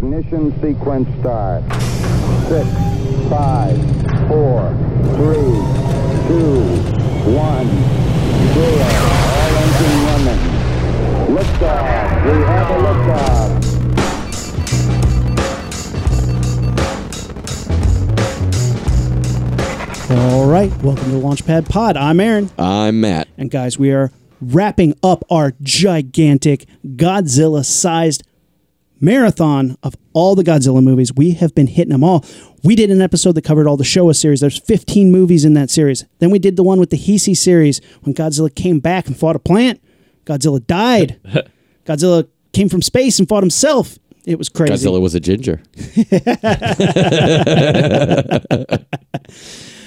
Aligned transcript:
Ignition 0.00 0.50
sequence 0.62 1.06
start. 1.20 1.62
Six, 2.48 2.66
five, 3.28 3.76
four, 4.28 4.72
three, 5.16 5.52
two, 6.26 6.64
one, 7.36 7.68
zero. 8.54 8.88
All 9.36 9.52
engine 9.60 9.98
running. 10.06 10.40
Liftoff. 11.36 12.24
We 12.24 12.32
have 12.46 12.68
a 12.70 12.78
liftoff. 12.86 13.50
All 20.10 20.46
right, 20.46 20.72
welcome 20.82 21.10
to 21.10 21.18
Launchpad 21.18 21.68
Pod. 21.68 21.96
I'm 21.98 22.18
Aaron, 22.20 22.50
I'm 22.58 23.00
Matt. 23.02 23.28
and 23.38 23.50
guys, 23.50 23.78
we 23.78 23.92
are 23.92 24.10
wrapping 24.40 24.94
up 25.02 25.24
our 25.30 25.52
gigantic 25.62 26.66
Godzilla-sized 26.84 28.24
marathon 29.00 29.76
of 29.82 29.94
all 30.12 30.34
the 30.34 30.42
Godzilla 30.42 30.82
movies. 30.82 31.12
We 31.14 31.32
have 31.32 31.54
been 31.54 31.66
hitting 31.66 31.92
them 31.92 32.04
all. 32.04 32.24
We 32.62 32.74
did 32.74 32.90
an 32.90 33.00
episode 33.00 33.34
that 33.36 33.42
covered 33.42 33.66
all 33.66 33.76
the 33.76 33.84
Showa 33.84 34.14
series. 34.14 34.40
There's 34.40 34.58
15 34.58 35.10
movies 35.10 35.44
in 35.44 35.54
that 35.54 35.70
series. 35.70 36.04
Then 36.18 36.30
we 36.30 36.38
did 36.38 36.56
the 36.56 36.62
one 36.62 36.78
with 36.78 36.90
the 36.90 36.98
Heisei 36.98 37.36
series 37.36 37.80
when 38.02 38.14
Godzilla 38.14 38.54
came 38.54 38.80
back 38.80 39.06
and 39.06 39.16
fought 39.16 39.36
a 39.36 39.40
plant. 39.40 39.80
Godzilla 40.24 40.64
died. 40.66 41.20
Godzilla 41.86 42.28
came 42.52 42.68
from 42.68 42.82
space 42.82 43.18
and 43.18 43.28
fought 43.28 43.42
himself. 43.42 43.98
It 44.26 44.36
was 44.36 44.48
crazy. 44.48 44.74
Godzilla 44.74 45.00
was 45.00 45.14
a 45.14 45.20
ginger. 45.20 45.62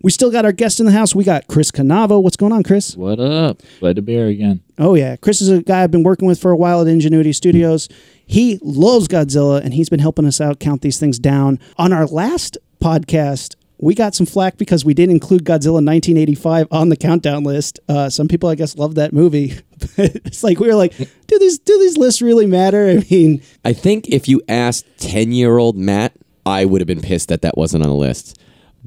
We 0.00 0.10
still 0.12 0.30
got 0.30 0.44
our 0.44 0.52
guest 0.52 0.78
in 0.78 0.86
the 0.86 0.92
house. 0.92 1.14
We 1.14 1.24
got 1.24 1.48
Chris 1.48 1.70
Cannavo. 1.70 2.22
What's 2.22 2.36
going 2.36 2.52
on, 2.52 2.62
Chris? 2.62 2.96
What 2.96 3.18
up? 3.18 3.62
Glad 3.80 3.96
to 3.96 4.02
be 4.02 4.12
here 4.12 4.28
again. 4.28 4.60
Oh 4.78 4.94
yeah, 4.94 5.16
Chris 5.16 5.40
is 5.40 5.48
a 5.48 5.62
guy 5.62 5.82
I've 5.82 5.90
been 5.90 6.04
working 6.04 6.28
with 6.28 6.40
for 6.40 6.52
a 6.52 6.56
while 6.56 6.80
at 6.80 6.86
Ingenuity 6.86 7.32
Studios. 7.32 7.88
He 8.24 8.60
loves 8.62 9.08
Godzilla, 9.08 9.60
and 9.62 9.74
he's 9.74 9.88
been 9.88 9.98
helping 9.98 10.24
us 10.24 10.40
out 10.40 10.60
count 10.60 10.82
these 10.82 10.98
things 11.00 11.18
down. 11.18 11.58
On 11.78 11.92
our 11.92 12.06
last 12.06 12.58
podcast, 12.80 13.56
we 13.78 13.94
got 13.94 14.14
some 14.14 14.26
flack 14.26 14.56
because 14.56 14.84
we 14.84 14.94
didn't 14.94 15.14
include 15.14 15.44
Godzilla 15.44 15.84
1985 15.84 16.68
on 16.70 16.88
the 16.90 16.96
countdown 16.96 17.42
list. 17.42 17.80
Uh, 17.88 18.08
some 18.08 18.28
people, 18.28 18.48
I 18.48 18.54
guess, 18.54 18.76
love 18.76 18.96
that 18.96 19.12
movie. 19.12 19.54
it's 19.96 20.44
like 20.44 20.60
we 20.60 20.68
were 20.68 20.74
like, 20.74 20.96
do 20.96 21.38
these 21.38 21.58
do 21.58 21.76
these 21.78 21.96
lists 21.96 22.22
really 22.22 22.46
matter? 22.46 22.88
I 22.88 23.04
mean, 23.10 23.42
I 23.64 23.72
think 23.72 24.08
if 24.08 24.28
you 24.28 24.42
asked 24.48 24.86
10 24.98 25.32
year 25.32 25.58
old 25.58 25.76
Matt, 25.76 26.12
I 26.46 26.64
would 26.64 26.80
have 26.80 26.88
been 26.88 27.02
pissed 27.02 27.28
that 27.28 27.42
that 27.42 27.56
wasn't 27.58 27.82
on 27.82 27.90
the 27.90 27.96
list. 27.96 28.38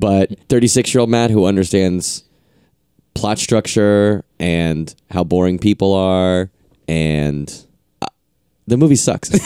But 0.02 0.32
36 0.50 0.94
year 0.94 1.00
old 1.02 1.10
Matt, 1.12 1.30
who 1.30 1.46
understands 1.46 2.24
plot 3.14 3.38
structure 3.38 4.26
and 4.40 4.94
how 5.12 5.24
boring 5.24 5.60
people 5.60 5.94
are, 5.94 6.50
and 6.88 7.66
uh, 8.02 8.08
the 8.66 8.78
movie 8.78 8.96
sucks. 8.96 9.30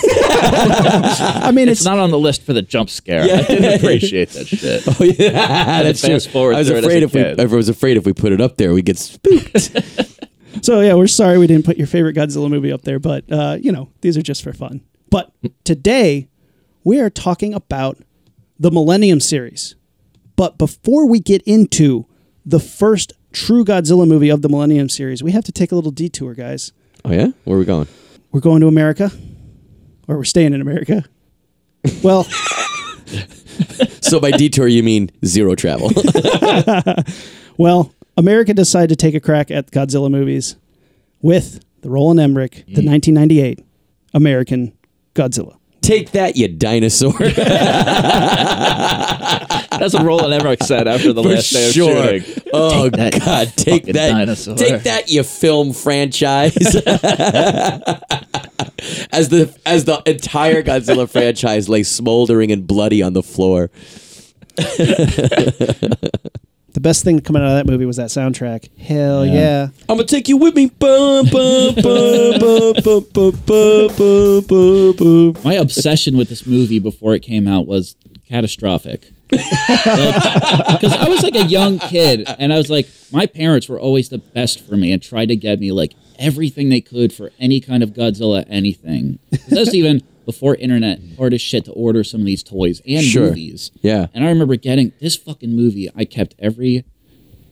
I 0.48 1.52
mean, 1.54 1.68
It's 1.68 1.82
it's, 1.82 1.86
not 1.86 2.00
on 2.00 2.10
the 2.10 2.18
list 2.18 2.44
for 2.44 2.54
the 2.54 2.62
jump 2.62 2.90
scare. 2.90 3.24
I 3.24 3.42
didn't 3.44 3.82
appreciate 3.82 4.30
that 4.30 4.48
shit. 4.48 4.84
oh, 4.88 5.04
yeah, 5.04 5.84
that's 5.84 6.00
true. 6.02 6.20
forward 6.32 6.56
I 6.56 6.60
was 6.60 6.70
through 6.70 6.78
it 6.78 6.80
as 6.80 6.86
afraid 6.86 7.04
a 7.04 7.06
if 7.06 7.14
we. 7.14 7.44
I 7.44 7.46
was 7.46 7.70
afraid 7.70 7.98
if 7.98 8.06
we 8.06 8.14
put 8.14 8.32
it 8.32 8.40
up 8.40 8.56
there, 8.56 8.74
we 8.74 8.82
get 8.82 8.98
spooked. 8.98 9.72
So 10.62 10.80
yeah, 10.80 10.94
we're 10.94 11.08
sorry 11.08 11.38
we 11.38 11.48
didn't 11.48 11.66
put 11.66 11.78
your 11.78 11.86
favorite 11.86 12.16
Godzilla 12.16 12.50
movie 12.50 12.72
up 12.72 12.84
there, 12.84 12.98
but 12.98 13.30
uh, 13.30 13.58
you 13.62 13.74
know 13.74 13.90
these 14.00 14.18
are 14.18 14.22
just 14.22 14.42
for 14.42 14.54
fun. 14.54 14.82
But 15.12 15.32
today 15.64 16.30
we 16.84 17.00
are 17.02 17.10
talking 17.10 17.54
about 17.54 17.98
the 18.58 18.72
Millennium 18.72 19.20
series. 19.20 19.76
But 20.36 20.58
before 20.58 21.08
we 21.08 21.20
get 21.20 21.42
into 21.44 22.06
the 22.46 22.60
first 22.60 23.14
true 23.32 23.66
Godzilla 23.66 24.08
movie 24.08 24.30
of 24.30 24.42
the 24.42 24.50
Millennium 24.50 24.90
series, 24.90 25.24
we 25.24 25.32
have 25.32 25.44
to 25.46 25.52
take 25.52 25.72
a 25.72 25.76
little 25.76 25.92
detour, 25.92 26.34
guys. 26.34 26.72
oh 27.04 27.12
yeah, 27.12 27.28
where 27.44 27.58
are 27.58 27.60
we 27.60 27.66
going? 27.66 27.88
We're 28.32 28.42
going 28.42 28.62
to 28.62 28.68
America, 28.68 29.12
or 30.08 30.18
we're 30.18 30.24
staying 30.24 30.54
in 30.54 30.62
America. 30.62 31.06
Well, 32.04 32.28
So 34.06 34.20
by 34.20 34.32
detour, 34.32 34.68
you 34.68 34.84
mean 34.84 35.10
zero 35.26 35.56
travel. 35.56 35.90
well, 37.58 37.92
America 38.18 38.54
decided 38.54 38.90
to 38.90 38.96
take 38.96 39.16
a 39.16 39.20
crack 39.20 39.50
at 39.50 39.72
Godzilla 39.72 40.12
movies 40.12 40.58
with 41.22 41.64
the 41.82 41.90
Roland 41.90 42.20
Emmerich, 42.20 42.66
the 42.68 42.82
mm. 42.82 42.92
1998 42.92 43.66
American 44.14 44.78
Godzilla. 45.16 45.58
Take 45.86 46.12
that, 46.12 46.36
you 46.36 46.48
dinosaur. 46.48 47.14
That's 49.78 49.94
what 49.94 50.04
Roland 50.04 50.34
Emmerich 50.34 50.64
said 50.64 50.88
after 50.88 51.14
the 51.14 51.22
For 51.22 51.30
last 51.30 51.54
day 51.54 51.68
of 51.68 51.74
sure. 51.74 52.20
shooting. 52.20 52.44
Oh 52.54 52.90
Take 52.90 52.94
that, 52.94 53.20
God! 53.24 53.54
Take 53.56 53.86
that! 53.86 53.94
dinosaur. 53.94 54.56
Take 54.56 54.82
that! 54.84 55.12
You 55.12 55.22
film 55.22 55.74
franchise. 55.74 56.56
as 59.12 59.30
the 59.30 59.56
as 59.66 59.86
the 59.86 60.02
entire 60.08 60.64
Godzilla 60.64 61.08
franchise 61.08 61.70
lay 61.70 61.84
smoldering 61.84 62.52
and 62.52 62.66
bloody 62.66 63.04
on 63.04 63.14
the 63.14 63.22
floor. 63.24 63.70
The 66.76 66.82
best 66.82 67.06
thing 67.06 67.22
coming 67.22 67.42
out 67.42 67.48
of 67.48 67.56
that 67.66 67.72
movie 67.72 67.86
was 67.86 67.96
that 67.96 68.10
soundtrack. 68.10 68.68
Hell 68.78 69.26
yeah. 69.26 69.70
I'm 69.88 69.96
gonna 69.96 70.04
take 70.04 70.28
you 70.28 70.36
with 70.36 70.56
me. 70.56 70.66
Bum, 70.68 71.26
bum, 71.32 71.74
bum, 71.76 72.40
bum, 72.40 72.74
bum, 72.84 73.06
bum, 73.14 73.32
bum, 73.46 73.88
bum, 73.96 74.44
bum, 74.46 74.94
bum. 74.98 75.44
my 75.46 75.54
obsession 75.54 76.18
with 76.18 76.28
this 76.28 76.46
movie 76.46 76.80
before 76.80 77.16
it 77.16 77.22
came 77.22 77.48
out 77.48 77.66
was 77.66 77.96
catastrophic. 78.28 79.10
Because 79.30 80.94
I 80.94 81.06
was 81.08 81.24
like 81.24 81.36
a 81.36 81.46
young 81.46 81.80
kid, 81.80 82.28
and 82.40 82.52
I 82.52 82.58
was 82.58 82.70
like, 82.70 82.90
my 83.10 83.26
parents 83.26 83.70
were 83.70 83.80
always 83.80 84.10
the 84.10 84.18
best 84.18 84.60
for 84.68 84.76
me 84.76 84.92
and 84.92 85.02
tried 85.02 85.28
to 85.30 85.38
get 85.38 85.60
me 85.62 85.72
like 85.72 85.94
everything 86.20 86.68
they 86.68 86.82
could 86.82 87.14
for 87.14 87.32
any 87.40 87.62
kind 87.62 87.84
of 87.84 87.92
Godzilla 87.92 88.46
anything. 88.50 89.20
'Cause 89.32 89.46
That's 89.48 89.74
even 89.74 90.04
before 90.26 90.56
internet, 90.56 91.00
hard 91.18 91.34
as 91.34 91.42
shit 91.42 91.66
to 91.66 91.72
order 91.72 92.04
some 92.04 92.22
of 92.22 92.26
these 92.26 92.44
toys 92.44 92.82
and 92.88 93.04
Sure. 93.04 93.28
movies. 93.30 93.72
Yeah. 93.82 94.08
And 94.14 94.24
I 94.26 94.30
remember 94.30 94.56
getting 94.56 94.92
this 95.00 95.16
fucking 95.16 95.52
movie. 95.54 95.90
I 95.96 96.06
kept 96.06 96.36
every 96.40 96.86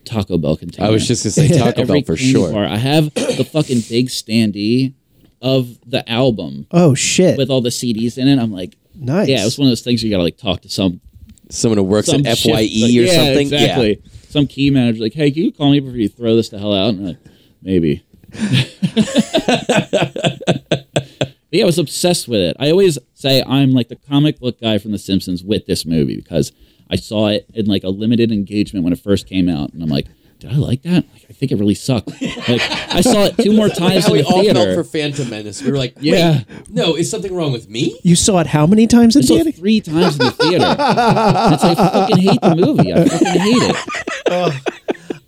Taco 0.06 0.38
Bell 0.38 0.58
container. 0.58 0.88
I 0.88 0.92
was 0.92 1.08
just 1.08 1.24
gonna 1.24 1.32
say 1.32 1.48
Taco 1.58 1.82
every 1.82 2.02
Bell 2.02 2.16
for 2.16 2.18
sure. 2.18 2.52
bar. 2.52 2.66
I 2.66 2.78
have 2.78 3.14
the 3.14 3.48
fucking 3.50 3.82
big 3.90 4.08
standee 4.10 4.94
of 5.42 5.78
the 5.86 6.08
album 6.10 6.68
Oh 6.72 6.96
shit. 6.96 7.38
with 7.38 7.50
all 7.50 7.62
the 7.62 7.70
CDs 7.70 8.18
in 8.18 8.28
it. 8.28 8.40
I'm 8.40 8.52
like, 8.52 8.76
nice. 8.96 9.28
yeah, 9.30 9.42
it 9.42 9.46
was 9.46 9.58
one 9.58 9.68
of 9.68 9.72
those 9.72 9.82
things 9.82 10.04
you 10.04 10.10
gotta 10.10 10.24
like 10.24 10.38
talk 10.38 10.62
to 10.62 10.70
some 10.70 11.00
Someone 11.50 11.78
who 11.78 11.84
works 11.84 12.08
some 12.08 12.26
at 12.26 12.38
shit- 12.38 12.52
Fye 12.54 12.62
like, 12.62 12.72
or 12.72 13.04
yeah, 13.04 13.14
something. 13.14 13.40
Exactly. 13.42 14.02
Some 14.30 14.48
key 14.48 14.70
manager 14.72 15.04
like, 15.04 15.14
hey, 15.14 15.30
can 15.30 15.44
you 15.44 15.52
call 15.52 15.70
me 15.72 15.80
before 15.82 15.98
you 15.98 16.10
throw 16.10 16.36
this 16.36 16.50
the 16.50 16.58
hell 16.58 16.74
out? 16.74 16.90
And 16.96 17.00
I'm 17.00 17.06
like, 17.06 17.18
maybe. 17.62 18.02
But 21.53 21.59
yeah, 21.59 21.66
I 21.66 21.68
was 21.68 21.78
obsessed 21.78 22.28
with 22.28 22.40
it. 22.40 22.58
I 22.59 22.72
always 22.72 22.97
say 23.14 23.44
I'm 23.46 23.74
like 23.74 23.88
the 23.88 23.96
comic 23.96 24.40
book 24.40 24.59
guy 24.59 24.80
from 24.80 24.91
The 24.91 24.97
Simpsons 24.97 25.44
with 25.44 25.68
this 25.68 25.86
movie 25.86 26.16
because 26.16 26.52
I 26.90 26.96
saw 26.96 27.28
it 27.28 27.46
in 27.53 27.68
like 27.68 27.84
a 27.84 27.90
limited 27.90 28.31
engagement 28.31 28.84
when 28.84 28.91
it 28.91 28.97
first 28.97 29.28
came 29.30 29.47
out, 29.47 29.72
and 29.72 29.84
I'm 29.84 29.90
like, 29.90 30.08
did 30.40 30.52
I 30.52 30.56
like 30.56 30.81
that? 30.81 31.06
Like, 31.13 31.25
I 31.30 31.34
think 31.34 31.52
it 31.52 31.59
really 31.59 31.75
sucked. 31.75 32.08
Like 32.09 32.59
I 32.90 33.02
saw 33.02 33.25
it 33.25 33.38
two 33.38 33.53
more 33.53 33.69
times 33.69 34.06
How 34.08 34.13
in 34.13 34.18
we 34.18 34.22
the 34.24 34.28
all 34.30 34.42
theater. 34.42 34.59
felt 34.63 34.75
for 34.75 34.84
Phantom 34.84 35.30
Menace. 35.30 35.62
We 35.62 35.69
were 35.72 35.78
like, 35.78 35.96
wait, 35.97 36.06
Yeah. 36.06 36.42
no, 36.69 36.96
is 36.96 37.12
something 37.12 37.34
wrong 37.36 37.52
with 37.52 37.69
me? 37.69 38.00
You 38.02 38.16
saw 38.16 38.40
it 38.40 38.47
how 38.47 38.66
many 38.66 38.88
times 38.88 39.16
in 39.16 39.22
I 39.22 39.25
saw 39.25 39.34
theater? 39.36 39.50
it 39.50 39.56
three 39.56 39.80
times 39.80 40.13
in 40.19 40.25
the 40.25 40.31
theater. 40.31 40.66
And 40.66 41.53
it's 41.53 41.63
like, 41.63 41.78
I 41.78 41.90
fucking 41.92 42.18
hate 42.18 42.42
the 42.42 42.56
movie. 42.56 42.94
I 42.94 43.06
fucking 43.08 43.28
hate 43.42 43.62
it. 43.69 43.75
Oh. 44.36 44.59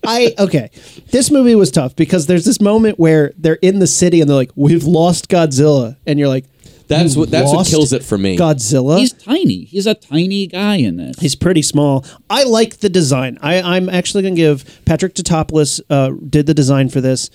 I 0.06 0.34
okay. 0.38 0.70
This 1.10 1.30
movie 1.30 1.54
was 1.54 1.70
tough 1.70 1.96
because 1.96 2.26
there's 2.26 2.44
this 2.44 2.60
moment 2.60 2.98
where 2.98 3.32
they're 3.36 3.54
in 3.62 3.78
the 3.78 3.86
city 3.86 4.20
and 4.20 4.28
they're 4.28 4.36
like, 4.36 4.50
"We've 4.54 4.84
lost 4.84 5.28
Godzilla," 5.28 5.96
and 6.06 6.18
you're 6.18 6.28
like, 6.28 6.44
That's 6.88 7.16
what 7.16 7.30
that's 7.30 7.46
what 7.48 7.56
lost 7.56 7.70
kills 7.70 7.92
it 7.92 8.04
for 8.04 8.16
me. 8.16 8.36
Godzilla. 8.36 8.98
He's 8.98 9.12
tiny. 9.12 9.64
He's 9.64 9.86
a 9.86 9.94
tiny 9.94 10.46
guy 10.46 10.76
in 10.76 10.96
this. 10.96 11.18
He's 11.18 11.34
pretty 11.34 11.62
small. 11.62 12.04
I 12.30 12.44
like 12.44 12.78
the 12.78 12.88
design. 12.88 13.38
I, 13.42 13.60
I'm 13.60 13.88
actually 13.88 14.22
going 14.22 14.34
to 14.36 14.40
give 14.40 14.82
Patrick 14.84 15.14
Tatopoulos 15.14 15.80
uh, 15.90 16.10
did 16.28 16.46
the 16.46 16.54
design 16.54 16.88
for 16.88 17.00
this, 17.00 17.28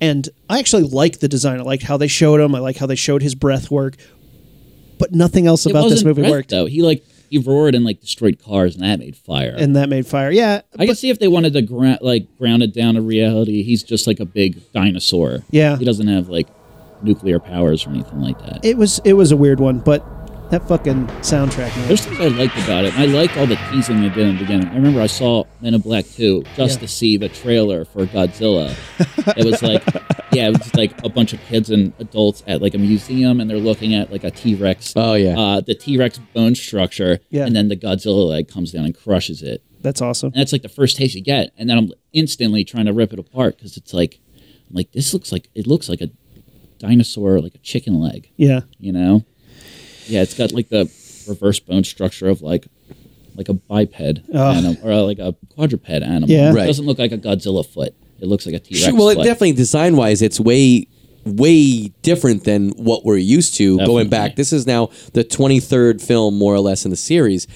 and 0.00 0.28
I 0.48 0.58
actually 0.58 0.84
like 0.84 1.18
the 1.18 1.28
design. 1.28 1.60
I 1.60 1.64
like 1.64 1.82
how 1.82 1.96
they 1.98 2.08
showed 2.08 2.40
him. 2.40 2.54
I 2.54 2.60
like 2.60 2.76
how 2.78 2.86
they 2.86 2.96
showed 2.96 3.22
his 3.22 3.34
breath 3.34 3.70
work, 3.70 3.96
but 4.98 5.12
nothing 5.12 5.46
else 5.46 5.66
It 5.66 5.70
about 5.70 5.82
this 5.84 5.92
wasn't 6.02 6.06
movie 6.08 6.22
breath, 6.22 6.30
worked. 6.30 6.50
though. 6.50 6.66
He 6.66 6.80
like 6.82 7.04
he 7.34 7.38
roared 7.40 7.74
and 7.74 7.84
like 7.84 8.00
destroyed 8.00 8.40
cars, 8.40 8.76
and 8.76 8.84
that 8.84 9.00
made 9.00 9.16
fire. 9.16 9.54
And 9.58 9.74
that 9.74 9.88
made 9.88 10.06
fire. 10.06 10.30
Yeah, 10.30 10.60
I 10.78 10.86
can 10.86 10.94
see 10.94 11.10
if 11.10 11.18
they 11.18 11.26
wanted 11.26 11.52
to 11.54 11.62
gra- 11.62 11.98
like 12.00 12.38
ground 12.38 12.62
it 12.62 12.72
down 12.72 12.94
to 12.94 13.00
reality. 13.00 13.64
He's 13.64 13.82
just 13.82 14.06
like 14.06 14.20
a 14.20 14.24
big 14.24 14.60
dinosaur. 14.72 15.40
Yeah. 15.50 15.76
he 15.76 15.84
doesn't 15.84 16.06
have 16.06 16.28
like 16.28 16.46
nuclear 17.02 17.40
powers 17.40 17.86
or 17.86 17.90
anything 17.90 18.20
like 18.20 18.38
that. 18.46 18.64
it 18.64 18.76
was 18.76 19.00
it 19.04 19.14
was 19.14 19.32
a 19.32 19.36
weird 19.36 19.58
one, 19.58 19.80
but 19.80 20.06
that 20.50 20.68
fucking 20.68 21.06
soundtrack. 21.22 21.74
Man. 21.76 21.88
There's 21.88 22.04
things 22.04 22.20
I 22.20 22.28
liked 22.28 22.56
about 22.58 22.84
it. 22.84 22.94
I 22.98 23.06
liked 23.06 23.36
all 23.36 23.46
the 23.46 23.56
teasing 23.72 24.02
they 24.02 24.08
did 24.10 24.28
in 24.28 24.34
the 24.36 24.40
beginning. 24.42 24.68
I 24.68 24.74
remember 24.76 25.00
I 25.00 25.06
saw 25.08 25.44
Men 25.60 25.74
in 25.74 25.80
Black 25.80 26.04
2 26.06 26.44
just 26.54 26.76
Yeah. 26.76 26.80
to 26.80 26.88
see 26.88 27.16
the 27.16 27.28
trailer 27.28 27.84
for 27.84 28.06
Godzilla. 28.06 28.72
it 29.36 29.44
was 29.44 29.62
like, 29.62 29.82
yeah, 30.32 30.48
it 30.48 30.58
was 30.58 30.74
like 30.74 31.02
a 31.04 31.08
bunch 31.08 31.32
of 31.32 31.40
kids 31.42 31.70
and 31.70 31.92
adults 31.98 32.44
at 32.46 32.62
like 32.62 32.74
a 32.74 32.78
museum, 32.78 33.40
and 33.40 33.50
they're 33.50 33.56
looking 33.58 33.94
at 33.94 34.12
like 34.12 34.22
a 34.22 34.30
T 34.30 34.54
Rex. 34.54 34.92
Oh, 34.94 35.14
yeah. 35.14 35.38
uh, 35.38 35.60
the 35.60 35.74
T 35.74 35.96
Rex 35.98 36.18
bone 36.34 36.54
structure. 36.54 37.18
Yeah. 37.30 37.46
and 37.46 37.56
then 37.56 37.68
the 37.68 37.76
Godzilla 37.76 38.28
like 38.28 38.48
comes 38.48 38.70
down 38.70 38.84
and 38.84 38.96
crushes 38.96 39.42
it. 39.42 39.62
That's 39.80 40.00
awesome. 40.00 40.28
And 40.28 40.40
that's 40.40 40.52
like 40.52 40.62
the 40.62 40.68
first 40.68 40.96
taste 40.96 41.14
you 41.14 41.22
get, 41.22 41.52
and 41.58 41.68
then 41.68 41.76
I'm 41.78 41.92
instantly 42.12 42.64
trying 42.64 42.86
to 42.86 42.92
rip 42.92 43.12
it 43.12 43.18
apart 43.18 43.56
because 43.56 43.76
it's 43.76 43.92
like, 43.92 44.20
I'm 44.70 44.76
like 44.76 44.92
this 44.92 45.12
looks 45.12 45.32
like 45.32 45.48
it 45.54 45.66
looks 45.66 45.88
like 45.88 46.00
a 46.00 46.10
dinosaur, 46.78 47.40
like 47.40 47.54
a 47.54 47.58
chicken 47.58 47.98
leg, 48.00 48.30
Yeah. 48.36 48.60
you 48.78 48.92
know. 48.92 49.24
Yeah, 50.06 50.22
it's 50.22 50.34
got 50.34 50.52
like 50.52 50.68
the 50.68 50.90
reverse 51.28 51.60
bone 51.60 51.84
structure 51.84 52.28
of 52.28 52.42
like 52.42 52.66
like 53.36 53.48
a 53.48 53.54
biped 53.54 54.00
animal 54.00 54.76
or 54.82 54.92
uh, 54.92 55.02
like 55.02 55.18
a 55.18 55.34
quadruped 55.54 55.88
animal. 55.88 56.28
Yeah. 56.28 56.50
It 56.50 56.54
Right. 56.54 56.66
doesn't 56.66 56.86
look 56.86 56.98
like 56.98 57.12
a 57.12 57.18
Godzilla 57.18 57.66
foot. 57.66 57.94
It 58.20 58.26
looks 58.26 58.46
like 58.46 58.54
a 58.54 58.60
T 58.60 58.74
Rex. 58.74 58.84
Sure, 58.84 58.94
well, 58.94 59.08
it 59.08 59.16
definitely 59.16 59.52
design 59.52 59.96
wise, 59.96 60.22
it's 60.22 60.38
way 60.38 60.86
way 61.24 61.88
different 62.02 62.44
than 62.44 62.70
what 62.70 63.04
we're 63.04 63.16
used 63.16 63.54
to 63.54 63.78
going 63.78 64.08
back. 64.08 64.36
This 64.36 64.52
is 64.52 64.66
now 64.66 64.90
the 65.14 65.24
23rd 65.24 66.02
film 66.02 66.36
more 66.36 66.54
or 66.54 66.60
less 66.60 66.84
in 66.84 66.90
the 66.90 66.98
series. 66.98 67.46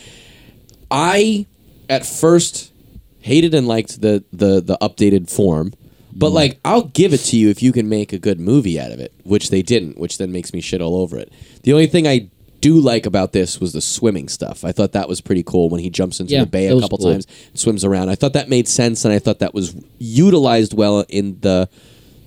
I 0.91 1.47
at 1.91 2.07
first 2.07 2.73
hated 3.21 3.55
and 3.55 3.69
liked 3.69 4.01
the 4.01 4.25
the 4.33 4.61
the 4.61 4.79
updated 4.81 5.31
form. 5.31 5.73
But 6.13 6.29
mm-hmm. 6.29 6.35
like 6.37 6.61
I'll 6.65 6.85
give 6.85 7.13
it 7.13 7.19
to 7.19 7.37
you 7.37 7.51
if 7.51 7.63
you 7.63 7.73
can 7.73 7.89
make 7.89 8.13
a 8.13 8.19
good 8.19 8.41
movie 8.41 8.81
out 8.81 8.91
of 8.91 8.99
it, 9.01 9.13
which 9.25 9.51
they 9.51 9.63
didn't, 9.63 9.99
which 9.99 10.19
then 10.19 10.33
makes 10.33 10.53
me 10.53 10.61
shit 10.61 10.81
all 10.81 10.97
over 10.97 11.19
it. 11.19 11.33
The 11.63 11.73
only 11.73 11.87
thing 11.87 12.09
I 12.09 12.31
do 12.61 12.75
like 12.81 13.07
about 13.07 13.33
this 13.33 13.61
was 13.61 13.73
the 13.73 13.81
swimming 13.81 14.29
stuff. 14.29 14.65
I 14.65 14.73
thought 14.73 14.93
that 14.93 15.09
was 15.09 15.21
pretty 15.21 15.43
cool 15.45 15.69
when 15.69 15.81
he 15.81 15.91
jumps 15.91 16.19
into 16.21 16.33
Yeah, 16.33 16.41
the 16.41 16.47
bay 16.47 16.67
that 16.67 16.73
a 16.73 16.77
was 16.77 16.85
couple 16.85 16.99
cool. 16.99 17.13
times, 17.13 17.27
swims 17.55 17.85
around. 17.85 18.09
I 18.09 18.15
thought 18.17 18.33
that 18.33 18.49
made 18.49 18.67
sense 18.69 19.05
and 19.05 19.15
I 19.15 19.19
thought 19.19 19.39
that 19.39 19.55
was 19.55 19.75
utilized 19.99 20.75
well 20.75 21.05
in 21.09 21.39
the 21.41 21.69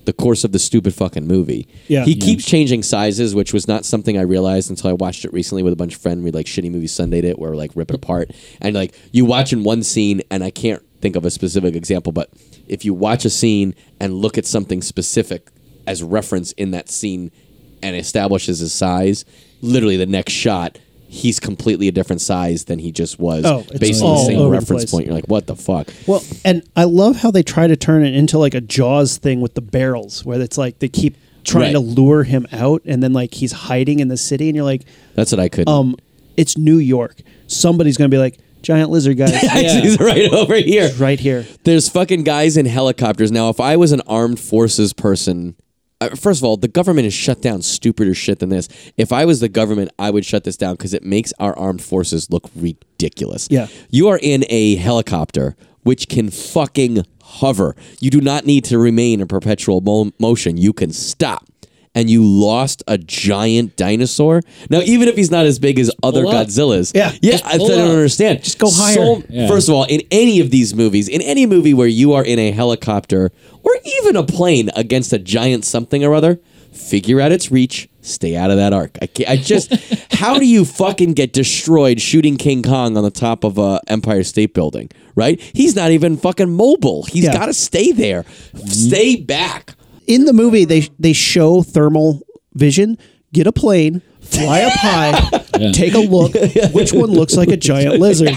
the 0.04 0.12
course 0.12 0.42
of 0.42 0.50
the 0.50 0.58
stupid 0.58 0.92
fucking 0.92 1.28
movie. 1.28 1.68
Yeah. 1.86 2.04
He 2.04 2.14
Yeah. 2.14 2.24
keeps 2.24 2.44
changing 2.44 2.82
sizes, 2.82 3.36
which 3.36 3.52
was 3.52 3.68
not 3.68 3.84
something 3.84 4.18
I 4.18 4.22
realized 4.22 4.68
until 4.68 4.90
I 4.90 4.94
watched 4.94 5.24
it 5.24 5.32
recently 5.32 5.62
with 5.62 5.72
a 5.72 5.76
bunch 5.76 5.94
of 5.94 6.00
friends. 6.00 6.24
We 6.24 6.32
like 6.32 6.46
shitty 6.46 6.72
movie 6.72 6.88
Sundayed 6.88 7.22
it, 7.22 7.38
where 7.38 7.52
we 7.52 7.56
like 7.56 7.70
rip 7.76 7.88
it 7.90 7.94
apart, 7.94 8.32
and 8.60 8.74
like 8.74 8.94
you 9.12 9.24
watch 9.24 9.52
in 9.52 9.62
one 9.62 9.84
scene, 9.84 10.20
and 10.28 10.42
I 10.42 10.50
can't 10.50 10.82
think 11.00 11.14
of 11.14 11.24
a 11.24 11.30
specific 11.30 11.76
example, 11.76 12.10
but 12.10 12.30
if 12.66 12.84
you 12.84 12.94
watch 12.94 13.24
a 13.24 13.30
scene 13.30 13.76
and 14.00 14.14
look 14.14 14.36
at 14.38 14.44
something 14.44 14.82
specific 14.82 15.50
as 15.86 16.02
reference 16.02 16.50
in 16.52 16.72
that 16.72 16.88
scene 16.88 17.30
and 17.82 17.96
establishes 17.96 18.58
his 18.60 18.72
size, 18.72 19.24
literally 19.60 19.96
the 19.96 20.06
next 20.06 20.32
shot. 20.32 20.78
He's 21.08 21.38
completely 21.38 21.88
a 21.88 21.92
different 21.92 22.22
size 22.22 22.64
than 22.64 22.78
he 22.78 22.90
just 22.90 23.18
was, 23.18 23.44
Oh, 23.44 23.66
it's 23.68 23.78
based 23.78 24.02
on 24.02 24.08
all 24.08 24.18
the 24.20 24.24
same 24.26 24.38
over 24.38 24.44
the 24.46 24.50
reference 24.60 24.84
place. 24.84 24.90
point. 24.92 25.06
You're 25.06 25.14
like, 25.14 25.26
what 25.26 25.46
the 25.46 25.56
fuck? 25.56 25.88
Well, 26.06 26.22
and 26.44 26.62
I 26.74 26.84
love 26.84 27.16
how 27.16 27.30
they 27.30 27.42
try 27.42 27.66
to 27.66 27.76
turn 27.76 28.02
it 28.04 28.14
into 28.14 28.38
like 28.38 28.54
a 28.54 28.62
Jaws 28.62 29.18
thing 29.18 29.42
with 29.42 29.52
the 29.54 29.60
barrels, 29.60 30.24
where 30.24 30.40
it's 30.40 30.56
like 30.56 30.78
they 30.78 30.88
keep 30.88 31.16
trying 31.44 31.64
Right. 31.64 31.72
to 31.72 31.80
lure 31.80 32.22
him 32.22 32.46
out, 32.52 32.80
and 32.86 33.02
then 33.02 33.12
like 33.12 33.34
he's 33.34 33.52
hiding 33.52 33.98
in 34.00 34.08
the 34.08 34.16
city, 34.16 34.48
and 34.48 34.56
you're 34.56 34.64
like, 34.64 34.84
That's 35.14 35.30
what 35.32 35.40
I 35.40 35.50
could. 35.50 35.68
um, 35.68 35.96
it's 36.38 36.56
New 36.56 36.78
York. 36.78 37.20
Somebody's 37.46 37.98
gonna 37.98 38.08
be 38.08 38.16
like, 38.16 38.38
giant 38.62 38.88
lizard 38.90 39.18
guys, 39.18 39.38
He's 39.82 39.98
right 40.00 40.32
over 40.32 40.54
here. 40.54 40.90
right 40.98 41.20
here. 41.20 41.44
There's 41.64 41.90
fucking 41.90 42.22
guys 42.22 42.56
in 42.56 42.64
helicopters. 42.64 43.30
Now, 43.30 43.50
if 43.50 43.60
I 43.60 43.76
was 43.76 43.92
an 43.92 44.00
armed 44.06 44.40
forces 44.40 44.94
person, 44.94 45.56
uh, 46.06 46.14
first 46.16 46.40
of 46.40 46.44
all, 46.44 46.56
the 46.56 46.68
government 46.68 47.06
is 47.06 47.14
shut 47.14 47.40
down 47.42 47.62
stupider 47.62 48.14
shit 48.14 48.38
than 48.40 48.48
this. 48.48 48.68
If 48.96 49.12
I 49.12 49.24
was 49.24 49.40
the 49.40 49.48
government, 49.48 49.90
I 49.98 50.10
would 50.10 50.24
shut 50.24 50.44
this 50.44 50.56
down 50.56 50.74
because 50.74 50.94
it 50.94 51.02
makes 51.04 51.32
our 51.38 51.56
armed 51.58 51.82
forces 51.82 52.30
look 52.30 52.50
ridiculous. 52.56 53.48
Yeah. 53.50 53.66
You 53.90 54.08
are 54.08 54.18
in 54.22 54.44
a 54.48 54.76
helicopter 54.76 55.56
which 55.82 56.08
can 56.08 56.30
fucking 56.30 57.04
hover. 57.22 57.74
You 58.00 58.10
do 58.10 58.20
not 58.20 58.46
need 58.46 58.64
to 58.66 58.78
remain 58.78 59.20
in 59.20 59.26
perpetual 59.28 59.80
mo- 59.80 60.12
motion. 60.18 60.56
You 60.56 60.72
can 60.72 60.92
stop. 60.92 61.44
And 61.94 62.08
you 62.08 62.24
lost 62.24 62.82
a 62.88 62.96
giant 62.96 63.76
dinosaur. 63.76 64.40
Now, 64.70 64.80
even 64.80 65.08
if 65.08 65.14
he's 65.14 65.30
not 65.30 65.44
as 65.44 65.58
big 65.58 65.78
as 65.78 65.90
other 66.02 66.22
pull 66.22 66.30
up. 66.32 66.46
Godzillas, 66.46 66.92
Yeah. 66.94 67.12
yeah, 67.20 67.32
Just 67.32 67.44
I 67.44 67.58
pull 67.58 67.68
don't 67.68 67.80
up. 67.80 67.90
understand. 67.90 68.42
Just 68.42 68.58
go 68.58 68.70
higher. 68.70 68.94
So, 68.94 69.22
Yeah. 69.28 69.46
First 69.46 69.68
of 69.68 69.74
all, 69.74 69.84
in 69.84 70.00
any 70.10 70.40
of 70.40 70.50
these 70.50 70.74
movies, 70.74 71.06
in 71.06 71.20
any 71.20 71.44
movie 71.44 71.74
where 71.74 71.86
you 71.86 72.14
are 72.14 72.24
in 72.24 72.38
a 72.38 72.50
helicopter 72.50 73.30
or 73.61 73.61
even 73.84 74.16
a 74.16 74.22
plane 74.22 74.70
against 74.76 75.12
a 75.12 75.18
giant 75.18 75.64
something 75.64 76.04
or 76.04 76.14
other, 76.14 76.40
figure 76.72 77.20
out 77.20 77.32
its 77.32 77.50
reach. 77.50 77.88
Stay 78.00 78.34
out 78.36 78.50
of 78.50 78.56
that 78.56 78.72
arc. 78.72 78.98
I, 79.00 79.06
can't, 79.06 79.30
I 79.30 79.36
just, 79.36 79.72
how 80.12 80.38
do 80.38 80.44
you 80.46 80.64
fucking 80.64 81.12
get 81.12 81.32
destroyed 81.32 82.00
shooting 82.00 82.36
King 82.36 82.62
Kong 82.62 82.96
on 82.96 83.04
the 83.04 83.10
top 83.12 83.44
of 83.44 83.58
a 83.58 83.80
Empire 83.86 84.24
State 84.24 84.54
Building? 84.54 84.90
Right? 85.14 85.40
He's 85.54 85.76
not 85.76 85.90
even 85.92 86.16
fucking 86.16 86.50
mobile. 86.50 87.04
He's 87.04 87.24
Yeah. 87.24 87.32
got 87.32 87.46
to 87.46 87.54
stay 87.54 87.92
there. 87.92 88.24
Stay 88.66 89.16
back. 89.16 89.74
In 90.08 90.24
the 90.24 90.32
movie, 90.32 90.64
they 90.64 90.88
they 90.98 91.12
show 91.12 91.62
thermal 91.62 92.22
vision. 92.54 92.98
Get 93.32 93.46
a 93.46 93.52
plane, 93.52 94.02
fly 94.20 94.62
up 94.62 94.72
high, 94.74 95.12
take 95.72 95.94
a 95.94 95.98
look. 95.98 96.32
Which 96.72 96.92
one 96.92 97.10
looks 97.10 97.36
like 97.36 97.48
a 97.48 97.56
giant 97.56 97.98
lizard? 98.00 98.30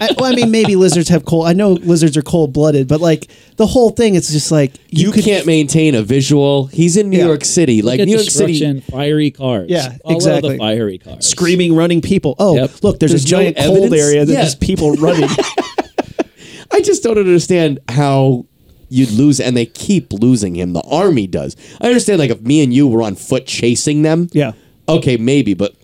I, 0.00 0.10
well, 0.16 0.32
I 0.32 0.34
mean, 0.36 0.50
maybe 0.50 0.76
lizards 0.76 1.08
have 1.08 1.24
cold. 1.24 1.46
I 1.48 1.52
know 1.54 1.72
lizards 1.72 2.16
are 2.16 2.22
cold 2.22 2.52
blooded, 2.52 2.86
but 2.86 3.00
like 3.00 3.28
the 3.56 3.66
whole 3.66 3.90
thing, 3.90 4.14
it's 4.14 4.30
just 4.30 4.52
like 4.52 4.74
You, 4.90 5.10
could- 5.10 5.24
can't 5.24 5.46
maintain 5.46 5.94
a 5.94 6.02
visual. 6.02 6.66
He's 6.66 6.96
in 6.96 7.10
New 7.10 7.18
Yeah. 7.18 7.26
York 7.26 7.44
City. 7.44 7.82
Like 7.82 7.98
New 8.00 8.12
York 8.12 8.22
City. 8.30 8.52
destruction, 8.52 8.80
fiery 8.82 9.30
cars. 9.30 9.66
Yeah, 9.68 9.96
Follow 10.04 10.14
exactly. 10.16 10.50
the 10.52 10.58
fiery 10.58 10.98
cars. 10.98 11.26
screaming, 11.26 11.74
running 11.74 12.00
people. 12.00 12.36
Oh, 12.38 12.54
Yep. 12.56 12.70
look, 12.84 12.98
there's, 13.00 13.12
There's 13.12 13.24
a 13.24 13.26
no 13.26 13.38
giant 13.42 13.56
cold 13.56 13.76
evidence? 13.78 14.02
area. 14.02 14.24
There's 14.24 14.38
Yeah. 14.38 14.44
just 14.44 14.60
people 14.60 14.92
running. 14.94 15.28
I 16.70 16.80
just 16.80 17.02
don't 17.02 17.18
understand 17.18 17.80
how 17.88 18.46
you'd 18.90 19.10
lose, 19.10 19.40
and 19.40 19.56
they 19.56 19.66
keep 19.66 20.12
losing 20.12 20.54
him. 20.54 20.72
The 20.74 20.82
army 20.82 21.26
does. 21.26 21.56
I 21.80 21.86
understand, 21.88 22.18
like, 22.20 22.30
if 22.30 22.40
me 22.42 22.62
and 22.62 22.72
you 22.72 22.86
were 22.86 23.02
on 23.02 23.14
foot 23.16 23.46
chasing 23.46 24.02
them, 24.02 24.28
Yeah. 24.32 24.52
okay, 24.88 25.16
maybe, 25.16 25.54
but 25.54 25.74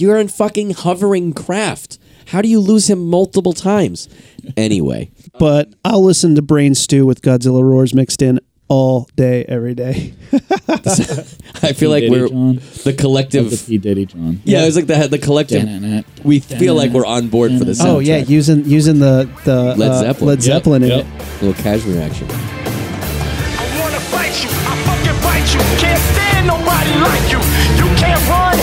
you're 0.00 0.18
in 0.18 0.28
fucking 0.28 0.70
hovering 0.70 1.32
craft. 1.32 1.98
How 2.26 2.42
do 2.42 2.48
you 2.48 2.60
lose 2.60 2.88
him 2.90 3.06
multiple 3.08 3.52
times? 3.54 4.08
Anyway, 4.56 5.10
but 5.38 5.72
I'll 5.84 6.04
listen 6.04 6.34
to 6.34 6.42
Brain 6.42 6.74
Stew 6.74 7.06
with 7.06 7.22
Godzilla 7.22 7.62
roars 7.62 7.94
mixed 7.94 8.20
in 8.22 8.38
all 8.68 9.08
day, 9.16 9.44
every 9.48 9.74
day. 9.74 10.12
I 10.32 11.72
feel 11.72 11.88
like 11.90 12.02
Diddy 12.02 12.10
we're 12.10 12.28
John. 12.28 12.56
the 12.84 12.94
collective. 12.96 13.46
Of 13.46 13.50
the 13.52 13.56
P 13.66 13.78
Diddy 13.78 14.04
John. 14.06 14.40
yeah, 14.44 14.64
it's 14.66 14.76
like 14.76 14.86
the 14.86 15.08
the 15.08 15.18
collective. 15.18 15.64
Da-na-na. 15.64 16.02
We 16.22 16.40
feel 16.40 16.74
like 16.74 16.90
we're 16.92 17.06
on 17.06 17.28
board 17.28 17.52
for 17.58 17.64
the 17.64 17.72
soundtrack. 17.72 17.86
Oh 17.86 17.98
yeah, 18.00 18.18
using 18.18 18.64
using 18.66 18.98
the 18.98 19.26
the 19.44 19.74
Led 19.74 19.90
uh, 19.90 20.00
Zeppelin. 20.00 20.28
Led 20.28 20.42
Zeppelin 20.42 20.82
in 20.82 20.88
Yep. 20.90 21.06
it. 21.06 21.42
little 21.42 21.62
Kashmir 21.62 22.02
action. 22.02 22.28
I 22.30 23.80
wanna 23.80 24.00
fight 24.12 24.36
you, 24.44 24.50
I 24.52 24.74
fucking 24.84 25.18
fight 25.24 25.46
you. 25.54 25.60
Can't 25.80 26.02
stand 26.12 26.46
nobody 26.46 26.92
like 27.00 27.24
you. 27.32 27.40
You 27.80 27.88
can't 27.96 28.20
run, 28.28 28.56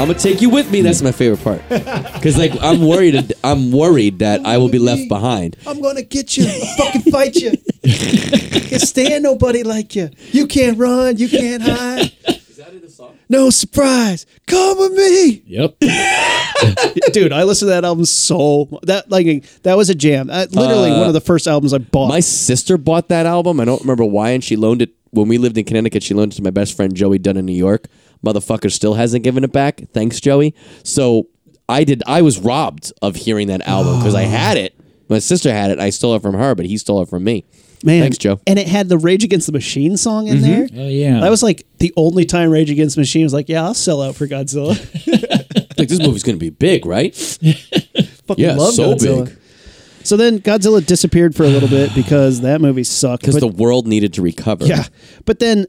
I'm 0.00 0.06
gonna 0.06 0.18
take 0.18 0.40
you 0.40 0.48
with 0.48 0.70
me. 0.70 0.80
That's 0.80 1.02
my 1.02 1.12
favorite 1.12 1.42
part. 1.44 1.62
Because 2.20 2.36
like 2.36 2.52
I'm 2.62 2.82
worried. 2.86 3.32
I'm 3.42 3.70
worried 3.72 4.18
that 4.18 4.44
I 4.44 4.58
will 4.58 4.68
be 4.68 4.78
left 4.78 5.08
behind. 5.08 5.56
I'm 5.66 5.80
gonna 5.80 6.02
get 6.02 6.36
you. 6.36 6.44
I'll 6.46 6.76
fucking 6.76 7.12
fight 7.12 7.34
you. 7.36 7.52
can't 7.82 8.82
stand 8.82 9.22
nobody 9.22 9.62
like 9.62 9.96
you. 9.96 10.10
You 10.32 10.46
can't 10.46 10.76
run. 10.78 11.16
You 11.16 11.28
can't 11.28 11.62
hide. 11.62 12.12
Is 12.28 12.56
that 12.56 12.72
in 12.72 12.82
the 12.82 12.90
song? 12.90 13.16
No 13.30 13.48
surprise. 13.50 14.26
Come 14.46 14.78
with 14.78 14.92
me, 14.92 15.42
Yep. 15.46 15.76
dude. 17.12 17.32
I 17.32 17.44
listened 17.44 17.68
to 17.68 17.72
that 17.74 17.84
album 17.84 18.04
so 18.04 18.80
that 18.82 19.10
like 19.10 19.44
that 19.62 19.76
was 19.76 19.90
a 19.90 19.94
jam. 19.94 20.30
Uh, 20.30 20.46
literally 20.50 20.90
one 20.90 21.06
of 21.06 21.14
the 21.14 21.20
first 21.20 21.46
albums 21.46 21.72
I 21.72 21.78
bought. 21.78 22.08
My 22.08 22.20
sister 22.20 22.76
bought 22.78 23.08
that 23.08 23.26
album. 23.26 23.60
I 23.60 23.64
don't 23.64 23.80
remember 23.80 24.04
why, 24.04 24.30
and 24.30 24.42
she 24.42 24.56
loaned 24.56 24.82
it 24.82 24.90
when 25.10 25.28
we 25.28 25.38
lived 25.38 25.58
in 25.58 25.64
Connecticut. 25.64 26.02
She 26.02 26.14
loaned 26.14 26.32
it 26.32 26.36
to 26.36 26.42
my 26.42 26.50
best 26.50 26.76
friend 26.76 26.94
Joey 26.94 27.18
Dunn 27.18 27.36
in 27.36 27.46
New 27.46 27.52
York. 27.52 27.86
Motherfucker 28.24 28.70
still 28.70 28.94
hasn't 28.94 29.24
given 29.24 29.44
it 29.44 29.52
back. 29.52 29.82
Thanks, 29.92 30.20
Joey. 30.20 30.54
So 30.84 31.28
I 31.68 31.84
did. 31.84 32.02
I 32.06 32.22
was 32.22 32.38
robbed 32.38 32.92
of 33.00 33.16
hearing 33.16 33.48
that 33.48 33.62
album 33.66 33.98
because 33.98 34.14
I 34.14 34.22
had 34.22 34.56
it. 34.56 34.78
My 35.08 35.18
sister 35.18 35.52
had 35.52 35.70
it. 35.70 35.78
I 35.80 35.90
stole 35.90 36.14
it 36.14 36.22
from 36.22 36.34
her, 36.34 36.54
but 36.54 36.66
he 36.66 36.76
stole 36.76 37.02
it 37.02 37.08
from 37.08 37.24
me. 37.24 37.44
Man, 37.82 38.02
Thanks, 38.02 38.18
Joe. 38.18 38.38
And 38.46 38.58
it 38.58 38.68
had 38.68 38.88
the 38.88 38.98
Rage 38.98 39.24
Against 39.24 39.46
the 39.46 39.52
Machine 39.52 39.96
song 39.96 40.28
in 40.28 40.42
there. 40.42 40.68
Oh 40.74 40.86
yeah. 40.86 41.20
That 41.20 41.30
was 41.30 41.42
like 41.42 41.66
the 41.78 41.92
only 41.96 42.26
time 42.26 42.50
Rage 42.50 42.70
Against 42.70 42.96
the 42.96 43.00
Machine 43.00 43.22
was 43.22 43.32
like, 43.32 43.48
"Yeah, 43.48 43.64
I'll 43.64 43.74
sell 43.74 44.02
out 44.02 44.16
for 44.16 44.26
Godzilla." 44.26 44.76
Like 45.80 45.88
this 45.88 46.00
movie's 46.00 46.22
gonna 46.22 46.38
be 46.38 46.50
big, 46.50 46.86
right? 46.86 47.14
Fucking 48.26 48.44
Yeah, 48.44 48.54
love 48.54 48.74
so 48.74 48.94
Godzilla. 48.94 49.26
big. 49.26 49.36
So 50.02 50.16
then 50.16 50.38
Godzilla 50.40 50.84
disappeared 50.84 51.34
for 51.34 51.44
a 51.44 51.48
little 51.48 51.68
bit 51.68 51.94
because 51.94 52.40
that 52.40 52.60
movie 52.60 52.84
sucked. 52.84 53.22
Because 53.22 53.34
But- 53.34 53.40
the 53.40 53.62
world 53.62 53.86
needed 53.86 54.14
to 54.14 54.22
recover. 54.22 54.64
yeah, 54.66 54.84
but 55.24 55.38
then 55.40 55.66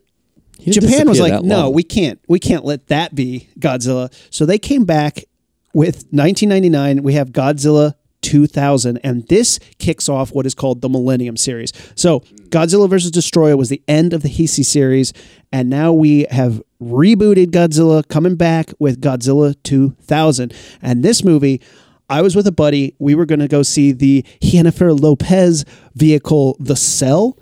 Japan 0.66 1.10
was 1.10 1.20
like, 1.20 1.44
"No, 1.44 1.64
long." 1.64 1.74
we 1.74 1.84
can't. 1.84 2.20
We 2.28 2.40
can't 2.40 2.64
let 2.64 2.88
that 2.88 3.16
be 3.16 3.50
Godzilla." 3.60 4.14
So 4.30 4.46
they 4.46 4.58
came 4.60 4.86
back 4.86 5.26
with 5.74 6.06
1999. 6.12 7.02
We 7.04 7.14
have 7.14 7.32
Godzilla 7.32 7.96
2000, 8.22 8.98
and 9.04 9.28
this 9.28 9.60
kicks 9.80 10.08
off 10.10 10.34
what 10.34 10.46
is 10.46 10.54
called 10.54 10.82
the 10.82 10.90
Millennium 10.90 11.38
series. 11.38 11.74
So 11.96 12.22
Godzilla 12.50 12.90
versus 12.90 13.12
Destroyer 13.12 13.58
was 13.58 13.70
the 13.70 13.82
end 13.88 14.14
of 14.14 14.22
the 14.22 14.30
Heisei 14.30 14.66
series, 14.66 15.14
and 15.52 15.70
now 15.70 15.92
we 15.94 16.26
have 16.32 16.62
rebooted 16.82 17.48
Godzilla, 17.48 18.08
coming 18.08 18.36
back 18.36 18.74
with 18.80 19.02
Godzilla 19.02 19.56
2000. 19.64 20.54
And 20.82 21.04
this 21.04 21.24
movie. 21.24 21.62
I 22.10 22.22
was 22.22 22.36
with 22.36 22.46
a 22.46 22.52
buddy. 22.52 22.94
We 23.00 23.16
were 23.16 23.26
going 23.26 23.40
to 23.40 23.48
go 23.48 23.64
see 23.64 23.94
the 23.94 24.26
Jennifer 24.42 24.92
Lopez 24.92 25.64
vehicle, 25.96 26.58
The 26.60 26.76
Cell. 26.76 27.38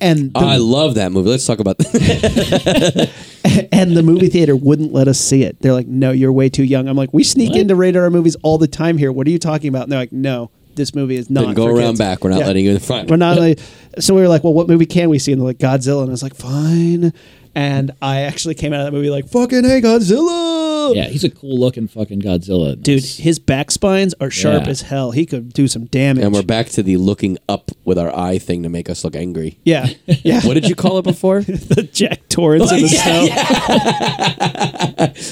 And 0.00 0.32
the, 0.32 0.38
I 0.38 0.58
love 0.58 0.94
that 0.94 1.10
movie. 1.10 1.30
Let's 1.30 1.44
talk 1.44 1.58
about 1.58 1.78
that. 1.78 3.10
and 3.72 3.96
the 3.96 4.02
movie 4.02 4.28
theater 4.28 4.56
wouldn't 4.56 4.92
let 4.92 5.08
us 5.08 5.18
see 5.18 5.42
it. 5.44 5.60
They're 5.60 5.72
like, 5.72 5.86
"No, 5.86 6.10
you're 6.10 6.32
way 6.32 6.48
too 6.48 6.64
young." 6.64 6.88
I'm 6.88 6.96
like, 6.96 7.12
"We 7.12 7.22
sneak 7.24 7.54
into 7.56 7.74
radar 7.76 8.10
movies 8.10 8.36
all 8.42 8.58
the 8.58 8.68
time 8.68 8.98
here. 8.98 9.12
What 9.12 9.26
are 9.26 9.30
you 9.30 9.38
talking 9.38 9.68
about?" 9.68 9.84
And 9.84 9.92
they're 9.92 9.98
like, 10.00 10.12
"No, 10.12 10.50
this 10.74 10.94
movie 10.94 11.16
is 11.16 11.30
not. 11.30 11.46
Then 11.46 11.54
go 11.54 11.66
around 11.66 11.92
kids. 11.92 11.98
back. 12.00 12.24
We're 12.24 12.30
not 12.30 12.40
Yeah. 12.40 12.46
letting 12.46 12.64
you 12.64 12.70
in 12.70 12.74
the 12.74 12.80
front. 12.80 13.10
We're 13.10 13.16
not 13.16 13.38
like. 13.38 13.58
So 13.98 14.14
we 14.14 14.20
were 14.20 14.28
like, 14.28 14.44
well, 14.44 14.52
what 14.52 14.68
movie 14.68 14.84
can 14.86 15.08
we 15.08 15.18
see? 15.18 15.32
And 15.32 15.40
they're 15.40 15.46
like 15.46 15.58
Godzilla, 15.58 16.00
and 16.02 16.10
I 16.10 16.12
was 16.12 16.22
like, 16.22 16.34
fine. 16.34 17.12
And 17.54 17.92
I 18.02 18.20
actually 18.22 18.54
came 18.54 18.74
out 18.74 18.80
of 18.80 18.86
that 18.86 18.92
movie 18.92 19.08
like, 19.08 19.26
fucking 19.28 19.64
hey, 19.64 19.80
Godzilla. 19.80 20.55
Yeah, 20.94 21.08
he's 21.08 21.24
a 21.24 21.30
cool 21.30 21.58
looking 21.58 21.88
fucking 21.88 22.20
Godzilla. 22.22 22.80
Dude, 22.80 23.02
Nice. 23.02 23.16
his 23.18 23.38
back 23.38 23.70
spines 23.70 24.14
are 24.20 24.30
sharp 24.30 24.64
Yeah. 24.64 24.70
as 24.70 24.82
hell. 24.82 25.10
He 25.10 25.26
could 25.26 25.52
do 25.52 25.68
some 25.68 25.86
damage. 25.86 26.24
And 26.24 26.32
we're 26.34 26.42
back 26.42 26.68
to 26.70 26.82
the 26.82 26.96
looking 26.96 27.38
up 27.48 27.70
with 27.84 27.98
our 27.98 28.14
eye 28.16 28.38
thing 28.38 28.62
to 28.62 28.68
make 28.68 28.88
us 28.90 29.04
look 29.04 29.16
angry. 29.16 29.58
Yeah, 29.64 29.88
yeah. 30.06 30.40
What 30.46 30.54
did 30.54 30.68
you 30.68 30.74
call 30.74 30.98
it 30.98 31.02
before? 31.04 31.40
the 31.42 31.88
Jack 31.92 32.28
Torrance 32.28 32.70
in 32.72 32.82
the 32.82 32.88
snow. 34.08 34.36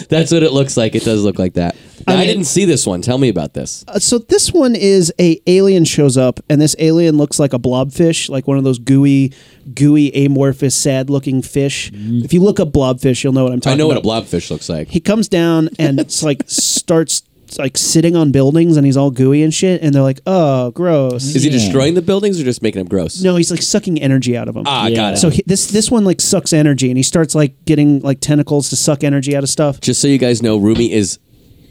That's 0.09 0.33
what 0.33 0.43
it 0.43 0.53
looks 0.53 0.77
like. 0.77 0.95
It 0.95 1.05
does 1.05 1.25
look 1.25 1.39
like 1.39 1.55
that. 1.55 1.77
Now, 2.07 2.15
I, 2.15 2.19
mean- 2.19 2.27
didn't 2.29 2.45
see 2.45 2.65
this 2.65 2.87
one. 2.87 3.03
Tell 3.03 3.19
me 3.19 3.29
about 3.29 3.55
this. 3.55 3.85
Uh, 3.89 3.99
so 3.99 4.19
this 4.19 4.53
one 4.53 4.75
is 4.75 5.13
a 5.21 5.41
alien 5.47 5.85
shows 5.85 6.17
up, 6.17 6.41
and 6.51 6.61
this 6.61 6.77
alien 6.79 7.17
looks 7.17 7.39
like 7.39 7.53
a 7.53 7.59
blobfish, 7.59 8.29
like 8.29 8.47
one 8.47 8.59
of 8.59 8.65
those 8.65 8.79
gooey, 8.79 9.33
gooey, 9.75 10.11
amorphous, 10.27 10.75
sad-looking 10.75 11.43
fish. 11.43 11.91
If 11.95 12.33
you 12.33 12.41
look 12.41 12.61
up 12.61 12.69
blobfish, 12.73 13.23
you'll 13.25 13.33
know 13.33 13.45
what 13.45 13.53
I'm 13.53 13.61
talking 13.61 13.81
about. 13.81 13.85
I 13.85 13.89
know 13.89 13.91
about. 13.93 14.05
what 14.05 14.23
a 14.23 14.27
blobfish 14.27 14.51
looks 14.51 14.69
like. 14.69 14.89
he 14.89 15.01
comes 15.01 15.29
down 15.29 15.69
and 15.79 15.99
it's 16.05 16.23
like 16.23 16.43
starts 16.47 17.23
like 17.59 17.79
sitting 17.79 18.17
on 18.17 18.33
buildings, 18.33 18.77
and 18.77 18.85
he's 18.85 18.97
all 18.97 19.13
gooey 19.13 19.43
and 19.43 19.55
shit. 19.55 19.81
And 19.81 19.95
they're 19.95 20.03
like, 20.03 20.19
"Oh, 20.27 20.73
gross." 20.73 21.23
Is 21.37 21.45
he 21.45 21.51
Yeah. 21.51 21.57
destroying 21.59 21.95
the 21.95 22.03
buildings 22.03 22.41
or 22.41 22.45
just 22.45 22.63
making 22.63 22.81
them 22.81 22.89
gross? 22.89 23.23
no, 23.23 23.37
he's 23.37 23.51
like 23.51 23.63
sucking 23.63 24.03
energy 24.03 24.37
out 24.37 24.49
of 24.49 24.55
them. 24.55 24.65
Ah, 24.67 24.89
Yeah. 24.89 24.97
got 24.97 25.15
it. 25.15 25.17
So 25.19 25.31
he, 25.31 25.43
this 25.47 25.67
this 25.69 25.89
one 25.91 26.05
like 26.05 26.21
sucks 26.21 26.53
energy, 26.53 26.89
and 26.91 26.97
he 26.97 27.05
starts 27.05 27.35
like 27.35 27.55
getting 27.65 28.01
like 28.01 28.19
tentacles 28.21 28.71
to 28.71 28.77
suck 28.77 29.05
energy 29.05 29.37
out 29.37 29.45
of 29.45 29.49
stuff. 29.51 29.81
just 29.81 30.01
so 30.01 30.09
you 30.09 30.19
guys 30.19 30.43
know, 30.43 30.57
Rumi 30.57 30.91
is 30.93 31.19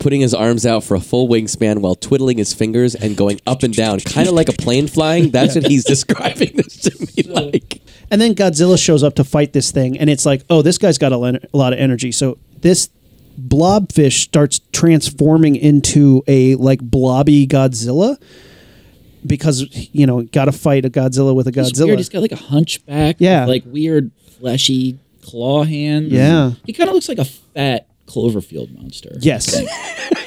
putting 0.04 0.22
his 0.22 0.34
arms 0.34 0.66
out 0.66 0.84
for 0.84 0.96
a 0.96 1.00
full 1.00 1.28
wingspan 1.28 1.80
while 1.80 1.96
twiddling 1.96 2.38
his 2.38 2.54
fingers 2.54 2.94
and 2.94 3.16
going 3.18 3.40
up 3.48 3.64
and 3.64 3.74
down, 3.74 4.00
kind 4.02 4.28
of 4.28 4.34
like 4.36 4.50
a 4.50 4.54
plane 4.54 4.86
flying. 4.88 5.32
That's 5.32 5.56
what 5.56 5.66
he's 5.68 5.84
describing 5.96 6.52
this 6.58 6.78
to 6.82 6.92
me 7.00 7.24
like. 7.34 7.82
And 8.12 8.22
then 8.22 8.36
Godzilla 8.36 8.78
shows 8.78 9.02
up 9.02 9.16
to 9.16 9.24
fight 9.24 9.54
this 9.54 9.72
thing, 9.72 9.98
and 9.98 10.10
it's 10.10 10.26
like, 10.26 10.44
oh, 10.50 10.62
this 10.62 10.78
guy's 10.78 10.98
got 11.00 11.12
a, 11.14 11.18
len- 11.18 11.40
a 11.54 11.58
lot 11.58 11.74
of 11.74 11.80
energy. 11.80 12.12
So 12.12 12.38
this 12.60 12.90
blobfish 13.42 14.22
starts 14.24 14.60
transforming 14.74 15.56
into 15.56 16.22
a 16.28 16.54
like 16.56 16.80
blobby 16.82 17.48
Godzilla 17.48 18.22
because 19.26 19.66
you 19.94 20.06
know 20.06 20.22
got 20.24 20.46
to 20.46 20.52
fight 20.52 20.86
a 20.86 20.90
Godzilla 20.90 21.34
with 21.34 21.48
a 21.48 21.52
He's 21.52 21.72
Godzilla. 21.72 21.86
weird. 21.88 22.00
He's 22.00 22.10
got 22.10 22.22
like 22.22 22.32
a 22.34 22.36
hunchback. 22.36 23.16
Yeah. 23.20 23.46
like 23.46 23.64
weird 23.66 24.12
fleshy 24.38 25.00
claw 25.22 25.64
hands. 25.64 26.12
Yeah. 26.12 26.52
he 26.66 26.74
kind 26.74 26.90
of 26.90 26.94
looks 26.94 27.08
like 27.10 27.18
a 27.20 27.26
fat 27.26 27.88
Cloverfield 28.08 28.74
monster. 28.78 29.16
yes, 29.20 29.60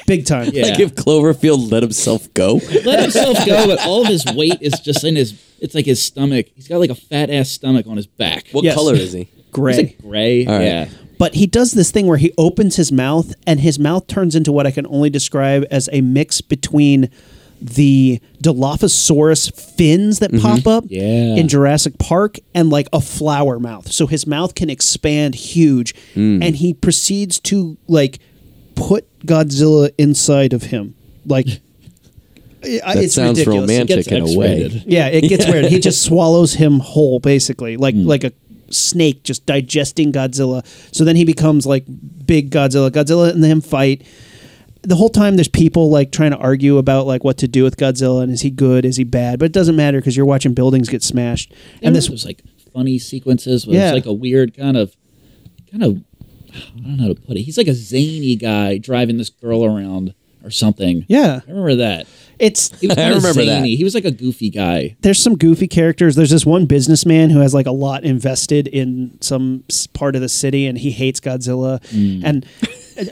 big 0.07 0.25
time. 0.25 0.49
Yeah. 0.53 0.63
Like 0.67 0.79
if 0.79 0.95
Cloverfield 0.95 1.71
let 1.71 1.83
himself 1.83 2.33
go. 2.33 2.59
let 2.85 2.99
himself 3.01 3.45
go, 3.45 3.67
but 3.67 3.79
all 3.85 4.01
of 4.01 4.07
his 4.07 4.25
weight 4.35 4.57
is 4.61 4.79
just 4.79 5.03
in 5.03 5.15
his. 5.15 5.41
It's 5.59 5.73
like 5.73 5.85
his 5.85 6.01
stomach. 6.01 6.47
He's 6.55 6.67
got 6.67 6.77
like 6.79 6.89
a 6.89 6.95
fat 6.95 7.29
ass 7.29 7.49
stomach 7.49 7.87
on 7.87 7.97
his 7.97 8.07
back. 8.07 8.47
What 8.51 8.63
Yes. 8.63 8.75
color 8.75 8.93
is 8.95 9.13
he? 9.13 9.29
Gray. 9.51 9.71
Is 9.73 9.77
it 9.79 10.01
gray? 10.01 10.45
All 10.45 10.53
right. 10.53 10.63
Yeah. 10.63 10.89
But 11.17 11.33
he 11.33 11.47
does 11.47 11.71
this 11.71 11.89
thing 11.89 12.05
where 12.05 12.17
he 12.17 12.31
opens 12.37 12.75
his 12.75 12.91
mouth, 12.91 13.33
and 13.47 13.59
his 13.59 13.79
mouth 13.79 14.05
turns 14.05 14.35
into 14.35 14.51
what 14.51 14.67
I 14.67 14.71
can 14.71 14.85
only 14.87 15.09
describe 15.09 15.65
as 15.71 15.89
a 15.91 16.01
mix 16.01 16.41
between 16.41 17.09
the 17.61 18.19
Dilophosaurus 18.43 19.53
fins 19.75 20.19
that 20.19 20.31
mm-hmm. 20.31 20.41
pop 20.41 20.67
up 20.67 20.83
Yeah. 20.87 21.35
in 21.35 21.47
Jurassic 21.47 21.97
Park 21.97 22.37
and 22.53 22.69
like 22.69 22.87
a 22.93 23.01
flower 23.01 23.59
mouth. 23.59 23.91
So 23.91 24.07
his 24.07 24.27
mouth 24.27 24.55
can 24.55 24.69
expand 24.69 25.35
huge, 25.35 25.95
mm. 26.13 26.43
and 26.43 26.55
he 26.55 26.73
proceeds 26.73 27.39
to 27.41 27.77
like 27.87 28.19
put 28.75 29.07
Godzilla 29.25 29.91
inside 29.97 30.53
of 30.53 30.63
him. 30.63 30.95
Like, 31.25 31.47
That 32.61 32.97
it's 32.97 33.13
sounds 33.13 33.39
ridiculous. 33.39 33.69
romantic 33.69 34.07
in 34.07 34.27
a 34.27 34.37
way. 34.37 34.83
Yeah, 34.85 35.07
it 35.07 35.29
gets 35.29 35.45
weird. 35.49 35.65
He 35.65 35.79
just 35.79 36.01
swallows 36.03 36.53
him 36.53 36.79
whole, 36.79 37.19
basically, 37.19 37.77
like 37.77 37.95
mm. 37.95 38.05
like 38.05 38.23
a 38.23 38.33
snake 38.69 39.23
just 39.23 39.45
digesting 39.45 40.11
Godzilla. 40.11 40.65
So 40.93 41.05
then 41.05 41.15
he 41.15 41.23
becomes 41.23 41.65
like 41.65 41.85
big 42.25 42.51
Godzilla. 42.51 42.89
Godzilla 42.89 43.31
and 43.31 43.43
him 43.45 43.61
fight. 43.61 44.05
The 44.87 44.95
whole 44.95 45.09
time 45.09 45.35
there's 45.35 45.47
people 45.47 45.89
like 45.89 46.11
trying 46.11 46.31
to 46.31 46.37
argue 46.37 46.77
about 46.77 47.05
like 47.05 47.23
what 47.23 47.37
to 47.39 47.47
do 47.47 47.63
with 47.63 47.77
Godzilla 47.77 48.23
and 48.23 48.31
is 48.31 48.41
he 48.41 48.49
good, 48.49 48.85
is 48.85 48.95
he 48.95 49.03
bad? 49.03 49.37
But 49.37 49.45
it 49.45 49.51
doesn't 49.51 49.75
matter 49.75 49.99
because 49.99 50.15
you're 50.15 50.25
watching 50.25 50.53
buildings 50.53 50.87
get 50.87 51.03
smashed. 51.03 51.51
And 51.75 51.87
And 51.87 51.95
this 51.95 52.09
was 52.09 52.25
like 52.25 52.41
funny 52.73 52.97
sequences. 52.97 53.67
Where 53.67 53.75
Yeah. 53.75 53.87
It's 53.87 53.93
like 53.93 54.05
a 54.05 54.13
weird 54.13 54.55
kind 54.55 54.77
of, 54.77 54.95
kind 55.69 55.83
of, 55.83 56.03
I 56.53 56.79
don't 56.79 56.97
know 56.97 57.03
how 57.03 57.09
to 57.09 57.15
put 57.15 57.35
it. 57.35 57.41
He's 57.41 57.57
like 57.57 57.67
a 57.67 57.73
zany 57.73 58.35
guy 58.37 58.77
driving 58.77 59.17
this 59.17 59.29
girl 59.29 59.65
around 59.65 60.13
or 60.41 60.51
something. 60.51 61.05
Yeah. 61.09 61.41
I 61.45 61.49
remember 61.49 61.75
that. 61.75 62.07
it's 62.39 62.79
He 62.79 62.87
was 62.87 62.97
I 62.97 63.01
kind 63.01 63.15
of 63.15 63.23
remember 63.23 63.45
that. 63.45 63.65
He 63.65 63.83
was 63.83 63.93
like 63.93 64.05
a 64.05 64.11
goofy 64.11 64.49
guy. 64.49 64.95
there's 65.01 65.21
some 65.21 65.37
goofy 65.37 65.67
characters. 65.67 66.15
There's 66.15 66.29
this 66.29 66.45
one 66.45 66.65
businessman 66.65 67.29
who 67.29 67.39
has 67.39 67.53
like 67.53 67.65
a 67.65 67.71
lot 67.71 68.05
invested 68.05 68.67
in 68.67 69.17
some 69.19 69.65
part 69.93 70.15
of 70.15 70.21
the 70.21 70.29
city, 70.29 70.65
and 70.65 70.77
he 70.77 70.91
hates 70.91 71.19
Godzilla. 71.19 71.81
Mm. 71.89 72.21
And 72.23 72.45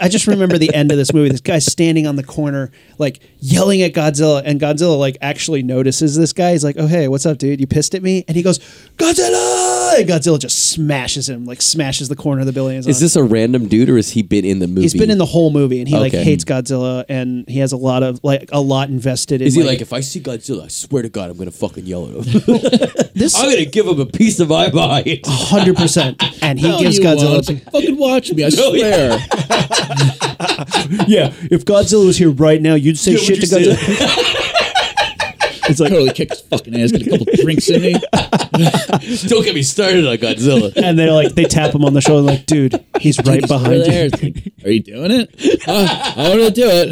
I 0.02 0.10
just 0.10 0.28
remember 0.28 0.58
the 0.58 0.74
end 0.74 0.92
of 0.92 0.98
this 0.98 1.14
movie. 1.14 1.30
This 1.30 1.42
guy's 1.42 1.66
standing 1.66 2.08
on 2.08 2.16
the 2.16 2.24
corner, 2.24 2.72
like 2.98 3.20
yelling 3.40 3.82
at 3.82 3.94
Godzilla, 3.94 4.42
and 4.44 4.60
Godzilla 4.60 4.98
like 4.98 5.18
actually 5.22 5.64
notices 5.64 6.16
this 6.18 6.34
guy. 6.34 6.52
He's 6.54 6.64
like, 6.64 6.76
"Oh 6.80 6.88
hey, 6.88 7.08
what's 7.08 7.26
up, 7.26 7.38
dude? 7.38 7.60
You 7.60 7.68
pissed 7.68 7.94
at 7.96 8.02
me?" 8.04 8.26
And 8.28 8.36
he 8.36 8.44
goes, 8.44 8.60
"Godzilla!" 8.98 10.00
And 10.00 10.10
Godzilla 10.10 10.40
just 10.40 10.70
smashes 10.72 11.30
him, 11.30 11.46
like 11.46 11.62
smashes 11.62 12.10
the 12.10 12.16
corner 12.16 12.42
of 12.42 12.48
the 12.48 12.54
building. 12.54 12.78
Is 12.78 13.00
this 13.00 13.16
a 13.16 13.24
random 13.24 13.68
dude 13.68 13.90
or 13.90 13.96
has 13.96 14.12
he 14.12 14.24
been 14.24 14.44
in 14.46 14.60
the 14.60 14.68
movie? 14.68 14.82
He's 14.82 14.94
been 14.94 15.10
in 15.12 15.18
the 15.18 15.26
whole 15.26 15.52
movie, 15.52 15.80
and 15.80 15.88
he 15.88 15.96
like 15.96 16.14
Okay. 16.14 16.24
hates 16.24 16.44
Godzilla, 16.44 17.06
and 17.08 17.48
he 17.48 17.60
has 17.60 17.72
a 17.72 17.78
lot 17.78 18.04
of 18.04 18.20
like 18.24 18.50
a 18.52 18.60
lot 18.62 18.90
invested. 18.90 19.42
in 19.42 19.48
Is 19.48 19.56
he 19.56 19.64
like, 19.64 19.82
if 19.82 19.94
I 19.94 20.00
see 20.02 20.20
Godzilla, 20.20 20.66
I 20.66 20.68
swear 20.68 21.04
to 21.04 21.10
God, 21.10 21.30
I'm 21.30 21.38
gonna 21.38 21.52
fucking 21.52 21.86
yell 21.86 22.08
at 22.20 22.26
him. 22.26 22.42
this? 23.14 23.36
I'm 23.36 23.50
gonna 23.50 23.66
give 23.66 23.86
him 23.88 24.00
a 24.00 24.06
piece 24.06 24.40
of 24.40 24.50
my 24.50 24.70
mind. 24.72 25.20
Hundred 25.26 25.76
percent, 25.78 26.22
and 26.42 26.60
he 26.60 26.68
No, 26.68 26.80
gives 26.80 26.98
you 26.98 27.04
Godzilla. 27.04 27.34
won't. 27.34 27.48
Like, 27.48 27.64
fucking 27.72 27.98
watch 27.98 28.32
me, 28.34 28.44
I 28.44 28.50
swear. 28.50 29.20
Yeah, 31.08 31.34
if 31.52 31.66
Godzilla 31.66 32.06
was 32.06 32.18
here 32.18 32.30
right 32.32 32.62
now, 32.62 32.76
you'd 32.76 32.98
say 32.98 33.12
Yeah, 33.14 33.18
shit 33.18 33.40
would 33.42 33.50
to 33.50 33.60
you 33.62 33.68
Godzilla. 33.72 33.78
it's 35.70 35.80
like, 35.80 35.90
totally 35.90 36.12
kick 36.14 36.30
his 36.30 36.42
fucking 36.42 36.76
ass, 36.80 36.92
get 36.92 37.08
a 37.08 37.10
couple 37.10 37.26
drinks 37.36 37.70
in 37.70 37.82
me. 37.82 37.94
Don't 39.28 39.44
get 39.44 39.54
me 39.56 39.64
started 39.64 40.06
on 40.08 40.16
Godzilla. 40.18 40.72
and 40.78 40.98
they're 40.98 41.12
like, 41.12 41.34
they 41.36 41.44
tap 41.46 41.74
him 41.76 41.84
on 41.86 41.94
the 41.94 42.02
shoulder, 42.02 42.22
like, 42.32 42.46
dude, 42.46 42.84
he's 43.00 43.18
right 43.26 43.42
He's 43.42 43.52
over 43.52 43.64
behind 43.64 43.82
there. 43.84 44.06
you. 44.06 44.10
It's 44.14 44.24
like, 44.24 44.54
Are 44.66 44.70
you 44.72 44.80
doing 44.82 45.12
it? 45.12 45.30
Oh, 45.68 46.14
I 46.18 46.30
want 46.30 46.42
to 46.42 46.52
do 46.52 46.68
it. 46.70 46.90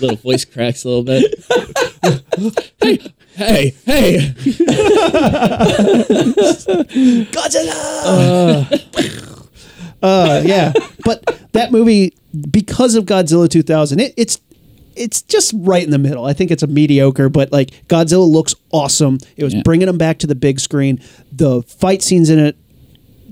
little 0.00 0.16
voice 0.16 0.44
cracks 0.44 0.84
a 0.84 0.88
little 0.88 1.04
bit. 1.04 1.34
hey, 2.82 2.98
hey, 3.34 3.74
hey. 3.86 4.34
Uh, 8.04 8.64
Uh, 10.02 10.42
yeah, 10.44 10.72
but 11.04 11.24
that 11.52 11.70
movie, 11.72 12.14
because 12.50 12.94
of 12.94 13.04
Godzilla 13.04 13.48
2000, 13.48 14.00
it, 14.00 14.14
it's 14.16 14.40
it's 14.94 15.22
just 15.22 15.54
right 15.56 15.82
in 15.82 15.90
the 15.90 15.98
middle. 15.98 16.26
I 16.26 16.32
think 16.34 16.50
it's 16.50 16.62
a 16.62 16.66
mediocre, 16.66 17.28
but 17.30 17.50
like 17.50 17.70
Godzilla 17.88 18.28
looks 18.30 18.54
awesome. 18.72 19.18
It 19.36 19.44
was 19.44 19.54
Yeah. 19.54 19.62
bringing 19.64 19.88
him 19.88 19.96
back 19.96 20.18
to 20.18 20.26
the 20.26 20.34
big 20.34 20.60
screen. 20.60 21.00
The 21.32 21.62
fight 21.62 22.02
scenes 22.02 22.28
in 22.28 22.38
it. 22.38 22.56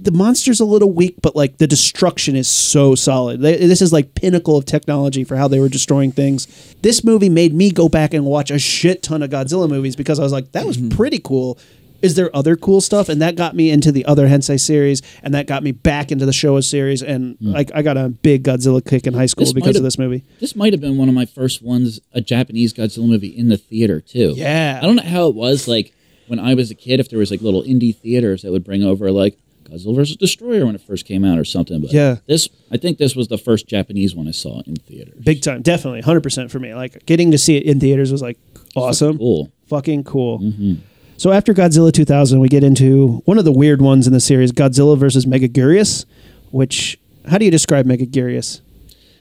The 0.02 0.12
monster's 0.12 0.60
a 0.60 0.64
little 0.64 0.90
weak, 0.90 1.16
but 1.20 1.36
like 1.36 1.58
the 1.58 1.66
destruction 1.66 2.34
is 2.34 2.48
so 2.48 2.94
solid. 2.94 3.42
They- 3.42 3.58
This 3.66 3.82
is 3.82 3.92
like 3.92 4.14
pinnacle 4.14 4.56
of 4.56 4.64
technology 4.64 5.22
for 5.24 5.36
how 5.36 5.48
they 5.48 5.60
were 5.60 5.68
destroying 5.68 6.12
things. 6.12 6.46
This 6.80 7.04
movie 7.04 7.28
made 7.28 7.52
me 7.52 7.70
go 7.70 7.90
back 7.90 8.14
and 8.14 8.24
watch 8.24 8.50
a 8.50 8.58
shit 8.58 9.02
ton 9.02 9.22
of 9.22 9.28
Godzilla 9.28 9.68
movies 9.68 9.96
because 9.96 10.18
I 10.18 10.22
was 10.22 10.32
like, 10.32 10.52
that 10.52 10.64
was 10.66 10.78
pretty 10.78 11.18
cool. 11.18 11.58
Is 12.02 12.14
there 12.14 12.34
other 12.34 12.56
cool 12.56 12.80
stuff? 12.80 13.08
And 13.08 13.20
that 13.22 13.36
got 13.36 13.54
me 13.54 13.70
into 13.70 13.92
the 13.92 14.04
other 14.04 14.26
Heisei 14.26 14.58
series, 14.58 15.02
and 15.22 15.34
that 15.34 15.46
got 15.46 15.62
me 15.62 15.72
back 15.72 16.10
into 16.10 16.26
the 16.26 16.32
Showa 16.32 16.64
series. 16.64 17.02
And 17.02 17.36
hmm. 17.36 17.56
I, 17.56 17.66
I 17.74 17.82
got 17.82 17.96
a 17.96 18.08
big 18.08 18.44
Godzilla 18.44 18.84
kick 18.86 19.06
in 19.06 19.14
high 19.14 19.26
school 19.26 19.44
This 19.44 19.52
because 19.52 19.76
of 19.76 19.82
this 19.82 19.98
movie. 19.98 20.24
This 20.40 20.56
might 20.56 20.72
have 20.72 20.80
been 20.80 20.96
one 20.96 21.08
of 21.08 21.14
my 21.14 21.26
first 21.26 21.62
ones, 21.62 22.00
a 22.12 22.20
Japanese 22.20 22.72
Godzilla 22.72 23.08
movie 23.08 23.28
in 23.28 23.48
the 23.48 23.56
theater 23.56 24.00
too. 24.00 24.34
Yeah. 24.36 24.78
I 24.82 24.86
don't 24.86 24.96
know 24.96 25.02
how 25.02 25.28
it 25.28 25.34
was 25.34 25.68
like 25.68 25.94
when 26.26 26.38
I 26.38 26.54
was 26.54 26.70
a 26.70 26.74
kid. 26.74 27.00
If 27.00 27.10
there 27.10 27.18
was 27.18 27.30
like 27.30 27.42
little 27.42 27.62
indie 27.62 27.94
theaters 27.94 28.42
that 28.42 28.52
would 28.52 28.64
bring 28.64 28.82
over 28.82 29.10
like 29.10 29.38
Godzilla 29.70 29.94
versus 29.94 30.16
Destroyer 30.16 30.66
when 30.66 30.74
it 30.74 30.80
first 30.80 31.04
came 31.04 31.24
out 31.24 31.38
or 31.38 31.44
something. 31.44 31.80
But 31.80 31.92
Yeah. 31.92 32.16
this 32.26 32.48
I 32.70 32.76
think 32.76 32.98
this 32.98 33.14
was 33.14 33.28
the 33.28 33.38
first 33.38 33.66
Japanese 33.66 34.14
one 34.14 34.28
I 34.28 34.32
saw 34.32 34.60
in 34.62 34.76
theaters. 34.76 35.22
Big 35.22 35.42
time, 35.42 35.62
definitely, 35.62 36.00
hundred 36.00 36.22
percent 36.22 36.50
for 36.50 36.58
me. 36.58 36.74
Like 36.74 37.04
getting 37.06 37.30
to 37.30 37.38
see 37.38 37.56
it 37.56 37.64
in 37.64 37.80
theaters 37.80 38.10
was 38.10 38.22
like 38.22 38.38
awesome, 38.74 39.18
Cool. 39.18 39.52
fucking 39.66 40.04
cool. 40.04 40.40
Mm-hmm. 40.40 40.74
So 41.20 41.32
after 41.32 41.52
Godzilla 41.52 41.92
2000, 41.92 42.40
we 42.40 42.48
get 42.48 42.64
into 42.64 43.20
one 43.26 43.36
of 43.36 43.44
the 43.44 43.52
weird 43.52 43.82
ones 43.82 44.06
in 44.06 44.14
the 44.14 44.20
series, 44.20 44.52
Godzilla 44.52 44.96
versus 44.96 45.26
Megaguirus. 45.26 46.06
Which, 46.50 46.98
how 47.28 47.36
do 47.36 47.44
you 47.44 47.50
describe 47.50 47.84
Megaguirus? 47.84 48.62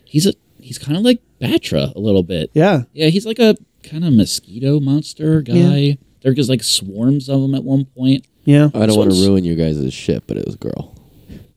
He's 0.06 0.26
a 0.26 0.34
he's 0.62 0.78
kind 0.78 0.96
of 0.98 1.04
like 1.04 1.20
Battra 1.42 1.94
a 1.94 2.00
little 2.00 2.24
bit. 2.24 2.52
Yeah, 2.54 2.84
Yeah, 2.94 3.08
he's 3.08 3.26
like 3.26 3.38
a 3.38 3.58
kind 3.84 4.06
of 4.06 4.14
mosquito 4.14 4.80
monster 4.80 5.42
guy. 5.42 5.54
Yeah. 5.54 5.94
There 6.22 6.34
just 6.34 6.50
like 6.50 6.64
swarms 6.64 7.28
of 7.28 7.42
them 7.42 7.54
at 7.54 7.66
one 7.66 7.84
point. 7.84 8.26
yeah. 8.46 8.70
I 8.74 8.86
don't 8.86 8.98
want 8.98 9.12
to 9.12 9.28
ruin 9.28 9.44
you 9.44 9.56
guys' 9.56 9.94
shit, 9.94 10.26
but 10.26 10.38
it 10.38 10.46
was 10.46 10.56
a 10.56 10.58
girl. 10.58 10.96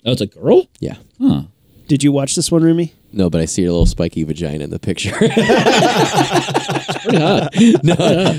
Oh, 0.04 0.10
it's 0.10 0.22
a 0.22 0.26
girl? 0.26 0.66
Yeah. 0.80 0.96
Huh. 1.20 1.42
Did 1.86 2.02
you 2.02 2.10
watch 2.10 2.34
this 2.34 2.50
one, 2.50 2.64
Rumi? 2.64 2.92
No, 3.12 3.28
but 3.30 3.40
I 3.40 3.44
see 3.44 3.62
your 3.62 3.72
little 3.72 3.86
spiky 3.86 4.24
vagina 4.24 4.64
in 4.64 4.70
the 4.70 4.78
picture. 4.78 5.12
Pretty 5.16 5.32
hot. 7.18 7.50
now, 7.82 8.30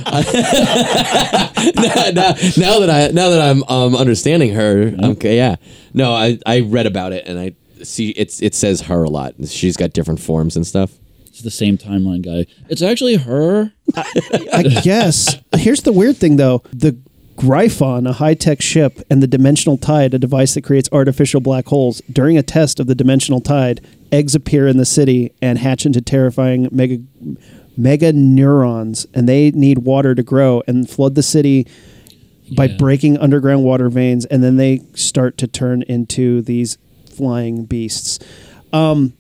now- 2.12 2.34
now 2.58 2.80
that 2.80 2.90
I 2.90 3.12
now 3.14 3.30
that 3.30 3.42
I'm 3.42 3.64
um, 3.64 3.96
understanding 3.96 4.54
her, 4.54 4.94
okay, 5.12 5.36
yeah. 5.38 5.56
No, 5.94 6.14
I, 6.14 6.40
I 6.46 6.62
read 6.62 6.86
about 6.88 7.14
it 7.14 7.26
and 7.28 7.40
I 7.40 7.54
see 7.84 8.10
it's 8.12 8.42
it 8.42 8.56
says 8.56 8.82
her 8.82 9.04
a 9.04 9.10
lot. 9.10 9.36
She's 9.48 9.78
got 9.78 9.94
different 9.94 10.20
forms 10.20 10.56
and 10.56 10.66
stuff. 10.66 10.92
It's 11.28 11.42
the 11.42 11.52
same 11.52 11.78
timeline 11.78 12.22
guy. 12.24 12.46
It's 12.70 12.82
actually 12.84 13.16
her. 13.16 13.72
I 13.96 14.64
guess. 14.84 15.36
Here's 15.56 15.82
the 15.82 15.92
weird 15.92 16.18
thing, 16.18 16.36
though. 16.36 16.62
The 16.72 16.96
Gryphon, 17.44 18.08
a 18.08 18.14
high 18.14 18.36
tech 18.36 18.62
ship, 18.62 19.02
and 19.10 19.22
the 19.22 19.28
Dimensional 19.28 19.78
Tide, 19.78 20.14
a 20.14 20.18
device 20.20 20.54
that 20.54 20.64
creates 20.64 20.88
artificial 20.94 21.42
black 21.42 21.68
holes. 21.68 22.02
During 22.10 22.38
a 22.38 22.42
test 22.44 22.80
of 22.80 22.88
the 22.88 22.96
Dimensional 22.96 23.42
Tide, 23.42 23.82
eggs 24.14 24.34
appear 24.34 24.66
in 24.66 24.78
the 24.78 24.86
city 24.86 25.34
and 25.42 25.58
hatch 25.58 25.86
into 25.86 26.00
terrifying 26.00 26.70
mega, 26.72 27.00
Meganulons, 27.78 29.06
and 29.14 29.28
they 29.28 29.52
need 29.52 29.80
water 29.80 30.16
to 30.16 30.24
grow 30.24 30.64
and 30.68 30.90
flood 30.90 31.16
the 31.16 31.24
city 31.24 31.68
by 32.56 32.68
Yeah. 32.68 32.78
breaking 32.78 33.18
underground 33.18 33.66
water 33.66 33.90
veins, 33.90 34.24
and 34.26 34.42
then 34.42 34.56
they 34.56 34.80
start 34.94 35.38
to 35.40 35.48
turn 35.48 35.82
into 35.82 36.42
these 36.44 36.78
flying 37.10 37.66
beasts. 37.66 38.20
Um, 38.72 39.14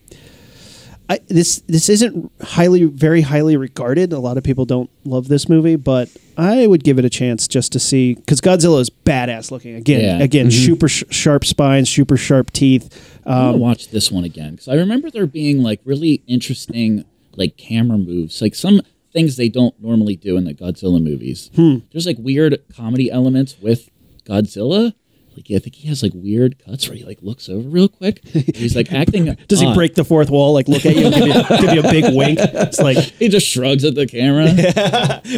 I, 1.13 1.19
this 1.27 1.59
this 1.67 1.89
isn't 1.89 2.31
highly 2.41 2.83
very 2.85 3.21
highly 3.21 3.55
regarded. 3.57 4.13
A 4.13 4.19
lot 4.19 4.37
of 4.37 4.43
people 4.43 4.65
don't 4.65 4.89
love 5.05 5.27
this 5.27 5.47
movie, 5.47 5.75
but 5.75 6.09
I 6.37 6.65
would 6.67 6.83
give 6.83 6.97
it 6.99 7.05
a 7.05 7.09
chance 7.09 7.47
just 7.47 7.71
to 7.73 7.79
see 7.79 8.15
because 8.15 8.41
Godzilla 8.41 8.79
is 8.81 8.89
badass 8.89 9.51
looking. 9.51 9.75
Again, 9.75 10.01
Yeah. 10.19 10.23
again, 10.23 10.49
super 10.51 10.87
sh- 10.87 11.03
sharp 11.09 11.45
spines, 11.45 11.89
super 11.89 12.17
sharp 12.17 12.51
teeth. 12.51 13.19
I'm 13.25 13.55
Um, 13.55 13.59
watch 13.59 13.89
this 13.89 14.11
one 14.11 14.23
again 14.23 14.51
because 14.51 14.67
I 14.67 14.75
remember 14.75 15.11
there 15.11 15.25
being 15.27 15.61
like 15.63 15.79
really 15.85 16.21
interesting 16.27 17.05
like 17.35 17.57
camera 17.57 17.97
moves, 17.97 18.41
like 18.41 18.55
some 18.55 18.81
things 19.11 19.35
they 19.37 19.49
don't 19.49 19.75
normally 19.81 20.15
do 20.15 20.37
in 20.37 20.43
the 20.45 20.53
Godzilla 20.53 21.01
movies. 21.01 21.49
Hmm. 21.55 21.77
There's 21.91 22.05
like 22.07 22.17
weird 22.19 22.59
comedy 22.75 23.11
elements 23.11 23.55
with 23.61 23.89
Godzilla. 24.25 24.93
Like 25.35 25.47
I 25.51 25.59
think 25.59 25.75
he 25.75 25.87
has 25.87 26.03
like 26.03 26.11
weird 26.15 26.63
cuts 26.63 26.87
where 26.87 26.97
he 26.97 27.03
like 27.03 27.19
looks 27.21 27.49
over 27.49 27.67
real 27.67 27.87
quick. 27.89 28.19
He's 28.27 28.75
like 28.75 28.91
acting. 28.93 29.35
does 29.47 29.59
he 29.59 29.65
odd. 29.67 29.75
break 29.75 29.95
the 29.95 30.03
fourth 30.05 30.29
wall? 30.29 30.53
Like 30.53 30.67
look 30.67 30.85
at 30.85 30.95
you, 30.95 31.05
and 31.07 31.15
give 31.15 31.27
you, 31.27 31.33
give 31.61 31.73
you 31.73 31.79
a 31.79 31.91
big 31.91 32.05
wink. 32.15 32.39
It's 32.41 32.79
like 32.79 32.97
He 32.97 33.29
just 33.29 33.47
shrugs 33.47 33.83
at 33.83 33.95
the 33.95 34.05
camera. 34.07 34.47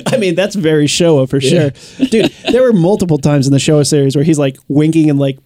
I 0.07 0.17
mean, 0.17 0.35
that's 0.35 0.55
very 0.55 0.87
Showa 0.87 1.29
for 1.29 1.39
sure, 1.41 1.71
dude. 2.09 2.31
There 2.51 2.63
were 2.63 2.73
multiple 2.73 3.17
times 3.17 3.47
in 3.47 3.53
the 3.53 3.59
Showa 3.59 3.87
series 3.87 4.15
where 4.15 4.25
he's 4.25 4.39
like 4.39 4.57
winking 4.67 5.09
and 5.09 5.17
like 5.19 5.39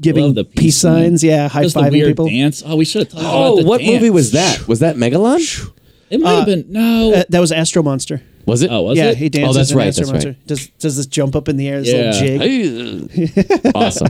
giving 0.00 0.24
Love 0.26 0.34
the 0.36 0.44
peace, 0.44 0.60
peace 0.62 0.78
signs. 0.78 1.24
Yeah, 1.24 1.48
high 1.48 1.62
Does 1.62 1.74
the 1.74 1.80
fiving 1.80 1.92
weird 1.92 2.08
people. 2.08 2.28
dance? 2.28 2.62
Oh, 2.64 2.76
we 2.76 2.84
should 2.84 3.00
have 3.02 3.08
talked 3.08 3.22
about 3.22 3.34
Oh, 3.34 3.56
the 3.62 3.66
what 3.66 3.78
dance. 3.80 3.90
movie 3.92 4.10
was 4.10 4.30
that? 4.32 4.68
Was 4.68 4.78
that 4.80 4.94
Megalon? 4.96 5.70
It 6.10 6.20
might 6.20 6.34
have 6.36 6.46
been 6.46 6.66
no. 6.68 7.12
Uh, 7.14 7.24
that 7.28 7.40
was 7.40 7.50
Astro 7.52 7.82
Monster. 7.82 8.22
Was 8.48 8.62
it? 8.62 8.70
oh, 8.72 8.82
was 8.82 8.98
yeah, 8.98 9.10
it? 9.10 9.16
he 9.18 9.28
dances. 9.28 9.56
Oh, 9.56 9.58
that's 9.58 9.70
in 9.70 9.76
right, 9.78 9.86
Astro 9.88 10.04
that's 10.06 10.12
Monster. 10.12 10.28
right. 10.30 10.46
Does 10.46 10.66
does 10.78 10.96
this 10.96 11.06
jump 11.06 11.36
up 11.36 11.48
in 11.48 11.56
the 11.56 11.68
air? 11.68 11.80
This 11.80 11.92
Yeah. 11.92 12.10
little 12.20 13.08
jig. 13.08 13.70
awesome. 13.74 14.08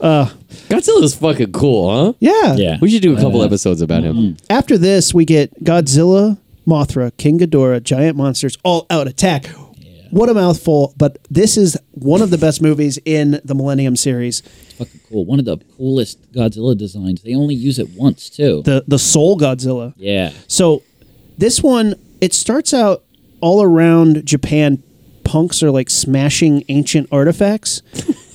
Uh, 0.00 0.28
Godzilla's 0.68 1.14
fucking 1.14 1.52
cool, 1.52 1.90
huh? 1.90 2.12
Yeah. 2.18 2.56
Yeah. 2.56 2.76
We 2.80 2.90
should 2.90 3.02
do 3.02 3.16
a 3.16 3.20
couple 3.20 3.40
Uh, 3.40 3.46
episodes 3.46 3.80
about 3.80 4.02
him. 4.04 4.36
After 4.50 4.76
this, 4.76 5.14
we 5.14 5.24
get 5.24 5.62
Godzilla, 5.64 6.36
Mothra, 6.66 7.16
King 7.16 7.38
Ghidorah, 7.38 7.82
giant 7.82 8.16
monsters, 8.16 8.58
all 8.64 8.86
out 8.90 9.06
attack. 9.06 9.46
What 10.10 10.28
a 10.28 10.34
mouthful! 10.34 10.94
But 10.96 11.18
this 11.30 11.56
is 11.56 11.76
one 11.92 12.22
of 12.22 12.30
the 12.30 12.38
best 12.38 12.62
movies 12.62 12.96
in 13.04 13.40
the 13.44 13.54
Millennium 13.54 13.96
series. 13.96 14.40
fucking 14.78 15.00
cool. 15.10 15.24
One 15.24 15.38
of 15.40 15.44
the 15.46 15.58
coolest 15.76 16.30
Godzilla 16.32 16.76
designs. 16.78 17.22
They 17.22 17.34
only 17.34 17.54
use 17.56 17.78
it 17.78 17.88
once 17.96 18.30
too. 18.30 18.62
The 18.64 18.84
the 18.86 18.98
Soul 19.00 19.36
Godzilla. 19.38 19.94
yeah. 19.96 20.30
So 20.46 20.82
this 21.38 21.60
one, 21.62 21.96
it 22.20 22.32
starts 22.34 22.72
out 22.72 23.02
all 23.40 23.62
around 23.62 24.24
Japan. 24.26 24.82
Punks 25.24 25.62
are 25.62 25.72
like 25.72 25.90
smashing 25.90 26.62
ancient 26.68 27.08
artifacts 27.10 27.82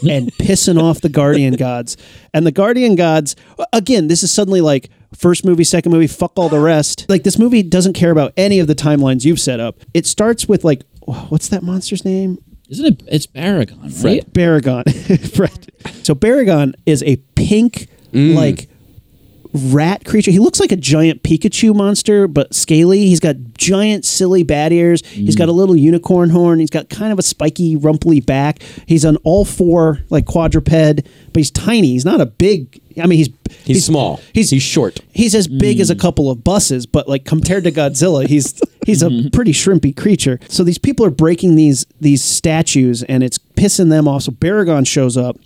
and 0.10 0.31
pissing 0.34 0.81
off 0.81 1.00
the 1.01 1.10
Guardian 1.10 1.55
gods. 1.55 1.96
And 2.33 2.46
the 2.46 2.51
Guardian 2.51 2.96
gods, 2.96 3.35
again, 3.72 4.07
this 4.07 4.24
is 4.24 4.31
suddenly 4.31 4.59
like 4.59 4.90
first 5.18 5.46
movie, 5.46 5.64
second 5.64 5.92
movie, 5.92 6.07
fuck 6.07 6.33
all 6.35 6.50
the 6.50 6.59
rest. 6.59 7.05
Like 7.09 7.24
this 7.24 7.40
movie 7.40 7.64
doesn't 7.64 7.94
care 7.94 8.11
about 8.11 8.33
any 8.35 8.59
of 8.59 8.68
the 8.68 8.75
timelines 8.75 9.24
you've 9.24 9.40
set 9.40 9.59
up. 9.59 9.79
It 9.94 10.05
starts 10.05 10.48
with 10.48 10.64
like, 10.64 10.83
what's 11.29 11.48
that 11.50 11.64
monster's 11.64 12.03
name? 12.03 12.37
Isn't 12.70 12.85
it? 12.85 13.03
It's 13.07 13.27
Baragon, 13.27 14.03
right? 14.03 14.33
Baragon. 14.33 14.83
Fred. 15.35 15.72
So 16.05 16.16
Baragon 16.16 16.74
is 16.85 17.03
a 17.03 17.18
pink, 17.35 17.87
mm. 18.14 18.33
like 18.33 18.70
rat 19.53 20.05
creature. 20.05 20.31
He 20.31 20.40
looks 20.40 20.59
like 20.59 20.72
a 20.72 20.75
giant 20.75 21.24
Pikachu 21.24 21.75
monster, 21.75 22.27
but 22.27 22.53
scaly. 22.53 23.07
He's 23.07 23.20
got 23.20 23.35
giant, 23.57 24.05
silly 24.05 24.44
bat 24.44 24.72
ears. 24.72 25.05
He's 25.05 25.35
got 25.35 25.50
a 25.50 25.51
little 25.51 25.75
unicorn 25.75 26.29
horn. 26.29 26.59
He's 26.59 26.70
got 26.70 26.90
kind 26.90 27.11
of 27.11 27.20
a 27.20 27.22
spiky, 27.22 27.75
rumply 27.75 28.22
back. 28.22 28.61
He's 28.85 29.05
on 29.05 29.18
all 29.18 29.46
four, 29.46 30.00
like 30.09 30.25
quadruped, 30.25 30.70
but 30.70 31.35
he's 31.35 31.51
tiny. 31.51 31.90
He's 31.90 32.05
not 32.05 32.22
a 32.22 32.25
big. 32.25 32.81
I 33.01 33.07
mean, 33.07 33.20
he's 33.20 33.29
He's 33.64 33.85
small. 33.85 34.20
He's 34.33 34.50
He's 34.50 34.64
short. 34.64 35.00
He's 35.11 35.35
as 35.35 35.48
big 35.48 35.79
as 35.79 35.90
a 35.90 35.96
mm. 35.96 36.00
couple 36.00 36.29
of 36.29 36.44
buses, 36.44 36.85
but 36.85 37.07
like 37.07 37.25
compared 37.25 37.64
to 37.66 37.72
Godzilla, 37.72 38.27
he's 38.27 38.59
he's 38.85 39.01
a 39.01 39.07
mm-hmm. 39.07 39.29
pretty 39.29 39.51
shrimpy 39.51 39.96
creature. 39.96 40.40
So 40.48 40.64
these 40.64 40.77
people 40.77 41.05
are 41.05 41.11
breaking 41.11 41.55
these 41.55 41.85
these 42.00 42.24
statues, 42.24 43.03
and 43.03 43.24
it's 43.24 43.37
pissing 43.37 43.90
them 43.90 44.07
off. 44.07 44.24
So 44.24 44.31
Baragon 44.31 44.87
shows 44.87 45.18
up, 45.18 45.37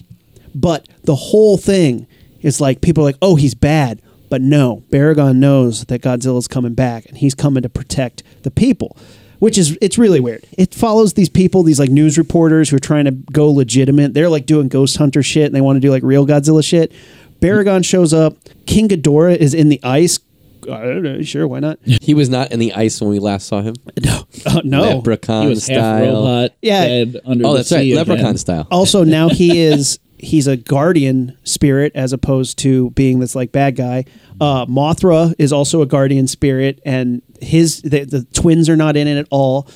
but 0.54 0.88
the 1.04 1.16
whole 1.16 1.58
thing 1.58 2.08
is 2.46 2.62
like 2.62 2.82
people 2.82 3.04
are 3.04 3.08
like, 3.08 3.18
oh, 3.22 3.36
he's 3.36 3.56
bad, 3.56 4.02
but 4.30 4.42
no, 4.42 4.84
Baragon 4.92 5.38
knows 5.38 5.86
that 5.86 6.02
Godzilla's 6.02 6.48
coming 6.48 6.74
back, 6.74 7.06
and 7.08 7.18
he's 7.18 7.36
coming 7.36 7.64
to 7.64 7.70
protect 7.70 8.24
the 8.44 8.52
people. 8.52 8.96
Which 9.40 9.58
is 9.58 9.78
it's 9.82 9.98
really 9.98 10.22
weird. 10.22 10.46
It 10.58 10.74
follows 10.74 11.14
these 11.14 11.28
people, 11.30 11.62
these 11.64 11.80
like 11.80 11.90
news 11.90 12.18
reporters 12.18 12.70
who 12.70 12.78
are 12.78 12.80
trying 12.80 13.04
to 13.06 13.12
go 13.12 13.52
legitimate. 13.52 14.14
They're 14.14 14.30
like 14.30 14.46
doing 14.46 14.70
ghost 14.70 14.96
hunter 14.98 15.22
shit, 15.22 15.46
and 15.48 15.54
they 15.54 15.62
want 15.62 15.76
to 15.76 15.82
do 15.82 15.92
like 15.92 16.04
real 16.04 16.26
Godzilla 16.26 16.64
shit. 16.66 16.94
Baragon 17.42 17.84
shows 17.84 18.14
up. 18.14 18.38
King 18.66 18.88
Ghidorah 18.88 19.36
is 19.36 19.54
in 19.54 19.68
the 19.70 19.80
ice. 19.84 20.20
I 20.64 20.82
don't 20.84 21.04
know. 21.04 21.22
Sure, 21.22 21.48
why 21.48 21.60
not? 21.60 21.80
He 22.02 22.14
was 22.14 22.30
not 22.30 22.52
in 22.54 22.60
the 22.60 22.74
ice 22.74 23.00
when 23.02 23.10
we 23.10 23.20
last 23.20 23.46
saw 23.48 23.62
him. 23.62 23.76
No, 24.04 24.24
uh, 24.46 24.62
no. 24.64 24.82
Leprechaun 24.98 25.44
He 25.44 25.50
was 25.50 25.68
half 25.68 25.78
style. 25.78 26.06
robot. 26.16 26.52
Yeah. 26.62 26.86
dead 26.88 27.18
under 27.26 27.46
Oh, 27.46 27.52
the 27.52 27.58
that's 27.58 27.72
right. 27.74 27.82
sea 27.82 27.96
Leprechaun 27.96 28.26
again. 28.26 28.38
style. 28.38 28.68
Also, 28.72 29.04
now 29.04 29.28
he 29.30 29.60
is 29.62 30.00
he's 30.18 30.48
a 30.48 30.58
guardian 30.58 31.38
spirit 31.44 31.92
as 31.96 32.14
opposed 32.14 32.58
to 32.60 32.90
being 32.92 33.20
this 33.20 33.36
like 33.36 33.52
bad 33.52 33.76
guy. 33.76 34.06
Uh, 34.40 34.66
Mothra 34.66 35.34
is 35.38 35.54
also 35.54 35.82
a 35.82 35.86
guardian 35.86 36.28
spirit, 36.28 36.82
and 36.86 37.22
his 37.42 37.82
the, 37.82 38.04
the 38.04 38.24
twins 38.34 38.70
are 38.70 38.76
not 38.76 38.98
in 38.98 39.08
it 39.08 39.18
at 39.18 39.28
all. 39.30 39.68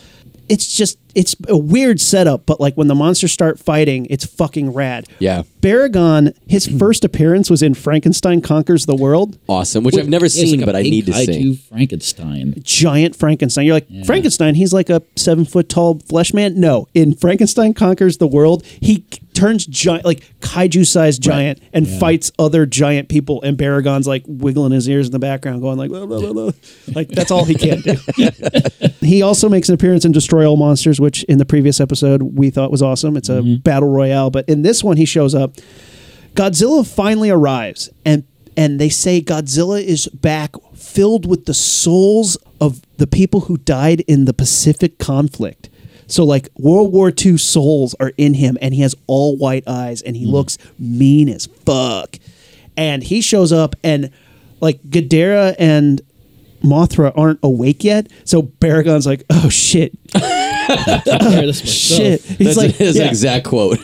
It's 0.48 0.76
just 0.76 0.98
it's 1.16 1.36
a 1.48 1.58
weird 1.58 2.00
setup, 2.00 2.46
but 2.46 2.60
like 2.60 2.76
when 2.76 2.88
the 2.88 2.96
monsters 2.96 3.32
start 3.32 3.60
fighting, 3.60 4.06
it's 4.10 4.26
fucking 4.26 4.74
rad. 4.74 5.08
Yeah. 5.20 5.44
Baragon, 5.62 6.36
his 6.48 6.68
first 6.80 7.04
appearance 7.04 7.50
was 7.50 7.62
in 7.62 7.74
Frankenstein 7.74 8.42
Conquers 8.42 8.86
the 8.86 8.96
World. 8.96 9.38
Awesome, 9.48 9.84
which 9.84 9.98
I've 9.98 10.08
never 10.10 10.26
Yeah, 10.26 10.42
he's 10.42 10.52
seen, 10.52 10.60
like 10.60 10.64
a 10.64 10.66
but 10.68 10.76
I 10.76 10.82
need 10.84 11.06
to 11.08 11.12
kaiju 11.12 11.26
see. 11.26 11.56
Frankenstein. 11.70 12.54
giant 12.64 13.16
Frankenstein. 13.16 13.66
You're 13.66 13.76
like 13.76 14.06
Frankenstein. 14.06 14.56
He's 14.56 14.74
like 14.74 14.90
a 14.90 15.02
seven 15.16 15.46
foot 15.46 15.68
tall 15.70 16.00
flesh 16.00 16.34
man. 16.34 16.60
No, 16.60 16.88
in 16.94 17.14
Frankenstein 17.16 17.74
conquers 17.74 18.18
the 18.18 18.28
world, 18.28 18.66
he 18.66 19.04
c- 19.12 19.20
turns 19.34 19.66
giant, 19.66 20.06
like 20.06 20.22
kaiju 20.42 20.86
sized 20.86 21.22
giant, 21.22 21.60
and 21.74 21.88
fights 21.88 22.32
other 22.40 22.66
giant 22.66 23.10
people. 23.10 23.42
And 23.42 23.58
Baragon's 23.58 24.08
like 24.08 24.24
wiggling 24.28 24.72
his 24.72 24.88
ears 24.88 25.08
in 25.08 25.12
the 25.12 25.20
background, 25.20 25.62
going 25.62 25.78
like, 25.78 25.90
"Blah, 25.90 26.06
blah, 26.06 26.20
blah, 26.20 26.34
blah." 26.34 26.52
like 26.96 27.08
that's 27.10 27.32
all 27.32 27.46
he 27.46 27.56
can 27.56 27.82
do. 27.82 27.96
he 29.02 29.22
also 29.22 29.50
makes 29.50 29.70
an 29.70 29.76
appearance 29.76 30.06
in 30.06 30.12
Destroy 30.12 30.46
All 30.48 30.58
Monsters, 30.58 30.99
which 31.00 31.24
in 31.24 31.38
the 31.38 31.46
previous 31.46 31.80
episode 31.80 32.22
we 32.22 32.50
thought 32.50 32.72
was 32.72 32.82
awesome. 32.82 33.18
It's 33.18 33.30
a 33.30 33.42
mm-hmm. 33.42 33.62
battle 33.62 33.90
royale, 33.90 34.30
but 34.30 34.48
in 34.48 34.62
this 34.62 34.84
one 34.84 34.98
he 34.98 35.06
shows 35.06 35.36
up. 35.36 35.54
Godzilla 36.34 36.88
finally 36.88 37.30
arrives 37.30 37.90
and 38.06 38.24
and 38.58 38.80
they 38.80 38.90
say 38.90 39.22
Godzilla 39.22 39.82
is 39.82 40.08
back 40.08 40.54
filled 40.76 41.26
with 41.26 41.46
the 41.46 41.54
souls 41.54 42.38
of 42.60 42.82
the 42.98 43.08
people 43.08 43.42
who 43.42 43.58
died 43.58 44.02
in 44.02 44.26
the 44.26 44.34
Pacific 44.34 44.98
conflict. 44.98 45.70
So 46.08 46.26
like 46.26 46.50
World 46.58 46.92
War 46.92 47.14
II 47.16 47.38
souls 47.38 47.96
are 48.00 48.12
in 48.18 48.34
him 48.34 48.58
and 48.62 48.74
he 48.74 48.82
has 48.82 48.96
all 49.08 49.38
white 49.38 49.64
eyes 49.68 50.02
and 50.02 50.16
he 50.16 50.24
mm-hmm. 50.24 50.34
looks 50.34 50.58
mean 50.78 51.30
as 51.30 51.46
fuck. 51.46 52.18
And 52.76 53.04
he 53.04 53.22
shows 53.22 53.54
up 53.54 53.76
and 53.84 54.12
like 54.60 54.82
Ghidorah 54.84 55.56
and 55.58 56.02
Mothra 56.62 57.14
aren't 57.16 57.40
awake 57.44 57.84
yet. 57.84 58.08
So 58.26 58.42
Baragon's 58.42 59.06
like, 59.06 59.24
"Oh 59.30 59.50
shit. 59.50 59.98
Prepare 60.70 61.46
this 61.46 61.64
myself. 61.64 62.00
Shit." 62.00 62.22
He's 62.22 62.38
That's 62.38 62.58
like 62.58 62.76
his 62.76 62.98
yeah. 62.98 63.08
exact 63.08 63.46
quote. 63.48 63.80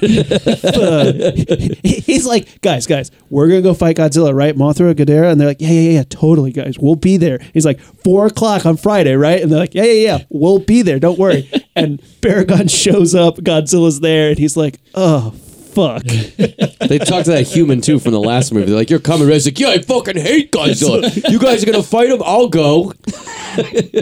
he's 1.83 2.25
like, 2.25 2.61
guys, 2.61 2.87
guys, 2.87 3.11
we're 3.29 3.47
gonna 3.47 3.61
go 3.61 3.73
fight 3.73 3.97
Godzilla, 3.97 4.33
right? 4.33 4.55
Mothra, 4.55 4.93
Ghidorah, 4.93 5.31
and 5.31 5.39
they're 5.39 5.47
like, 5.47 5.61
yeah, 5.61 5.69
yeah, 5.69 5.81
yeah, 5.81 5.91
yeah, 5.91 6.03
totally, 6.09 6.51
guys, 6.51 6.77
we'll 6.79 6.95
be 6.95 7.17
there. 7.17 7.39
He's 7.53 7.65
like, 7.65 7.79
four 7.79 8.27
o'clock 8.27 8.65
on 8.65 8.77
Friday, 8.77 9.15
right? 9.15 9.41
And 9.41 9.51
they're 9.51 9.59
like, 9.59 9.75
yeah, 9.75 9.83
yeah, 9.83 10.17
yeah, 10.17 10.23
we'll 10.29 10.59
be 10.59 10.81
there, 10.81 10.99
don't 10.99 11.19
worry. 11.19 11.49
and 11.75 12.01
Baragon 12.21 12.69
shows 12.69 13.15
up, 13.15 13.37
Godzilla's 13.37 13.99
there, 13.99 14.29
and 14.29 14.37
he's 14.37 14.55
like, 14.55 14.79
oh 14.93 15.33
fuck. 15.75 16.03
They 16.85 16.99
talked 16.99 17.25
to 17.25 17.31
that 17.31 17.47
human 17.47 17.81
too 17.81 17.97
from 17.97 18.11
the 18.11 18.19
last 18.19 18.53
movie. 18.53 18.67
They're 18.67 18.75
like, 18.75 18.91
"You're 18.91 18.99
coming." 18.99 19.27
Red's 19.27 19.45
like, 19.45 19.59
"Yeah, 19.59 19.69
I 19.69 19.81
fucking 19.81 20.17
hate 20.17 20.51
Godzilla. 20.51 21.01
you 21.31 21.39
guys 21.39 21.63
are 21.63 21.65
gonna 21.65 21.81
fight 21.81 22.11
him. 22.11 22.21
I'll 22.23 22.47
go." 22.47 22.93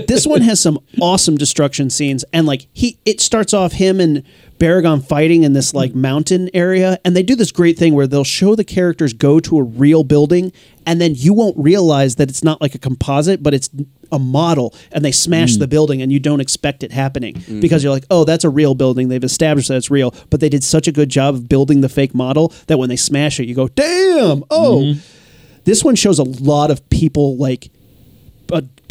this 0.07 0.27
one 0.27 0.41
has 0.41 0.59
some 0.59 0.79
awesome 0.99 1.37
destruction 1.37 1.89
scenes 1.89 2.25
and 2.33 2.45
like 2.45 2.67
he 2.73 2.97
it 3.05 3.21
starts 3.21 3.53
off 3.53 3.71
him 3.73 4.01
and 4.01 4.23
Baragon 4.63 5.05
fighting 5.05 5.43
in 5.43 5.51
this 5.51 5.73
like 5.73 5.93
mountain 5.93 6.49
area 6.53 6.97
and 7.03 7.17
they 7.17 7.21
do 7.21 7.35
this 7.35 7.51
great 7.51 7.77
thing 7.77 7.93
where 7.93 8.07
they'll 8.07 8.23
show 8.23 8.55
the 8.55 8.63
characters 8.63 9.11
go 9.11 9.41
to 9.41 9.57
a 9.57 9.61
real 9.61 10.05
building 10.05 10.53
and 10.85 11.01
then 11.01 11.13
you 11.15 11.33
won't 11.33 11.57
realize 11.57 12.15
that 12.15 12.29
it's 12.29 12.45
not 12.45 12.61
like 12.61 12.73
a 12.73 12.77
composite 12.77 13.43
but 13.43 13.53
it's 13.53 13.69
a 14.13 14.17
model 14.17 14.73
and 14.93 15.03
they 15.03 15.11
smash 15.11 15.55
mm. 15.55 15.59
the 15.59 15.67
building 15.67 16.01
and 16.01 16.13
you 16.13 16.19
don't 16.19 16.39
expect 16.39 16.81
it 16.81 16.93
happening 16.93 17.33
mm-hmm. 17.33 17.59
because 17.59 17.83
you're 17.83 17.91
like 17.91 18.05
oh 18.09 18.23
that's 18.23 18.45
a 18.45 18.49
real 18.49 18.73
building. 18.73 19.09
They've 19.09 19.21
established 19.21 19.67
that 19.67 19.75
it's 19.75 19.91
real. 19.91 20.15
But 20.29 20.39
they 20.39 20.47
did 20.47 20.63
such 20.63 20.87
a 20.87 20.93
good 20.93 21.09
job 21.09 21.35
of 21.35 21.49
building 21.49 21.81
the 21.81 21.89
fake 21.89 22.15
model 22.15 22.53
that 22.67 22.77
when 22.77 22.87
they 22.87 22.95
smash 22.95 23.41
it 23.41 23.47
you 23.47 23.55
go 23.55 23.67
damn! 23.67 24.45
Oh! 24.49 24.81
Mm-hmm. 24.81 24.99
This 25.65 25.83
one 25.83 25.95
shows 25.95 26.19
a 26.19 26.23
lot 26.23 26.71
of 26.71 26.89
people 26.89 27.35
like 27.35 27.69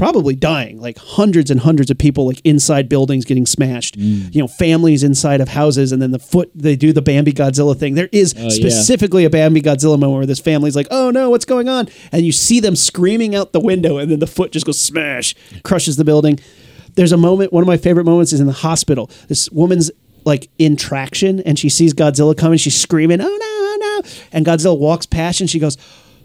probably 0.03 0.35
dying 0.35 0.81
like 0.81 0.99
hundreds 0.99 1.49
and 1.49 1.61
hundreds 1.61 1.89
of 1.89 1.97
people 1.97 2.27
like 2.27 2.41
inside 2.43 2.89
buildings 2.89 3.25
getting 3.25 3.47
smashed. 3.47 3.97
Mm. 3.97 4.35
You 4.35 4.41
know 4.41 4.49
families 4.49 5.05
inside 5.05 5.41
of 5.41 5.51
houses 5.51 5.93
and 5.93 6.03
then 6.03 6.11
the 6.11 6.19
foot 6.19 6.51
they 6.57 6.75
do 6.75 6.93
the 6.93 7.01
bambi 7.01 7.33
godzilla 7.33 7.79
thing. 7.79 7.95
There 7.95 8.09
is 8.11 8.35
oh, 8.37 8.43
yeah. 8.43 8.49
specifically 8.49 9.25
a 9.25 9.31
bambi 9.31 9.63
godzilla 9.63 9.97
moment 9.97 10.15
where 10.15 10.27
this 10.27 10.41
family's 10.41 10.75
like 10.75 10.89
oh 10.91 11.13
no 11.13 11.31
what's 11.31 11.45
going 11.45 11.69
on? 11.69 11.89
And 12.11 12.27
you 12.27 12.33
see 12.33 12.59
them 12.59 12.75
screaming 12.75 13.37
out 13.37 13.53
the 13.53 13.61
window 13.61 13.99
and 13.99 14.11
then 14.11 14.19
the 14.19 14.27
foot 14.27 14.51
just 14.51 14.67
goes 14.67 14.81
smash 14.81 15.37
crushes 15.63 15.95
the 15.95 16.05
building. 16.05 16.41
There's 16.97 17.13
a 17.13 17.17
moment 17.17 17.53
one 17.53 17.63
of 17.63 17.69
my 17.69 17.77
favorite 17.77 18.03
moments 18.03 18.33
is 18.33 18.41
in 18.41 18.49
the 18.49 18.53
hospital. 18.53 19.09
This 19.29 19.49
woman's 19.51 19.93
like 20.25 20.51
in 20.59 20.75
traction 20.75 21.39
and 21.43 21.57
she 21.57 21.69
sees 21.69 21.95
godzilla 21.95 22.37
coming 22.37 22.59
she's 22.59 22.79
screaming 22.79 23.21
oh 23.21 23.25
no 23.25 23.31
oh 23.31 24.03
no 24.03 24.11
and 24.33 24.45
godzilla 24.45 24.77
walks 24.77 25.07
past 25.07 25.41
and 25.41 25.49
she 25.49 25.61
goes 25.61 25.77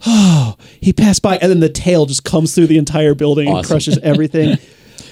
oh 0.06 0.56
he 0.82 0.94
passed 0.94 1.22
by 1.22 1.38
and 1.38 1.50
then 1.50 1.60
the 1.60 1.70
tail 1.70 2.06
just 2.06 2.24
comes 2.24 2.54
through 2.56 2.68
the 2.68 2.78
entire 2.78 3.14
building 3.14 3.48
and 3.48 3.58
Awesome. 3.58 3.70
crushes 3.70 3.98
everything 4.04 4.58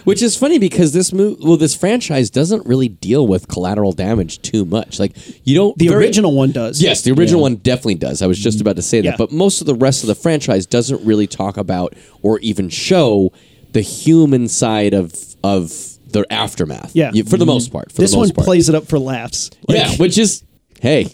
Which 0.03 0.21
is 0.21 0.37
funny 0.37 0.59
because 0.59 0.93
this 0.93 1.11
move, 1.11 1.39
well, 1.41 1.57
this 1.57 1.73
franchise 1.75 2.29
doesn't 2.29 2.63
really 2.67 2.87
deal 2.89 3.25
with 3.25 3.47
collateral 3.47 3.91
damage 3.91 4.39
too 4.43 4.63
much. 4.63 4.99
Like 4.99 5.13
you 5.47 5.55
don't. 5.55 5.75
the 5.79 5.87
very- 5.87 6.05
original 6.05 6.31
one 6.35 6.51
does 6.51 6.79
Yes, 6.79 7.01
the 7.01 7.11
original 7.11 7.41
one 7.41 7.55
definitely 7.55 7.95
does. 7.95 8.21
I 8.21 8.27
was 8.27 8.37
just 8.37 8.57
mm-hmm. 8.59 8.67
about 8.67 8.75
to 8.75 8.83
say 8.83 9.01
that, 9.01 9.03
Yeah. 9.03 9.15
but 9.17 9.31
most 9.31 9.61
of 9.61 9.67
the 9.67 9.73
rest 9.73 10.03
of 10.03 10.07
the 10.07 10.13
franchise 10.13 10.67
doesn't 10.67 11.03
really 11.03 11.25
talk 11.25 11.57
about 11.57 11.95
or 12.21 12.37
even 12.41 12.69
show 12.69 13.31
the 13.71 13.81
human 13.81 14.47
side 14.47 14.93
of 14.93 15.15
of 15.43 15.69
the 16.11 16.23
aftermath. 16.31 16.91
Yeah. 16.95 17.09
You- 17.11 17.23
for 17.23 17.37
the 17.37 17.45
mm-hmm. 17.45 17.53
most 17.53 17.71
part. 17.71 17.91
For 17.91 18.01
this 18.01 18.11
the 18.11 18.19
one 18.19 18.29
part. 18.29 18.45
plays 18.45 18.69
it 18.69 18.75
up 18.75 18.85
for 18.87 18.99
laughs 18.99 19.49
Like, 19.67 19.79
yeah, 19.79 19.95
which 19.97 20.19
is 20.19 20.43
hey, 20.81 21.07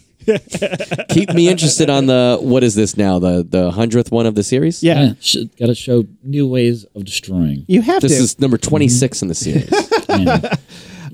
keep 1.10 1.34
me 1.34 1.48
interested 1.50 1.90
on 1.90 2.06
the 2.06 2.38
what 2.42 2.64
is 2.64 2.76
this 2.76 2.96
now 2.98 3.20
the 3.20 3.44
the 3.48 3.72
hundredth 3.72 4.12
one 4.12 4.26
of 4.26 4.36
the 4.36 4.44
series? 4.44 4.84
yeah, 4.84 5.02
Yeah, 5.02 5.14
should, 5.20 5.56
gotta 5.58 5.76
show 5.76 6.06
new 6.24 6.48
ways 6.48 6.86
of 6.96 7.06
destroying. 7.06 7.66
you 7.68 7.82
have 7.82 8.02
This 8.02 8.18
to 8.18 8.24
is 8.24 8.40
number 8.40 8.58
twenty 8.58 8.88
six 8.90 9.22
in 9.22 9.28
the 9.28 9.36
series. 9.36 9.70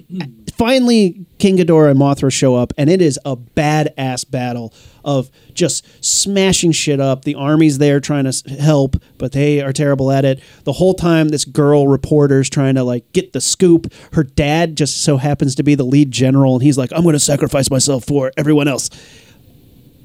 Finally 0.57 1.25
King 1.37 1.57
Ghidorah 1.57 1.91
and 1.91 1.99
Mothra 1.99 2.33
show 2.33 2.55
up, 2.55 2.73
and 2.77 2.89
it 2.89 2.99
is 3.01 3.19
a 3.23 3.35
badass 3.35 4.29
battle 4.29 4.73
of 5.05 5.29
just 5.53 5.85
smashing 6.03 6.71
shit 6.71 6.99
up. 6.99 7.25
The 7.25 7.35
army's 7.35 7.77
there 7.77 7.99
trying 7.99 8.29
to 8.29 8.49
help, 8.55 8.95
but 9.19 9.33
they 9.33 9.61
are 9.61 9.71
terrible 9.71 10.11
at 10.11 10.25
it. 10.25 10.41
The 10.63 10.73
whole 10.73 10.95
time, 10.95 11.29
this 11.29 11.45
girl 11.45 11.87
reporter's 11.87 12.49
trying 12.49 12.73
to 12.75 12.83
like 12.83 13.11
get 13.13 13.33
the 13.33 13.41
scoop. 13.41 13.93
Her 14.13 14.23
dad 14.23 14.75
just 14.75 15.03
so 15.03 15.17
happens 15.17 15.53
to 15.55 15.63
be 15.63 15.75
the 15.75 15.85
lead 15.85 16.11
general, 16.11 16.55
and 16.55 16.63
he's 16.63 16.77
like, 16.77 16.91
"I'm 16.91 17.03
going 17.03 17.13
to 17.13 17.19
sacrifice 17.19 17.69
myself 17.69 18.05
for 18.05 18.31
everyone 18.35 18.67
else." 18.67 18.89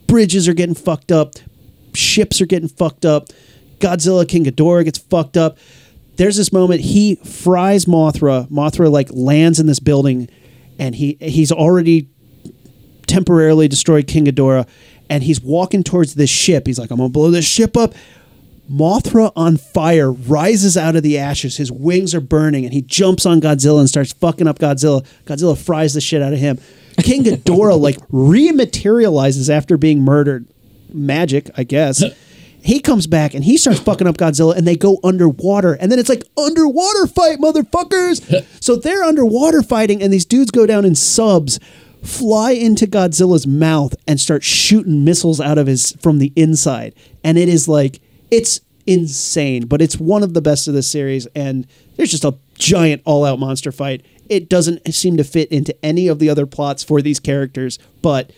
Bridges 0.07 0.49
are 0.49 0.55
getting 0.55 0.75
fucked 0.75 1.11
up. 1.11 1.37
Ships 1.95 2.43
are 2.43 2.47
getting 2.47 2.69
fucked 2.69 3.07
up. 3.07 3.29
Godzilla 3.79 4.29
King 4.29 4.45
Ghidorah 4.45 4.85
gets 4.85 4.99
fucked 4.99 5.39
up. 5.39 5.57
There's 6.17 6.37
this 6.37 6.53
moment 6.53 6.83
he 6.83 7.15
fries 7.17 7.87
Mothra. 7.87 8.47
Mothra 8.49 8.91
like 8.91 9.09
lands 9.11 9.59
in 9.59 9.67
this 9.67 9.81
building, 9.81 10.29
and 10.79 10.95
he 10.95 11.17
he's 11.21 11.53
already 11.53 12.09
temporarily 13.07 13.69
destroyed 13.69 14.07
King 14.07 14.27
Ghidorah, 14.27 14.69
and 15.11 15.23
he's 15.23 15.41
walking 15.41 15.83
towards 15.83 16.15
this 16.15 16.31
ship. 16.31 16.67
He's 16.67 16.79
like, 16.79 16.91
"I'm 16.91 16.99
gonna 16.99 17.09
blow 17.09 17.31
this 17.31 17.45
ship 17.45 17.77
up." 17.77 17.95
Mothra 18.71 19.33
on 19.37 19.57
fire 19.57 20.11
rises 20.11 20.77
out 20.77 20.97
of 20.97 21.03
the 21.03 21.19
ashes. 21.19 21.57
His 21.57 21.71
wings 21.71 22.15
are 22.15 22.21
burning, 22.21 22.65
and 22.65 22.73
he 22.73 22.81
jumps 22.81 23.27
on 23.27 23.41
Godzilla 23.41 23.81
and 23.81 23.89
starts 23.89 24.13
fucking 24.13 24.47
up 24.47 24.59
Godzilla. 24.59 25.05
Godzilla 25.27 25.59
fries 25.59 25.95
the 25.95 26.01
shit 26.01 26.23
out 26.23 26.33
of 26.33 26.39
him. 26.39 26.59
King 27.03 27.25
Ghidorah 27.25 27.79
like 27.79 27.97
rematerializes 28.09 29.51
after 29.51 29.77
being 29.77 30.03
murdered. 30.03 30.47
Magic, 30.93 31.51
I 31.57 31.65
guess. 31.65 32.03
he 32.63 32.81
comes 32.81 33.07
back 33.07 33.35
and 33.35 33.45
he 33.45 33.57
starts 33.57 33.81
fucking 33.81 34.07
up 34.07 34.17
Godzilla, 34.17 34.57
and 34.57 34.67
they 34.67 34.77
go 34.77 34.99
underwater, 35.03 35.75
and 35.75 35.91
then 35.91 35.99
it's 35.99 36.09
like 36.09 36.25
underwater 36.37 37.07
fight, 37.07 37.39
motherfuckers. 37.39 38.47
so 38.63 38.77
they're 38.77 39.03
underwater 39.03 39.63
fighting, 39.63 40.03
and 40.03 40.13
these 40.13 40.25
dudes 40.25 40.51
go 40.51 40.67
down 40.67 40.85
in 40.85 40.95
subs, 40.95 41.59
fly 42.03 42.53
into 42.53 42.87
Godzilla's 42.87 43.47
mouth, 43.47 43.95
and 44.07 44.21
start 44.21 44.43
shooting 44.43 45.05
missiles 45.05 45.41
out 45.41 45.59
of 45.59 45.67
his 45.67 45.93
from 46.01 46.19
the 46.19 46.33
inside, 46.37 46.95
and 47.25 47.37
it 47.37 47.49
is 47.49 47.69
like 47.69 48.01
it's 48.31 48.61
insane, 48.87 49.67
but 49.67 49.83
it's 49.83 49.99
one 49.99 50.23
of 50.23 50.35
the 50.35 50.41
best 50.41 50.69
of 50.69 50.75
the 50.75 50.83
series, 50.83 51.27
and 51.35 51.67
there's 51.97 52.11
just 52.11 52.25
a 52.25 52.37
giant 52.55 53.03
all-out 53.05 53.39
monster 53.39 53.73
fight. 53.73 54.05
It 54.29 54.49
doesn't 54.49 54.93
seem 54.95 55.17
to 55.17 55.25
fit 55.25 55.51
into 55.51 55.77
any 55.85 56.09
of 56.09 56.19
the 56.19 56.31
other 56.31 56.47
plots 56.47 56.83
for 56.83 57.03
these 57.03 57.21
characters, 57.21 57.79
but 58.01 58.33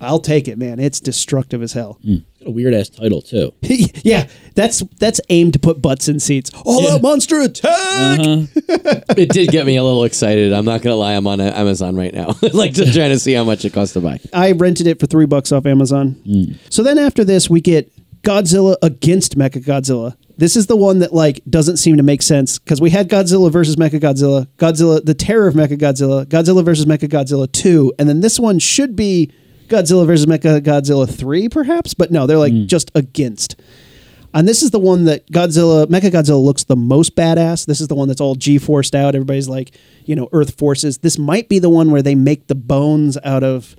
I'll 0.00 0.20
take 0.20 0.48
it, 0.48 0.58
man. 0.58 0.80
It's 0.80 1.00
destructive 1.00 1.62
as 1.62 1.72
hell. 1.72 1.98
Hmm. 2.04 2.16
Got 2.40 2.48
a 2.48 2.50
weird 2.50 2.74
ass 2.74 2.88
title 2.88 3.22
too. 3.22 3.54
yeah, 3.62 4.28
that's 4.54 4.80
that's 4.98 5.20
aimed 5.30 5.54
to 5.54 5.58
put 5.58 5.80
butts 5.80 6.08
in 6.08 6.20
seats. 6.20 6.50
All 6.64 6.90
out 6.90 7.02
monster 7.02 7.40
attack. 7.40 8.20
Uh-huh. 8.20 8.46
it 9.16 9.30
did 9.30 9.50
get 9.50 9.66
me 9.66 9.76
a 9.76 9.84
little 9.84 10.04
excited. 10.04 10.52
I'm 10.52 10.64
not 10.64 10.82
gonna 10.82 10.96
lie. 10.96 11.14
I'm 11.14 11.26
on 11.26 11.40
Amazon 11.40 11.96
right 11.96 12.12
now, 12.12 12.34
like 12.52 12.72
just 12.72 12.94
trying 12.94 13.10
to 13.10 13.18
see 13.18 13.32
how 13.32 13.44
much 13.44 13.64
it 13.64 13.72
costs 13.72 13.94
to 13.94 14.00
buy. 14.00 14.20
I 14.32 14.52
rented 14.52 14.86
it 14.86 15.00
for 15.00 15.06
three 15.06 15.26
bucks 15.26 15.52
off 15.52 15.66
Amazon. 15.66 16.12
Hmm. 16.24 16.52
So 16.70 16.82
then 16.82 16.98
after 16.98 17.24
this, 17.24 17.48
we 17.48 17.60
get 17.60 17.90
Godzilla 18.22 18.76
against 18.82 19.38
Mechagodzilla. 19.38 20.16
This 20.36 20.56
is 20.56 20.66
the 20.66 20.76
one 20.76 20.98
that 20.98 21.14
like 21.14 21.40
doesn't 21.48 21.76
seem 21.76 21.96
to 21.98 22.02
make 22.02 22.20
sense 22.20 22.58
because 22.58 22.80
we 22.80 22.90
had 22.90 23.08
Godzilla 23.08 23.52
versus 23.52 23.76
Mechagodzilla, 23.76 24.48
Godzilla, 24.56 25.04
the 25.04 25.14
Terror 25.14 25.46
of 25.46 25.54
Mechagodzilla, 25.54 26.26
Godzilla 26.26 26.64
versus 26.64 26.86
Mechagodzilla 26.86 27.50
two, 27.50 27.92
and 27.98 28.08
then 28.08 28.20
this 28.20 28.40
one 28.40 28.58
should 28.58 28.96
be 28.96 29.30
Godzilla 29.68 30.06
versus 30.06 30.26
Mecha 30.26 30.60
Godzilla 30.60 31.08
three, 31.12 31.48
perhaps, 31.48 31.94
but 31.94 32.10
no, 32.10 32.26
they're 32.26 32.38
like 32.38 32.66
just 32.66 32.90
against. 32.94 33.60
And 34.34 34.48
this 34.48 34.62
is 34.62 34.72
the 34.72 34.80
one 34.80 35.04
that 35.04 35.30
Godzilla, 35.30 35.86
Mecha 35.86 36.10
Godzilla 36.10 36.42
looks 36.44 36.64
the 36.64 36.74
most 36.74 37.14
badass. 37.14 37.66
This 37.66 37.80
is 37.80 37.86
the 37.86 37.94
one 37.94 38.08
that's 38.08 38.20
all 38.20 38.34
G-forced 38.34 38.94
out. 38.94 39.14
Everybody's 39.14 39.48
like, 39.48 39.70
you 40.06 40.16
know, 40.16 40.28
Earth 40.32 40.58
forces. 40.58 40.98
This 40.98 41.18
might 41.18 41.48
be 41.48 41.60
the 41.60 41.70
one 41.70 41.92
where 41.92 42.02
they 42.02 42.16
make 42.16 42.48
the 42.48 42.56
bones 42.56 43.16
out 43.24 43.44
of 43.44 43.76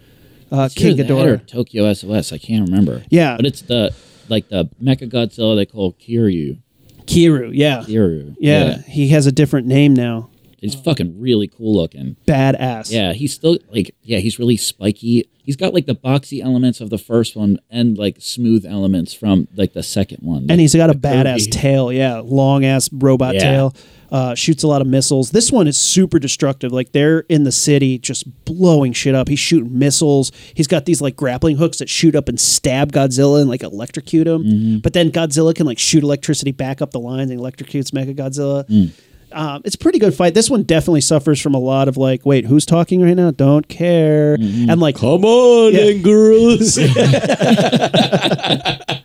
uh, 0.53 0.69
King 0.73 0.95
Ghidorah. 0.95 1.45
Tokyo 1.45 1.91
SOS. 1.93 2.31
I 2.31 2.37
can't 2.37 2.69
remember. 2.69 3.03
Yeah. 3.09 3.35
but 3.35 3.45
it's 3.45 3.63
the 3.63 3.93
like 4.29 4.47
the 4.47 4.69
Mecha 4.81 5.09
Godzilla 5.11 5.57
they 5.57 5.65
call 5.65 5.93
Kiryu. 5.93 6.59
Kiru, 7.05 7.51
yeah. 7.53 7.83
Kiryu. 7.85 8.35
yeah. 8.39 8.81
He 8.83 9.09
has 9.09 9.27
a 9.27 9.31
different 9.33 9.67
name 9.67 9.93
now. 9.93 10.29
He's 10.71 10.75
fucking 10.81 11.19
really 11.19 11.47
cool 11.47 11.75
looking. 11.75 12.15
Badass. 12.27 12.91
Yeah, 12.91 13.13
he's 13.13 13.33
still 13.33 13.57
like 13.71 13.95
yeah, 14.01 14.19
he's 14.19 14.39
really 14.39 14.57
spiky. 14.57 15.29
He's 15.43 15.55
got 15.55 15.73
like 15.75 15.85
the 15.85 15.95
boxy 15.95 16.41
elements 16.43 16.81
of 16.81 16.89
the 16.89 16.97
first 16.97 17.35
one 17.35 17.59
and 17.69 17.97
like 17.97 18.17
smooth 18.19 18.65
elements 18.65 19.13
from 19.13 19.47
like 19.55 19.73
the 19.73 19.83
second 19.83 20.19
one. 20.23 20.47
And 20.49 20.59
he's 20.59 20.73
got 20.73 20.89
a 20.89 20.93
badass 20.95 21.51
tail. 21.51 21.91
Yeah. 21.91 22.19
Long 22.23 22.65
ass 22.65 22.89
robot 22.91 23.35
Yeah. 23.35 23.41
tail. 23.41 23.75
Uh, 24.11 24.33
shoots 24.33 24.63
a 24.63 24.67
lot 24.67 24.81
of 24.81 24.87
missiles. 24.87 25.31
This 25.31 25.51
one 25.51 25.67
is 25.67 25.77
super 25.77 26.19
destructive. 26.19 26.71
Like 26.71 26.93
they're 26.93 27.21
in 27.21 27.43
the 27.43 27.51
city 27.51 27.97
just 27.99 28.45
blowing 28.45 28.93
shit 28.93 29.13
up. 29.13 29.27
He's 29.27 29.39
shooting 29.39 29.77
missiles. 29.77 30.31
He's 30.53 30.67
got 30.67 30.85
these 30.85 31.01
like 31.01 31.15
grappling 31.15 31.57
hooks 31.57 31.77
that 31.79 31.89
shoot 31.89 32.15
up 32.15 32.27
and 32.29 32.39
stab 32.39 32.91
Godzilla 32.91 33.41
and 33.41 33.49
like 33.49 33.61
electrocute 33.61 34.27
him. 34.27 34.43
Mm-hmm. 34.43 34.77
But 34.79 34.93
then 34.93 35.11
Godzilla 35.11 35.53
can 35.53 35.65
like 35.67 35.79
shoot 35.79 36.01
electricity 36.03 36.53
back 36.53 36.81
up 36.81 36.91
the 36.91 36.99
lines 36.99 37.29
and 37.29 37.39
electrocutes 37.39 37.91
Mecha 37.91 38.15
Godzilla. 38.15 38.67
Mm. 38.67 38.91
Um, 39.31 39.61
it's 39.65 39.75
a 39.75 39.79
pretty 39.79 39.99
good 39.99 40.13
fight. 40.13 40.33
This 40.33 40.49
one 40.49 40.63
definitely 40.63 41.01
suffers 41.01 41.41
from 41.41 41.53
a 41.53 41.59
lot 41.59 41.87
of 41.87 41.97
like, 41.97 42.25
wait, 42.25 42.45
who's 42.45 42.65
talking 42.65 43.01
right 43.01 43.15
now? 43.15 43.31
Don't 43.31 43.67
care. 43.67 44.37
Mm-hmm. 44.37 44.69
And 44.69 44.79
like, 44.81 44.95
Come 44.95 45.25
on, 45.25 45.73
Yeah. 45.73 45.81
in, 45.85 46.01
girls. 46.01 46.77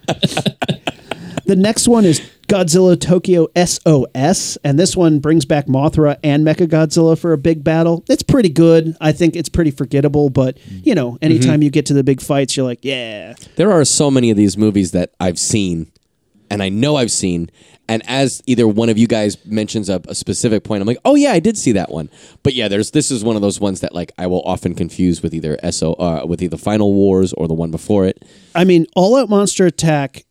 The 1.46 1.56
next 1.56 1.88
one 1.88 2.04
is 2.04 2.20
Godzilla 2.46 3.00
Tokyo 3.00 3.48
SOS, 3.56 4.56
and 4.62 4.78
this 4.78 4.96
one 4.96 5.18
brings 5.18 5.44
back 5.44 5.66
Mothra 5.66 6.16
and 6.22 6.46
Mechagodzilla 6.46 7.18
for 7.18 7.33
a 7.33 7.38
big 7.38 7.64
battle. 7.64 8.04
It's 8.09 8.22
pretty 8.22 8.50
good. 8.50 8.96
I 9.00 9.11
think 9.11 9.35
it's 9.35 9.48
pretty 9.48 9.72
forgettable, 9.72 10.30
but 10.30 10.59
you 10.85 10.94
know, 10.94 11.18
anytime 11.20 11.61
you 11.61 11.70
get 11.70 11.87
to 11.87 11.94
the 11.94 12.04
big 12.04 12.20
fights, 12.20 12.56
you're 12.56 12.66
like, 12.66 12.78
yeah. 12.83 13.35
there 13.56 13.72
are 13.72 13.85
so 13.85 14.12
many 14.12 14.30
of 14.30 14.37
these 14.37 14.56
movies 14.56 14.92
that 14.92 15.12
I've 15.18 15.40
seen, 15.40 15.90
and 16.50 16.62
I 16.62 16.68
know 16.68 16.96
I've 16.96 17.10
seen, 17.12 17.50
And 17.88 18.02
as 18.06 18.40
either 18.46 18.68
one 18.68 18.88
of 18.88 18.98
you 18.98 19.06
guys 19.08 19.36
mentions 19.44 19.88
a, 19.88 20.00
a 20.06 20.14
specific 20.14 20.62
point, 20.62 20.80
I'm 20.80 20.86
like, 20.86 20.98
oh 21.04 21.16
yeah, 21.16 21.32
I 21.32 21.40
did 21.40 21.58
see 21.58 21.72
that 21.72 21.90
one. 21.90 22.08
But 22.42 22.54
yeah, 22.54 22.68
there's 22.68 22.92
this 22.92 23.10
is 23.10 23.24
one 23.24 23.34
of 23.36 23.42
those 23.42 23.58
ones 23.58 23.80
that 23.80 23.94
like 23.94 24.12
I 24.16 24.26
will 24.28 24.42
often 24.42 24.74
confuse 24.74 25.22
with 25.22 25.34
either 25.34 25.58
SO 25.70 25.94
uh, 25.94 26.24
with 26.26 26.40
either 26.42 26.56
Final 26.56 26.92
Wars 26.94 27.32
or 27.32 27.48
the 27.48 27.54
one 27.54 27.70
before 27.72 28.06
it. 28.06 28.22
I 28.54 28.64
mean, 28.64 28.86
All 28.94 29.16
Out 29.16 29.28
Monster 29.28 29.66
Attack, 29.66 30.24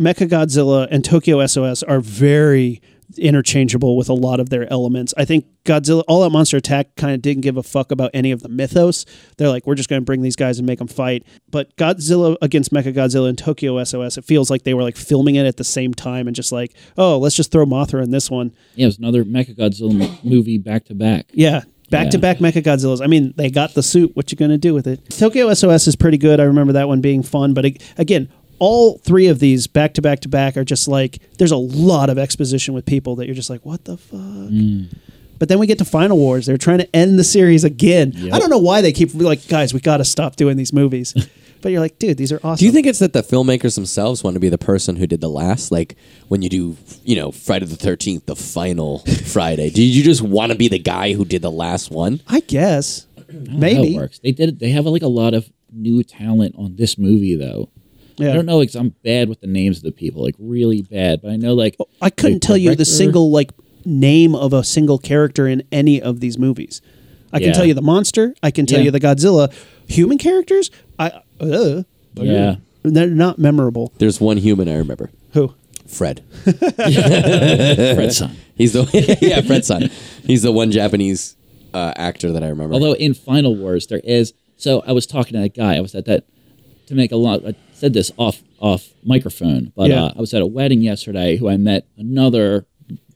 Mecha 0.00 0.28
Godzilla, 0.28 0.88
and 0.90 1.04
Tokyo 1.04 1.44
SOS 1.46 1.82
are 1.84 2.00
very 2.00 2.82
interchangeable 3.18 3.96
with 3.96 4.08
a 4.08 4.14
lot 4.14 4.40
of 4.40 4.50
their 4.50 4.70
elements. 4.72 5.12
I 5.16 5.24
think 5.24 5.46
Godzilla, 5.64 6.02
All 6.06 6.22
Out 6.22 6.32
Monster 6.32 6.56
Attack, 6.56 6.96
kind 6.96 7.14
of 7.14 7.22
didn't 7.22 7.42
give 7.42 7.56
a 7.56 7.62
fuck 7.62 7.90
about 7.90 8.10
any 8.14 8.30
of 8.30 8.42
the 8.42 8.48
mythos. 8.48 9.04
They're 9.36 9.48
like, 9.48 9.66
we're 9.66 9.74
just 9.74 9.88
going 9.88 10.00
to 10.00 10.04
bring 10.04 10.22
these 10.22 10.36
guys 10.36 10.58
and 10.58 10.66
make 10.66 10.78
them 10.78 10.88
fight. 10.88 11.24
But 11.50 11.76
Godzilla 11.76 12.36
against 12.42 12.72
Mecha 12.72 12.94
Godzilla 12.94 13.28
and 13.28 13.36
Tokyo 13.38 13.82
SOS, 13.82 14.16
it 14.18 14.24
feels 14.24 14.50
like 14.50 14.62
they 14.62 14.74
were 14.74 14.82
like 14.82 14.96
filming 14.96 15.34
it 15.34 15.46
at 15.46 15.56
the 15.56 15.64
same 15.64 15.92
time 15.94 16.26
and 16.26 16.36
just 16.36 16.52
like, 16.52 16.74
oh, 16.96 17.18
let's 17.18 17.36
just 17.36 17.50
throw 17.52 17.66
Mothra 17.66 18.02
in 18.02 18.10
this 18.10 18.30
one. 18.30 18.54
Yeah, 18.74 18.84
it 18.84 18.86
was 18.88 18.98
another 18.98 19.24
Mechagodzilla 19.24 19.94
mo- 19.96 20.18
movie 20.22 20.58
back 20.58 20.84
to 20.86 20.94
back. 20.94 21.26
Yeah. 21.32 21.62
Back 21.88 22.10
to 22.10 22.18
back 22.18 22.38
Mecha 22.38 22.62
Godzillas. 22.64 23.00
I 23.00 23.06
mean, 23.06 23.32
they 23.36 23.48
got 23.48 23.74
the 23.74 23.82
suit. 23.82 24.16
What 24.16 24.32
you 24.32 24.36
gonna 24.36 24.58
do 24.58 24.74
with 24.74 24.88
it? 24.88 25.08
Tokyo 25.10 25.54
SOS 25.54 25.86
is 25.86 25.94
pretty 25.94 26.18
good. 26.18 26.40
I 26.40 26.42
remember 26.42 26.72
that 26.72 26.88
one 26.88 27.00
being 27.00 27.22
fun. 27.22 27.54
But 27.54 27.64
again, 27.96 28.28
all 28.58 28.98
three 28.98 29.26
of 29.26 29.38
these 29.38 29.66
back 29.66 29.94
to 29.94 30.02
back 30.02 30.20
to 30.20 30.28
back 30.28 30.56
are 30.56 30.64
just 30.64 30.88
like 30.88 31.18
there's 31.38 31.52
a 31.52 31.56
lot 31.56 32.10
of 32.10 32.18
exposition 32.18 32.74
with 32.74 32.86
people 32.86 33.16
that 33.16 33.26
you're 33.26 33.34
just 33.34 33.50
like, 33.50 33.64
what 33.64 33.84
the 33.84 33.96
fuck. 33.96 34.18
Mm. 34.18 34.96
But 35.38 35.48
then 35.48 35.58
we 35.58 35.66
get 35.66 35.78
to 35.78 35.84
Final 35.84 36.16
Wars. 36.16 36.46
They're 36.46 36.56
trying 36.56 36.78
to 36.78 36.96
end 36.96 37.18
the 37.18 37.24
series 37.24 37.64
again. 37.64 38.30
I 38.32 38.38
don't 38.38 38.50
know 38.50 38.58
why 38.58 38.80
they 38.80 38.92
keep 38.92 39.14
like, 39.14 39.46
guys, 39.48 39.74
we 39.74 39.80
got 39.80 39.98
to 39.98 40.04
stop 40.04 40.36
doing 40.36 40.56
these 40.56 40.72
movies. 40.72 41.12
but 41.60 41.72
you're 41.72 41.80
like, 41.80 41.98
dude, 41.98 42.16
these 42.16 42.32
are 42.32 42.40
awesome. 42.42 42.60
Do 42.60 42.66
you 42.66 42.72
think 42.72 42.86
it's 42.86 43.00
that 43.00 43.12
the 43.12 43.22
filmmakers 43.22 43.74
themselves 43.74 44.22
want 44.24 44.34
to 44.34 44.40
be 44.40 44.48
the 44.48 44.58
person 44.58 44.96
who 44.96 45.06
did 45.06 45.20
the 45.20 45.28
last? 45.28 45.70
Like 45.70 45.96
when 46.28 46.42
you 46.42 46.48
do, 46.48 46.76
you 47.04 47.16
know, 47.16 47.32
Friday 47.32 47.66
the 47.66 47.76
Thirteenth, 47.76 48.26
the 48.26 48.36
final 48.36 49.00
Friday. 49.26 49.70
Do 49.70 49.82
you 49.82 50.02
just 50.02 50.22
want 50.22 50.52
to 50.52 50.58
be 50.58 50.68
the 50.68 50.78
guy 50.78 51.12
who 51.12 51.24
did 51.24 51.42
the 51.42 51.50
last 51.50 51.90
one? 51.90 52.22
I 52.28 52.40
guess 52.40 53.06
I 53.18 53.20
how 53.32 53.58
maybe. 53.58 53.94
it 53.94 53.96
works. 53.96 54.18
They 54.20 54.32
did. 54.32 54.58
They 54.58 54.70
have 54.70 54.86
like 54.86 55.02
a 55.02 55.08
lot 55.08 55.34
of 55.34 55.50
new 55.72 56.02
talent 56.02 56.54
on 56.56 56.76
this 56.76 56.96
movie 56.96 57.34
though. 57.34 57.68
Yeah. 58.18 58.30
I 58.30 58.32
don't 58.34 58.46
know 58.46 58.60
because 58.60 58.76
I'm 58.76 58.90
bad 59.04 59.28
with 59.28 59.40
the 59.40 59.46
names 59.46 59.78
of 59.78 59.82
the 59.84 59.92
people, 59.92 60.22
like 60.22 60.34
really 60.38 60.82
bad. 60.82 61.22
But 61.22 61.32
I 61.32 61.36
know 61.36 61.54
like 61.54 61.76
I 62.00 62.10
couldn't 62.10 62.40
the 62.42 62.46
tell 62.46 62.56
you 62.56 62.74
the 62.74 62.84
single 62.84 63.30
like 63.30 63.50
name 63.84 64.34
of 64.34 64.52
a 64.52 64.64
single 64.64 64.98
character 64.98 65.46
in 65.46 65.62
any 65.70 66.00
of 66.00 66.20
these 66.20 66.38
movies. 66.38 66.80
I 67.32 67.40
can 67.40 67.52
tell 67.52 67.66
you 67.66 67.74
the 67.74 67.82
monster. 67.82 68.34
I 68.42 68.50
can 68.50 68.64
tell 68.66 68.78
Yeah. 68.78 68.86
you 68.86 68.90
the 68.90 69.00
Godzilla. 69.00 69.52
Human 69.88 70.16
characters, 70.18 70.70
I 70.98 71.12
uh, 71.40 71.82
Yeah. 72.14 72.56
they're 72.82 73.06
not 73.08 73.38
memorable. 73.38 73.92
There's 73.98 74.20
one 74.20 74.38
human 74.38 74.68
I 74.68 74.76
remember. 74.76 75.10
Who? 75.32 75.54
Fred. 75.86 76.24
Fred's 76.44 78.16
son. 78.16 78.36
He's 78.56 78.72
the 78.72 79.18
yeah, 79.20 79.40
Fred's 79.42 79.66
son. 79.66 79.90
He's 80.24 80.42
the 80.42 80.52
one 80.52 80.70
Japanese 80.70 81.36
uh, 81.74 81.92
actor 81.96 82.32
that 82.32 82.42
I 82.42 82.48
remember. 82.48 82.74
Although 82.74 82.94
in 82.94 83.14
Final 83.14 83.54
Wars 83.54 83.86
there 83.86 84.00
is. 84.02 84.32
So 84.56 84.82
I 84.86 84.92
was 84.92 85.06
talking 85.06 85.34
to 85.34 85.40
that 85.40 85.54
guy. 85.54 85.76
I 85.76 85.80
was 85.80 85.94
at 85.94 86.06
that 86.06 86.24
to 86.86 86.94
make 86.94 87.12
a 87.12 87.16
lot. 87.16 87.44
I 87.46 87.54
said 87.76 87.92
this 87.92 88.10
off 88.16 88.42
off 88.58 88.88
microphone, 89.04 89.72
but 89.76 89.90
Yeah. 89.90 90.04
uh, 90.06 90.12
I 90.16 90.20
was 90.20 90.32
at 90.34 90.40
a 90.42 90.46
wedding 90.46 90.80
yesterday. 90.82 91.36
Who 91.36 91.48
I 91.48 91.56
met 91.58 91.86
another 91.98 92.66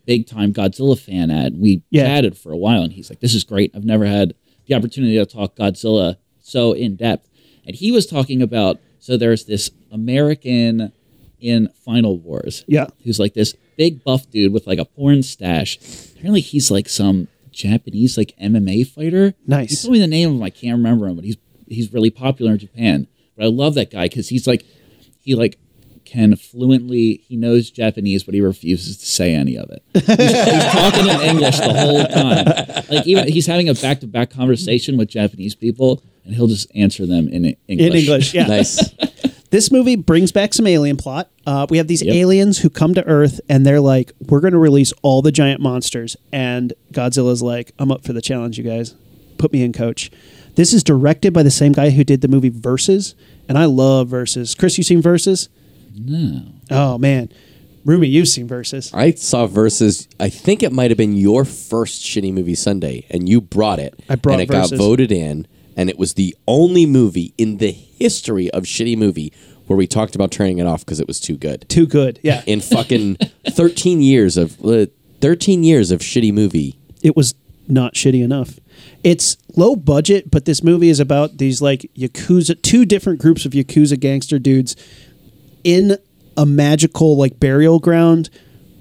big 0.06 0.26
time 0.26 0.52
Godzilla 0.52 0.98
fan 0.98 1.30
at. 1.30 1.54
We 1.54 1.82
Yeah. 1.90 2.04
chatted 2.06 2.36
for 2.36 2.52
a 2.52 2.56
while, 2.56 2.82
and 2.82 2.92
he's 2.92 3.08
like, 3.10 3.20
"This 3.20 3.34
is 3.34 3.44
great. 3.44 3.70
I've 3.74 3.84
never 3.84 4.04
had 4.06 4.34
the 4.66 4.74
opportunity 4.74 5.14
to 5.16 5.24
talk 5.26 5.56
Godzilla 5.56 6.16
so 6.42 6.72
in 6.72 6.96
depth." 6.96 7.28
And 7.66 7.74
he 7.76 7.90
was 7.92 8.06
talking 8.06 8.42
about 8.42 8.80
so 8.98 9.16
there's 9.16 9.44
this 9.44 9.70
American 9.90 10.92
in 11.40 11.68
Final 11.84 12.18
Wars. 12.18 12.64
Yeah. 12.68 12.88
who's 13.04 13.18
like 13.18 13.32
this 13.34 13.54
big 13.78 14.04
buff 14.04 14.30
dude 14.30 14.52
with 14.52 14.66
like 14.66 14.78
a 14.78 14.84
porn 14.84 15.22
stash. 15.22 15.78
Apparently, 16.14 16.42
he's 16.42 16.70
like 16.70 16.86
some 16.88 17.28
Japanese 17.50 18.18
like 18.18 18.34
MMA 18.38 18.84
fighter. 18.84 19.34
Nice. 19.46 19.70
He 19.70 19.76
told 19.76 19.92
me 19.94 19.98
the 20.00 20.06
name 20.06 20.28
of 20.30 20.34
him. 20.36 20.42
I 20.42 20.50
can't 20.50 20.76
remember 20.76 21.06
him, 21.08 21.16
but 21.16 21.24
he's 21.24 21.36
he's 21.68 21.92
really 21.92 22.10
popular 22.10 22.52
in 22.52 22.58
Japan. 22.58 23.06
But 23.40 23.46
I 23.46 23.48
love 23.48 23.72
that 23.76 23.90
guy 23.90 24.04
because 24.04 24.28
he's 24.28 24.46
like 24.46 24.66
he 25.22 25.34
like 25.34 25.58
can 26.04 26.36
fluently 26.36 27.22
he 27.26 27.36
knows 27.36 27.70
Japanese, 27.70 28.22
but 28.22 28.34
he 28.34 28.42
refuses 28.42 28.98
to 28.98 29.06
say 29.06 29.34
any 29.34 29.56
of 29.56 29.70
it. 29.70 29.82
He's, 29.94 30.06
he's 30.06 30.64
talking 30.66 31.08
in 31.08 31.20
English 31.22 31.56
the 31.58 31.72
whole 31.72 32.04
time. 32.04 32.44
Like 32.90 33.06
even 33.06 33.28
he's 33.28 33.46
having 33.46 33.70
a 33.70 33.74
back 33.74 34.00
to 34.00 34.06
back 34.06 34.30
conversation 34.30 34.98
with 34.98 35.08
Japanese 35.08 35.54
people, 35.54 36.02
and 36.26 36.34
he'll 36.34 36.48
just 36.48 36.70
answer 36.74 37.06
them 37.06 37.28
in 37.28 37.56
English. 37.66 37.86
In 37.88 37.96
English, 37.96 38.34
yeah. 38.34 38.46
nice. 38.46 38.94
This 39.50 39.72
movie 39.72 39.96
brings 39.96 40.30
back 40.30 40.54
some 40.54 40.68
alien 40.68 40.96
plot. 40.96 41.28
Uh, 41.44 41.66
we 41.68 41.78
have 41.78 41.88
these 41.88 42.02
Yep. 42.04 42.14
aliens 42.14 42.58
who 42.58 42.70
come 42.70 42.94
to 42.94 43.04
Earth 43.04 43.40
and 43.48 43.66
they're 43.66 43.80
like, 43.80 44.12
"We're 44.28 44.38
going 44.38 44.52
to 44.52 44.60
release 44.60 44.92
all 45.02 45.22
the 45.22 45.32
giant 45.32 45.60
monsters." 45.60 46.16
And 46.30 46.72
Godzilla's 46.92 47.42
like, 47.42 47.72
"I'm 47.80 47.90
up 47.90 48.04
for 48.04 48.12
the 48.12 48.22
challenge, 48.22 48.58
you 48.58 48.62
guys. 48.62 48.94
Put 49.38 49.52
me 49.52 49.64
in, 49.64 49.72
coach." 49.72 50.08
This 50.54 50.72
is 50.72 50.84
directed 50.84 51.32
by 51.32 51.42
the 51.42 51.50
same 51.50 51.72
guy 51.72 51.90
who 51.90 52.04
did 52.04 52.20
the 52.20 52.28
movie 52.28 52.48
Versus, 52.48 53.16
and 53.50 53.58
I 53.58 53.66
love 53.66 54.08
Versus. 54.08 54.54
Chris, 54.54 54.78
you 54.78 54.84
seen 54.84 55.02
Versus? 55.02 55.50
No. 55.94 56.42
Oh 56.70 56.96
man, 56.98 57.28
Rumi, 57.84 58.08
you've 58.08 58.28
seen 58.28 58.46
Versus. 58.48 58.90
I 58.94 59.10
saw 59.12 59.46
Versus. 59.46 60.08
I 60.18 60.28
think 60.30 60.62
it 60.62 60.72
might 60.72 60.90
have 60.90 60.98
been 60.98 61.16
your 61.16 61.44
first 61.44 62.02
shitty 62.02 62.32
movie 62.32 62.54
Sunday, 62.54 63.06
and 63.10 63.28
you 63.28 63.40
brought 63.40 63.78
it. 63.78 63.98
I 64.08 64.14
brought 64.14 64.34
and 64.34 64.42
it 64.42 64.48
Versus. 64.48 64.70
got 64.70 64.78
voted 64.78 65.10
in, 65.12 65.46
and 65.76 65.90
it 65.90 65.98
was 65.98 66.14
the 66.14 66.34
only 66.46 66.86
movie 66.86 67.34
in 67.36 67.56
the 67.58 67.72
history 67.72 68.50
of 68.52 68.64
shitty 68.64 68.96
movie 68.96 69.32
where 69.66 69.76
we 69.76 69.86
talked 69.86 70.14
about 70.14 70.30
turning 70.32 70.58
it 70.58 70.66
off 70.66 70.84
because 70.84 70.98
it 71.00 71.06
was 71.06 71.20
too 71.20 71.36
good. 71.36 71.64
Too 71.68 71.86
good. 71.86 72.18
Yeah, 72.22 72.42
In 72.46 72.60
fucking 72.60 73.16
thirteen 73.50 74.00
years 74.00 74.36
of 74.36 74.64
uh, 74.64 74.86
thirteen 75.20 75.64
years 75.64 75.90
of 75.90 76.00
shitty 76.00 76.32
movie. 76.32 76.78
it 77.02 77.16
was 77.16 77.34
not 77.68 77.94
shitty 77.94 78.22
enough. 78.22 78.58
It's 79.02 79.36
low 79.56 79.76
budget, 79.76 80.30
but 80.30 80.44
this 80.44 80.62
movie 80.62 80.88
is 80.88 81.00
about 81.00 81.38
these 81.38 81.62
like 81.62 81.90
yakuza, 81.96 82.60
two 82.62 82.84
different 82.84 83.20
groups 83.20 83.44
of 83.44 83.52
yakuza 83.52 83.98
gangster 83.98 84.38
dudes 84.38 84.76
in 85.64 85.96
a 86.36 86.46
magical 86.46 87.16
like 87.16 87.40
burial 87.40 87.78
ground, 87.78 88.30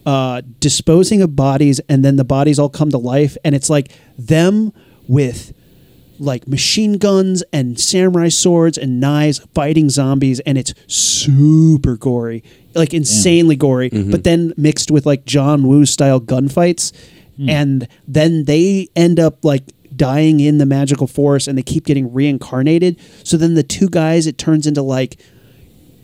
uh, 0.06 0.42
disposing 0.60 1.22
of 1.22 1.36
bodies, 1.36 1.80
and 1.90 2.04
then 2.04 2.16
the 2.16 2.24
bodies 2.26 2.60
all 2.60 2.70
come 2.70 2.90
to 2.92 2.98
life, 2.98 3.38
and 3.44 3.56
it's 3.56 3.70
like 3.70 3.92
them 4.18 4.72
with 5.08 5.54
like 6.20 6.48
machine 6.50 6.98
guns 6.98 7.44
and 7.54 7.80
samurai 7.80 8.28
swords 8.28 8.78
and 8.78 9.00
knives 9.00 9.40
fighting 9.54 9.90
zombies 9.90 10.42
and 10.42 10.58
it's 10.58 10.74
super 10.88 11.96
gory 11.96 12.44
like 12.76 12.94
insanely 12.94 13.56
gory 13.56 13.88
but 14.12 14.26
then 14.26 14.54
mixed 14.58 14.92
with 14.92 15.06
like 15.06 15.24
john 15.24 15.64
woo 15.64 15.86
style 15.86 16.20
gunfights 16.20 16.92
and 17.48 17.88
then 18.06 18.44
they 18.44 18.90
end 18.98 19.18
up 19.18 19.46
like 19.46 19.64
dying 20.00 20.40
in 20.40 20.58
the 20.58 20.66
magical 20.66 21.06
forest 21.06 21.48
and 21.48 21.56
they 21.58 21.62
keep 21.62 21.86
getting 21.86 22.12
reincarnated 22.12 23.00
so 23.24 23.38
then 23.38 23.54
the 23.54 23.62
two 23.64 23.88
guys 23.90 24.26
it 24.26 24.38
turns 24.40 24.66
into 24.66 24.82
like 24.82 25.20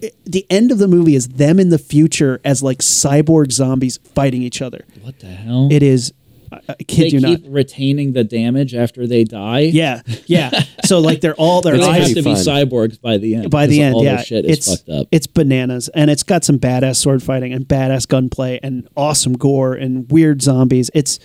it- 0.01 0.15
the 0.25 0.45
end 0.51 0.71
of 0.71 0.77
the 0.77 0.87
movie 0.87 1.15
is 1.15 1.27
them 1.29 1.59
in 1.59 1.69
the 1.69 1.79
future 1.79 2.39
as 2.45 2.61
like 2.61 2.79
cyborg 2.79 3.51
zombies 3.51 3.97
fighting 4.13 4.43
each 4.43 4.61
other 4.61 4.85
What 5.01 5.17
the 5.19 5.27
hell? 5.27 5.69
it 5.71 5.81
is 5.81 6.13
I, 6.51 6.59
I 6.69 6.73
kid 6.83 7.03
they 7.05 7.07
you 7.07 7.21
keep 7.21 7.43
not 7.45 7.51
retaining 7.51 8.13
the 8.13 8.23
damage 8.23 8.75
after 8.75 9.07
they 9.07 9.23
die. 9.23 9.61
yeah 9.61 10.01
yeah 10.27 10.51
so 10.85 10.99
like 10.99 11.19
they're 11.21 11.33
all 11.35 11.61
their 11.61 11.73
They 11.73 11.79
It's 11.79 11.87
eyes 11.87 11.97
have 11.99 12.07
to 12.09 12.13
pretty 12.23 12.29
be 12.35 12.35
cyborgs 12.35 13.01
by 13.01 13.17
the 13.17 13.35
end. 13.35 13.49
by 13.49 13.65
the 13.65 13.81
end, 13.81 13.95
all 13.95 14.03
yeah, 14.03 14.17
their 14.17 14.25
shit 14.25 14.45
is 14.45 14.57
it's 14.59 14.67
fucked 14.69 14.89
up. 14.89 15.07
it's 15.11 15.25
bananas, 15.27 15.89
and 15.89 16.11
it's 16.11 16.21
got 16.23 16.43
some 16.43 16.59
badass 16.59 16.97
sword 16.97 17.23
fighting 17.23 17.51
and 17.51 17.65
badass 17.67 18.07
gunplay 18.07 18.59
and 18.61 18.87
awesome 18.95 19.33
gore 19.33 19.73
and 19.73 20.09
weird 20.11 20.41
zombies. 20.43 20.91
It's 20.93 21.19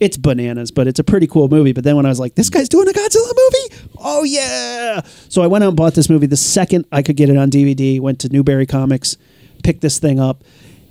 it's 0.00 0.16
bananas, 0.16 0.70
but 0.70 0.86
it's 0.86 0.98
a 0.98 1.04
pretty 1.04 1.26
cool 1.26 1.48
movie. 1.48 1.72
But 1.72 1.84
then 1.84 1.96
when 1.96 2.06
I 2.06 2.08
was 2.08 2.20
like, 2.20 2.34
this 2.34 2.50
guy's 2.50 2.68
doing 2.68 2.88
a 2.88 2.92
Godzilla 2.92 3.32
movie, 3.36 3.90
oh 3.98 4.24
yeah! 4.24 5.00
So 5.28 5.42
I 5.42 5.46
went 5.46 5.64
out 5.64 5.68
and 5.68 5.76
bought 5.76 5.94
this 5.94 6.10
movie 6.10 6.26
the 6.26 6.36
second 6.36 6.86
I 6.92 7.02
could 7.02 7.16
get 7.16 7.28
it 7.30 7.36
on 7.36 7.50
DVD. 7.50 8.00
Went 8.00 8.20
to 8.20 8.28
Newbury 8.28 8.66
Comics, 8.66 9.16
picked 9.62 9.80
this 9.80 9.98
thing 9.98 10.20
up. 10.20 10.44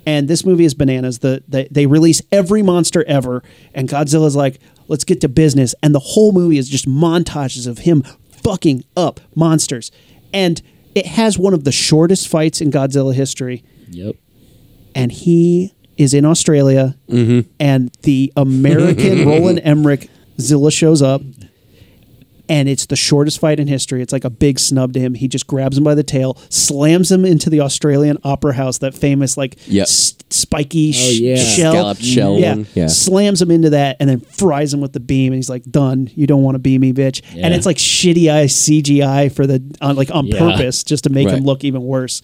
And 0.08 0.28
this 0.28 0.46
movie 0.46 0.66
is 0.66 0.76
bananas. 0.76 1.20
The, 1.20 1.44
the 1.48 1.68
they 1.72 1.88
release 1.88 2.22
every 2.32 2.62
monster 2.62 3.04
ever, 3.08 3.42
and 3.74 3.90
Godzilla's 3.90 4.36
like, 4.36 4.60
"Let's 4.88 5.04
get 5.04 5.22
to 5.22 5.30
business." 5.30 5.74
And 5.82 5.96
the 5.96 6.00
whole 6.00 6.32
movie 6.32 6.60
is 6.60 6.70
just 6.70 6.88
montages 6.88 7.66
of 7.68 7.80
him 7.80 8.04
fucking 8.44 8.84
up 8.96 9.20
monsters, 9.34 9.92
and 10.32 10.62
it 10.94 11.08
has 11.08 11.40
one 11.40 11.54
of 11.56 11.64
the 11.64 11.72
shortest 11.72 12.28
fights 12.28 12.62
in 12.62 12.72
Godzilla 12.72 13.14
history. 13.16 13.64
yep. 13.90 14.16
And 14.94 15.12
he 15.12 15.74
is 15.98 16.14
in 16.14 16.26
Australia, 16.26 16.96
Mm-hmm. 17.10 17.50
and 17.60 17.92
the 18.04 18.32
American 18.36 19.26
Roland 19.28 19.62
Emmerich 19.64 20.10
Zilla 20.40 20.72
shows 20.72 21.02
up, 21.02 21.22
and 22.48 22.70
it's 22.70 22.86
the 22.86 22.96
shortest 22.96 23.40
fight 23.40 23.60
in 23.60 23.68
history. 23.68 24.02
It's 24.04 24.14
like 24.14 24.24
a 24.24 24.30
big 24.30 24.60
snub 24.60 24.94
to 24.94 25.00
him. 25.00 25.16
He 25.16 25.28
just 25.28 25.48
grabs 25.48 25.78
him 25.78 25.84
by 25.84 25.96
the 25.96 26.04
tail, 26.04 26.38
slams 26.50 27.12
him 27.12 27.26
into 27.26 27.50
the 27.50 27.62
Australian 27.62 28.18
Opera 28.24 28.54
House, 28.54 28.78
that 28.80 28.94
famous 28.94 29.36
like 29.36 29.58
Yep. 29.68 29.84
s- 29.84 30.14
spiky 30.30 30.92
sh- 30.92 31.08
Oh, 31.08 31.12
yeah. 31.12 31.36
shell, 31.38 31.72
Scalloped 31.74 32.04
shell 32.04 32.38
Yeah. 32.40 32.64
Yeah. 32.76 32.88
slams 32.88 33.42
him 33.42 33.50
into 33.50 33.72
that, 33.72 33.98
and 34.00 34.08
then 34.10 34.20
fries 34.20 34.74
him 34.74 34.80
with 34.82 34.94
the 34.94 35.00
beam. 35.00 35.32
And 35.34 35.38
he's 35.38 35.50
like, 35.50 35.64
"Done. 35.72 36.10
You 36.14 36.28
don't 36.28 36.44
want 36.44 36.54
to 36.56 36.60
be 36.60 36.78
me, 36.78 36.94
bitch." 36.94 37.22
And 37.36 37.52
it's 37.54 37.66
like 37.66 37.78
shitty 37.78 38.30
eye 38.32 38.46
CGI 38.46 39.30
for 39.32 39.48
the 39.48 39.64
on 39.82 39.96
like 39.96 40.14
on 40.14 40.28
Yeah. 40.28 40.38
purpose 40.38 40.84
just 40.84 41.06
to 41.06 41.10
make 41.10 41.30
him 41.30 41.46
look 41.46 41.64
even 41.64 41.82
worse. 41.84 42.22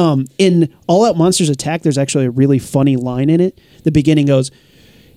Um, 0.00 0.24
in 0.38 0.74
All 0.86 1.04
Out 1.04 1.18
Monsters 1.18 1.50
Attack, 1.50 1.82
there's 1.82 1.98
actually 1.98 2.24
a 2.24 2.30
really 2.30 2.58
funny 2.58 2.96
line 2.96 3.28
in 3.28 3.40
it. 3.40 3.60
The 3.84 3.92
beginning 3.92 4.26
goes, 4.26 4.50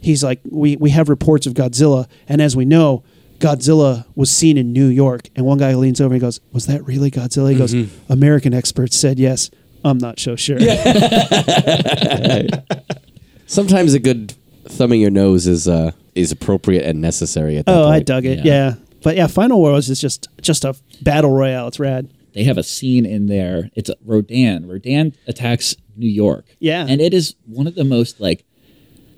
he's 0.02 0.24
like, 0.24 0.42
we, 0.44 0.76
we 0.76 0.90
have 0.90 1.08
reports 1.08 1.48
of 1.48 1.54
Godzilla, 1.54 2.08
and 2.28 2.42
as 2.42 2.56
we 2.56 2.66
know, 2.66 3.04
Godzilla 3.40 4.06
was 4.16 4.30
seen 4.30 4.58
in 4.58 4.74
New 4.74 4.88
York. 4.88 5.30
And 5.36 5.46
one 5.46 5.58
guy 5.58 5.74
leans 5.76 6.02
over 6.02 6.14
and 6.14 6.22
goes, 6.22 6.40
Was 6.52 6.68
that 6.68 6.86
really 6.86 7.10
Godzilla? 7.12 7.52
He 7.52 7.58
goes, 7.58 7.74
American 8.10 8.54
experts 8.54 8.98
said 8.98 9.20
yes. 9.20 9.50
I'm 9.86 9.98
not 9.98 10.18
so 10.20 10.36
sure. 10.38 10.60
Sometimes 13.46 13.94
a 13.94 14.00
good 14.00 14.34
thumbing 14.66 15.02
your 15.02 15.12
nose 15.12 15.46
is 15.46 15.68
uh, 15.68 15.92
is 16.16 16.32
appropriate 16.32 16.86
and 16.86 17.02
necessary 17.02 17.58
at 17.58 17.66
that 17.66 17.76
Oh, 17.76 17.90
I 17.90 18.00
dug 18.00 18.26
it. 18.26 18.40
Yeah. 18.40 18.44
Yeah. 18.46 18.76
But 19.04 19.18
yeah, 19.18 19.28
Final 19.28 19.60
Wars 19.60 19.90
is 19.90 20.00
just 20.00 20.30
just 20.42 20.64
a 20.64 20.74
battle 21.02 21.32
royale. 21.32 21.68
It's 21.68 21.80
rad. 21.80 22.10
They 22.34 22.44
have 22.44 22.58
a 22.58 22.64
scene 22.64 23.06
in 23.06 23.28
there. 23.28 23.70
It's 23.76 23.90
Rodan. 24.04 24.68
Rodan 24.68 25.14
attacks 25.28 25.76
New 25.96 26.10
York. 26.10 26.46
Yeah. 26.60 26.86
And 26.88 27.00
it 27.00 27.14
is 27.14 27.36
one 27.46 27.68
of 27.68 27.76
the 27.76 27.84
most 27.84 28.20
like 28.20 28.46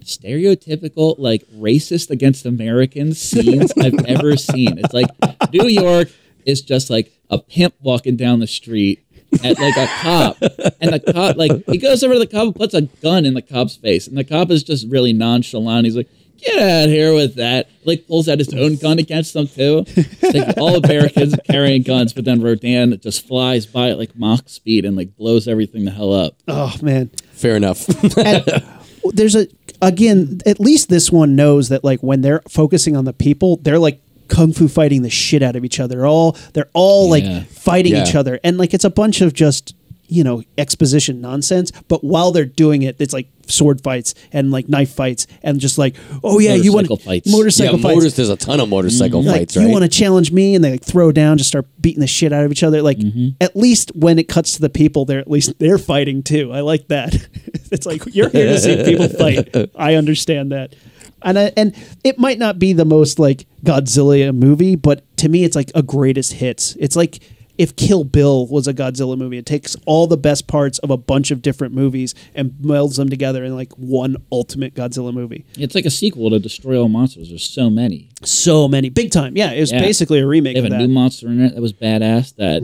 stereotypical, 0.03 1.15
like 1.17 1.43
racist 1.55 2.09
against 2.09 2.45
Americans 2.45 3.19
scenes 3.19 3.73
I've 3.77 4.05
ever 4.05 4.37
seen. 4.37 4.77
It's 4.77 4.93
like 4.93 5.07
New 5.51 5.67
York 5.67 6.09
is 6.45 6.61
just 6.61 6.89
like 6.89 7.11
a 7.29 7.39
pimp 7.39 7.75
walking 7.81 8.15
down 8.15 8.39
the 8.39 8.47
street 8.47 9.05
at 9.43 9.59
like 9.59 9.77
a 9.77 9.87
cop. 10.01 10.37
And 10.81 10.93
the 10.93 10.99
cop 11.13 11.37
like 11.37 11.51
he 11.67 11.77
goes 11.77 12.03
over 12.03 12.13
to 12.13 12.19
the 12.19 12.27
cop 12.27 12.45
and 12.47 12.55
puts 12.55 12.73
a 12.73 12.81
gun 12.81 13.25
in 13.25 13.33
the 13.33 13.41
cop's 13.41 13.75
face. 13.75 14.07
And 14.07 14.17
the 14.17 14.23
cop 14.23 14.51
is 14.51 14.63
just 14.63 14.87
really 14.89 15.13
nonchalant. 15.13 15.85
He's 15.85 15.95
like, 15.95 16.09
Get 16.37 16.59
out 16.59 16.85
of 16.85 16.89
here 16.91 17.13
with 17.13 17.35
that. 17.35 17.69
Like 17.85 18.07
pulls 18.07 18.27
out 18.29 18.39
his 18.39 18.53
own 18.53 18.75
gun 18.75 18.99
against 18.99 19.33
them 19.33 19.47
too. 19.47 19.85
Like 20.21 20.57
all 20.57 20.75
Americans 20.75 21.33
are 21.33 21.41
carrying 21.49 21.81
guns, 21.83 22.13
but 22.13 22.25
then 22.25 22.41
Rodan 22.41 22.99
just 22.99 23.27
flies 23.27 23.65
by 23.65 23.89
at 23.89 23.97
like 23.97 24.15
Mach 24.15 24.47
speed 24.49 24.85
and 24.85 24.95
like 24.97 25.15
blows 25.17 25.47
everything 25.47 25.85
the 25.85 25.91
hell 25.91 26.13
up. 26.13 26.35
Oh 26.47 26.75
man. 26.81 27.09
Fair 27.33 27.55
enough. 27.55 27.85
And 28.17 29.17
there's 29.17 29.35
a 29.35 29.47
again, 29.83 30.39
at 30.47 30.59
least 30.59 30.89
this 30.89 31.11
one 31.11 31.35
knows 31.35 31.69
that 31.69 31.83
like 31.83 32.01
when 32.01 32.21
they're 32.21 32.41
focusing 32.49 32.95
on 32.97 33.05
the 33.05 33.13
people, 33.13 33.57
they're 33.57 33.77
like 33.79 34.01
kung 34.27 34.51
fu 34.51 34.67
fighting 34.67 35.03
the 35.03 35.09
shit 35.11 35.43
out 35.43 35.55
of 35.55 35.63
each 35.63 35.79
other. 35.79 35.95
They're 35.97 36.07
all 36.07 36.31
they're 36.53 36.69
all 36.73 37.15
Yeah. 37.15 37.29
like 37.33 37.47
fighting 37.47 37.93
Yeah. 37.93 38.03
each 38.07 38.15
other. 38.15 38.39
And 38.43 38.57
like 38.57 38.73
it's 38.73 38.83
a 38.85 38.89
bunch 38.89 39.21
of 39.21 39.33
just 39.33 39.75
you 40.07 40.23
know 40.23 40.43
exposition 40.55 41.19
nonsense 41.19 41.71
but 41.87 42.03
while 42.03 42.31
they're 42.31 42.45
doing 42.45 42.83
it 42.83 42.95
it's 42.99 43.11
like 43.11 43.27
sword 43.51 43.81
fights 43.81 44.13
and 44.31 44.51
like 44.51 44.67
knife 44.69 44.91
fights 44.93 45.27
and 45.43 45.59
just 45.59 45.77
like 45.77 45.95
oh 46.23 46.39
yeah 46.39 46.53
you 46.55 46.73
want 46.73 46.89
Motorcycle 46.89 46.97
fights. 46.97 47.27
yeah, 47.27 47.35
motorcycle 47.37 47.77
fights 47.79 47.95
motors. 47.95 48.15
There's 48.15 48.29
a 48.29 48.35
ton 48.37 48.59
of 48.59 48.69
motorcycle 48.69 49.23
like 49.23 49.37
fights, 49.41 49.55
you 49.55 49.63
right? 49.63 49.71
want 49.71 49.83
to 49.83 49.89
challenge 49.89 50.31
me 50.31 50.55
and 50.55 50.63
they 50.63 50.71
like 50.71 50.83
throw 50.83 51.11
down 51.11 51.37
just 51.37 51.49
start 51.49 51.65
beating 51.81 52.01
the 52.01 52.07
shit 52.07 52.31
out 52.33 52.43
of 52.45 52.51
each 52.51 52.63
other 52.63 52.81
like 52.81 52.97
Mm-hmm. 52.97 53.29
at 53.41 53.55
least 53.55 53.91
when 53.95 54.17
it 54.19 54.27
cuts 54.27 54.53
to 54.53 54.61
the 54.61 54.69
people 54.69 55.05
they're 55.05 55.19
at 55.19 55.29
least 55.29 55.57
they're 55.59 55.77
fighting 55.77 56.23
too 56.23 56.51
i 56.51 56.61
like 56.61 56.87
that 56.87 57.13
it's 57.71 57.85
like 57.85 58.01
you're 58.15 58.29
here 58.29 58.45
to 58.47 58.57
see 58.59 58.83
people 58.85 59.07
fight 59.09 59.49
i 59.75 59.95
understand 59.95 60.51
that 60.51 60.75
and 61.21 61.39
I, 61.39 61.51
and 61.57 61.75
it 62.03 62.17
might 62.19 62.37
not 62.39 62.59
be 62.59 62.73
the 62.73 62.85
most 62.85 63.19
like 63.19 63.45
godzilla 63.63 64.33
movie 64.35 64.75
but 64.75 65.03
to 65.17 65.29
me 65.29 65.43
it's 65.43 65.55
like 65.55 65.71
a 65.75 65.83
greatest 65.83 66.33
hits 66.33 66.75
it's 66.79 66.95
like 66.95 67.19
if 67.57 67.75
Kill 67.75 68.03
Bill 68.03 68.47
was 68.47 68.67
a 68.67 68.73
Godzilla 68.73 69.17
movie, 69.17 69.37
it 69.37 69.45
takes 69.45 69.75
all 69.85 70.07
the 70.07 70.17
best 70.17 70.47
parts 70.47 70.79
of 70.79 70.89
a 70.89 70.97
bunch 70.97 71.31
of 71.31 71.41
different 71.41 71.73
movies 71.73 72.13
and 72.33 72.51
melds 72.61 72.97
them 72.97 73.09
together 73.09 73.43
in 73.43 73.55
like 73.55 73.71
one 73.73 74.17
ultimate 74.31 74.73
Godzilla 74.73 75.13
movie. 75.13 75.45
It's 75.57 75.75
like 75.75 75.85
a 75.85 75.89
sequel 75.91 76.29
to 76.31 76.39
Destroy 76.39 76.79
All 76.79 76.89
Monsters. 76.89 77.29
There's 77.29 77.43
so 77.47 77.69
many. 77.69 78.09
So 78.23 78.67
many, 78.67 78.89
big 78.89 79.11
time. 79.11 79.37
Yeah, 79.37 79.51
it 79.51 79.59
was 79.61 79.71
Yeah. 79.71 79.79
basically 79.81 80.19
a 80.19 80.27
remake 80.27 80.55
They 80.55 80.61
have 80.61 80.65
of 80.65 80.71
a 80.71 80.75
that. 80.77 80.81
Mm-hmm. 80.83 80.87
new 80.87 80.93
monster 80.93 81.27
in 81.27 81.41
it 81.41 81.55
that 81.55 81.61
was 81.61 81.73
badass 81.73 82.35
that 82.35 82.61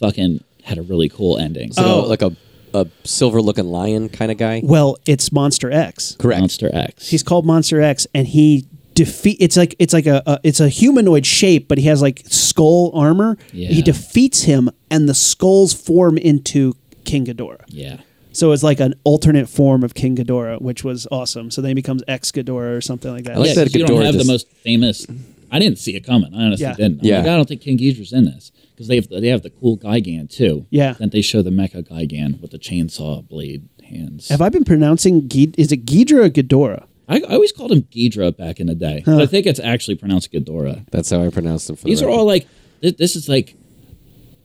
fucking 0.00 0.42
had 0.64 0.78
a 0.78 0.82
really 0.82 1.08
cool 1.08 1.38
ending. 1.38 1.72
So, 1.72 1.84
Oh. 2.04 2.08
like 2.08 2.22
a, 2.22 2.34
a 2.74 2.86
silver 3.04 3.42
looking 3.42 3.66
lion 3.66 4.08
kind 4.08 4.30
of 4.32 4.38
guy. 4.38 4.60
Well, 4.64 4.96
it's 5.06 5.30
Monster 5.32 5.70
X. 5.70 6.16
Correct. 6.18 6.40
Monster 6.40 6.70
X. 6.72 7.08
He's 7.10 7.22
called 7.22 7.44
Monster 7.44 7.80
X, 7.82 8.06
and 8.14 8.26
he 8.26 8.64
defeat. 9.04 9.36
It's 9.40 9.56
like 9.56 9.74
it's 9.78 9.92
like 9.92 10.06
a, 10.06 10.22
a 10.26 10.38
it's 10.42 10.60
a 10.60 10.68
humanoid 10.68 11.24
shape, 11.26 11.68
but 11.68 11.78
he 11.78 11.86
has 11.86 12.00
like 12.02 12.22
skull 12.26 12.90
armor. 12.94 13.36
Yeah. 13.52 13.68
He 13.68 13.82
defeats 13.82 14.42
him, 14.42 14.70
and 14.90 15.08
the 15.08 15.14
skulls 15.14 15.72
form 15.72 16.18
into 16.18 16.74
King 17.04 17.24
Ghidorah. 17.26 17.64
yeah. 17.68 17.98
So 18.34 18.52
it's 18.52 18.62
like 18.62 18.80
an 18.80 18.94
alternate 19.04 19.46
form 19.46 19.82
of 19.84 19.92
King 19.92 20.16
Ghidorah, 20.16 20.62
which 20.62 20.82
was 20.84 21.06
awesome. 21.10 21.50
So 21.50 21.60
then 21.60 21.68
he 21.70 21.74
becomes 21.74 22.02
ex 22.08 22.32
Ghidorah 22.32 22.78
or 22.78 22.80
something 22.80 23.12
like 23.12 23.24
that. 23.24 23.34
I 23.36 23.38
like 23.40 23.48
yeah, 23.48 23.54
that 23.56 23.64
'cause 23.66 23.74
you 23.74 23.86
don't 23.86 23.98
Ghidorah 24.00 24.06
have 24.06 24.16
the 24.16 24.24
most 24.24 24.48
famous. 24.68 25.06
I 25.50 25.58
didn't 25.58 25.78
see 25.78 25.94
it 25.96 26.00
coming. 26.06 26.32
I 26.34 26.44
honestly 26.46 26.64
Yeah. 26.64 26.72
didn't. 26.74 27.00
I'm 27.00 27.06
Yeah. 27.06 27.18
like, 27.18 27.26
I 27.28 27.36
don't 27.36 27.46
think 27.46 27.60
King 27.60 27.76
Ghidorah's 27.76 28.10
in 28.14 28.24
this 28.24 28.50
because 28.74 28.88
they 28.88 28.96
have 28.96 29.08
the, 29.08 29.20
they 29.20 29.28
have 29.28 29.42
the 29.42 29.50
cool 29.50 29.76
Gigan 29.76 30.30
too. 30.30 30.64
Yeah. 30.70 30.94
Then 30.98 31.10
they 31.10 31.20
show 31.20 31.42
the 31.42 31.50
Mecha 31.50 31.82
Gigan 31.86 32.40
with 32.40 32.52
the 32.52 32.58
chainsaw 32.58 33.28
blade 33.28 33.68
hands. 33.84 34.30
Have 34.30 34.40
I 34.40 34.48
been 34.48 34.64
pronouncing 34.64 35.28
Ghid- 35.28 35.54
is 35.58 35.70
it 35.70 35.84
Ghidra 35.84 36.24
or 36.24 36.30
Ghidorah? 36.30 36.84
I, 37.08 37.18
I 37.20 37.34
always 37.34 37.52
called 37.52 37.72
him 37.72 37.82
Ghidra 37.82 38.36
back 38.36 38.60
in 38.60 38.66
the 38.68 38.74
day. 38.74 39.02
But 39.04 39.20
I 39.22 39.26
think 39.26 39.46
it's 39.46 39.60
actually 39.60 39.96
pronounced 39.96 40.32
Ghidorah. 40.32 40.88
That's 40.90 41.10
how 41.10 41.22
I 41.22 41.28
pronounced 41.30 41.66
them. 41.66 41.76
For 41.76 41.84
These 41.86 42.00
the 42.00 42.06
are 42.06 42.08
record. 42.08 42.18
all 42.20 42.26
like 42.26 42.46
th- 42.80 42.96
this 42.96 43.16
is 43.16 43.28
like 43.28 43.56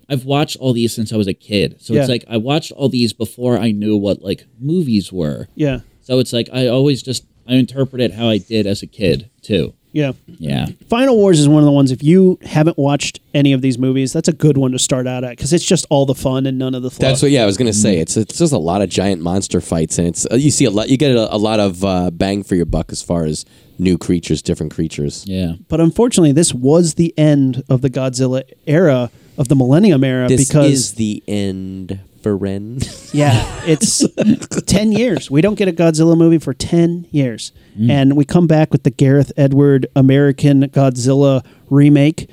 I've 0.09 0.25
watched 0.25 0.55
all 0.57 0.73
these 0.73 0.93
since 0.93 1.11
I 1.13 1.17
was 1.17 1.27
a 1.27 1.33
kid. 1.33 1.77
So 1.79 1.93
Yeah. 1.93 2.01
it's 2.01 2.09
like 2.09 2.25
I 2.29 2.37
watched 2.37 2.71
all 2.71 2.89
these 2.89 3.13
before 3.13 3.57
I 3.57 3.71
knew 3.71 3.97
what 3.97 4.21
like 4.21 4.45
movies 4.59 5.11
were. 5.11 5.47
Yeah, 5.55 5.81
So 6.01 6.19
it's 6.19 6.33
like 6.33 6.49
I 6.53 6.67
always 6.67 7.03
just 7.03 7.25
I 7.47 7.55
interpret 7.55 8.01
it 8.01 8.13
how 8.13 8.27
I 8.29 8.37
did 8.39 8.65
as 8.67 8.81
a 8.81 8.87
kid 8.87 9.29
too. 9.41 9.73
Yeah. 9.97 10.11
Yeah. 10.39 10.67
Final 10.89 11.17
Wars 11.17 11.39
is 11.39 11.47
one 11.49 11.59
of 11.63 11.65
the 11.65 11.71
ones. 11.71 11.91
If 11.91 12.03
you 12.03 12.37
haven't 12.43 12.77
watched 12.77 13.19
any 13.33 13.53
of 13.53 13.61
these 13.61 13.77
movies, 13.79 14.13
that's 14.13 14.27
a 14.27 14.33
good 14.33 14.55
one 14.57 14.71
to 14.73 14.79
start 14.79 15.07
out 15.07 15.23
at 15.23 15.31
because 15.31 15.51
it's 15.53 15.65
just 15.65 15.87
all 15.89 16.05
the 16.05 16.13
fun 16.13 16.45
and 16.45 16.59
none 16.59 16.75
of 16.75 16.83
the 16.83 16.91
fluff. 16.91 16.99
That's 16.99 17.21
what. 17.23 17.31
Yeah, 17.31 17.41
I 17.43 17.45
was 17.47 17.57
gonna 17.57 17.73
say 17.73 17.97
it's 17.97 18.15
it's 18.15 18.37
just 18.37 18.53
a 18.53 18.57
lot 18.59 18.81
of 18.83 18.89
giant 18.89 19.21
monster 19.21 19.59
fights, 19.59 19.97
and 19.97 20.07
it's 20.07 20.27
uh, 20.31 20.35
you 20.35 20.51
see 20.51 20.65
a 20.65 20.69
lot. 20.69 20.89
You 20.89 20.97
get 20.97 21.15
a, 21.15 21.33
a 21.33 21.37
lot 21.37 21.59
of 21.59 21.83
uh, 21.83 22.11
bang 22.11 22.43
for 22.43 22.53
your 22.55 22.65
buck 22.67 22.91
as 22.91 23.01
far 23.01 23.25
as 23.25 23.45
new 23.79 23.97
creatures, 23.97 24.41
different 24.43 24.71
creatures. 24.73 25.23
Yeah. 25.27 25.53
But 25.67 25.81
unfortunately, 25.81 26.31
this 26.33 26.53
was 26.53 26.93
the 26.95 27.13
end 27.17 27.63
of 27.69 27.81
the 27.81 27.89
Godzilla 27.89 28.43
era 28.67 29.09
of 29.37 29.47
the 29.47 29.55
Millennium 29.55 30.03
era 30.03 30.27
This 30.27 30.47
because 30.47 30.71
is 30.71 30.93
the 30.93 31.23
end, 31.27 31.99
for 32.21 32.35
Ren. 32.37 32.79
yeah, 33.13 33.61
it's 33.65 34.03
ten 34.65 34.91
years. 34.91 35.29
We 35.31 35.41
don't 35.41 35.55
get 35.55 35.67
a 35.67 35.71
Godzilla 35.73 36.17
movie 36.17 36.37
for 36.39 36.53
ten 36.53 37.07
years, 37.11 37.51
Mm. 37.77 37.89
and 37.91 38.17
we 38.17 38.25
come 38.25 38.47
back 38.47 38.71
with 38.71 38.83
the 38.83 38.89
Gareth 38.89 39.31
Edward 39.37 39.85
American 39.95 40.63
Godzilla 40.69 41.45
remake, 41.69 42.29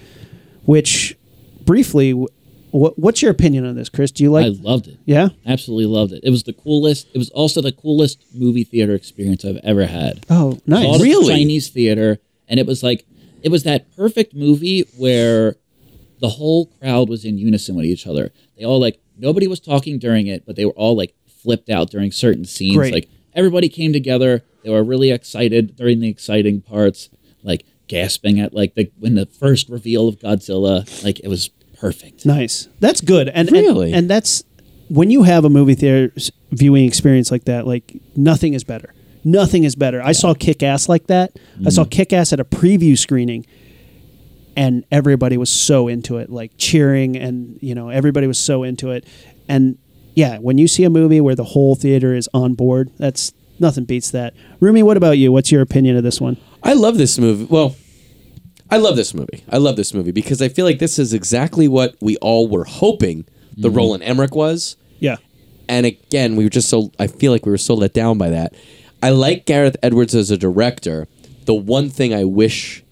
which 0.64 1.16
briefly, 1.64 2.12
wh- 2.12 2.96
what's 2.98 3.22
your 3.22 3.30
opinion 3.30 3.66
on 3.66 3.74
this, 3.76 3.88
Chris? 3.88 4.10
Do 4.10 4.24
you 4.24 4.30
like? 4.32 4.46
I 4.46 4.48
loved 4.48 4.88
it. 4.88 4.98
yeah. 5.04 5.28
Absolutely 5.46 5.86
loved 5.86 6.12
it. 6.12 6.20
It 6.24 6.30
was 6.30 6.44
the 6.44 6.52
coolest. 6.52 7.08
It 7.14 7.18
was 7.18 7.30
also 7.30 7.60
the 7.60 7.72
coolest 7.72 8.24
movie 8.34 8.64
theater 8.64 8.94
experience 8.94 9.44
I've 9.44 9.60
ever 9.62 9.86
had. 9.86 10.24
Oh, 10.30 10.58
nice. 10.66 10.84
Saw 10.84 10.90
it 10.90 10.94
at 10.94 10.98
the 10.98 11.04
Really? 11.04 11.34
Chinese 11.34 11.68
theater, 11.68 12.18
and 12.48 12.58
it 12.60 12.66
was 12.66 12.82
like 12.82 13.04
it 13.42 13.50
was 13.50 13.62
that 13.64 13.94
perfect 13.96 14.34
movie 14.34 14.82
where 14.96 15.56
the 16.20 16.28
whole 16.30 16.66
crowd 16.80 17.08
was 17.08 17.24
in 17.24 17.36
unison 17.38 17.74
with 17.76 17.84
each 17.84 18.06
other. 18.06 18.32
They 18.56 18.64
all 18.64 18.80
like 18.80 19.00
nobody 19.18 19.46
was 19.46 19.60
talking 19.60 19.98
during 19.98 20.26
it, 20.26 20.46
but 20.46 20.56
they 20.56 20.64
were 20.64 20.72
all 20.72 20.96
like 20.96 21.14
flipped 21.42 21.68
out 21.68 21.90
during 21.90 22.10
certain 22.12 22.46
scenes. 22.46 22.76
Great. 22.76 22.94
Like 22.94 23.08
everybody 23.34 23.68
came 23.68 23.92
together. 23.92 24.42
They 24.64 24.70
were 24.70 24.82
really 24.82 25.10
excited 25.10 25.76
during 25.76 26.00
the 26.00 26.08
exciting 26.08 26.62
parts, 26.62 27.10
like 27.42 27.64
gasping 27.86 28.40
at 28.40 28.54
like 28.54 28.74
the 28.74 28.90
when 28.98 29.14
the 29.14 29.26
first 29.26 29.68
reveal 29.68 30.08
of 30.08 30.18
Godzilla. 30.18 31.04
Like 31.04 31.20
it 31.20 31.28
was 31.28 31.50
perfect. 31.78 32.24
Nice. 32.24 32.68
That's 32.80 33.00
good. 33.00 33.28
And 33.28 33.48
and- 33.48 33.52
Really? 33.52 33.92
and, 33.92 34.08
that's 34.08 34.42
when 34.88 35.10
you 35.10 35.24
have 35.24 35.44
a 35.44 35.50
movie 35.50 35.74
theater 35.74 36.12
viewing 36.50 36.86
experience 36.86 37.30
like 37.30 37.44
that. 37.44 37.66
Like 37.66 38.00
nothing 38.16 38.54
is 38.54 38.64
better. 38.64 38.94
Nothing 39.22 39.64
is 39.64 39.74
better. 39.74 40.02
I 40.02 40.12
saw 40.12 40.34
Kick 40.34 40.62
Ass 40.62 40.88
like 40.88 41.06
that. 41.06 41.38
I 41.64 41.70
saw 41.70 41.82
mm-hmm. 41.82 41.90
Kick 41.90 42.12
Ass 42.12 42.32
at 42.32 42.40
a 42.40 42.44
preview 42.44 42.96
screening, 42.96 43.46
and 44.54 44.84
everybody 44.90 45.36
was 45.38 45.50
so 45.50 45.88
into 45.88 46.18
it, 46.18 46.30
like 46.30 46.52
cheering, 46.58 47.16
and 47.16 47.58
you 47.62 47.74
know 47.74 47.88
everybody 47.88 48.26
was 48.26 48.38
so 48.38 48.62
into 48.62 48.90
it. 48.90 49.06
And 49.48 49.78
yeah, 50.14 50.38
when 50.38 50.58
you 50.58 50.68
see 50.68 50.84
a 50.84 50.90
movie 50.90 51.20
where 51.20 51.34
the 51.34 51.44
whole 51.44 51.74
theater 51.74 52.14
is 52.14 52.28
on 52.32 52.54
board, 52.54 52.90
that's 52.98 53.32
nothing 53.58 53.84
beats 53.84 54.10
that. 54.10 54.34
Rumi, 54.60 54.82
what 54.82 54.96
about 54.96 55.18
you? 55.18 55.32
What's 55.32 55.52
your 55.52 55.62
opinion 55.62 55.96
of 55.96 56.02
this 56.02 56.20
one? 56.20 56.36
I 56.62 56.72
love 56.74 56.98
this 56.98 57.18
movie. 57.18 57.44
Well, 57.44 57.76
I 58.70 58.78
love 58.78 58.96
this 58.96 59.14
movie. 59.14 59.44
I 59.50 59.58
love 59.58 59.76
this 59.76 59.94
movie 59.94 60.12
because 60.12 60.40
I 60.42 60.48
feel 60.48 60.64
like 60.64 60.78
this 60.78 60.98
is 60.98 61.12
exactly 61.12 61.68
what 61.68 61.96
we 62.00 62.16
all 62.16 62.48
were 62.48 62.64
hoping 62.64 63.26
the 63.56 63.68
mm-hmm. 63.68 63.76
Roland 63.76 64.02
Emmerich 64.02 64.34
was. 64.34 64.76
Yeah, 64.98 65.16
And 65.68 65.86
again, 65.86 66.36
we 66.36 66.44
were 66.44 66.50
just 66.50 66.68
so 66.68 66.90
I 66.98 67.08
feel 67.08 67.30
like 67.30 67.44
we 67.44 67.52
were 67.52 67.58
so 67.58 67.74
let 67.74 67.92
down 67.92 68.16
by 68.16 68.30
that. 68.30 68.54
I 69.02 69.10
like 69.10 69.44
Gareth 69.44 69.76
Edwards 69.82 70.14
as 70.14 70.30
a 70.30 70.38
director. 70.38 71.06
The 71.44 71.54
one 71.54 71.90
thing 71.90 72.14
I 72.14 72.24
wish 72.24 72.82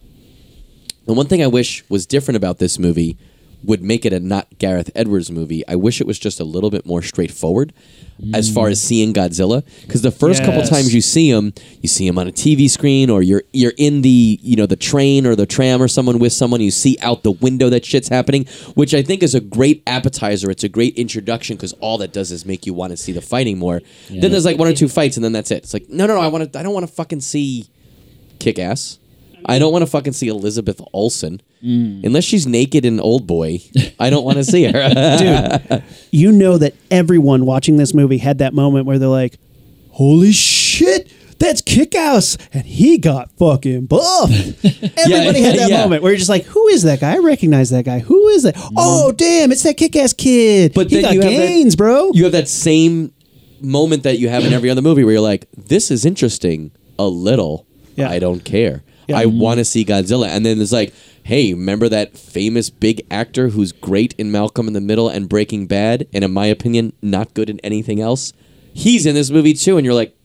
the 1.07 1.15
one 1.15 1.27
thing 1.27 1.43
I 1.43 1.47
wish 1.47 1.89
was 1.89 2.07
different 2.07 2.37
about 2.37 2.59
this 2.59 2.79
movie 2.79 3.17
would 3.65 3.83
make 3.83 4.05
it 4.05 4.13
a 4.13 4.21
not 4.21 4.59
Gareth 4.59 4.91
Edwards 4.95 5.31
movie. 5.31 5.67
I 5.67 5.77
wish 5.77 6.01
it 6.01 6.07
was 6.07 6.19
just 6.19 6.39
a 6.39 6.45
little 6.45 6.71
bit 6.71 6.87
more 6.87 7.03
straightforward 7.03 7.73
as 8.35 8.53
far 8.53 8.69
as 8.69 8.81
seeing 8.81 9.13
Godzilla 9.13 9.65
because 9.83 10.03
the 10.03 10.11
first 10.13 10.45
couple 10.45 10.63
times 10.63 10.95
you 10.95 11.01
see 11.01 11.29
him, 11.29 11.53
you 11.81 11.89
see 11.89 12.07
him 12.07 12.19
on 12.19 12.29
a 12.29 12.33
TV 12.33 12.71
screen 12.71 13.11
or 13.11 13.23
you're 13.23 13.43
you're 13.53 13.73
in 13.77 14.03
the, 14.03 14.39
you 14.43 14.55
know, 14.55 14.67
the 14.67 14.77
train 14.77 15.27
or 15.27 15.35
the 15.35 15.47
tram 15.47 15.83
or 15.83 15.89
someone 15.89 16.19
with 16.19 16.33
someone 16.33 16.61
you 16.61 16.71
see 16.71 16.97
out 17.03 17.23
the 17.25 17.33
window 17.33 17.69
that 17.69 17.85
shit's 17.85 18.09
happening, 18.09 18.47
which 18.75 18.95
I 18.95 19.03
think 19.03 19.23
is 19.23 19.35
a 19.35 19.41
great 19.41 19.83
appetizer. 19.87 20.51
It's 20.51 20.65
a 20.65 20.69
great 20.69 20.97
introduction 20.97 21.57
because 21.57 21.73
all 21.75 21.99
that 21.99 22.13
does 22.13 22.31
is 22.31 22.47
make 22.47 22.65
you 22.65 22.75
want 22.75 22.93
to 22.93 22.97
see 22.97 23.13
the 23.13 23.21
fighting 23.21 23.59
more. 23.59 23.81
Then 24.09 24.31
there's 24.31 24.45
like 24.45 24.59
one 24.59 24.69
or 24.69 24.75
two 24.75 24.89
fights 24.89 25.17
and 25.17 25.25
then 25.25 25.33
that's 25.33 25.51
it. 25.51 25.65
It's 25.65 25.75
like, 25.75 25.89
no, 25.89 26.07
no, 26.07 26.15
no, 26.15 26.21
I 26.21 26.29
want 26.29 26.53
to 26.53 26.59
I 26.59 26.63
don't 26.63 26.75
want 26.75 26.87
to 26.87 26.93
fucking 26.93 27.21
see 27.21 27.69
kick 28.39 28.59
ass. 28.59 28.99
I 29.45 29.59
don't 29.59 29.73
want 29.73 29.83
to 29.83 29.91
fucking 29.91 30.13
see 30.13 30.29
Elizabeth 30.29 30.81
Olsen. 30.93 31.43
Mm. 31.63 32.05
Unless 32.05 32.25
she's 32.25 32.47
naked 32.47 32.85
in 32.85 32.99
Old 32.99 33.27
Boy, 33.27 33.61
I 33.99 34.11
don't 34.11 34.25
want 34.25 34.39
to 34.39 34.45
see 34.45 34.65
her. 34.65 35.69
Dude, 35.71 35.85
you 36.11 36.33
know 36.33 36.59
that 36.59 36.75
everyone 36.91 37.47
watching 37.47 37.77
this 37.77 37.95
movie 37.95 38.19
had 38.19 38.39
that 38.39 38.53
moment 38.53 38.87
where 38.87 38.99
they're 38.99 39.09
like, 39.09 39.39
"Holy 39.91 40.33
shit, 40.33 41.13
that's 41.39 41.61
Kick-Ass, 41.61 42.37
and 42.53 42.65
he 42.67 42.99
got 42.99 43.31
fucking 43.33 43.87
buff." 43.87 44.31
Everybody 44.65 45.41
had 45.41 45.59
that 45.59 45.67
yeah. 45.69 45.83
moment 45.83 46.03
where 46.03 46.13
you're 46.13 46.19
just 46.19 46.29
like, 46.29 46.45
"Who 46.47 46.67
is 46.69 46.83
that 46.83 47.01
guy? 47.01 47.15
I 47.15 47.19
recognize 47.19 47.71
that 47.71 47.85
guy. 47.85 48.01
Who 48.01 48.29
is 48.29 48.43
that? 48.43 48.57
Mm. 48.57 48.73
Oh, 48.77 49.13
damn, 49.13 49.53
it's 49.53 49.63
that 49.63 49.77
Kick-Ass 49.77 50.15
kid." 50.15 50.75
But 50.75 50.91
he 50.91 51.01
got 51.01 51.15
you 51.15 51.21
have 51.21 51.31
that- 51.31 51.37
gains, 51.37 51.77
bro. 51.77 52.11
you 52.13 52.25
have 52.25 52.33
that 52.33 52.49
same 52.49 53.13
moment 53.61 54.03
that 54.03 54.19
you 54.19 54.29
have 54.29 54.45
in 54.45 54.53
every 54.53 54.71
other 54.71 54.83
movie 54.83 55.05
where 55.05 55.13
you're 55.13 55.21
like, 55.23 55.47
this 55.57 55.91
is 55.93 56.05
interesting 56.05 56.73
a 56.99 57.07
little. 57.07 57.67
Yeah. 57.95 58.11
I 58.11 58.19
don't 58.19 58.45
care. 58.45 58.83
Yeah. 59.09 59.19
I 59.19 59.27
want 59.27 59.59
to 59.59 59.65
see 59.65 59.85
Godzilla. 59.85 60.29
And 60.29 60.45
then 60.45 60.61
it's 60.61 60.73
like, 60.73 60.93
hey, 61.25 61.53
remember 61.55 61.89
that 61.89 62.17
famous 62.17 62.71
big 62.71 63.07
actor 63.11 63.49
who's 63.51 63.73
great 63.73 64.15
in 64.19 64.31
Malcolm 64.33 64.67
in 64.67 64.73
the 64.73 64.81
Middle 64.81 65.09
and 65.09 65.29
Breaking 65.29 65.67
Bad, 65.67 66.07
and 66.13 66.25
in 66.25 66.33
my 66.33 66.47
opinion, 66.47 66.93
not 67.03 67.35
good 67.35 67.49
in 67.49 67.61
anything 67.61 68.01
else? 68.01 68.33
He's 68.75 69.07
in 69.07 69.15
this 69.15 69.31
movie 69.31 69.55
too, 69.55 69.77
and 69.77 69.85
you're 69.85 69.95
like, 69.95 70.17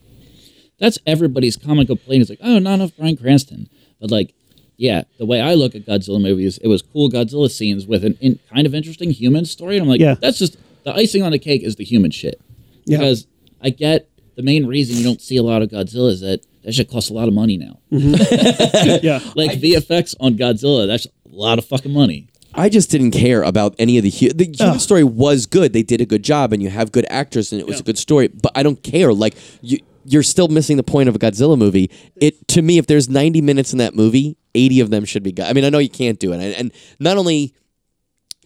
That's 0.79 0.97
everybody's 1.05 1.57
common 1.57 1.87
complaint. 1.87 2.21
It's 2.21 2.29
like, 2.29 2.39
oh, 2.41 2.59
not 2.59 2.75
enough 2.75 2.95
Bryan 2.97 3.17
Cranston. 3.17 3.67
But 3.99 4.11
like, 4.11 4.33
yeah, 4.77 5.03
the 5.17 5.25
way 5.25 5.41
I 5.41 5.53
look 5.55 5.73
at 5.75 5.85
Godzilla 5.85 6.21
movies, 6.21 6.57
it 6.59 6.67
was 6.67 6.81
cool 6.81 7.09
Godzilla 7.09 7.49
scenes 7.49 7.85
with 7.87 8.05
an 8.05 8.17
in, 8.21 8.39
kind 8.53 8.65
of 8.67 8.73
interesting 8.75 9.09
human 9.11 9.45
story, 9.45 9.75
and 9.77 9.83
I'm 9.83 9.89
like, 9.89 9.99
Yeah. 9.99 10.15
that's 10.21 10.37
just 10.37 10.57
the 10.83 10.93
icing 10.93 11.23
on 11.23 11.31
the 11.31 11.39
cake 11.39 11.63
is 11.63 11.75
the 11.75 11.83
human 11.83 12.11
shit. 12.11 12.39
Yeah. 12.85 12.99
Because 12.99 13.27
I 13.61 13.71
get 13.71 14.07
the 14.35 14.43
main 14.43 14.65
reason 14.67 14.95
you 14.97 15.03
don't 15.03 15.19
see 15.21 15.35
a 15.37 15.43
lot 15.43 15.61
of 15.61 15.69
Godzilla 15.69 16.11
is 16.11 16.21
that 16.21 16.45
that 16.68 16.74
shit 16.74 16.91
costs 16.91 17.09
a 17.09 17.13
lot 17.13 17.30
of 17.30 17.34
money 17.34 17.55
now. 17.57 17.80
Mm-hmm. 17.93 18.99
yeah, 19.05 19.20
Like 19.36 19.51
VFX 19.53 20.15
on 20.20 20.36
Godzilla, 20.36 20.86
that's 20.86 21.05
a 21.05 21.09
lot 21.26 21.59
of 21.59 21.65
fucking 21.65 21.93
money. 21.93 22.28
I 22.53 22.68
just 22.68 22.91
didn't 22.91 23.11
care 23.11 23.41
about 23.41 23.74
any 23.80 23.97
of 23.97 24.03
the 24.03 24.09
hu- 24.09 24.34
the 24.34 24.43
human 24.45 24.76
Ugh. 24.76 24.80
story 24.82 25.03
was 25.05 25.45
good. 25.45 25.72
They 25.72 25.84
did 25.84 26.01
a 26.01 26.05
good 26.05 26.24
job, 26.24 26.51
and 26.51 26.61
you 26.61 26.70
have 26.70 26.91
good 26.91 27.05
actors, 27.09 27.53
and 27.53 27.61
it 27.61 27.68
was 27.68 27.80
a 27.80 27.84
good 27.84 27.97
story. 27.97 28.28
But 28.28 28.51
I 28.53 28.63
don't 28.63 28.84
care. 28.84 29.13
Like 29.13 29.36
you, 29.61 29.78
you're 30.03 30.24
still 30.24 30.49
missing 30.49 30.76
the 30.76 30.84
point 30.84 31.07
of 31.07 31.15
a 31.15 31.20
Godzilla 31.20 31.57
movie. 31.57 31.89
It 32.18 32.45
to 32.49 32.61
me, 32.61 32.78
if 32.80 32.88
there's 32.88 33.07
90 33.07 33.39
minutes 33.41 33.72
in 33.72 33.78
that 33.78 33.95
movie, 33.95 34.36
80 34.55 34.82
of 34.82 34.89
them 34.89 35.05
should 35.05 35.24
be. 35.24 35.32
Go- 35.32 35.43
I 35.45 35.53
mean, 35.53 35.63
I 35.63 35.70
know 35.70 35.78
you 35.78 35.89
can't 35.89 36.20
do 36.20 36.34
it, 36.34 36.41
and, 36.41 36.53
and 36.53 36.72
not 36.99 37.18
only. 37.18 37.53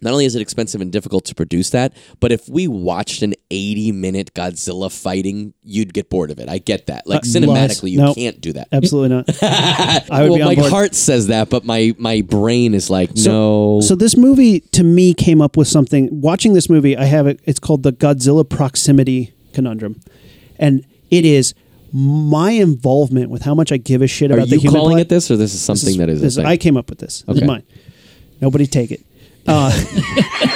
Not 0.01 0.13
only 0.13 0.25
is 0.25 0.35
it 0.35 0.41
expensive 0.41 0.81
and 0.81 0.91
difficult 0.91 1.25
to 1.25 1.35
produce 1.35 1.69
that, 1.71 1.93
but 2.19 2.31
if 2.31 2.49
we 2.49 2.67
watched 2.67 3.21
an 3.21 3.33
80 3.51 3.91
minute 3.91 4.33
Godzilla 4.33 4.91
fighting, 4.91 5.53
you'd 5.63 5.93
get 5.93 6.09
bored 6.09 6.31
of 6.31 6.39
it. 6.39 6.49
I 6.49 6.57
get 6.57 6.87
that. 6.87 7.05
Like 7.07 7.19
Uh, 7.19 7.21
cinematically, 7.21 7.91
you. 7.91 7.97
Nope. 7.99 8.15
can't 8.15 8.41
do 8.41 8.53
that. 8.53 8.67
absolutely 8.71 9.09
not. 9.15 9.29
I 9.43 10.21
would 10.23 10.29
well, 10.31 10.35
be 10.37 10.41
on 10.41 10.47
my 10.47 10.55
board. 10.55 10.71
heart 10.71 10.95
says 10.95 11.27
that, 11.27 11.49
but 11.49 11.65
my 11.65 11.93
my 11.97 12.21
brain 12.21 12.73
is 12.73 12.89
like, 12.89 13.11
So, 13.15 13.31
no. 13.31 13.81
So 13.81 13.95
this 13.95 14.17
movie 14.17 14.61
to 14.71 14.83
me 14.83 15.13
came 15.13 15.41
up 15.41 15.55
with 15.57 15.67
something. 15.67 16.09
Watching 16.21 16.53
this 16.53 16.69
movie, 16.69 16.97
I 16.97 17.05
have 17.05 17.27
it. 17.27 17.39
It's 17.45 17.59
called 17.59 17.83
the 17.83 17.91
Godzilla 17.93 18.47
proximity 18.47 19.33
conundrum, 19.53 20.01
and 20.57 20.83
it 21.09 21.25
is 21.25 21.53
my 21.93 22.51
involvement 22.51 23.29
with 23.29 23.41
how 23.43 23.53
much 23.53 23.71
I 23.71 23.77
give 23.77 24.01
a 24.01 24.07
shit 24.07 24.31
Are 24.31 24.35
about 24.35 24.47
the 24.47 24.55
you 24.55 24.61
human. 24.61 24.79
calling 24.79 24.99
it 24.99 25.09
this, 25.09 25.29
or 25.29 25.35
this 25.37 25.53
is 25.53 25.59
something 25.61 25.89
This 25.89 25.97
that 25.97 26.09
is? 26.09 26.21
this? 26.21 26.37
I 26.37 26.55
came 26.57 26.77
up 26.77 26.89
with 26.89 26.99
this. 26.99 27.19
This 27.23 27.29
Okay. 27.29 27.41
is 27.41 27.47
mine. 27.47 27.63
Nobody 28.39 28.65
take 28.65 28.91
it. 28.91 29.05
Uh, 29.53 29.69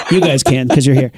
you 0.12 0.22
guys 0.22 0.42
can 0.42 0.68
because 0.70 0.86
you're 0.86 0.96
here. 0.96 1.12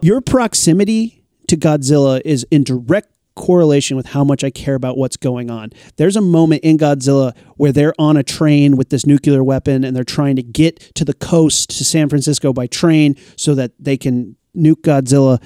Your 0.00 0.22
proximity 0.22 1.22
to 1.48 1.58
Godzilla 1.58 2.22
is 2.24 2.46
in 2.50 2.64
direct 2.64 3.12
correlation 3.34 3.98
with 3.98 4.06
how 4.06 4.24
much 4.24 4.42
I 4.42 4.50
care 4.50 4.74
about 4.74 4.96
what's 4.96 5.18
going 5.18 5.50
on. 5.50 5.70
There's 5.96 6.16
a 6.16 6.22
moment 6.22 6.64
in 6.64 6.78
Godzilla 6.78 7.36
where 7.56 7.70
they're 7.70 7.92
on 7.98 8.16
a 8.16 8.22
train 8.22 8.76
with 8.76 8.88
this 8.88 9.04
nuclear 9.04 9.44
weapon 9.44 9.84
and 9.84 9.94
they're 9.94 10.04
trying 10.04 10.36
to 10.36 10.42
get 10.42 10.78
to 10.94 11.04
the 11.04 11.12
coast 11.12 11.68
to 11.76 11.84
San 11.84 12.08
Francisco 12.08 12.54
by 12.54 12.66
train 12.66 13.14
so 13.36 13.54
that 13.54 13.72
they 13.78 13.98
can 13.98 14.36
nuke 14.56 14.80
Godzilla. 14.80 15.42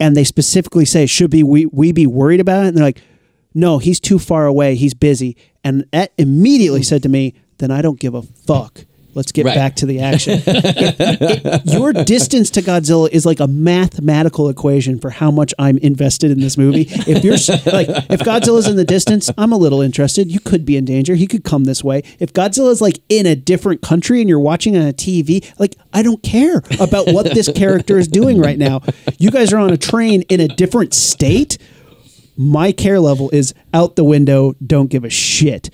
And 0.00 0.16
they 0.16 0.24
specifically 0.24 0.86
say, 0.86 1.04
should 1.04 1.30
be 1.30 1.42
we, 1.42 1.66
we 1.66 1.92
be 1.92 2.06
worried 2.06 2.40
about 2.40 2.64
it? 2.64 2.68
And 2.68 2.76
they're 2.78 2.84
like, 2.84 3.02
no, 3.52 3.78
he's 3.78 4.00
too 4.00 4.18
far 4.18 4.46
away. 4.46 4.76
He's 4.76 4.94
busy. 4.94 5.36
And 5.62 5.84
that 5.92 6.12
immediately 6.16 6.82
said 6.82 7.02
to 7.02 7.10
me, 7.10 7.34
then 7.58 7.70
I 7.70 7.82
don't 7.82 8.00
give 8.00 8.14
a 8.14 8.22
fuck. 8.22 8.86
Let's 9.18 9.32
get 9.32 9.44
Right. 9.46 9.54
back 9.56 9.74
to 9.76 9.86
the 9.86 9.98
action. 10.00 10.40
It- 10.46 10.94
it- 11.44 11.66
your 11.74 11.92
distance 11.92 12.50
to 12.50 12.62
Godzilla 12.62 13.08
is 13.10 13.26
like 13.26 13.40
a 13.40 13.48
mathematical 13.48 14.48
equation 14.48 14.98
for 14.98 15.10
how 15.10 15.30
much 15.32 15.52
I'm 15.58 15.76
invested 15.78 16.30
in 16.30 16.40
this 16.40 16.56
movie. 16.56 16.86
If 16.88 17.24
you're 17.24 17.34
like, 17.72 17.88
if 18.10 18.20
Godzilla's 18.20 18.68
in 18.68 18.76
the 18.76 18.84
distance, 18.84 19.30
I'm 19.36 19.52
a 19.52 19.56
little 19.56 19.80
interested. 19.80 20.30
You 20.30 20.38
could 20.40 20.64
be 20.64 20.76
in 20.76 20.84
danger. 20.84 21.14
He 21.16 21.26
could 21.26 21.42
come 21.44 21.64
this 21.64 21.82
way. 21.82 22.02
If 22.20 22.32
Godzilla's 22.32 22.80
like 22.80 23.00
in 23.08 23.26
a 23.26 23.34
different 23.34 23.82
country 23.82 24.20
and 24.20 24.28
you're 24.28 24.38
watching 24.38 24.76
on 24.76 24.86
a 24.86 24.92
TV, 24.92 25.44
like 25.58 25.74
I 25.92 26.02
don't 26.02 26.22
care 26.22 26.62
about 26.80 27.08
what 27.12 27.34
this 27.34 27.48
character 27.54 27.98
is 27.98 28.06
doing 28.08 28.38
right 28.38 28.58
now. 28.58 28.82
You 29.18 29.30
guys 29.32 29.52
are 29.52 29.58
on 29.58 29.70
a 29.72 29.76
train 29.76 30.22
in 30.28 30.40
a 30.40 30.48
different 30.48 30.94
state 30.94 31.58
my 32.38 32.70
care 32.72 33.00
level 33.00 33.28
is 33.30 33.52
out 33.74 33.96
the 33.96 34.04
window. 34.04 34.54
Don't 34.64 34.88
give 34.88 35.04
a 35.04 35.10
shit. 35.10 35.70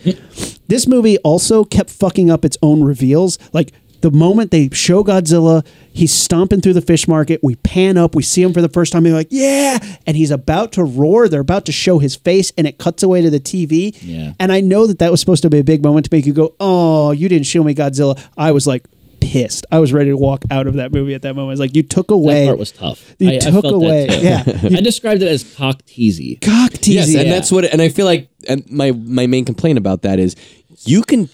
this 0.67 0.87
movie 0.89 1.19
also 1.19 1.63
kept 1.63 1.91
fucking 1.91 2.31
up 2.31 2.45
its 2.45 2.57
own 2.63 2.83
reveals. 2.83 3.39
Like 3.53 3.73
the 4.01 4.11
moment 4.11 4.51
they 4.51 4.71
show 4.71 5.05
Godzilla, 5.05 5.65
he's 5.93 6.13
stomping 6.13 6.61
through 6.63 6.73
the 6.73 6.81
fish 6.81 7.07
market. 7.07 7.41
We 7.43 7.57
pan 7.57 7.97
up, 7.99 8.15
we 8.15 8.23
see 8.23 8.43
him 8.43 8.53
for 8.55 8.63
the 8.63 8.69
first 8.69 8.93
time. 8.93 9.03
They're 9.03 9.13
like, 9.13 9.29
"Yeah!" 9.31 9.79
And 10.07 10.17
he's 10.17 10.31
about 10.31 10.73
to 10.73 10.85
roar. 10.85 11.29
They're 11.29 11.41
about 11.41 11.67
to 11.67 11.73
show 11.73 11.99
his 11.99 12.17
face, 12.17 12.51
and 12.59 12.67
it 12.67 12.79
cuts 12.79 13.03
away 13.03 13.23
to 13.23 13.31
the 13.31 13.41
TV. 13.41 13.97
Yeah. 14.03 14.33
And 14.41 14.51
I 14.53 14.61
know 14.61 14.87
that 14.87 14.99
that 14.99 15.11
was 15.11 15.21
supposed 15.21 15.43
to 15.43 15.51
be 15.51 15.59
a 15.59 15.65
big 15.65 15.83
moment 15.83 16.07
to 16.07 16.15
make 16.15 16.27
you 16.27 16.33
go, 16.33 16.55
"Oh, 16.61 17.13
you 17.13 17.29
didn't 17.29 17.47
show 17.47 17.63
me 17.63 17.75
Godzilla." 17.75 18.19
I 18.37 18.53
was 18.53 18.67
like 18.67 18.85
pissed. 19.25 19.65
I 19.73 19.79
was 19.79 19.93
ready 19.93 20.11
to 20.11 20.17
walk 20.17 20.45
out 20.51 20.67
of 20.67 20.75
that 20.75 20.93
movie 20.93 21.15
at 21.15 21.23
that 21.23 21.35
moment. 21.35 21.53
It's 21.55 21.61
like 21.61 21.75
you 21.75 21.83
took 21.83 22.11
away. 22.11 22.43
That 22.43 22.47
part 22.49 22.59
was 22.59 22.73
tough. 22.73 23.15
You 23.19 23.31
I, 23.31 23.35
I 23.37 23.39
took 23.39 23.63
that 23.63 23.75
away. 23.75 24.07
Yeah. 24.21 24.43
I 24.47 24.81
described 24.81 25.23
it 25.23 25.29
as 25.29 25.55
cock 25.57 25.83
teasy. 25.83 26.41
Cock 26.41 26.73
teasy. 26.73 26.95
yes, 26.95 27.15
and 27.15 27.27
yeah. 27.27 27.33
that's 27.33 27.51
what. 27.51 27.65
And 27.65 27.81
I 27.81 27.89
feel 27.89 28.07
like, 28.07 28.29
and 28.49 28.71
my 28.71 28.93
my 28.93 29.27
main 29.27 29.45
complaint 29.45 29.79
about 29.79 30.03
that 30.03 30.19
is, 30.19 30.37
you 30.85 31.03
can 31.03 31.29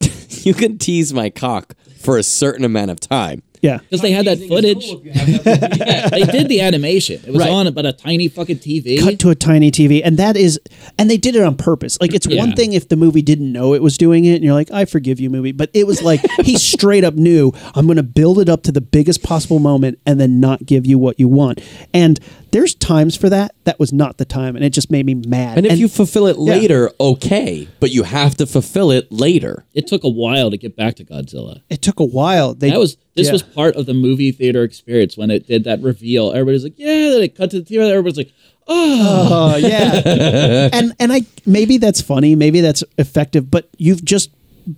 you 0.28 0.54
can 0.54 0.78
tease 0.78 1.12
my 1.12 1.30
cock 1.30 1.74
for 1.98 2.18
a 2.18 2.22
certain 2.22 2.64
amount 2.64 2.90
of 2.90 3.00
time. 3.00 3.42
Yeah. 3.62 3.78
Because 3.78 4.00
they 4.02 4.10
had 4.12 4.26
that 4.26 4.38
footage. 4.46 4.84
they 5.46 6.24
did 6.30 6.48
the 6.48 6.60
animation. 6.60 7.20
It 7.26 7.30
was 7.30 7.40
Right. 7.40 7.50
on 7.50 7.72
but 7.72 7.86
a 7.86 7.92
tiny 7.92 8.28
fucking 8.28 8.58
TV. 8.58 9.00
cut 9.00 9.18
to 9.20 9.30
a 9.30 9.34
tiny 9.34 9.70
TV, 9.70 10.02
and 10.04 10.18
that 10.18 10.36
is, 10.36 10.60
and 10.98 11.08
they 11.10 11.16
did 11.16 11.34
it 11.36 11.42
on 11.42 11.56
purpose. 11.56 11.98
Like 12.00 12.14
it's 12.14 12.26
one 12.28 12.54
thing 12.54 12.72
if 12.74 12.88
the 12.88 12.96
movie 12.96 13.22
didn't 13.22 13.50
know 13.52 13.74
it 13.74 13.82
was 13.82 13.96
doing 13.96 14.24
it, 14.24 14.34
and 14.34 14.44
you're 14.44 14.54
like, 14.54 14.70
I 14.70 14.84
forgive 14.84 15.18
you, 15.20 15.30
movie, 15.30 15.52
but 15.52 15.70
it 15.72 15.86
was 15.86 16.02
like 16.02 16.20
he 16.42 16.56
straight 16.58 17.04
up 17.04 17.14
knew 17.14 17.52
I'm 17.74 17.86
going 17.86 17.96
to 17.96 18.02
build 18.02 18.38
it 18.38 18.48
up 18.48 18.62
to 18.64 18.72
the 18.72 18.80
biggest 18.80 19.22
possible 19.22 19.58
moment, 19.58 19.98
and 20.06 20.20
then 20.20 20.40
not 20.40 20.66
give 20.66 20.84
you 20.86 20.98
what 20.98 21.18
you 21.18 21.28
want. 21.28 21.60
And 21.94 22.18
there's 22.50 22.74
times 22.74 23.16
for 23.16 23.30
that. 23.30 23.54
That 23.64 23.78
was 23.78 23.92
not 23.92 24.18
the 24.18 24.24
time, 24.26 24.56
and 24.56 24.64
it 24.64 24.70
just 24.70 24.90
made 24.90 25.06
me 25.06 25.14
mad. 25.14 25.56
And 25.58 25.66
if 25.66 25.78
you 25.78 25.88
fulfill 25.88 26.26
it 26.26 26.36
Yeah. 26.38 26.54
later, 26.54 26.90
okay, 27.00 27.68
but 27.80 27.90
you 27.92 28.02
have 28.02 28.36
to 28.36 28.46
fulfill 28.46 28.90
it 28.90 29.10
later. 29.10 29.64
it 29.72 29.86
took 29.86 30.04
a 30.04 30.08
while 30.08 30.50
to 30.50 30.58
get 30.58 30.76
back 30.76 30.96
to 30.96 31.04
Godzilla. 31.04 31.62
it 31.70 31.80
took 31.80 31.98
a 32.00 32.04
while. 32.04 32.52
They, 32.54 32.70
That 32.70 32.78
was 32.78 32.96
this 33.14 33.26
yeah. 33.26 33.32
was 33.32 33.42
part 33.42 33.76
of 33.76 33.86
the 33.86 33.94
movie 33.94 34.32
theater 34.32 34.62
experience 34.62 35.16
when 35.16 35.30
it 35.30 35.46
did 35.46 35.64
that 35.64 35.80
reveal. 35.82 36.30
Everybody's 36.32 36.64
like, 36.64 36.78
yeah. 36.78 37.10
Then 37.10 37.22
it 37.22 37.34
cut 37.36 37.50
to 37.50 37.60
the 37.60 37.64
theater. 37.64 37.84
Everybody's 37.84 38.16
like, 38.18 38.32
oh. 38.68 39.28
Oh 39.54 39.56
yeah, 39.56 40.00
and 40.72 40.94
and 40.98 41.12
I 41.12 41.22
maybe 41.46 41.78
that's 41.78 42.00
funny, 42.00 42.34
maybe 42.34 42.60
that's 42.60 42.82
effective, 42.98 43.50
but 43.50 43.68
you've 43.76 44.04
just 44.04 44.30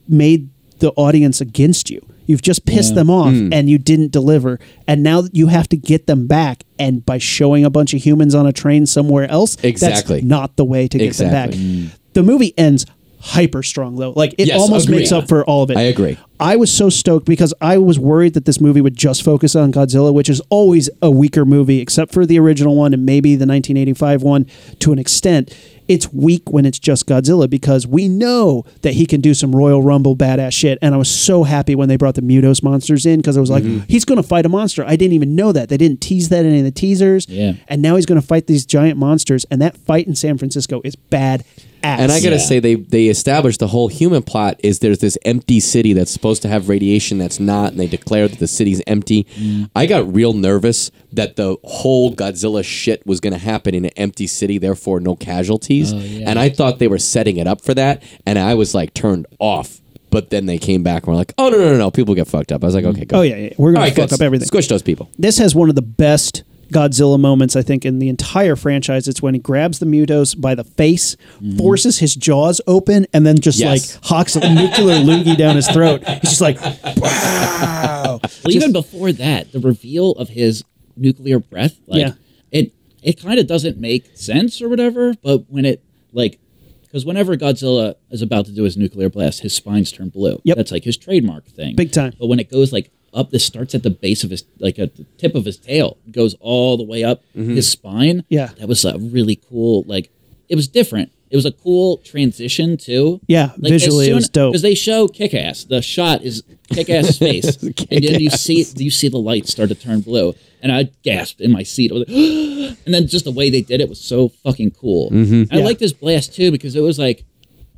made 0.08 0.48
the 0.78 0.90
audience 0.96 1.40
against 1.40 1.90
you. 1.90 2.00
You've 2.26 2.42
just 2.42 2.64
pissed 2.64 2.90
Yeah. 2.92 2.96
them 2.96 3.10
off, 3.10 3.34
hmm. 3.34 3.52
and 3.52 3.68
you 3.68 3.78
didn't 3.78 4.10
deliver, 4.10 4.58
and 4.88 5.02
now 5.02 5.24
you 5.32 5.48
have 5.48 5.68
to 5.68 5.76
get 5.76 6.06
them 6.06 6.26
back. 6.26 6.64
And 6.78 7.04
by 7.04 7.18
showing 7.18 7.64
a 7.64 7.70
bunch 7.70 7.92
of 7.94 8.02
humans 8.04 8.34
on 8.34 8.46
a 8.46 8.52
train 8.52 8.86
somewhere 8.86 9.30
else, 9.30 9.56
Exactly. 9.62 10.16
that's 10.20 10.26
not 10.26 10.56
the 10.56 10.64
way 10.64 10.88
to 10.88 10.98
get 10.98 11.06
Exactly. 11.06 11.58
them 11.58 11.84
back. 11.86 11.90
Hmm. 11.92 12.00
The 12.14 12.22
movie 12.22 12.54
ends 12.56 12.86
hyper 13.26 13.62
strong 13.62 13.96
though, 13.96 14.10
like 14.14 14.34
it 14.38 14.48
Yes, 14.48 14.60
almost 14.60 14.84
agreed. 14.86 14.98
makes 14.98 15.12
up 15.12 15.28
for 15.28 15.44
all 15.46 15.62
of 15.62 15.70
it. 15.70 15.76
I 15.78 15.82
agree. 15.82 16.18
I 16.38 16.56
was 16.56 16.70
so 16.72 16.90
stoked 16.90 17.24
because 17.26 17.54
I 17.60 17.78
was 17.78 17.98
worried 17.98 18.34
that 18.34 18.44
this 18.44 18.60
movie 18.60 18.80
would 18.80 18.96
just 18.96 19.22
focus 19.22 19.56
on 19.56 19.72
Godzilla, 19.72 20.12
which 20.12 20.28
is 20.28 20.40
always 20.50 20.90
a 21.00 21.10
weaker 21.10 21.44
movie, 21.44 21.80
except 21.80 22.12
for 22.12 22.26
the 22.26 22.38
original 22.38 22.76
one 22.76 22.92
and 22.92 23.06
maybe 23.06 23.30
the 23.30 23.46
1985 23.46 24.22
one 24.22 24.46
to 24.80 24.92
an 24.92 24.98
extent. 24.98 25.54
it's 25.86 26.10
weak 26.14 26.50
when 26.50 26.64
it's 26.66 26.78
just 26.78 27.06
Godzilla 27.06 27.48
because 27.48 27.86
we 27.86 28.08
know 28.08 28.64
that 28.82 28.94
he 28.94 29.04
can 29.06 29.20
do 29.20 29.32
some 29.34 29.54
Royal 29.54 29.82
Rumble 29.82 30.16
badass 30.16 30.52
shit. 30.52 30.78
And 30.80 30.94
I 30.94 30.98
was 30.98 31.10
so 31.10 31.44
happy 31.44 31.74
when 31.74 31.88
they 31.90 31.96
brought 31.96 32.14
the 32.14 32.22
Mutos 32.22 32.62
monsters 32.62 33.04
in 33.06 33.20
because 33.20 33.36
I 33.36 33.40
was 33.40 33.50
like, 33.50 33.64
Mm-hmm. 33.64 33.84
he's 33.88 34.04
going 34.06 34.16
to 34.16 34.26
fight 34.26 34.44
a 34.46 34.48
monster. 34.48 34.82
I 34.86 34.96
didn't 34.96 35.12
even 35.14 35.34
know 35.36 35.52
that. 35.52 35.68
They 35.68 35.76
didn't 35.76 36.00
tease 36.00 36.30
that 36.30 36.44
in 36.44 36.50
any 36.52 36.58
of 36.60 36.64
the 36.64 36.70
teasers. 36.70 37.28
Yeah. 37.28 37.52
And 37.68 37.80
now 37.82 37.96
he's 37.96 38.06
going 38.06 38.20
to 38.20 38.26
fight 38.26 38.46
these 38.46 38.64
giant 38.66 38.98
monsters. 38.98 39.44
And 39.50 39.60
that 39.62 39.76
fight 39.76 40.06
in 40.06 40.14
San 40.14 40.36
Francisco 40.38 40.80
is 40.84 40.96
bad 40.96 41.44
ass. 41.84 42.00
And 42.00 42.10
I 42.10 42.20
gotta 42.20 42.36
Yeah. 42.36 42.42
say, 42.42 42.58
they 42.58 42.74
they 42.74 43.06
established 43.06 43.60
the 43.60 43.68
whole 43.68 43.88
human 43.88 44.22
plot 44.22 44.58
is 44.62 44.78
there's 44.80 44.98
this 44.98 45.16
empty 45.24 45.60
city 45.60 45.92
that's 45.92 46.10
supposed 46.10 46.42
to 46.42 46.48
have 46.48 46.68
radiation 46.68 47.18
that's 47.18 47.38
not, 47.38 47.72
and 47.72 47.80
they 47.80 47.86
declare 47.86 48.26
that 48.28 48.38
the 48.38 48.48
city's 48.48 48.82
empty. 48.86 49.26
Mm. 49.38 49.70
I 49.76 49.86
got 49.86 50.12
real 50.12 50.32
nervous 50.32 50.90
that 51.12 51.36
the 51.36 51.56
whole 51.64 52.12
Godzilla 52.14 52.64
shit 52.64 53.06
was 53.06 53.20
gonna 53.20 53.38
happen 53.38 53.74
in 53.74 53.84
an 53.84 53.92
empty 53.96 54.26
city, 54.26 54.58
therefore 54.58 54.98
no 55.00 55.14
casualties. 55.14 55.92
Oh, 55.92 55.98
yeah. 55.98 56.28
And 56.28 56.38
I 56.38 56.48
thought 56.48 56.78
they 56.78 56.88
were 56.88 56.98
setting 56.98 57.36
it 57.36 57.46
up 57.46 57.60
for 57.60 57.74
that, 57.74 58.02
and 58.26 58.38
I 58.38 58.54
was 58.54 58.74
like 58.74 58.94
turned 58.94 59.26
off. 59.38 59.80
But 60.10 60.30
then 60.30 60.46
they 60.46 60.58
came 60.58 60.84
back 60.84 61.02
and 61.02 61.08
were 61.12 61.16
like, 61.18 61.34
"Oh 61.38 61.48
no, 61.48 61.58
no, 61.58 61.72
no, 61.72 61.76
no! 61.76 61.90
People 61.90 62.14
get 62.14 62.28
fucked 62.28 62.52
up." 62.52 62.62
I 62.62 62.66
was 62.66 62.74
like, 62.76 62.84
"Okay, 62.84 63.04
good. 63.04 63.16
Oh, 63.16 63.22
yeah, 63.22 63.36
yeah. 63.36 63.48
We're 63.58 63.72
gonna 63.72 63.86
right, 63.86 63.92
fuck 63.96 64.10
good. 64.10 64.14
up 64.14 64.20
everything. 64.22 64.46
Squish 64.46 64.68
those 64.68 64.82
people." 64.82 65.08
this 65.18 65.38
has 65.38 65.56
one 65.56 65.68
of 65.68 65.74
the 65.74 65.82
best 65.82 66.44
Godzilla 66.72 67.18
moments 67.18 67.56
I 67.56 67.62
think 67.62 67.84
in 67.84 67.98
the 67.98 68.08
entire 68.08 68.56
franchise. 68.56 69.08
It's 69.08 69.22
when 69.22 69.34
he 69.34 69.40
grabs 69.40 69.78
the 69.78 69.86
Mutos 69.86 70.38
by 70.40 70.54
the 70.54 70.64
face, 70.64 71.16
mm-hmm. 71.36 71.56
forces 71.56 71.98
his 71.98 72.14
jaws 72.14 72.60
open, 72.66 73.06
and 73.12 73.26
then 73.26 73.38
just 73.38 73.58
Yes. 73.58 73.94
like 73.96 74.04
hawks 74.04 74.36
a 74.36 74.40
nuclear 74.54 74.96
loogie 74.96 75.36
down 75.36 75.56
his 75.56 75.68
throat. 75.68 76.02
He's 76.06 76.38
just 76.38 76.40
like, 76.40 76.60
wow. 76.96 78.20
Well, 78.44 78.52
even 78.52 78.72
before 78.72 79.12
that, 79.12 79.52
the 79.52 79.60
reveal 79.60 80.12
of 80.12 80.28
his 80.28 80.64
nuclear 80.96 81.38
breath, 81.38 81.78
like 81.86 82.00
Yeah. 82.00 82.12
it, 82.50 82.72
it 83.02 83.20
kind 83.20 83.38
of 83.38 83.46
doesn't 83.46 83.78
make 83.78 84.16
sense 84.16 84.60
or 84.62 84.68
whatever. 84.68 85.14
But 85.22 85.50
when 85.50 85.64
it 85.64 85.82
like, 86.12 86.38
because 86.82 87.04
whenever 87.04 87.36
Godzilla 87.36 87.94
is 88.10 88.22
about 88.22 88.46
to 88.46 88.52
do 88.52 88.62
his 88.62 88.76
nuclear 88.76 89.08
blast, 89.10 89.40
his 89.40 89.52
spines 89.54 89.90
turn 89.90 90.10
blue. 90.10 90.40
Yep. 90.44 90.56
that's 90.56 90.70
like 90.72 90.84
his 90.84 90.96
trademark 90.96 91.46
thing, 91.46 91.74
Big 91.74 91.90
time. 91.92 92.12
But 92.18 92.28
when 92.28 92.38
it 92.38 92.50
goes 92.50 92.72
like 92.72 92.90
up, 93.14 93.30
this 93.30 93.44
starts 93.44 93.74
at 93.74 93.82
the 93.82 93.90
base 93.90 94.24
of 94.24 94.30
his, 94.30 94.44
like 94.58 94.78
at 94.78 94.96
the 94.96 95.04
tip 95.18 95.34
of 95.34 95.44
his 95.44 95.56
tail, 95.56 95.96
goes 96.10 96.34
all 96.40 96.76
the 96.76 96.84
way 96.84 97.04
up 97.04 97.22
his 97.34 97.70
spine. 97.70 98.18
Mm-hmm. 98.18 98.34
Yeah. 98.34 98.50
that 98.58 98.68
was 98.68 98.84
a 98.84 98.98
really 98.98 99.36
cool. 99.48 99.84
Like 99.86 100.10
it 100.48 100.56
was 100.56 100.68
different. 100.68 101.10
It 101.30 101.36
was 101.36 101.46
a 101.46 101.52
cool 101.52 101.96
transition 101.98 102.76
too. 102.76 103.20
Yeah, 103.26 103.50
visually 103.56 104.08
it 104.10 104.14
was 104.14 104.28
dope. 104.28 104.52
because 104.52 104.62
they 104.62 104.74
show 104.76 105.08
kick 105.08 105.34
ass. 105.34 105.64
The 105.64 105.82
shot 105.82 106.22
is 106.22 106.44
kick 106.68 106.88
ass 106.90 107.18
face, 107.26 107.56
and 107.62 107.74
then 108.04 108.20
you 108.20 108.30
see 108.30 108.64
you 108.76 108.90
see 108.90 109.08
the 109.08 109.18
lights 109.18 109.50
start 109.50 109.70
to 109.70 109.74
turn 109.74 110.00
blue, 110.02 110.34
and 110.62 110.70
I 110.70 110.90
gasped 111.02 111.40
in 111.40 111.50
my 111.50 111.64
seat. 111.64 111.90
I 111.90 111.94
like, 111.96 112.08
and 112.86 112.94
then 112.94 113.08
just 113.08 113.24
the 113.24 113.32
way 113.32 113.50
they 113.50 113.62
did 113.62 113.80
it 113.80 113.88
was 113.88 114.00
so 114.00 114.28
fucking 114.28 114.72
cool. 114.72 115.10
Mm-hmm. 115.10 115.52
I 115.52 115.58
Yeah. 115.58 115.64
liked 115.64 115.80
this 115.80 115.92
blast 115.92 116.34
too 116.34 116.52
because 116.52 116.76
it 116.76 116.82
was 116.82 117.00
like 117.00 117.24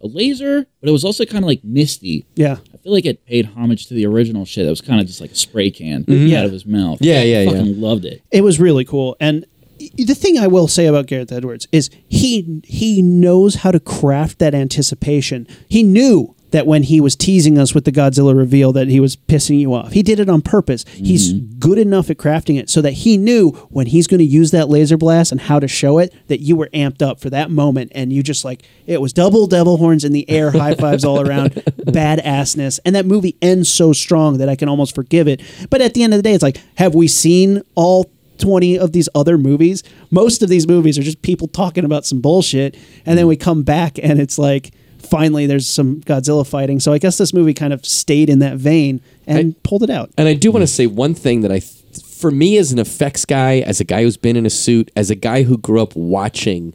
a 0.03 0.07
laser, 0.07 0.67
but 0.81 0.89
it 0.89 0.93
was 0.93 1.05
also 1.05 1.25
kind 1.25 1.43
of 1.45 1.49
like 1.49 1.65
misty. 1.65 2.27
Yeah. 2.35 2.59
I 2.75 2.77
feel 2.77 2.93
like 2.93 3.07
it 3.07 3.25
paid 3.27 3.47
homage 3.47 3.87
to 3.87 3.95
the 3.95 4.07
original 4.07 4.45
shit. 4.45 4.67
It 4.67 4.71
was 4.71 4.81
kind 4.83 5.01
of 5.01 5.07
just 5.07 5.21
like 5.21 5.33
a 5.33 5.37
spray 5.37 5.71
can 5.71 6.05
Yeah. 6.07 6.41
out 6.41 6.45
of 6.47 6.53
his 6.53 6.67
mouth. 6.67 6.97
Mm-hmm. 6.97 7.05
Yeah, 7.05 7.23
yeah, 7.23 7.39
I 7.39 7.43
yeah. 7.43 7.51
fucking 7.51 7.81
loved 7.81 8.05
it. 8.05 8.23
It 8.31 8.43
was 8.43 8.61
really 8.61 8.85
cool. 8.85 9.17
And 9.21 9.47
y- 9.81 9.89
the 9.97 10.15
thing 10.15 10.39
I 10.39 10.47
will 10.49 10.69
say 10.69 10.87
about 10.87 11.07
Gareth 11.07 11.33
Edwards 11.33 11.67
is 11.73 11.89
he 12.09 12.61
he 12.65 13.01
knows 13.03 13.57
how 13.57 13.71
to 13.73 13.81
craft 13.81 14.39
that 14.39 14.55
anticipation. 14.55 15.49
He 15.69 15.83
knew 15.83 16.36
that 16.57 16.67
when 16.67 16.83
he 16.83 17.03
was 17.03 17.15
teasing 17.15 17.59
us 17.59 17.75
with 17.75 17.85
the 17.85 17.93
Godzilla 17.93 18.35
reveal 18.35 18.73
that 18.73 18.89
he 18.89 18.99
was 18.99 19.15
pissing 19.15 19.61
you 19.61 19.75
off. 19.75 19.93
He 19.93 20.03
did 20.03 20.19
it 20.19 20.31
on 20.31 20.41
purpose. 20.41 20.87
He's 20.89 21.35
mm-hmm. 21.35 21.59
good 21.59 21.77
enough 21.77 22.09
at 22.09 22.17
crafting 22.17 22.59
it 22.59 22.71
so 22.71 22.81
that 22.81 22.93
he 22.93 23.19
knew 23.19 23.51
when 23.69 23.87
he's 23.87 24.07
going 24.07 24.21
to 24.21 24.25
use 24.25 24.53
that 24.53 24.71
laser 24.71 24.97
blast 24.97 25.33
and 25.33 25.41
how 25.43 25.61
to 25.61 25.69
show 25.69 25.99
it 25.99 26.15
that 26.29 26.41
you 26.41 26.57
were 26.57 26.71
amped 26.73 27.03
up 27.03 27.21
for 27.21 27.29
that 27.29 27.51
moment 27.51 27.93
and 27.95 28.11
you 28.11 28.23
just 28.23 28.43
like 28.43 28.63
it 28.87 29.03
was 29.03 29.13
double 29.13 29.47
devil 29.47 29.77
horns 29.77 30.03
in 30.03 30.13
the 30.13 30.29
air, 30.31 30.51
high 30.51 30.75
fives 30.75 31.05
all 31.05 31.21
around, 31.21 31.51
badassness. 31.53 32.81
And 32.87 32.97
that 32.97 33.05
movie 33.05 33.37
ends 33.43 33.69
so 33.69 33.93
strong 33.93 34.39
that 34.39 34.49
I 34.49 34.57
can 34.57 34.71
almost 34.71 34.95
forgive 34.95 35.29
it. 35.29 35.43
But 35.69 35.83
at 35.83 35.93
the 35.93 36.05
end 36.05 36.15
of 36.15 36.19
the 36.19 36.23
day 36.23 36.33
it's 36.33 36.43
like 36.43 36.59
have 36.77 36.95
we 36.95 37.07
seen 37.07 37.61
all 37.75 38.11
20 38.39 38.79
of 38.79 38.93
these 38.93 39.11
other 39.15 39.37
movies. 39.37 39.83
Most 40.11 40.43
of 40.43 40.49
these 40.49 40.67
movies 40.67 40.99
are 40.99 41.03
just 41.03 41.21
people 41.21 41.49
talking 41.49 41.85
about 41.85 42.07
some 42.07 42.23
bullshit. 42.23 42.77
And 43.05 43.19
then 43.19 43.27
we 43.27 43.37
come 43.37 43.63
back 43.63 43.99
and 44.03 44.21
it's 44.21 44.39
like, 44.39 44.73
finally, 45.09 45.47
there's 45.47 45.67
some 45.69 46.01
Godzilla 46.03 46.47
fighting. 46.47 46.81
So 46.81 46.93
I 46.93 46.99
guess 46.99 47.19
this 47.19 47.33
movie 47.33 47.55
kind 47.55 47.73
of 47.73 47.85
stayed 47.85 48.29
in 48.31 48.39
that 48.41 48.57
vein 48.57 49.01
and 49.27 49.61
pulled 49.63 49.83
it 49.83 49.91
out. 49.91 50.11
And 50.19 50.29
I 50.29 50.35
do 50.35 50.51
want 50.53 50.63
to 50.63 50.67
say 50.67 50.87
one 50.87 51.15
thing 51.15 51.41
that 51.43 51.51
I, 51.53 51.61
th- 51.61 52.03
for 52.05 52.31
me 52.31 52.57
as 52.59 52.73
an 52.73 52.79
effects 52.79 53.25
guy, 53.25 53.59
as 53.61 53.81
a 53.81 53.85
guy 53.85 54.03
who's 54.03 54.17
been 54.17 54.37
in 54.37 54.47
a 54.47 54.51
suit, 54.51 54.91
as 54.97 55.11
a 55.11 55.15
guy 55.15 55.43
who 55.43 55.59
grew 55.59 55.81
up 55.83 55.95
watching 55.97 56.75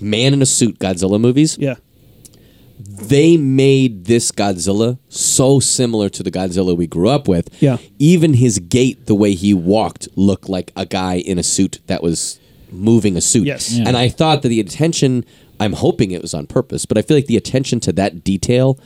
man 0.00 0.32
in 0.32 0.40
a 0.42 0.46
suit 0.46 0.78
Godzilla 0.78 1.20
movies, 1.20 1.56
Yeah. 1.58 1.74
they 2.78 3.36
made 3.36 4.06
this 4.06 4.32
Godzilla 4.32 4.98
so 5.08 5.60
similar 5.60 6.08
to 6.08 6.22
the 6.22 6.30
Godzilla 6.30 6.76
we 6.76 6.86
grew 6.86 7.08
up 7.08 7.28
with. 7.28 7.50
Yeah. 7.62 7.76
Even 7.98 8.34
his 8.34 8.58
gait, 8.58 9.06
the 9.06 9.14
way 9.14 9.34
he 9.34 9.52
walked, 9.52 10.08
looked 10.16 10.48
like 10.48 10.72
a 10.76 10.86
guy 10.86 11.16
in 11.18 11.38
a 11.38 11.42
suit 11.42 11.80
that 11.86 12.02
was 12.02 12.40
moving 12.72 13.16
a 13.16 13.20
suit. 13.20 13.46
Yes. 13.46 13.72
Yeah. 13.72 13.84
And 13.86 13.96
I 13.96 14.08
thought 14.08 14.42
that 14.42 14.48
the 14.48 14.60
attention, 14.60 15.24
I'm 15.60 15.74
hoping 15.74 16.10
it 16.10 16.22
was 16.22 16.34
on 16.34 16.46
purpose, 16.46 16.86
but 16.86 16.98
I 16.98 17.02
feel 17.02 17.16
like 17.16 17.26
the 17.26 17.36
attention 17.36 17.78
to 17.80 17.92
that 17.92 18.24
detail, 18.24 18.78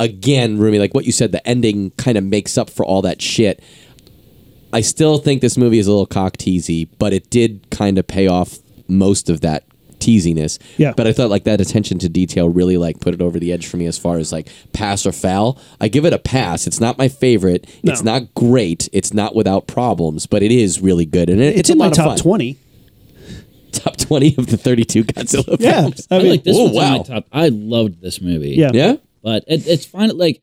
again, 0.00 0.58
Rumi, 0.58 0.78
like 0.78 0.94
what 0.94 1.04
you 1.04 1.12
said, 1.12 1.32
the 1.32 1.46
ending 1.46 1.90
kind 1.92 2.16
of 2.16 2.24
makes 2.24 2.56
up 2.56 2.70
for 2.70 2.86
all 2.86 3.02
that 3.02 3.20
shit. 3.20 3.62
I 4.72 4.80
still 4.80 5.18
think 5.18 5.42
this 5.42 5.58
movie 5.58 5.78
is 5.78 5.86
a 5.86 5.90
little 5.90 6.06
cock 6.06 6.38
teasy, 6.38 6.88
but 6.98 7.12
it 7.12 7.28
did 7.28 7.66
kind 7.70 7.98
of 7.98 8.06
pay 8.06 8.26
off 8.26 8.58
most 8.88 9.28
of 9.28 9.42
that 9.42 9.64
teasiness. 9.98 10.58
Yeah. 10.78 10.92
But 10.96 11.06
I 11.06 11.12
thought 11.12 11.30
like 11.30 11.44
that 11.44 11.60
attention 11.60 11.98
to 12.00 12.08
detail 12.08 12.48
really 12.48 12.76
like 12.76 13.00
put 13.00 13.14
it 13.14 13.22
over 13.22 13.38
the 13.38 13.52
edge 13.52 13.66
for 13.66 13.76
me 13.76 13.86
as 13.86 13.98
far 13.98 14.18
as 14.18 14.32
like 14.32 14.48
pass 14.72 15.06
or 15.06 15.12
foul. 15.12 15.58
I 15.80 15.88
give 15.88 16.04
it 16.04 16.12
a 16.12 16.18
pass. 16.18 16.66
It's 16.66 16.80
not 16.80 16.98
my 16.98 17.08
favorite. 17.08 17.68
It's 17.82 18.02
not 18.02 18.34
great. 18.34 18.88
It's 18.92 19.12
not 19.12 19.34
without 19.34 19.66
problems, 19.66 20.26
but 20.26 20.42
it 20.42 20.50
is 20.50 20.80
really 20.80 21.06
good. 21.06 21.30
And 21.30 21.40
it, 21.40 21.50
It's, 21.50 21.60
it's, 21.60 21.70
in 21.70 21.76
a 21.76 21.78
my 21.78 21.86
of 21.88 21.92
top 21.94 22.06
fun. 22.08 22.18
20. 22.18 22.58
Top 23.82 23.96
20 23.96 24.36
of 24.38 24.46
the 24.46 24.56
32 24.56 25.04
Godzilla 25.04 25.56
Yeah. 25.60 25.80
films. 25.82 26.06
I 26.10 26.16
I, 26.16 26.18
mean, 26.18 26.30
like 26.30 26.44
this 26.44 26.56
oh, 26.56 26.64
one's 26.64 26.76
in 26.76 26.82
wow. 26.82 26.96
my 26.98 27.02
top. 27.02 27.26
I 27.32 27.48
loved 27.48 28.00
this 28.00 28.20
movie. 28.20 28.50
Yeah. 28.50 28.70
Yeah? 28.72 28.96
but 29.22 29.44
it, 29.46 29.66
it's 29.66 29.86
fine. 29.86 30.16
Like, 30.16 30.42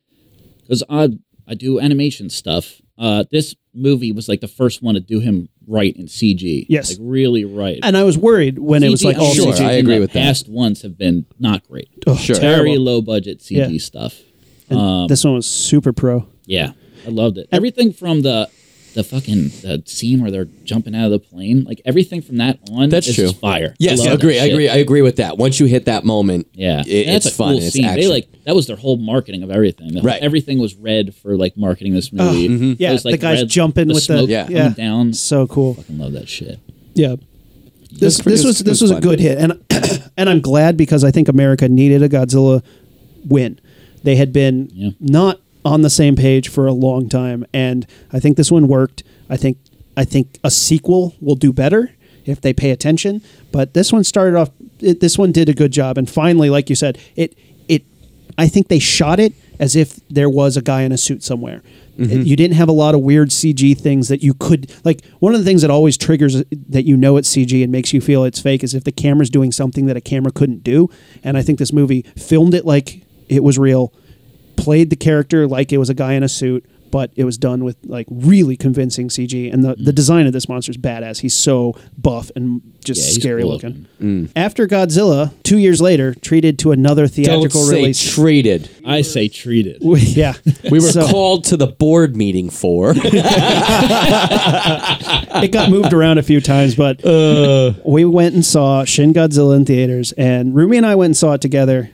because 0.62 0.82
I 0.88 1.08
I 1.46 1.54
do 1.54 1.80
animation 1.80 2.30
stuff. 2.30 2.80
Uh, 2.98 3.24
this 3.30 3.54
movie 3.74 4.12
was 4.12 4.28
like 4.28 4.40
the 4.40 4.48
first 4.48 4.82
one 4.82 4.94
to 4.94 5.00
do 5.00 5.20
him 5.20 5.48
right 5.66 5.96
in 5.96 6.04
CG. 6.06 6.66
Yes. 6.68 6.90
like 6.90 6.98
really 7.00 7.44
right. 7.44 7.78
And 7.82 7.96
I 7.96 8.02
was 8.04 8.18
worried 8.18 8.58
when 8.58 8.82
it 8.82 8.90
was 8.90 9.02
like 9.04 9.16
all 9.16 9.32
Sure, 9.32 9.52
CG. 9.52 9.64
I 9.64 9.72
agree 9.72 9.94
the 9.94 10.00
with 10.00 10.12
that. 10.12 10.22
Past 10.22 10.48
ones 10.48 10.82
have 10.82 10.98
been 10.98 11.24
not 11.38 11.66
great. 11.66 11.88
Oh, 12.06 12.16
Sure. 12.16 12.36
Very 12.36 12.70
terrible. 12.70 12.84
low 12.84 13.00
budget 13.02 13.38
CG 13.40 13.72
Yeah. 13.72 13.78
stuff. 13.78 14.20
And 14.68 15.08
this 15.08 15.24
one 15.24 15.34
was 15.34 15.46
super 15.46 15.92
pro. 15.92 16.26
Yeah, 16.46 16.72
I 17.06 17.10
loved 17.10 17.38
it. 17.38 17.48
Everything 17.50 17.92
from 17.92 18.22
the 18.22 18.48
the 18.94 19.04
fucking 19.04 19.44
the 19.62 19.82
scene 19.86 20.20
where 20.20 20.30
they're 20.32 20.46
jumping 20.64 20.94
out 20.96 21.04
of 21.06 21.10
the 21.12 21.18
plane, 21.20 21.62
like 21.64 21.80
everything 21.84 22.20
from 22.22 22.38
that 22.38 22.58
on, 22.72 22.88
That's 22.88 23.06
is 23.06 23.14
true. 23.14 23.26
just 23.28 23.38
fire. 23.40 23.74
Yes, 23.78 24.04
I 24.04 24.10
I 24.10 24.14
agree. 24.14 24.38
I 24.40 24.44
agree. 24.46 24.68
I 24.68 24.76
agree 24.76 25.02
with 25.02 25.16
that. 25.16 25.38
Once 25.38 25.60
you 25.60 25.66
hit 25.66 25.84
that 25.84 26.04
moment, 26.04 26.48
Yeah, 26.54 26.82
it, 26.86 27.06
that's 27.06 27.26
it's 27.26 27.34
a 27.34 27.38
fun. 27.38 27.48
cool 27.48 27.56
and 27.58 27.64
it's 27.66 27.74
scene. 27.74 27.84
action. 27.84 28.00
They 28.00 28.08
like 28.08 28.28
that 28.44 28.54
was 28.56 28.66
their 28.66 28.76
whole 28.76 28.96
marketing 28.96 29.42
of 29.44 29.50
everything. 29.50 29.94
The- 29.94 30.02
Right. 30.02 30.20
everything 30.22 30.58
was 30.58 30.74
red 30.74 31.14
for 31.14 31.36
like 31.36 31.56
marketing 31.56 31.94
this 31.94 32.12
movie. 32.12 32.48
Mm-hmm. 32.48 32.72
Yeah, 32.78 32.90
It 32.90 32.92
was, 32.94 33.02
the 33.04 33.16
guy's 33.16 33.44
jumping 33.44 33.86
the 33.88 33.94
with 33.94 34.06
the- 34.06 34.16
smoke 34.18 34.28
Yeah. 34.30 34.48
yeah. 34.50 34.68
down. 34.70 35.12
So 35.12 35.46
cool. 35.46 35.74
Fucking 35.74 35.98
love 35.98 36.12
that 36.12 36.28
shit. 36.28 36.58
Yeah. 36.94 37.16
This, 37.92 38.20
pretty- 38.20 38.36
this 38.36 38.44
was 38.44 38.56
was- 38.56 38.58
this 38.60 38.80
was 38.80 38.90
was 38.90 38.98
a 38.98 39.00
good 39.00 39.20
hit, 39.20 39.38
and 39.38 39.62
and 40.16 40.28
I'm 40.28 40.40
glad 40.40 40.76
because 40.76 41.04
I 41.04 41.10
think 41.10 41.28
America 41.28 41.68
needed 41.68 42.02
a 42.02 42.08
Godzilla 42.08 42.62
win. 43.24 43.60
They 44.02 44.16
had 44.16 44.32
been 44.32 44.70
Yeah. 44.72 44.90
not 45.00 45.40
on 45.64 45.82
the 45.82 45.90
same 45.90 46.16
page 46.16 46.48
for 46.48 46.66
a 46.66 46.72
long 46.72 47.08
time, 47.08 47.46
and 47.52 47.86
I 48.12 48.20
think 48.20 48.36
this 48.36 48.50
one 48.50 48.68
worked. 48.68 49.02
I 49.28 49.36
think 49.36 49.58
I 49.96 50.04
think 50.04 50.38
a 50.42 50.50
sequel 50.50 51.14
will 51.20 51.34
do 51.34 51.52
better 51.52 51.92
if 52.24 52.40
they 52.40 52.52
pay 52.52 52.70
attention. 52.70 53.22
But 53.52 53.74
this 53.74 53.92
one 53.92 54.04
started 54.04 54.36
off. 54.36 54.50
It, 54.80 55.00
this 55.00 55.18
one 55.18 55.32
did 55.32 55.48
a 55.48 55.54
good 55.54 55.72
job, 55.72 55.98
and 55.98 56.08
finally, 56.08 56.50
like 56.50 56.70
you 56.70 56.76
said, 56.76 56.98
it 57.16 57.36
it. 57.68 57.84
I 58.38 58.48
think 58.48 58.68
they 58.68 58.78
shot 58.78 59.20
it 59.20 59.34
as 59.58 59.76
if 59.76 60.00
there 60.08 60.30
was 60.30 60.56
a 60.56 60.62
guy 60.62 60.82
in 60.82 60.92
a 60.92 60.98
suit 60.98 61.22
somewhere. 61.22 61.62
Mm-hmm. 61.98 62.22
You 62.22 62.34
didn't 62.34 62.56
have 62.56 62.70
a 62.70 62.72
lot 62.72 62.94
of 62.94 63.02
weird 63.02 63.28
CG 63.28 63.78
things 63.78 64.08
that 64.08 64.22
you 64.22 64.32
could 64.32 64.72
like. 64.84 65.04
One 65.18 65.34
of 65.34 65.40
the 65.40 65.44
things 65.44 65.60
that 65.60 65.70
always 65.70 65.98
triggers 65.98 66.42
that 66.50 66.86
you 66.86 66.96
know 66.96 67.18
it's 67.18 67.28
CG 67.28 67.62
and 67.62 67.70
makes 67.70 67.92
you 67.92 68.00
feel 68.00 68.24
it's 68.24 68.40
fake 68.40 68.64
is 68.64 68.74
if 68.74 68.84
the 68.84 68.92
camera's 68.92 69.28
doing 69.28 69.52
something 69.52 69.84
that 69.86 69.98
a 69.98 70.00
camera 70.00 70.32
couldn't 70.32 70.64
do. 70.64 70.88
And 71.22 71.36
I 71.36 71.42
think 71.42 71.58
this 71.58 71.74
movie 71.74 72.02
filmed 72.16 72.54
it 72.54 72.64
like 72.64 73.02
it 73.28 73.44
was 73.44 73.58
real, 73.58 73.92
played 74.60 74.90
the 74.90 74.96
character 74.96 75.46
like 75.48 75.72
it 75.72 75.78
was 75.78 75.88
a 75.90 75.94
guy 75.94 76.12
in 76.12 76.22
a 76.22 76.28
suit, 76.28 76.64
but 76.90 77.12
it 77.14 77.22
was 77.24 77.38
done 77.38 77.62
with 77.64 77.76
like 77.84 78.06
really 78.10 78.56
convincing 78.56 79.08
CG. 79.08 79.52
And 79.52 79.62
the, 79.64 79.74
the 79.76 79.92
design 79.92 80.26
of 80.26 80.32
this 80.32 80.48
monster 80.48 80.70
is 80.72 80.76
badass. 80.76 81.20
He's 81.20 81.34
so 81.34 81.74
buff 81.96 82.30
and 82.34 82.60
just 82.84 83.00
Yeah, 83.00 83.12
scary 83.20 83.42
cool 83.42 83.52
looking. 83.52 83.86
Mm. 84.00 84.30
After 84.34 84.66
Godzilla, 84.66 85.32
two 85.44 85.58
years 85.58 85.80
later, 85.80 86.14
treated 86.14 86.58
to 86.60 86.72
another 86.72 87.02
Don't 87.06 87.14
theatrical 87.14 87.62
say 87.62 87.76
release. 87.76 88.14
treated. 88.14 88.68
I 88.84 89.02
say 89.02 89.28
treated. 89.28 89.78
yeah, 89.84 90.34
We 90.70 90.80
were 90.80 90.88
So- 90.90 91.06
called 91.06 91.44
to 91.44 91.56
the 91.56 91.68
board 91.68 92.16
meeting 92.16 92.50
for. 92.50 92.92
it 95.42 95.52
got 95.52 95.70
moved 95.70 95.92
around 95.92 96.18
a 96.18 96.22
few 96.22 96.40
times, 96.40 96.74
but 96.74 97.00
we 97.84 98.04
went 98.04 98.34
and 98.34 98.44
saw 98.44 98.84
Shin 98.84 99.12
Godzilla 99.12 99.56
in 99.56 99.64
theaters, 99.64 100.12
and 100.12 100.54
Rumi 100.54 100.76
and 100.76 100.86
I 100.86 100.94
went 100.96 101.06
and 101.10 101.16
saw 101.16 101.32
it 101.34 101.40
together 101.40 101.90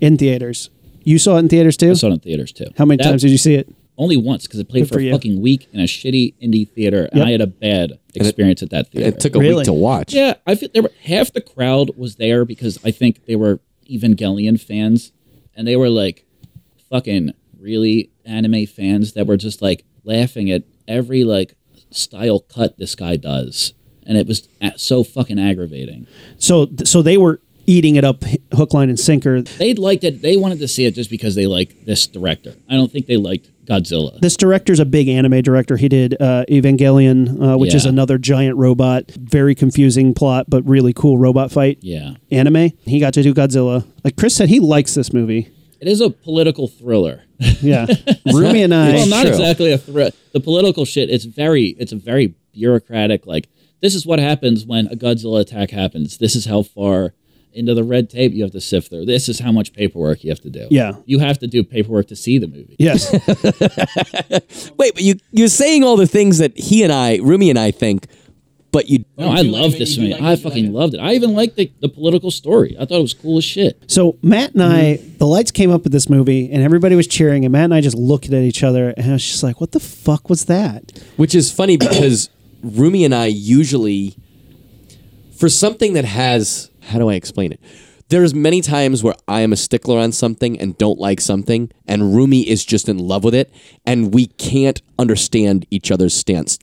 in 0.00 0.16
theaters. 0.16 0.70
You 1.10 1.18
saw 1.18 1.36
it 1.36 1.40
in 1.40 1.48
theaters 1.48 1.76
too. 1.76 1.90
I 1.90 1.94
saw 1.94 2.08
it 2.08 2.12
in 2.14 2.18
theaters 2.20 2.52
too. 2.52 2.66
How 2.76 2.84
many 2.84 2.98
That- 2.98 3.10
times 3.10 3.22
did 3.22 3.30
you 3.30 3.38
see 3.38 3.54
it? 3.54 3.68
Only 3.98 4.16
once 4.16 4.46
because 4.46 4.60
it 4.60 4.68
played 4.68 4.84
Good 4.84 4.88
for, 4.88 4.94
for 4.94 5.00
a 5.00 5.10
fucking 5.10 5.42
week 5.42 5.68
in 5.74 5.80
a 5.80 5.84
shitty 5.84 6.34
indie 6.42 6.66
theater, 6.66 7.06
and 7.12 7.22
I 7.22 7.32
had 7.32 7.42
a 7.42 7.46
bad 7.46 7.98
experience 8.14 8.62
at 8.62 8.70
that 8.70 8.90
theater. 8.90 9.08
it 9.08 9.20
took 9.20 9.36
a 9.36 9.38
Really? 9.38 9.56
week 9.56 9.64
to 9.66 9.74
watch. 9.74 10.14
Yeah, 10.14 10.34
I 10.46 10.54
feel 10.54 10.70
there 10.72 10.82
were 10.84 10.92
half 11.02 11.32
the 11.32 11.42
crowd 11.42 11.90
was 11.98 12.14
there 12.16 12.46
because 12.46 12.78
I 12.82 12.92
think 12.92 13.26
they 13.26 13.36
were 13.36 13.60
Evangelion 13.90 14.58
fans, 14.58 15.12
and 15.54 15.66
they 15.68 15.76
were 15.76 15.90
like 15.90 16.24
fucking 16.88 17.32
really 17.58 18.10
anime 18.24 18.64
fans 18.66 19.12
that 19.12 19.26
were 19.26 19.36
just 19.36 19.60
like 19.60 19.84
laughing 20.04 20.50
at 20.50 20.62
every 20.88 21.24
like 21.24 21.54
style 21.90 22.40
cut 22.40 22.78
this 22.78 22.94
guy 22.94 23.16
does, 23.16 23.74
and 24.06 24.16
it 24.16 24.26
was 24.26 24.48
so 24.76 25.04
fucking 25.04 25.38
aggravating. 25.38 26.06
So, 26.38 26.70
so 26.84 27.02
they 27.02 27.18
were 27.18 27.40
eating 27.70 27.94
it 27.94 28.04
up, 28.04 28.24
hook, 28.52 28.74
line, 28.74 28.88
and 28.88 28.98
sinker. 28.98 29.42
They 29.42 29.74
liked 29.74 30.02
it. 30.02 30.22
They 30.22 30.36
wanted 30.36 30.58
to 30.58 30.68
see 30.68 30.86
it 30.86 30.94
just 30.94 31.08
because 31.08 31.36
they 31.36 31.46
like 31.46 31.84
this 31.84 32.06
director. 32.08 32.54
I 32.68 32.74
don't 32.74 32.90
think 32.90 33.06
they 33.06 33.16
liked 33.16 33.48
Godzilla. 33.64 34.18
This 34.20 34.36
director's 34.36 34.80
a 34.80 34.84
big 34.84 35.06
anime 35.08 35.40
director. 35.42 35.76
He 35.76 35.88
did 35.88 36.20
uh, 36.20 36.44
Evangelion, 36.48 37.54
uh, 37.54 37.58
which 37.58 37.72
is 37.72 37.86
another 37.86 38.18
giant 38.18 38.56
robot, 38.56 39.10
very 39.12 39.54
confusing 39.54 40.12
plot, 40.12 40.46
but 40.48 40.64
really 40.64 40.92
cool 40.92 41.16
robot 41.16 41.52
fight 41.52 41.78
yeah, 41.80 42.14
anime. 42.32 42.70
He 42.82 42.98
got 42.98 43.14
to 43.14 43.22
do 43.22 43.32
Godzilla. 43.32 43.86
Like 44.02 44.16
Chris 44.16 44.34
said, 44.34 44.48
he 44.48 44.58
likes 44.58 44.94
this 44.94 45.12
movie. 45.12 45.52
it 45.80 45.86
is 45.86 46.00
a 46.00 46.10
political 46.10 46.66
thriller. 46.66 47.22
Yeah, 47.62 47.86
Rumi 48.30 48.62
and 48.62 48.74
I. 48.74 48.92
well, 48.92 49.06
not 49.06 49.22
true. 49.22 49.30
exactly 49.30 49.72
a 49.72 49.78
threat. 49.78 50.14
The 50.32 50.40
political 50.40 50.84
shit. 50.84 51.08
It's 51.08 51.24
very. 51.24 51.68
It's 51.78 51.92
a 51.92 51.96
very 51.96 52.34
bureaucratic. 52.52 53.26
Like 53.26 53.48
this 53.80 53.94
is 53.94 54.04
what 54.04 54.18
happens 54.18 54.66
when 54.66 54.86
a 54.88 54.96
Godzilla 54.96 55.40
attack 55.40 55.70
happens. 55.70 56.18
This 56.18 56.36
is 56.36 56.44
how 56.44 56.62
far 56.62 57.14
into 57.52 57.74
the 57.74 57.84
red 57.84 58.10
tape 58.10 58.32
you 58.32 58.42
have 58.42 58.52
to 58.52 58.60
sift 58.60 58.90
through. 58.90 59.06
This 59.06 59.28
is 59.28 59.38
how 59.38 59.52
much 59.52 59.72
paperwork 59.72 60.24
you 60.24 60.30
have 60.30 60.40
to 60.40 60.50
do. 60.50 60.66
Yeah. 60.70 60.94
you 61.04 61.18
have 61.18 61.38
to 61.38 61.46
do 61.46 61.64
paperwork 61.64 62.08
to 62.08 62.16
see 62.16 62.38
the 62.38 62.46
movie. 62.46 62.76
Yes, 62.78 63.12
Wait, 64.76 64.94
but 64.94 65.02
you 65.02 65.16
you're 65.32 65.48
saying 65.48 65.84
all 65.84 65.96
the 65.96 66.06
things 66.06 66.38
that 66.38 66.56
he 66.56 66.82
and 66.82 66.92
I, 66.92 67.16
Rumi 67.16 67.50
and 67.50 67.58
I 67.58 67.70
think, 67.70 68.06
but 68.72 68.88
you 68.88 69.04
No, 69.16 69.28
I 69.28 69.42
love 69.42 69.72
this 69.72 69.98
movie. 69.98 70.14
I 70.14 70.36
fucking 70.36 70.72
loved 70.72 70.94
it. 70.94 70.98
I 70.98 71.14
even 71.14 71.34
liked 71.34 71.56
the, 71.56 71.72
the 71.80 71.88
political 71.88 72.30
story. 72.30 72.76
I 72.78 72.84
thought 72.84 72.98
it 72.98 73.02
was 73.02 73.14
cool 73.14 73.38
as 73.38 73.44
shit. 73.44 73.82
So 73.88 74.18
Matt 74.22 74.52
and 74.54 74.62
I, 74.62 74.82
mm-hmm. 74.96 75.18
the 75.18 75.26
lights 75.26 75.50
came 75.50 75.70
up 75.70 75.86
at 75.86 75.92
this 75.92 76.08
movie, 76.08 76.50
and 76.50 76.62
everybody 76.62 76.94
was 76.94 77.06
cheering, 77.06 77.44
and 77.44 77.52
Matt 77.52 77.64
and 77.64 77.74
I 77.74 77.80
just 77.80 77.96
looked 77.96 78.26
at 78.26 78.32
each 78.32 78.62
other, 78.62 78.90
and 78.96 79.10
I 79.10 79.12
was 79.12 79.24
just 79.24 79.42
like, 79.42 79.60
"What 79.60 79.72
the 79.72 79.80
fuck 79.80 80.28
was 80.28 80.46
that?" 80.46 80.92
Which 81.16 81.34
is 81.34 81.52
funny 81.52 81.76
because 81.76 82.30
Rumi 82.62 83.04
and 83.04 83.14
I 83.14 83.26
usually, 83.26 84.16
for 85.36 85.48
something 85.48 85.94
that 85.94 86.04
has, 86.04 86.69
how 86.82 86.98
do 86.98 87.08
I 87.08 87.14
explain 87.14 87.52
it? 87.52 87.60
There's 88.08 88.34
many 88.34 88.60
times 88.60 89.04
where 89.04 89.14
I 89.28 89.42
am 89.42 89.52
a 89.52 89.56
stickler 89.56 89.98
on 89.98 90.10
something 90.10 90.58
and 90.60 90.76
don't 90.76 90.98
like 90.98 91.20
something, 91.20 91.70
and 91.86 92.14
Rumi 92.14 92.48
is 92.48 92.64
just 92.64 92.88
in 92.88 92.98
love 92.98 93.22
with 93.22 93.34
it, 93.34 93.52
and 93.86 94.12
we 94.12 94.26
can't 94.26 94.82
understand 94.98 95.64
each 95.70 95.92
other's 95.92 96.14
stance. 96.14 96.58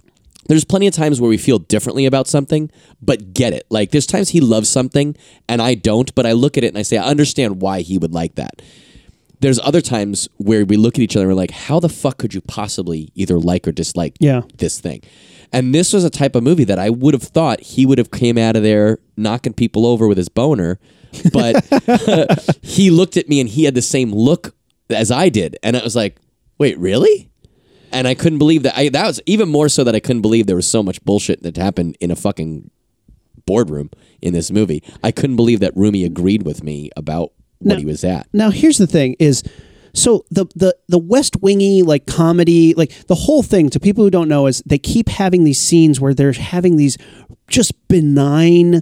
There's 0.49 0.65
plenty 0.65 0.87
of 0.87 0.93
times 0.93 1.19
where 1.21 1.29
we 1.29 1.37
feel 1.37 1.59
differently 1.59 2.05
about 2.05 2.27
something, 2.27 2.69
but 3.01 3.33
get 3.33 3.53
it. 3.53 3.65
Like 3.69 3.91
there's 3.91 4.05
times 4.07 4.29
he 4.29 4.39
loves 4.39 4.69
something 4.69 5.15
and 5.49 5.61
I 5.61 5.73
don't, 5.73 6.13
but 6.15 6.25
I 6.25 6.31
look 6.31 6.57
at 6.57 6.63
it 6.63 6.67
and 6.67 6.77
I 6.77 6.83
say, 6.83 6.95
I 6.97 7.03
understand 7.09 7.61
why 7.61 7.81
he 7.81 7.97
would 7.97 8.13
like 8.13 8.35
that 8.35 8.61
there's 9.39 9.59
other 9.59 9.81
times 9.81 10.27
where 10.37 10.65
we 10.65 10.77
look 10.77 10.95
at 10.95 11.01
each 11.01 11.15
other 11.15 11.25
and 11.25 11.31
we're 11.31 11.37
like, 11.39 11.51
how 11.51 11.79
the 11.79 11.89
fuck 11.89 12.17
could 12.17 12.33
you 12.33 12.41
possibly 12.41 13.11
either 13.15 13.37
like 13.39 13.67
or 13.67 13.71
dislike 13.71 14.15
Yeah. 14.19 14.41
this 14.57 14.79
thing? 14.79 15.01
And 15.53 15.73
this 15.73 15.93
was 15.93 16.03
a 16.03 16.09
type 16.09 16.35
of 16.35 16.43
movie 16.43 16.65
that 16.65 16.79
I 16.79 16.89
would 16.89 17.13
have 17.13 17.23
thought 17.23 17.61
he 17.61 17.85
would 17.85 17.97
have 17.97 18.11
came 18.11 18.37
out 18.37 18.55
of 18.55 18.63
there 18.63 18.99
knocking 19.15 19.53
people 19.53 19.85
over 19.85 20.07
with 20.07 20.17
his 20.17 20.29
boner, 20.29 20.79
but 21.31 21.65
he 22.61 22.89
looked 22.89 23.17
at 23.17 23.29
me 23.29 23.39
and 23.39 23.49
he 23.49 23.63
had 23.63 23.75
the 23.75 23.81
same 23.81 24.11
look 24.11 24.53
as 24.89 25.11
I 25.11 25.29
did, 25.29 25.57
and 25.63 25.75
I 25.75 25.83
was 25.83 25.95
like, 25.95 26.17
wait, 26.57 26.77
really? 26.77 27.29
And 27.91 28.07
I 28.07 28.15
couldn't 28.15 28.39
believe 28.39 28.63
that. 28.63 28.77
I 28.77 28.89
that 28.89 29.07
was 29.07 29.21
even 29.25 29.49
more 29.49 29.69
so 29.69 29.83
that 29.83 29.95
I 29.95 29.99
couldn't 29.99 30.21
believe 30.21 30.47
there 30.47 30.55
was 30.55 30.67
so 30.67 30.83
much 30.83 31.03
bullshit 31.03 31.43
that 31.43 31.57
happened 31.57 31.97
in 31.99 32.11
a 32.11 32.15
fucking 32.15 32.69
boardroom 33.45 33.89
in 34.21 34.33
this 34.33 34.51
movie. 34.51 34.83
I 35.03 35.11
couldn't 35.11 35.37
believe 35.37 35.61
that 35.61 35.75
Rumi 35.75 36.03
agreed 36.03 36.43
with 36.43 36.63
me 36.63 36.89
about 36.97 37.31
what 37.59 37.79
he 37.79 37.85
was 37.85 38.03
at. 38.03 38.27
Now 38.33 38.49
here's 38.49 38.77
the 38.77 38.87
thing: 38.87 39.15
is 39.19 39.43
so 39.97 40.25
the 40.29 40.45
the 40.55 40.77
the 40.87 40.99
West 40.99 41.41
Wingy 41.41 41.81
like 41.81 42.05
comedy, 42.05 42.73
like 42.75 43.07
the 43.07 43.15
whole 43.15 43.41
thing. 43.41 43.69
To 43.71 43.79
people 43.79 44.03
who 44.03 44.11
don't 44.11 44.29
know, 44.29 44.47
is 44.47 44.61
they 44.65 44.77
keep 44.77 45.09
having 45.09 45.43
these 45.43 45.59
scenes 45.59 45.99
where 45.99 46.13
they're 46.13 46.33
having 46.33 46.77
these 46.77 46.97
just 47.47 47.73
benign 47.87 48.81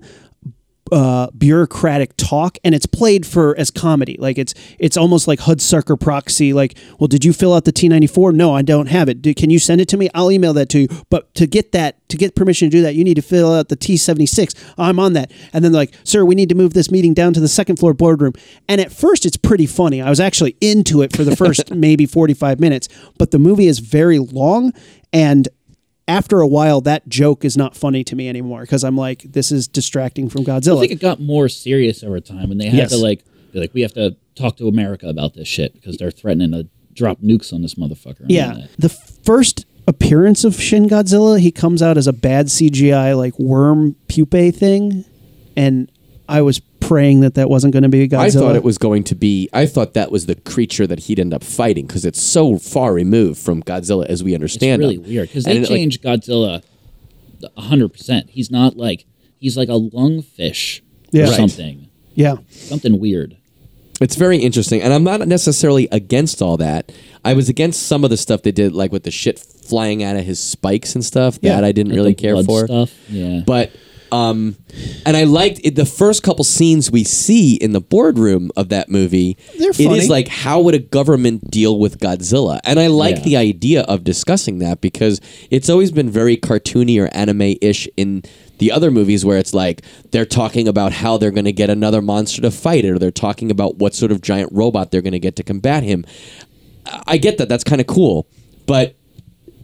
uh, 0.92 1.28
bureaucratic 1.32 2.16
talk, 2.18 2.58
and 2.64 2.76
it's 2.76 2.86
played 2.86 3.26
for 3.26 3.58
as 3.58 3.72
comedy. 3.72 4.18
Like 4.20 4.38
it's 4.38 4.54
it's 4.78 4.98
almost 4.98 5.28
like 5.28 5.40
Hudsucker 5.40 6.00
Proxy. 6.00 6.54
Like, 6.54 6.78
well, 7.00 7.08
did 7.08 7.26
you 7.26 7.34
fill 7.34 7.54
out 7.54 7.66
the 7.66 7.72
T 7.72 7.88
ninety 7.88 8.08
four? 8.08 8.32
No, 8.32 8.54
I 8.54 8.62
don't 8.62 8.88
have 8.88 9.10
it. 9.10 9.22
Do, 9.22 9.34
can 9.34 9.50
you 9.50 9.60
send 9.60 9.82
it 9.82 9.88
to 9.90 9.98
me? 9.98 10.10
I'll 10.14 10.32
email 10.32 10.54
that 10.54 10.70
to 10.70 10.82
you. 10.82 10.88
But 11.10 11.34
to 11.36 11.48
get 11.48 11.72
that, 11.72 12.08
to 12.10 12.18
get 12.18 12.36
permission 12.36 12.70
to 12.70 12.78
do 12.78 12.84
that, 12.84 12.96
you 12.96 13.04
need 13.04 13.16
to 13.16 13.22
fill 13.22 13.54
out 13.54 13.70
the 13.70 13.76
T 13.76 13.98
seventy 13.98 14.26
six. 14.28 14.54
I'm 14.78 15.00
on 15.00 15.14
that. 15.14 15.32
And 15.54 15.66
then 15.66 15.74
like, 15.74 15.94
sir, 16.04 16.24
we 16.24 16.36
need 16.36 16.50
to 16.50 16.56
move 16.56 16.74
this 16.74 16.92
meeting 16.92 17.14
down 17.14 17.34
to 17.34 17.40
the 17.40 17.48
second 17.48 17.78
floor 17.78 17.94
boardroom. 17.94 18.34
And 18.70 18.80
at 18.80 18.92
first, 18.92 19.26
it's 19.26 19.38
pretty 19.38 19.66
funny. 19.66 20.02
I 20.02 20.10
was 20.10 20.20
actually 20.20 20.56
into 20.62 21.02
it 21.02 21.16
for 21.16 21.24
the 21.24 21.36
first 21.36 21.72
maybe 21.76 22.06
forty 22.06 22.34
five 22.34 22.60
minutes, 22.60 22.90
but 23.18 23.32
the 23.32 23.40
movie 23.40 23.68
is 23.68 23.80
very 23.80 24.20
long 24.20 24.72
and 25.12 25.48
after 26.08 26.39
a 26.41 26.47
while, 26.47 26.82
that 26.82 27.08
joke 27.08 27.43
is 27.45 27.58
not 27.58 27.76
funny 27.76 28.03
to 28.03 28.16
me 28.16 28.30
anymore 28.30 28.62
because 28.62 28.84
I'm 28.84 28.95
like, 28.97 29.24
this 29.24 29.51
is 29.51 29.68
distracting 29.68 30.30
from 30.30 30.43
Godzilla. 30.43 30.78
I 30.78 30.80
think 30.82 30.91
it 30.91 30.99
got 30.99 31.20
more 31.20 31.49
serious 31.49 32.03
over 32.03 32.20
time 32.20 32.49
when 32.49 32.58
they 32.58 32.66
had 32.66 32.76
Yes. 32.76 32.89
to 32.91 32.97
like 32.97 33.24
be 33.53 33.60
like 33.60 33.74
we 33.74 33.82
have 33.82 33.93
to 33.93 34.16
talk 34.36 34.58
to 34.58 34.68
America 34.68 35.08
about 35.08 35.34
this 35.34 35.47
shit 35.47 35.74
because 35.74 35.97
they're 35.97 36.12
threatening 36.12 36.51
to 36.51 36.68
drop 36.93 37.22
nukes 37.22 37.51
on 37.53 37.62
this 37.62 37.76
motherfucker. 37.76 38.26
yeah, 38.28 38.68
the 38.78 38.89
first 38.89 39.66
appearance 39.88 40.43
of 40.43 40.56
Shin 40.62 40.88
Godzilla, 40.88 41.39
he 41.39 41.51
comes 41.51 41.82
out 41.82 41.97
as 41.97 42.08
a 42.08 42.14
bad 42.14 42.47
CGI 42.47 43.16
like 43.18 43.38
worm 43.39 43.95
pupae 44.08 44.51
thing, 44.53 45.06
and 45.56 45.91
I 46.30 46.41
was 46.41 46.60
praying 46.80 47.21
that 47.21 47.34
that 47.36 47.49
wasn't 47.49 47.73
going 47.73 47.84
to 47.84 47.89
be 47.89 48.07
Godzilla. 48.07 48.19
I 48.19 48.30
thought 48.30 48.55
it 48.55 48.63
was 48.63 48.78
going 48.78 49.03
to 49.05 49.15
be. 49.15 49.49
I 49.53 49.65
thought 49.65 49.93
that 49.95 50.11
was 50.11 50.26
the 50.28 50.36
creature 50.36 50.86
that 50.88 50.99
he'd 50.99 51.19
end 51.19 51.34
up 51.34 51.43
fighting 51.43 51.86
because 51.88 52.05
it's 52.05 52.21
so 52.21 52.57
far 52.57 52.93
removed 52.93 53.39
from 53.39 53.63
Godzilla 53.63 54.05
as 54.05 54.23
we 54.23 54.34
understand. 54.36 54.82
It's 54.82 54.88
really 54.91 54.95
him. 55.03 55.03
weird 55.09 55.28
because 55.30 55.45
And 55.45 55.55
they 55.55 55.59
it, 55.59 55.61
like, 55.61 55.69
changed 55.69 56.03
Godzilla 56.03 56.63
hundred 57.57 57.89
percent. 57.89 58.30
He's 58.30 58.49
not 58.49 58.78
like 58.78 59.05
he's 59.39 59.57
like 59.57 59.69
a 59.69 59.73
lungfish 59.80 60.82
Yeah. 61.11 61.23
or 61.23 61.28
Right. 61.28 61.36
something. 61.36 61.88
Yeah, 62.13 62.38
Something 62.49 62.99
weird. 62.99 63.36
It's 64.01 64.15
very 64.15 64.38
interesting, 64.38 64.82
and 64.82 64.93
I'm 64.93 65.03
not 65.03 65.26
necessarily 65.28 65.88
against 65.91 66.41
all 66.41 66.57
that. 66.57 66.91
I 67.26 67.34
was 67.34 67.49
against 67.49 67.84
some 67.88 68.03
of 68.03 68.09
the 68.09 68.17
stuff 68.17 68.41
they 68.41 68.51
did, 68.51 68.73
like 68.73 68.91
with 68.91 69.03
the 69.03 69.11
shit 69.11 69.38
flying 69.39 70.03
out 70.03 70.15
of 70.15 70.23
his 70.26 70.39
spikes 70.39 70.95
and 70.95 71.03
stuff. 71.03 71.39
Yeah. 71.41 71.55
That 71.55 71.63
I 71.65 71.71
didn't 71.71 71.91
Like 71.91 71.95
really 71.97 72.11
the 72.13 72.21
care 72.21 72.34
blood 72.34 72.45
for. 72.45 72.65
Stuff. 72.67 72.93
Yeah. 73.09 73.41
But 73.45 73.71
um, 74.12 74.56
and 75.06 75.18
I 75.18 75.24
liked 75.24 75.60
it, 75.64 75.76
the 75.76 75.86
first 75.86 76.24
couple 76.24 76.43
scenes 76.43 76.91
we 76.91 77.03
see 77.03 77.56
in 77.56 77.72
the 77.74 77.82
boardroom 77.82 78.51
of 78.56 78.70
that 78.70 78.89
movie. 78.89 79.38
They're 79.58 79.74
funny. 79.74 79.97
is 79.99 80.10
like 80.10 80.28
how 80.28 80.62
would 80.62 80.76
a 80.76 80.80
government 80.80 81.49
deal 81.51 81.80
with 81.80 81.99
Godzilla? 81.99 82.60
And 82.66 82.80
I 82.80 82.88
like 82.88 83.18
Yeah. 83.18 83.24
the 83.24 83.38
idea 83.38 83.82
of 83.84 84.03
discussing 84.03 84.60
that 84.60 84.82
because 84.82 85.20
it's 85.49 85.70
always 85.70 85.91
been 85.91 86.10
very 86.10 86.38
cartoony 86.38 87.01
or 87.01 87.08
anime-ish 87.14 87.88
in 87.97 88.24
the 88.60 88.72
other 88.72 88.89
movies 88.91 89.26
where 89.26 89.38
it's 89.38 89.53
like 89.53 89.82
they're 90.12 90.26
talking 90.26 90.68
about 90.68 90.93
how 90.93 91.18
they're 91.18 91.32
going 91.32 91.45
to 91.45 91.51
get 91.51 91.70
another 91.70 92.01
monster 92.01 92.41
to 92.41 92.51
fight 92.51 92.86
it 92.86 92.89
or 92.91 92.99
they're 92.99 93.12
talking 93.12 93.51
about 93.51 93.78
what 93.78 93.93
sort 93.93 94.12
of 94.12 94.22
giant 94.22 94.49
robot 94.53 94.91
they're 94.91 95.01
going 95.01 95.12
to 95.14 95.20
get 95.20 95.36
to 95.36 95.43
combat 95.43 95.84
him. 95.84 96.06
I 97.08 97.18
get 97.18 97.38
that. 97.39 97.49
That's 97.49 97.64
kind 97.64 97.82
of 97.82 97.88
cool. 97.88 98.28
But 98.66 98.95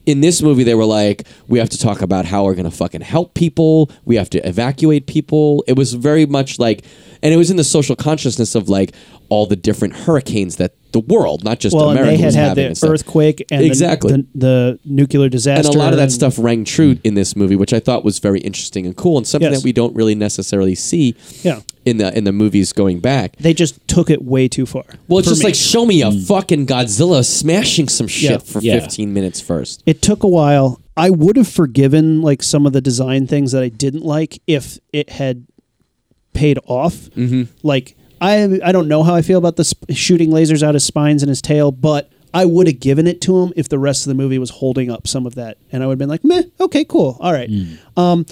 in 0.06 0.22
this 0.22 0.42
movie, 0.42 0.64
they 0.64 0.76
were 0.76 0.86
like, 0.86 1.28
we 1.48 1.60
have 1.60 1.70
to 1.70 1.78
talk 1.78 2.02
about 2.02 2.26
how 2.26 2.44
we're 2.44 2.56
going 2.56 2.70
to 2.70 2.76
fucking 2.76 3.02
help 3.02 3.34
people. 3.34 3.92
We 4.06 4.16
have 4.16 4.30
to 4.32 4.48
evacuate 4.48 5.08
people. 5.08 5.64
It 5.68 5.78
was 5.78 5.94
very 5.94 6.26
much 6.26 6.60
like, 6.60 6.84
and 7.22 7.34
it 7.34 7.38
was 7.38 7.52
in 7.52 7.58
the 7.58 7.64
social 7.64 7.96
consciousness 7.96 8.56
of 8.56 8.68
like 8.70 8.94
all 9.30 9.46
the 9.46 9.56
different 9.56 9.96
hurricanes 9.96 10.58
that 10.58 10.74
the 10.92 11.00
world, 11.00 11.44
not 11.44 11.60
just 11.60 11.76
well, 11.76 11.90
and 11.90 12.00
America. 12.00 12.18
they 12.18 12.22
had 12.22 12.26
was 12.28 12.36
had 12.36 12.56
the 12.56 12.66
and 12.68 12.84
earthquake 12.84 13.46
and 13.52 13.62
the- 13.62 13.66
Exactly. 13.68 14.12
the, 14.14 14.26
the 14.36 14.80
nuclear 14.86 15.30
disaster, 15.30 15.68
and 15.68 15.76
a 15.76 15.80
lot 15.80 15.94
of 15.94 15.98
that 15.98 16.04
and- 16.04 16.12
stuff 16.12 16.38
rang 16.38 16.66
true 16.66 16.98
in 17.04 17.14
this 17.14 17.36
movie, 17.36 17.56
which 17.56 17.74
I 17.74 17.80
thought 17.80 18.04
was 18.04 18.20
very 18.20 18.40
interesting 18.42 18.86
and 18.86 18.96
cool, 18.96 19.18
and 19.18 19.26
something 19.28 19.52
Yes. 19.52 19.62
that 19.62 19.66
we 19.66 19.72
don't 19.72 19.96
really 19.96 20.16
necessarily 20.16 20.76
see 20.76 21.16
Yeah. 21.44 21.62
in 21.86 21.98
the 21.98 22.16
in 22.18 22.24
the 22.26 22.32
movies 22.32 22.74
going 22.74 23.00
back. 23.00 23.36
They 23.38 23.54
just 23.54 23.80
took 23.88 24.10
it 24.10 24.24
way 24.24 24.48
too 24.48 24.66
far. 24.66 24.84
Well, 25.08 25.20
it's 25.20 25.28
just 25.30 25.42
me. 25.42 25.46
like 25.46 25.56
show 25.56 25.86
me 25.86 26.02
a 26.02 26.12
fucking 26.12 26.68
Godzilla 26.68 27.26
smashing 27.26 27.88
some 27.90 28.08
shit 28.08 28.32
Yeah. 28.32 28.38
for 28.38 28.60
Yeah. 28.62 28.80
15 28.80 29.14
minutes 29.14 29.40
first. 29.42 29.82
it 29.86 30.02
took 30.02 30.24
a 30.24 30.28
while. 30.28 30.80
I 30.98 31.10
would 31.10 31.38
have 31.38 31.48
forgiven 31.48 32.22
like 32.22 32.44
some 32.44 32.66
of 32.66 32.74
the 32.74 32.82
design 32.82 33.26
things 33.26 33.54
that 33.54 33.64
I 33.64 33.70
didn't 33.70 34.04
like 34.04 34.42
if 34.46 34.78
it 34.92 35.10
had 35.12 35.46
paid 36.34 36.60
off. 36.66 37.10
Mm-hmm. 37.16 37.44
Like 37.64 37.96
I, 38.22 38.60
I 38.64 38.72
don't 38.72 38.88
know 38.88 39.04
how 39.04 39.16
I 39.16 39.22
feel 39.24 39.38
about 39.40 39.56
the 39.58 39.64
sp- 39.66 39.90
shooting 39.92 40.30
lasers 40.30 40.62
out 40.64 40.76
his 40.76 40.84
spines 40.86 41.24
and 41.24 41.30
his 41.30 41.42
tail, 41.42 41.72
but 41.72 42.10
I 42.34 42.46
would 42.46 42.68
have 42.68 42.80
given 42.80 43.08
it 43.08 43.20
to 43.22 43.42
him 43.42 43.52
if 43.56 43.68
the 43.68 43.80
rest 43.80 44.06
of 44.06 44.10
the 44.10 44.16
movie 44.16 44.38
was 44.40 44.52
holding 44.52 44.90
up 44.92 45.08
some 45.08 45.26
of 45.26 45.36
that, 45.36 45.58
and 45.72 45.84
I 45.84 45.88
would 45.88 45.94
have 45.94 46.00
been 46.00 46.08
like, 46.10 46.24
meh, 46.24 46.44
okay, 46.60 46.86
cool, 46.86 47.18
all 47.20 47.34
right. 47.34 47.50
Um, 47.98 48.26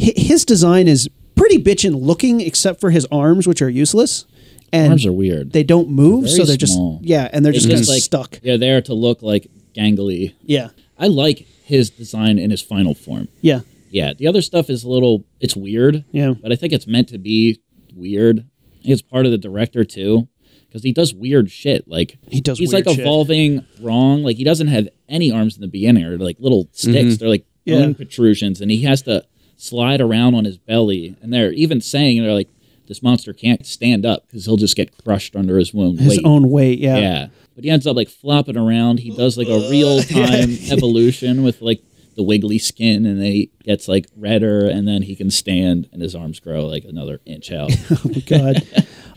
hi- 0.00 0.12
his 0.16 0.44
design 0.44 0.86
is 0.86 1.08
pretty 1.34 1.56
bitchin' 1.62 2.00
looking, 2.00 2.40
except 2.40 2.80
for 2.80 2.90
his 2.90 3.06
arms, 3.10 3.48
which 3.48 3.62
are 3.62 3.68
useless. 3.70 4.26
And 4.72 4.90
Arms 4.92 5.04
are 5.06 5.12
weird. 5.12 5.50
They 5.52 5.64
don't 5.64 5.88
move, 5.88 6.24
They're 6.26 6.30
so 6.36 6.44
they're 6.44 6.58
small. 6.58 6.98
just 6.98 7.08
yeah, 7.08 7.28
and 7.32 7.44
they're 7.44 7.52
just, 7.52 7.68
kind 7.68 7.80
of 7.80 7.88
like 7.88 8.02
stuck. 8.02 8.38
They're 8.40 8.56
there 8.58 8.80
to 8.82 8.94
look 8.94 9.20
like 9.22 9.48
gangly. 9.74 10.34
Yeah, 10.42 10.68
I 10.96 11.08
like 11.08 11.38
his 11.64 11.90
design 11.90 12.38
in 12.38 12.50
his 12.52 12.60
final 12.62 12.94
form. 12.94 13.26
yeah, 13.40 13.60
Yeah, 13.90 14.12
the 14.12 14.28
other 14.28 14.42
stuff 14.42 14.70
is 14.70 14.84
a 14.84 14.88
little. 14.88 15.24
It's 15.40 15.56
weird. 15.56 16.04
Yeah. 16.12 16.34
but 16.40 16.52
I 16.52 16.56
think 16.56 16.72
it's 16.72 16.86
meant 16.86 17.08
to 17.08 17.18
be 17.18 17.60
weird. 17.96 18.44
It's 18.82 19.02
part 19.02 19.26
of 19.26 19.32
the 19.32 19.38
director 19.38 19.84
too, 19.84 20.28
because 20.68 20.82
he 20.82 20.92
does 20.92 21.14
weird 21.14 21.50
shit. 21.50 21.86
Like 21.88 22.18
He 22.28 22.40
does 22.40 22.58
He's 22.58 22.72
like 22.72 22.88
shit. 22.88 23.00
evolving 23.00 23.64
wrong. 23.80 24.22
Like 24.22 24.36
he 24.36 24.44
doesn't 24.44 24.68
have 24.68 24.88
any 25.08 25.30
arms 25.30 25.56
in 25.56 25.60
the 25.60 25.68
beginning, 25.68 26.04
or 26.04 26.16
like 26.18 26.36
little 26.38 26.64
mm-hmm. 26.66 26.90
sticks. 26.90 27.16
They're 27.18 27.28
like 27.28 27.46
Yeah. 27.64 27.78
bone 27.80 27.94
protrusions, 27.94 28.60
and 28.60 28.70
he 28.70 28.82
has 28.82 29.02
to 29.02 29.24
slide 29.56 30.00
around 30.00 30.34
on 30.34 30.44
his 30.44 30.58
belly. 30.58 31.16
And 31.22 31.32
they're 31.32 31.52
even 31.52 31.80
saying 31.80 32.22
they're 32.22 32.32
like, 32.32 32.48
this 32.88 33.02
monster 33.02 33.32
can't 33.32 33.64
stand 33.66 34.04
up 34.04 34.26
because 34.26 34.46
he'll 34.46 34.56
just 34.56 34.74
get 34.74 34.96
crushed 35.04 35.36
under 35.36 35.58
his 35.58 35.72
own 35.74 35.98
his 35.98 36.16
weight. 36.16 36.24
own 36.24 36.50
weight. 36.50 36.78
Yeah, 36.80 36.96
Yeah. 36.98 37.26
But 37.54 37.64
he 37.64 37.70
ends 37.70 37.86
up 37.86 37.94
like 37.94 38.08
flopping 38.08 38.56
around. 38.56 39.00
He 39.00 39.14
does 39.14 39.36
like 39.36 39.48
a 39.48 39.68
real 39.70 40.02
time 40.02 40.56
evolution 40.70 41.42
with 41.42 41.60
like 41.60 41.82
the 42.20 42.24
wiggly 42.24 42.58
skin 42.58 43.06
and 43.06 43.18
then 43.18 43.32
he 43.32 43.50
gets 43.64 43.88
like 43.88 44.06
redder 44.14 44.66
and 44.68 44.86
then 44.86 45.00
he 45.00 45.16
can 45.16 45.30
stand 45.30 45.88
and 45.90 46.02
his 46.02 46.14
arms 46.14 46.38
grow 46.38 46.66
like 46.66 46.84
another 46.84 47.18
inch 47.24 47.50
out. 47.50 47.70
oh 47.90 48.10
God. 48.26 48.56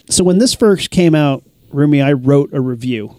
so 0.09 0.23
when 0.23 0.37
this 0.37 0.53
first 0.53 0.89
came 0.89 1.13
out, 1.13 1.43
Rumi, 1.69 2.01
I 2.01 2.13
wrote 2.13 2.53
a 2.53 2.61
review. 2.61 3.13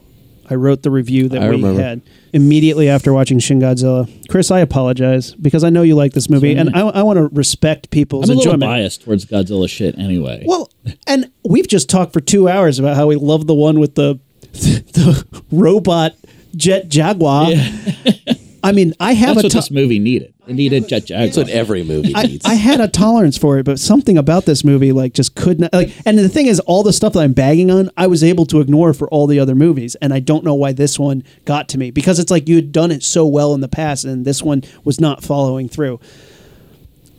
I 0.49 0.55
wrote 0.55 0.82
the 0.82 0.91
review 0.91 1.28
that 1.28 1.43
I 1.43 1.51
we 1.51 1.57
remember. 1.57 1.82
had 1.82 2.01
immediately 2.32 2.89
after 2.89 3.12
watching 3.12 3.39
Shin 3.39 3.61
Godzilla. 3.61 4.09
Chris, 4.28 4.51
I 4.51 4.61
apologize 4.61 5.35
because 5.35 5.62
I 5.64 5.68
know 5.68 5.82
you 5.82 5.97
like 5.97 6.12
this 6.14 6.30
movie, 6.30 6.55
and 6.55 6.74
I, 6.74 6.80
I 6.80 7.03
want 7.03 7.18
to 7.18 7.28
respect 7.28 7.91
people's 7.91 8.30
I'm 8.30 8.37
a 8.37 8.39
little 8.39 8.53
enjoyment. 8.55 8.70
biased 8.70 9.05
towards 9.05 9.26
Godzilla 9.26 9.68
shit 9.68 9.99
anyway. 9.99 10.45
Well, 10.47 10.70
and 11.07 11.30
we've 11.45 11.68
just 11.68 11.91
talked 11.91 12.14
for 12.14 12.20
two 12.22 12.49
hours 12.49 12.78
about 12.78 12.97
how 12.97 13.07
we 13.07 13.16
love 13.16 13.47
the 13.47 13.55
one 13.55 13.80
with 13.80 13.97
the 13.97 14.18
the 14.53 15.26
robot 15.51 16.14
jet 16.57 16.89
jaguar. 16.89 17.51
I 18.65 18.73
mean, 18.73 18.95
I 18.99 19.12
have 19.12 19.37
That's 19.37 19.45
a 19.45 19.47
what 19.47 19.51
to- 19.53 19.59
this 19.59 19.71
movie 19.71 19.99
needed. 19.99 20.35
It 20.47 20.55
needed 20.55 20.89
Jet 20.89 21.07
Jaguar. 21.07 21.27
That's 21.27 21.37
what 21.37 21.49
every 21.49 21.85
movie 21.85 22.12
I, 22.15 22.23
needs. 22.25 22.45
I 22.45 22.55
had 22.55 22.81
a 22.81 22.89
tolerance 22.89 23.39
for 23.39 23.59
it, 23.59 23.65
but 23.65 23.79
something 23.79 24.19
about 24.19 24.45
this 24.45 24.65
movie 24.65 24.93
like 24.93 25.15
just 25.15 25.35
could 25.35 25.61
not 25.61 25.73
like. 25.73 25.93
And 26.05 26.19
the 26.19 26.29
thing 26.29 26.47
is, 26.47 26.61
all 26.61 26.83
the 26.83 26.93
stuff 26.93 27.12
that 27.15 27.21
I'm 27.21 27.33
bagging 27.33 27.71
on, 27.71 27.91
I 27.97 28.07
was 28.09 28.25
able 28.25 28.45
to 28.47 28.61
ignore 28.61 28.93
for 28.93 29.09
all 29.09 29.27
the 29.27 29.39
other 29.39 29.55
movies, 29.55 29.95
and 29.97 30.12
I 30.12 30.21
don't 30.21 30.45
know 30.45 30.55
why 30.55 30.73
this 30.73 30.99
one 30.99 31.25
got 31.45 31.69
to 31.71 31.79
me 31.79 31.91
because 31.91 32.19
it's 32.19 32.31
like 32.31 32.49
you 32.49 32.57
had 32.57 32.73
done 32.73 32.91
it 32.91 33.03
so 33.03 33.27
well 33.27 33.55
in 33.55 33.61
the 33.61 33.69
past, 33.69 34.05
and 34.05 34.25
this 34.25 34.43
one 34.43 34.62
was 34.85 35.01
not 35.01 35.23
following 35.23 35.69
through. 35.69 36.01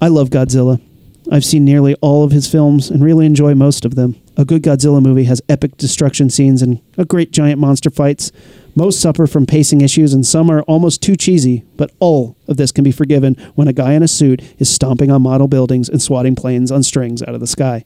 I 0.01 0.07
love 0.09 0.29
Godzilla. 0.29 0.81
I've 1.31 1.45
seen 1.45 1.65
nearly 1.65 1.95
all 2.01 2.23
of 2.23 2.31
his 2.31 2.47
films 2.51 2.91
and 2.91 3.03
really 3.03 3.25
enjoy 3.25 3.55
most 3.55 3.85
of 3.85 3.95
them. 3.95 4.21
A 4.37 4.45
good 4.45 4.61
Godzilla 4.61 5.01
movie 5.01 5.23
has 5.23 5.41
epic 5.49 5.77
destruction 5.77 6.29
scenes 6.29 6.61
and 6.61 6.81
a 6.97 7.05
great 7.05 7.31
giant 7.31 7.59
monster 7.59 7.89
fights. 7.89 8.31
Most 8.77 8.99
suffer 8.99 9.25
from 9.25 9.45
pacing 9.45 9.79
issues 9.81 10.13
and 10.13 10.25
some 10.25 10.49
are 10.49 10.61
almost 10.63 11.01
too 11.01 11.15
cheesy, 11.15 11.63
but 11.77 11.91
all 11.99 12.35
of 12.47 12.57
this 12.57 12.71
can 12.73 12.83
be 12.83 12.91
forgiven 12.91 13.35
when 13.55 13.69
a 13.69 13.73
guy 13.73 13.93
in 13.93 14.03
a 14.03 14.07
suit 14.07 14.41
is 14.59 14.69
stomping 14.69 15.09
on 15.09 15.21
model 15.21 15.47
buildings 15.47 15.87
and 15.87 16.01
swatting 16.01 16.35
planes 16.35 16.71
on 16.71 16.83
strings 16.83 17.21
out 17.23 17.33
of 17.35 17.39
the 17.39 17.47
sky. 17.47 17.85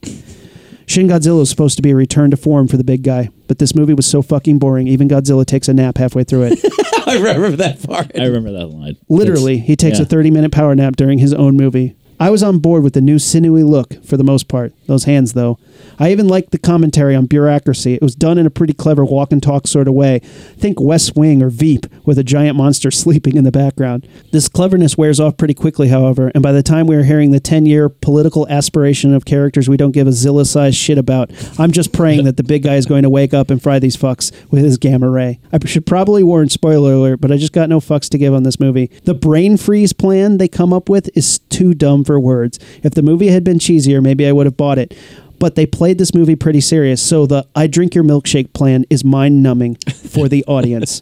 Shin 0.88 1.08
Godzilla 1.08 1.38
was 1.38 1.50
supposed 1.52 1.76
to 1.76 1.84
be 1.84 1.92
a 1.92 1.96
return 1.96 2.32
to 2.32 2.38
form 2.38 2.68
for 2.68 2.78
the 2.78 2.84
big 2.84 3.04
guy, 3.04 3.30
but 3.48 3.60
this 3.60 3.76
movie 3.76 3.94
was 3.94 4.08
so 4.08 4.24
fucking 4.24 4.58
boring, 4.58 4.88
even 4.88 5.08
Godzilla 5.08 5.46
takes 5.46 5.68
a 5.68 5.74
nap 5.74 6.00
halfway 6.00 6.24
through 6.24 6.50
it. 6.52 6.60
I 7.08 7.18
remember 7.18 7.56
that 7.58 7.84
part. 7.84 8.12
I 8.20 8.26
remember 8.26 8.52
that 8.54 8.68
line. 8.68 8.98
Literally, 9.08 9.54
It's- 9.56 9.68
he 9.68 9.76
takes 9.76 10.00
yeah. 10.00 10.04
a 10.06 10.08
30 10.08 10.32
minute 10.32 10.52
power 10.52 10.74
nap 10.74 10.96
during 10.96 11.20
his 11.20 11.36
own 11.36 11.56
movie. 11.56 11.96
I 12.20 12.32
was 12.32 12.42
on 12.42 12.58
board 12.58 12.82
with 12.84 12.94
the 12.94 13.02
new 13.02 13.20
sinewy 13.20 13.62
look 13.64 14.04
for 14.04 14.18
the 14.18 14.24
most 14.24 14.48
part. 14.48 14.74
Those 14.88 15.04
hands, 15.06 15.34
though. 15.34 15.60
I 16.00 16.12
even 16.12 16.28
liked 16.28 16.52
the 16.52 16.58
commentary 16.58 17.16
on 17.16 17.26
bureaucracy. 17.26 17.96
It 17.96 18.02
was 18.02 18.16
done 18.16 18.38
in 18.38 18.46
a 18.46 18.50
pretty 18.50 18.74
clever 18.74 19.04
walk 19.04 19.32
and 19.32 19.42
talk 19.42 19.68
sort 19.68 19.88
of 19.88 19.94
way. 19.94 20.20
Think 20.20 20.80
West 20.80 21.16
Wing 21.16 21.42
or 21.42 21.50
Veep 21.50 21.86
with 22.06 22.18
a 22.18 22.24
giant 22.24 22.58
monster 22.58 22.92
sleeping 23.00 23.36
in 23.36 23.44
the 23.44 23.52
background. 23.52 24.08
This 24.32 24.48
cleverness 24.48 24.98
wears 24.98 25.20
off 25.20 25.38
pretty 25.38 25.54
quickly, 25.54 25.90
however, 25.90 26.32
and 26.34 26.44
by 26.44 26.52
the 26.52 26.64
time 26.64 26.88
we 26.88 26.96
are 26.96 27.04
hearing 27.04 27.32
the 27.32 27.40
10 27.40 27.66
year 27.66 27.90
political 27.90 28.48
aspiration 28.48 29.14
of 29.14 29.26
characters 29.26 29.70
we 29.70 29.78
don't 29.78 29.92
give 29.92 30.08
a 30.08 30.12
Zilla 30.12 30.46
sized 30.46 30.78
shit 30.78 30.98
about, 30.98 31.32
I'm 31.60 31.72
just 31.72 31.94
praying 31.94 32.26
that 32.26 32.38
the 32.38 32.44
big 32.44 32.64
guy 32.64 32.76
is 32.76 32.86
going 32.86 33.04
to 33.04 33.10
wake 33.10 33.34
up 33.34 33.50
and 33.50 33.62
fry 33.62 33.80
these 33.80 33.98
fucks 33.98 34.32
with 34.52 34.64
his 34.64 34.78
gamma 34.78 35.10
ray. 35.10 35.40
I 35.52 35.60
should 35.66 35.86
probably 35.86 36.24
warn 36.24 36.50
spoiler 36.50 36.94
alert, 36.94 37.22
but 37.22 37.32
I 37.32 37.38
just 37.38 37.54
got 37.54 37.70
no 37.70 37.80
fucks 37.80 38.10
to 38.10 38.18
give 38.18 38.34
on 38.34 38.44
this 38.44 38.60
movie. 38.60 38.92
The 39.04 39.14
brain 39.14 39.58
freeze 39.58 39.94
plan 39.94 40.38
they 40.38 40.48
come 40.48 40.74
up 40.74 40.90
with 40.90 41.10
is 41.16 41.40
too 41.40 41.74
dumb 41.74 42.04
for 42.04 42.20
words. 42.20 42.60
If 42.84 42.94
the 42.94 43.02
movie 43.02 43.28
had 43.28 43.44
been 43.44 43.60
cheesier, 43.60 44.02
maybe 44.02 44.28
I 44.28 44.32
would 44.32 44.46
have 44.46 44.58
bought 44.58 44.78
it. 44.78 44.96
But 45.40 45.56
they 45.56 45.66
played 45.66 45.98
this 45.98 46.14
movie 46.14 46.36
pretty 46.36 46.62
serious, 46.62 47.02
so 47.02 47.26
the 47.26 47.48
I 47.56 47.68
drink 47.68 47.96
your 47.96 48.04
milkshake 48.04 48.54
plan 48.54 48.86
is 48.90 49.04
mind 49.06 49.42
numbing 49.42 49.76
for 49.94 50.28
the 50.28 50.44
audience. 50.48 51.02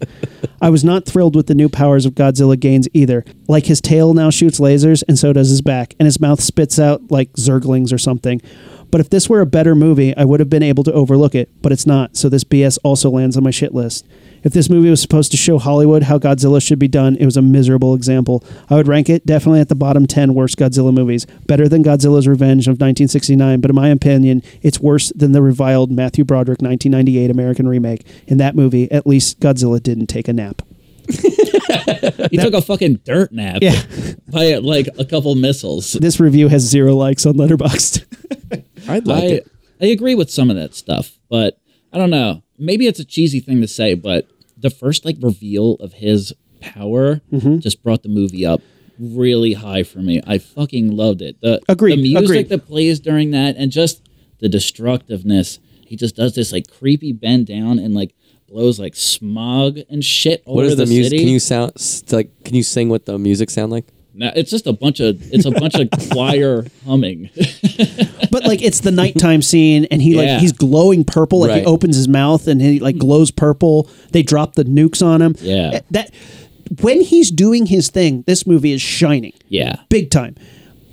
I 0.62 0.70
was 0.70 0.84
not 0.84 1.06
thrilled 1.06 1.36
with 1.36 1.48
the 1.48 1.56
new 1.56 1.70
powers 1.70 2.06
of 2.06 2.14
Godzilla 2.14 2.60
gains 2.60 2.88
either. 2.94 3.26
Like 3.48 3.66
his 3.66 3.82
tail 3.82 4.14
now 4.14 4.30
shoots 4.30 4.60
lasers, 4.60 5.04
and 5.08 5.18
so 5.18 5.34
does 5.34 5.50
his 5.50 5.62
back, 5.62 5.96
and 6.00 6.06
his 6.06 6.20
mouth 6.20 6.40
spits 6.40 6.78
out 6.80 7.12
like 7.12 7.34
zerglings 7.34 7.92
or 7.92 7.98
something. 7.98 8.42
But 8.92 9.02
if 9.02 9.10
this 9.10 9.28
were 9.28 9.42
a 9.42 9.46
better 9.46 9.76
movie, 9.76 10.16
I 10.16 10.24
would 10.24 10.40
have 10.40 10.50
been 10.50 10.64
able 10.64 10.84
to 10.86 10.94
overlook 10.94 11.36
it, 11.36 11.50
but 11.62 11.72
it's 11.72 11.86
not, 11.86 12.16
so 12.16 12.30
this 12.30 12.44
BS 12.44 12.78
also 12.84 13.10
lands 13.10 13.36
on 13.36 13.44
my 13.44 13.52
shit 13.52 13.74
list. 13.74 14.08
If 14.44 14.54
this 14.54 14.70
movie 14.70 14.90
was 14.90 15.02
supposed 15.02 15.32
to 15.32 15.38
show 15.38 15.58
Hollywood 15.58 16.04
how 16.04 16.18
Godzilla 16.20 16.66
should 16.66 16.80
be 16.80 16.88
done, 16.88 17.16
it 17.18 17.26
was 17.26 17.38
a 17.38 17.42
miserable 17.42 17.94
example. 17.96 18.44
I 18.70 18.76
would 18.76 18.88
rank 18.88 19.10
it 19.10 19.26
definitely 19.26 19.60
at 19.60 19.70
the 19.70 19.76
bottom 19.76 20.06
10 20.06 20.34
worst 20.34 20.58
Godzilla 20.58 20.94
movies. 20.94 21.26
Better 21.48 21.68
than 21.68 21.84
Godzilla's 21.84 22.28
Revenge 22.28 22.68
of 22.68 22.74
1969, 22.74 23.60
but 23.62 23.70
in 23.70 23.76
my 23.76 23.90
opinion, 23.90 24.44
it's 24.62 24.80
worse 24.80 25.12
than 25.16 25.32
the 25.32 25.42
reviled 25.42 25.92
Matthew 25.92 26.24
Broderick 26.24 26.62
1998 26.62 27.30
American 27.32 27.68
remake. 27.68 28.06
In 28.28 28.38
that 28.38 28.56
movie, 28.56 28.92
at 28.92 29.06
least 29.08 29.40
Godzilla 29.40 29.82
didn't 29.82 30.08
take 30.08 30.28
a 30.28 30.34
nap. 30.34 30.62
He 32.32 32.38
took 32.38 32.54
a 32.54 32.62
fucking 32.62 33.02
dirt 33.06 33.32
nap 33.32 33.60
Yeah. 33.62 33.82
by 34.28 34.56
like 34.56 34.90
a 34.98 35.06
couple 35.06 35.34
missiles. 35.36 35.94
This 35.94 36.20
review 36.20 36.48
has 36.50 36.62
zero 36.64 36.96
likes 36.96 37.26
on 37.26 37.36
Letterboxd. 37.36 38.04
I'd 38.90 39.08
like 39.08 39.24
I 39.24 39.28
it. 39.28 39.52
I 39.82 39.86
agree 39.88 40.16
with 40.16 40.30
some 40.30 40.50
of 40.50 40.56
that 40.58 40.74
stuff, 40.76 41.18
but 41.30 41.58
I 41.94 41.98
don't 41.98 42.10
know. 42.10 42.44
Maybe 42.58 42.88
it's 42.88 43.00
a 43.00 43.06
cheesy 43.06 43.40
thing 43.40 43.62
to 43.62 43.68
say, 43.68 43.94
but 43.94 44.28
the 44.58 44.70
first 44.70 45.06
like 45.06 45.18
reveal 45.22 45.74
of 45.76 45.94
his 45.94 46.34
power 46.60 47.22
Mm-hmm. 47.32 47.60
just 47.60 47.84
brought 47.84 48.04
the 48.04 48.10
movie 48.10 48.46
up 48.46 48.62
really 49.00 49.54
high 49.54 49.84
for 49.84 50.00
me. 50.00 50.22
I 50.26 50.40
fucking 50.40 50.96
loved 50.96 51.22
it. 51.22 51.40
The 51.42 51.62
Agreed, 51.70 51.98
the 51.98 52.02
music 52.02 52.24
agreed. 52.26 52.50
that 52.50 52.66
plays 52.68 53.00
during 53.00 53.30
that 53.32 53.56
and 53.58 53.72
just 53.72 54.02
the 54.40 54.50
destructiveness. 54.50 55.60
He 55.86 55.96
just 55.96 56.16
does 56.16 56.34
this 56.36 56.52
like 56.52 56.68
creepy 56.72 57.14
bend 57.14 57.46
down 57.48 57.78
and 57.80 57.94
like 57.94 58.16
blows 58.50 58.80
like 58.80 58.96
smog 58.96 59.78
and 59.90 60.04
shit 60.04 60.42
What 60.46 60.64
over 60.64 60.72
is 60.72 60.78
the, 60.78 60.86
the, 60.86 60.90
music? 60.90 61.12
city. 61.12 61.24
Can 61.24 61.28
you 61.34 61.40
sound 61.40 61.74
like? 62.12 62.44
Can 62.44 62.56
you 62.56 62.64
sing 62.64 62.90
what 62.90 63.06
the 63.06 63.20
music 63.20 63.50
sound 63.52 63.72
like? 63.72 63.86
No, 64.18 64.32
it's 64.36 64.50
just 64.52 64.66
a 64.68 64.74
bunch 64.74 65.00
of 65.00 65.22
it's 65.32 65.46
a 65.46 65.52
bunch 65.52 65.76
of 65.76 65.90
choir 66.12 66.66
humming. 66.86 67.30
but 68.32 68.44
like 68.46 68.62
it's 68.64 68.80
the 68.82 68.92
nighttime 68.92 69.42
scene 69.42 69.86
and 69.92 70.02
he 70.02 70.16
like 70.16 70.40
he's 70.40 70.52
glowing 70.52 71.04
purple 71.04 71.40
like 71.42 71.50
Right. 71.52 71.60
he 71.60 71.66
opens 71.66 71.96
his 71.96 72.08
mouth 72.08 72.48
and 72.48 72.60
he 72.60 72.80
like 72.80 72.98
glows 72.98 73.30
purple 73.32 73.90
they 74.12 74.24
drop 74.24 74.56
the 74.56 74.64
nukes 74.64 75.06
on 75.06 75.22
him 75.22 75.36
Yeah. 75.40 75.82
That 75.92 76.12
when 76.82 77.02
he's 77.02 77.30
doing 77.32 77.68
his 77.68 77.90
thing 77.90 78.24
this 78.28 78.46
movie 78.48 78.72
is 78.74 78.82
shining 78.82 79.34
Yeah. 79.48 79.76
big 79.90 80.10
time 80.10 80.36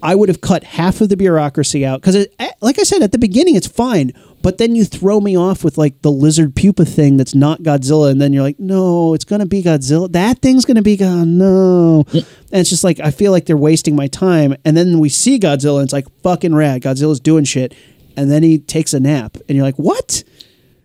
i 0.04 0.14
would 0.14 0.28
have 0.28 0.40
cut 0.40 0.62
half 0.62 1.00
of 1.00 1.08
the 1.08 1.16
bureaucracy 1.16 1.84
out 1.84 2.00
because 2.00 2.14
eh, 2.38 2.50
like 2.60 2.78
i 2.78 2.82
said 2.84 3.02
at 3.02 3.10
the 3.12 3.18
beginning 3.18 3.56
it's 3.56 3.66
fine 3.66 4.12
but 4.42 4.58
then 4.58 4.74
you 4.76 4.84
throw 4.84 5.20
me 5.20 5.36
off 5.36 5.64
with 5.64 5.78
like 5.78 6.00
the 6.02 6.10
lizard 6.12 6.54
pupa 6.54 6.84
thing 6.84 7.16
that's 7.16 7.34
not 7.34 7.62
godzilla 7.62 8.10
and 8.10 8.20
then 8.20 8.32
you're 8.32 8.42
like 8.42 8.60
no 8.60 9.14
it's 9.14 9.24
gonna 9.24 9.46
be 9.46 9.62
godzilla. 9.62 10.12
That 10.12 10.40
thing's 10.40 10.66
gonna 10.66 10.82
be 10.82 10.98
god 10.98 11.26
no. 11.26 12.04
And 12.12 12.26
it's 12.52 12.68
just 12.68 12.84
like 12.84 13.00
i 13.00 13.10
feel 13.10 13.32
like 13.32 13.46
they're 13.46 13.56
wasting 13.56 13.96
my 13.96 14.06
time 14.06 14.54
and 14.66 14.76
then 14.76 14.98
we 14.98 15.08
see 15.08 15.38
godzilla 15.40 15.76
and 15.76 15.84
it's 15.84 15.94
like 15.94 16.06
fucking 16.22 16.54
rad 16.54 16.82
godzilla's 16.82 17.20
doing 17.20 17.44
shit. 17.44 17.74
And 18.18 18.30
then 18.30 18.42
he 18.42 18.58
takes 18.58 18.92
a 18.92 19.00
nap 19.00 19.38
and 19.48 19.56
you're 19.56 19.64
like 19.64 19.76
what? 19.76 20.22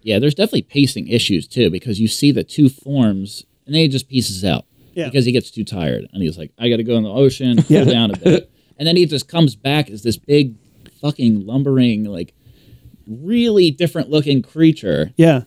Yeah, 0.03 0.19
there's 0.19 0.35
definitely 0.35 0.61
pacing 0.63 1.09
issues 1.09 1.45
too 1.45 1.69
because 1.69 1.99
you 1.99 2.07
see 2.07 2.31
the 2.31 2.45
two 2.45 2.69
forms 2.69 3.43
and 3.65 3.75
then 3.75 3.81
he 3.81 3.87
just 3.89 4.07
pieces 4.07 4.45
out 4.45 4.65
Yeah. 4.93 5.05
because 5.09 5.25
he 5.25 5.33
gets 5.33 5.51
too 5.51 5.65
tired 5.65 6.07
and 6.13 6.23
he's 6.23 6.37
like, 6.37 6.51
I 6.57 6.69
got 6.69 6.77
to 6.77 6.83
go 6.85 6.95
in 6.95 7.03
the 7.03 7.11
ocean, 7.11 7.57
cool 7.61 7.65
Yeah. 7.69 7.83
down 7.83 8.11
a 8.11 8.17
bit, 8.17 8.48
and 8.79 8.87
then 8.87 8.95
he 8.95 9.05
just 9.05 9.27
comes 9.27 9.55
back 9.55 9.89
as 9.91 10.01
this 10.01 10.17
big, 10.17 10.55
fucking 11.01 11.45
lumbering, 11.45 12.05
like 12.05 12.33
really 13.07 13.69
different 13.71 14.09
looking 14.09 14.41
creature. 14.41 15.11
Yeah. 15.17 15.41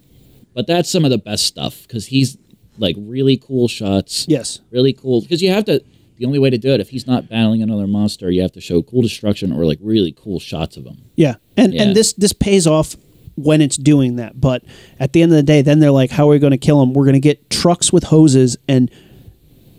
But 0.55 0.66
that's 0.66 0.91
some 0.91 1.05
of 1.05 1.11
the 1.11 1.18
best 1.18 1.47
stuff 1.47 1.83
because 1.83 2.07
he's 2.07 2.37
like 2.78 2.95
really 2.99 3.37
cool 3.37 3.68
shots. 3.68 4.26
Yes. 4.28 4.61
really 4.70 4.93
cool 4.93 5.22
because 5.22 5.43
you 5.43 5.51
have 5.51 5.64
to. 5.66 5.83
The 6.18 6.26
only 6.26 6.39
way 6.39 6.51
to 6.51 6.59
do 6.59 6.68
it 6.72 6.78
if 6.80 6.91
he's 6.91 7.07
not 7.07 7.28
battling 7.28 7.62
another 7.62 7.89
monster, 7.89 8.30
you 8.30 8.43
have 8.43 8.53
to 8.53 8.61
show 8.61 8.80
cool 8.83 9.03
destruction 9.03 9.51
or 9.51 9.64
like 9.64 9.78
really 9.83 10.12
cool 10.12 10.39
shots 10.39 10.76
of 10.76 10.85
him. 10.85 11.03
Yeah. 11.16 11.37
And 11.57 11.74
Yeah. 11.74 11.83
and 11.83 11.97
this 11.97 12.12
this 12.12 12.33
pays 12.33 12.66
off 12.66 12.97
when 13.35 13.61
it's 13.61 13.76
doing 13.76 14.16
that. 14.16 14.41
But 14.41 14.62
at 15.01 15.14
the 15.14 15.22
end 15.22 15.33
of 15.33 15.37
the 15.37 15.43
day, 15.43 15.62
then 15.62 15.80
they're 15.80 15.91
like, 15.91 16.11
how 16.11 16.26
are 16.28 16.33
we 16.33 16.39
going 16.39 16.53
to 16.53 16.59
kill 16.59 16.80
him? 16.83 16.93
We're 16.93 17.05
going 17.07 17.14
to 17.14 17.20
get 17.20 17.51
trucks 17.51 17.93
with 17.93 18.05
hoses 18.05 18.57
and 18.68 18.89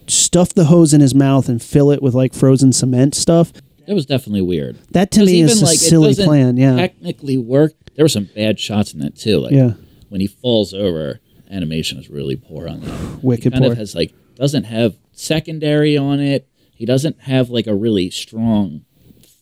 stuff 0.07 0.53
the 0.53 0.65
hose 0.65 0.93
in 0.93 1.01
his 1.01 1.13
mouth 1.15 1.49
and 1.49 1.61
fill 1.61 1.91
it 1.91 2.01
with 2.01 2.13
like 2.13 2.33
frozen 2.33 2.73
cement 2.73 3.15
stuff. 3.15 3.51
That 3.87 3.93
was 3.95 4.05
definitely 4.05 4.41
weird. 4.41 4.77
That 4.91 5.11
to 5.11 5.25
me 5.25 5.41
is 5.41 5.61
a 5.61 5.65
it 5.65 5.77
silly 5.77 6.15
plan. 6.15 6.57
Yeah. 6.57 6.75
technically 6.77 7.37
work. 7.37 7.73
There 7.95 8.05
were 8.05 8.09
some 8.09 8.29
bad 8.35 8.59
shots 8.59 8.93
in 8.93 8.99
that 9.01 9.15
too. 9.17 9.39
Like 9.39 9.51
Yeah. 9.53 9.73
when 10.09 10.21
he 10.21 10.27
falls 10.27 10.73
over, 10.73 11.19
animation 11.51 11.97
is 11.99 12.09
really 12.09 12.35
poor 12.35 12.67
on 12.67 12.81
that. 12.81 13.23
Wicked 13.23 13.43
he 13.45 13.49
kind 13.51 13.63
poor. 13.63 13.71
of 13.73 13.77
has 13.77 13.93
like 13.95 14.13
doesn't 14.35 14.63
have 14.65 14.95
secondary 15.11 15.97
on 15.97 16.19
it. 16.19 16.47
He 16.75 16.85
doesn't 16.85 17.19
have 17.21 17.49
like 17.49 17.67
a 17.67 17.75
really 17.75 18.09
strong 18.09 18.85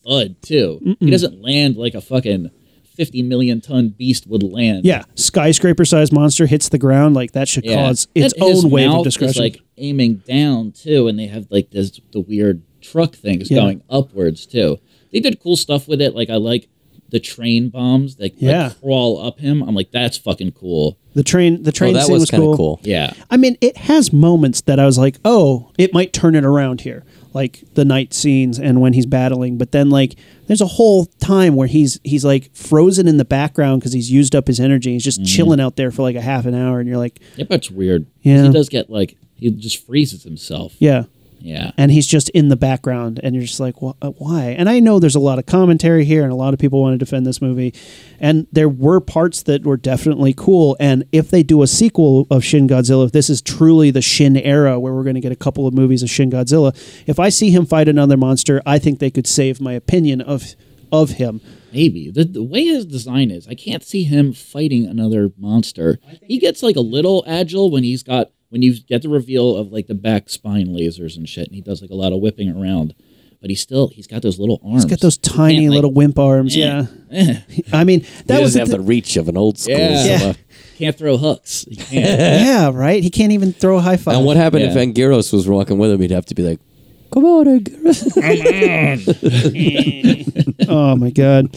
thud 0.05 0.35
too. 0.41 0.95
He 0.99 1.09
doesn't 1.11 1.41
land 1.41 1.77
like 1.77 1.93
a 1.93 2.01
fucking 2.01 2.49
fifty 2.95 3.21
million 3.21 3.61
ton 3.61 3.89
beast 3.89 4.27
would 4.27 4.43
land. 4.43 4.85
yeah. 4.85 5.03
Skyscraper 5.15 5.85
sized 5.85 6.13
monster 6.13 6.45
hits 6.45 6.69
the 6.69 6.77
ground. 6.77 7.15
Like 7.15 7.31
that 7.33 7.47
should 7.47 7.65
cause 7.65 8.07
its 8.15 8.33
And 8.33 8.43
his 8.43 8.63
own 8.65 8.71
wave 8.71 8.89
of 8.89 9.05
mouth 9.05 9.07
is, 9.07 9.37
like 9.37 9.59
aiming 9.77 10.15
down 10.27 10.71
too, 10.71 11.07
and 11.07 11.17
they 11.17 11.27
have 11.27 11.47
like 11.49 11.71
this 11.71 11.99
the 12.11 12.19
weird 12.19 12.63
truck 12.81 13.15
things 13.15 13.49
Yeah. 13.51 13.59
going 13.59 13.83
upwards 13.89 14.45
too. 14.45 14.79
They 15.11 15.19
did 15.19 15.39
cool 15.41 15.55
stuff 15.55 15.87
with 15.87 16.01
it. 16.01 16.15
Like 16.15 16.29
I 16.29 16.35
like 16.35 16.67
the 17.09 17.19
train 17.19 17.67
bombs 17.69 18.15
that 18.15 18.33
Yeah. 18.41 18.67
like, 18.69 18.79
crawl 18.81 19.21
up 19.21 19.39
him. 19.39 19.61
I'm 19.63 19.75
like, 19.75 19.91
that's 19.91 20.17
fucking 20.17 20.53
cool. 20.53 20.97
the 21.13 21.23
train 21.23 21.63
the 21.63 21.69
Oh, 21.69 21.71
train 21.71 21.93
that 21.95 22.05
scene 22.05 22.13
was 22.13 22.21
was, 22.21 22.31
kind 22.31 22.41
cool. 22.43 22.51
of 22.53 22.57
cool. 22.57 22.79
Yeah. 22.83 23.11
I 23.29 23.35
mean, 23.37 23.57
it 23.59 23.75
has 23.75 24.13
moments 24.13 24.61
that 24.61 24.79
I 24.79 24.85
was 24.85 24.97
like, 24.97 25.17
oh, 25.25 25.69
it 25.77 25.93
might 25.93 26.13
turn 26.13 26.35
it 26.35 26.45
around 26.45 26.79
here, 26.81 27.03
like 27.33 27.63
the 27.73 27.83
night 27.83 28.13
scenes 28.13 28.57
and 28.57 28.79
when 28.79 28.93
he's 28.93 29.05
battling. 29.05 29.57
But 29.57 29.73
then, 29.73 29.89
like, 29.89 30.15
there's 30.51 30.59
a 30.59 30.67
whole 30.67 31.05
time 31.21 31.55
where 31.55 31.67
he's 31.67 31.97
he's 32.03 32.25
like 32.25 32.53
frozen 32.53 33.07
in 33.07 33.15
the 33.15 33.23
background 33.23 33.79
because 33.79 33.93
he's 33.93 34.11
used 34.11 34.35
up 34.35 34.47
his 34.47 34.59
energy. 34.59 34.91
He's 34.91 35.03
just 35.05 35.21
Mm-hmm. 35.21 35.25
chilling 35.33 35.59
out 35.61 35.77
there 35.77 35.91
for 35.91 36.01
like 36.01 36.17
a 36.17 36.21
half 36.21 36.45
an 36.45 36.53
hour, 36.53 36.81
and 36.81 36.89
you're 36.89 36.97
like, 36.97 37.21
Yep, 37.37 37.47
that's 37.47 37.71
weird. 37.71 38.05
Yeah. 38.21 38.43
He 38.43 38.51
does 38.51 38.67
get 38.67 38.89
like 38.89 39.15
he 39.35 39.49
just 39.51 39.85
freezes 39.87 40.23
himself. 40.23 40.73
yeah. 40.79 41.03
Yeah. 41.41 41.71
And 41.77 41.91
he's 41.91 42.07
just 42.07 42.29
in 42.29 42.49
the 42.49 42.55
background, 42.55 43.19
and 43.23 43.35
you're 43.35 43.43
just 43.43 43.59
like, 43.59 43.75
uh, 43.81 44.11
why? 44.11 44.55
And 44.57 44.69
I 44.69 44.79
know 44.79 44.99
there's 44.99 45.15
a 45.15 45.19
lot 45.19 45.39
of 45.39 45.45
commentary 45.45 46.05
here, 46.05 46.23
and 46.23 46.31
a 46.31 46.35
lot 46.35 46.53
of 46.53 46.59
people 46.59 46.81
want 46.81 46.93
to 46.93 46.97
defend 46.97 47.25
this 47.25 47.41
movie. 47.41 47.73
And 48.19 48.47
there 48.51 48.69
were 48.69 48.99
parts 48.99 49.43
that 49.43 49.63
were 49.63 49.77
definitely 49.77 50.33
cool. 50.33 50.77
And 50.79 51.05
if 51.11 51.29
they 51.29 51.43
do 51.43 51.61
a 51.63 51.67
sequel 51.67 52.27
of 52.29 52.43
Shin 52.43 52.67
Godzilla, 52.67 53.05
if 53.05 53.11
this 53.11 53.29
is 53.29 53.41
truly 53.41 53.91
the 53.91 54.01
Shin 54.01 54.37
era 54.37 54.79
where 54.79 54.93
we're 54.93 55.03
going 55.03 55.15
to 55.15 55.21
get 55.21 55.31
a 55.31 55.35
couple 55.35 55.67
of 55.67 55.73
movies 55.73 56.03
of 56.03 56.09
Shin 56.09 56.29
Godzilla, 56.29 56.75
if 57.07 57.19
I 57.19 57.29
see 57.29 57.49
him 57.49 57.65
fight 57.65 57.87
another 57.87 58.17
monster, 58.17 58.61
I 58.65 58.79
think 58.79 58.99
they 58.99 59.11
could 59.11 59.27
save 59.27 59.59
my 59.59 59.73
opinion 59.73 60.21
of 60.21 60.55
of 60.91 61.11
him. 61.11 61.39
Maybe 61.71 62.11
the, 62.11 62.25
the 62.25 62.43
way 62.43 62.65
his 62.65 62.85
design 62.85 63.31
is, 63.31 63.47
I 63.47 63.55
can't 63.55 63.83
see 63.83 64.03
him 64.03 64.33
fighting 64.33 64.85
another 64.85 65.31
monster. 65.37 65.99
He 66.21 66.37
gets 66.37 66.61
like 66.61 66.75
a 66.75 66.81
little 66.81 67.23
agile 67.25 67.71
when 67.71 67.83
he's 67.83 68.03
got 68.03 68.31
when 68.51 68.61
you 68.61 68.79
get 68.81 69.01
the 69.01 69.09
reveal 69.09 69.55
of 69.57 69.71
like 69.71 69.87
the 69.87 69.95
back 69.95 70.29
spine 70.29 70.67
lasers 70.67 71.17
and 71.17 71.27
shit, 71.27 71.47
and 71.47 71.55
he 71.55 71.61
does 71.61 71.81
like 71.81 71.89
a 71.89 71.95
lot 71.95 72.13
of 72.13 72.19
whipping 72.21 72.49
around. 72.49 72.93
But 73.41 73.49
he's 73.49 73.59
still 73.61 73.87
he's 73.87 74.05
got 74.05 74.21
those 74.21 74.37
little 74.37 74.61
arms. 74.63 74.83
He's 74.83 74.91
got 74.91 74.99
those 74.99 75.17
tiny 75.17 75.67
like, 75.67 75.75
little 75.77 75.91
wimp 75.93 76.19
arms. 76.19 76.55
eh, 76.55 76.59
Yeah. 76.59 76.85
eh. 77.09 77.35
I 77.73 77.83
mean, 77.83 78.05
that 78.27 78.35
he 78.37 78.43
was 78.43 78.53
doesn't 78.53 78.69
the 78.69 78.77
have 78.77 78.81
the 78.85 78.87
reach 78.87 79.17
of 79.17 79.27
an 79.29 79.35
old 79.35 79.57
school. 79.57 79.77
Yeah. 79.79 80.05
Yeah. 80.05 80.33
Can't 80.77 80.95
throw 80.95 81.17
hooks. 81.17 81.65
He 81.67 81.75
can't. 81.75 82.05
yeah, 82.45 82.69
right. 82.71 83.01
He 83.01 83.09
can't 83.09 83.31
even 83.31 83.51
throw 83.53 83.77
a 83.77 83.81
high 83.81 83.97
five. 83.97 84.15
And 84.17 84.25
what 84.25 84.37
happened 84.37 84.63
if 84.65 84.75
Yeah. 84.75 84.83
Anguirus 84.83 85.33
was 85.33 85.47
walking 85.47 85.79
with 85.79 85.89
him? 85.91 86.01
He'd 86.01 86.11
have 86.11 86.25
to 86.27 86.35
be 86.35 86.43
like, 86.43 86.59
"Come 87.11 87.25
on, 87.25 87.45
Anguirus." 87.45 88.11
Oh 90.67 90.95
my 90.95 91.09
god! 91.09 91.47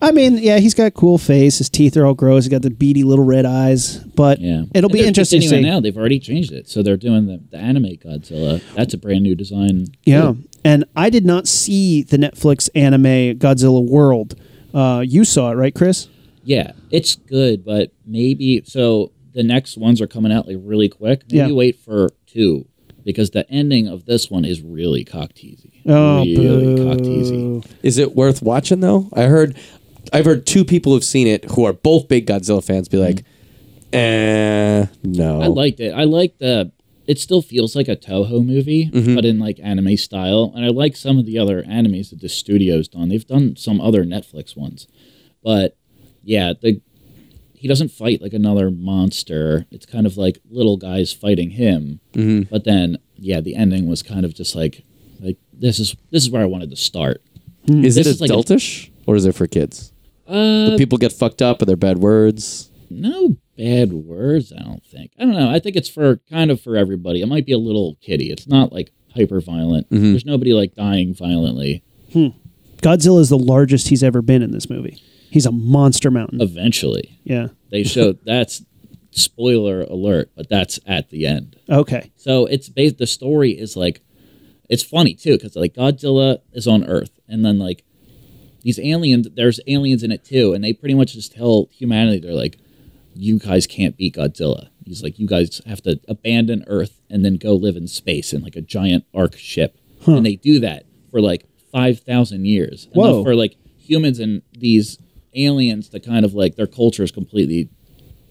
I 0.00 0.12
mean, 0.12 0.38
yeah, 0.38 0.58
he's 0.58 0.74
got 0.74 0.84
a 0.86 0.90
cool 0.90 1.18
face. 1.18 1.58
His 1.58 1.68
teeth 1.68 1.96
are 1.96 2.06
all 2.06 2.14
gross. 2.14 2.44
He's 2.44 2.50
got 2.50 2.62
the 2.62 2.70
beady 2.70 3.02
little 3.02 3.24
red 3.24 3.44
eyes. 3.44 3.98
But 3.98 4.40
Yeah, 4.40 4.64
it'll 4.74 4.88
And 4.90 4.92
be 4.92 5.04
interesting 5.04 5.40
to 5.40 5.46
see. 5.46 5.50
continuing 5.54 5.72
Now 5.74 5.80
they've 5.80 5.96
already 5.96 6.20
changed 6.20 6.52
it, 6.52 6.68
so 6.68 6.82
they're 6.82 6.96
doing 6.96 7.26
the, 7.26 7.40
the 7.50 7.56
anime 7.56 7.84
Godzilla. 7.96 8.62
That's 8.74 8.94
a 8.94 8.98
brand 8.98 9.22
new 9.22 9.34
design. 9.34 9.86
Yeah, 10.04 10.32
too. 10.32 10.44
and 10.64 10.84
I 10.94 11.10
did 11.10 11.24
not 11.24 11.48
see 11.48 12.02
the 12.02 12.18
Netflix 12.18 12.68
anime 12.74 13.38
Godzilla 13.38 13.84
World. 13.84 14.34
Uh, 14.72 15.02
you 15.06 15.24
saw 15.24 15.50
it, 15.50 15.54
right, 15.54 15.74
Chris? 15.74 16.08
yeah, 16.44 16.72
it's 16.90 17.14
good, 17.16 17.64
but 17.64 17.90
maybe 18.06 18.62
so. 18.64 19.12
The 19.34 19.42
next 19.42 19.78
ones 19.78 20.02
are 20.02 20.06
coming 20.06 20.30
out 20.30 20.46
like 20.46 20.58
really 20.60 20.90
quick. 20.90 21.22
Maybe 21.30 21.48
Yeah. 21.50 21.52
wait 21.56 21.78
for 21.78 22.10
two 22.26 22.66
because 23.04 23.30
the 23.30 23.48
ending 23.50 23.88
of 23.88 24.04
this 24.06 24.30
one 24.30 24.44
is 24.44 24.60
really 24.62 25.04
cock 25.04 25.32
teasy. 25.32 25.80
Oh, 25.86 26.20
really 26.24 26.76
cock 26.84 26.98
boo. 26.98 27.60
teasy. 27.62 27.66
Is 27.82 27.98
it 27.98 28.14
worth 28.16 28.42
watching 28.42 28.80
though? 28.80 29.08
I 29.12 29.24
heard, 29.24 29.56
I've 30.12 30.24
heard 30.24 30.46
two 30.46 30.64
people 30.64 30.92
who've 30.92 31.04
seen 31.04 31.26
it 31.26 31.44
who 31.52 31.64
are 31.64 31.72
both 31.72 32.08
big 32.08 32.26
Godzilla 32.26 32.62
fans 32.64 32.88
be 32.88 32.98
like, 32.98 33.24
"Eh, 33.92 34.86
no." 35.02 35.40
I 35.42 35.46
liked 35.46 35.80
it. 35.80 35.92
I 35.92 36.04
like 36.04 36.38
the. 36.38 36.72
It 37.06 37.18
still 37.18 37.42
feels 37.42 37.74
like 37.74 37.88
a 37.88 37.96
Toho 37.96 38.44
movie, 38.46 38.88
Mm-hmm. 38.88 39.14
but 39.16 39.24
in 39.24 39.38
like 39.40 39.58
anime 39.60 39.96
style. 39.96 40.52
And 40.54 40.64
I 40.64 40.68
like 40.68 40.94
some 40.96 41.18
of 41.18 41.26
the 41.26 41.36
other 41.38 41.62
animes 41.64 42.10
that 42.10 42.20
the 42.20 42.28
studio's 42.28 42.86
done. 42.88 43.08
They've 43.08 43.26
done 43.26 43.56
some 43.56 43.80
other 43.80 44.04
Netflix 44.04 44.56
ones, 44.56 44.86
but 45.42 45.76
yeah, 46.22 46.52
the 46.60 46.80
he 47.62 47.68
doesn't 47.68 47.92
fight 47.92 48.20
like 48.20 48.32
another 48.32 48.72
monster. 48.72 49.66
It's 49.70 49.86
kind 49.86 50.04
of 50.04 50.16
like 50.16 50.40
little 50.50 50.76
guys 50.76 51.12
fighting 51.12 51.50
him. 51.50 52.00
Mm-hmm. 52.12 52.50
But 52.50 52.64
then, 52.64 52.98
yeah, 53.14 53.40
the 53.40 53.54
ending 53.54 53.86
was 53.88 54.02
kind 54.02 54.24
of 54.24 54.34
just 54.34 54.56
like, 54.56 54.82
like 55.20 55.36
this 55.52 55.78
is 55.78 55.94
this 56.10 56.24
is 56.24 56.28
where 56.30 56.42
I 56.42 56.46
wanted 56.46 56.70
to 56.70 56.76
start. 56.76 57.22
is 57.68 57.96
it 57.96 58.00
this 58.02 58.14
is 58.16 58.20
like 58.20 58.30
a- 58.30 58.32
adultish 58.32 58.90
or 59.06 59.14
is 59.14 59.24
it 59.26 59.36
for 59.36 59.46
kids? 59.46 59.92
Uh, 60.26 60.70
Do 60.70 60.76
people 60.76 60.98
get 60.98 61.12
fucked 61.12 61.40
up? 61.40 61.62
Are 61.62 61.64
there 61.64 61.76
bad 61.76 61.98
words? 61.98 62.68
no 62.90 63.36
bad 63.56 63.92
words. 63.92 64.52
I 64.52 64.62
don't 64.64 64.84
think. 64.84 65.12
I 65.18 65.24
don't 65.24 65.34
know. 65.34 65.48
I 65.50 65.60
think 65.60 65.76
it's 65.76 65.88
for 65.88 66.16
kind 66.28 66.50
of 66.50 66.60
for 66.60 66.76
everybody. 66.76 67.22
It 67.22 67.26
might 67.26 67.46
be 67.46 67.52
a 67.52 67.58
little 67.58 67.96
kiddie. 68.02 68.30
It's 68.32 68.48
not 68.48 68.72
like 68.72 68.90
hyper 69.14 69.40
violent. 69.40 69.86
There's 69.90 70.24
nobody 70.26 70.52
like 70.52 70.74
dying 70.74 71.14
violently. 71.14 71.84
Godzilla 72.82 73.20
is 73.20 73.28
the 73.28 73.38
largest 73.38 73.88
he's 73.88 74.02
ever 74.02 74.20
been 74.20 74.42
in 74.42 74.50
this 74.50 74.68
movie. 74.68 75.00
He's 75.32 75.46
a 75.46 75.50
monster 75.50 76.10
mountain. 76.10 76.42
Eventually, 76.42 77.18
yeah. 77.24 77.48
they 77.70 77.84
showed 77.84 78.18
that's 78.26 78.62
spoiler 79.12 79.80
alert, 79.80 80.30
but 80.36 80.50
that's 80.50 80.78
at 80.86 81.08
the 81.08 81.26
end. 81.26 81.56
Okay. 81.70 82.12
So 82.16 82.44
it's 82.44 82.68
based. 82.68 82.98
The 82.98 83.06
story 83.06 83.52
is 83.52 83.74
like, 83.74 84.02
it's 84.68 84.82
funny 84.82 85.14
too 85.14 85.38
because 85.38 85.56
like 85.56 85.72
Godzilla 85.72 86.40
is 86.52 86.68
on 86.68 86.84
Earth, 86.84 87.18
and 87.28 87.42
then 87.42 87.58
like 87.58 87.82
these 88.60 88.78
aliens, 88.78 89.26
there's 89.34 89.58
aliens 89.66 90.02
in 90.02 90.12
it 90.12 90.22
too, 90.22 90.52
and 90.52 90.62
they 90.62 90.74
pretty 90.74 90.94
much 90.94 91.14
just 91.14 91.32
tell 91.32 91.70
humanity 91.72 92.20
they're 92.20 92.34
like, 92.34 92.58
you 93.14 93.38
guys 93.38 93.66
can't 93.66 93.96
beat 93.96 94.16
Godzilla. 94.16 94.68
He's 94.84 95.02
like, 95.02 95.18
you 95.18 95.26
guys 95.26 95.62
have 95.64 95.80
to 95.84 95.98
abandon 96.08 96.62
Earth 96.66 97.00
and 97.08 97.24
then 97.24 97.36
go 97.36 97.54
live 97.54 97.76
in 97.76 97.88
space 97.88 98.34
in 98.34 98.42
like 98.42 98.56
a 98.56 98.60
giant 98.60 99.06
arc 99.14 99.38
ship, 99.38 99.78
and 100.06 100.26
they 100.26 100.36
do 100.36 100.60
that 100.60 100.84
for 101.10 101.22
like 101.22 101.46
five 101.72 102.00
thousand 102.00 102.44
years. 102.44 102.88
Whoa. 102.92 103.14
Enough 103.14 103.24
for 103.24 103.34
like 103.34 103.56
humans 103.78 104.20
and 104.20 104.42
these 104.52 104.98
aliens 105.34 105.88
to 105.90 106.00
kind 106.00 106.24
of 106.24 106.34
like 106.34 106.56
their 106.56 106.66
culture 106.66 107.02
is 107.02 107.10
completely 107.10 107.70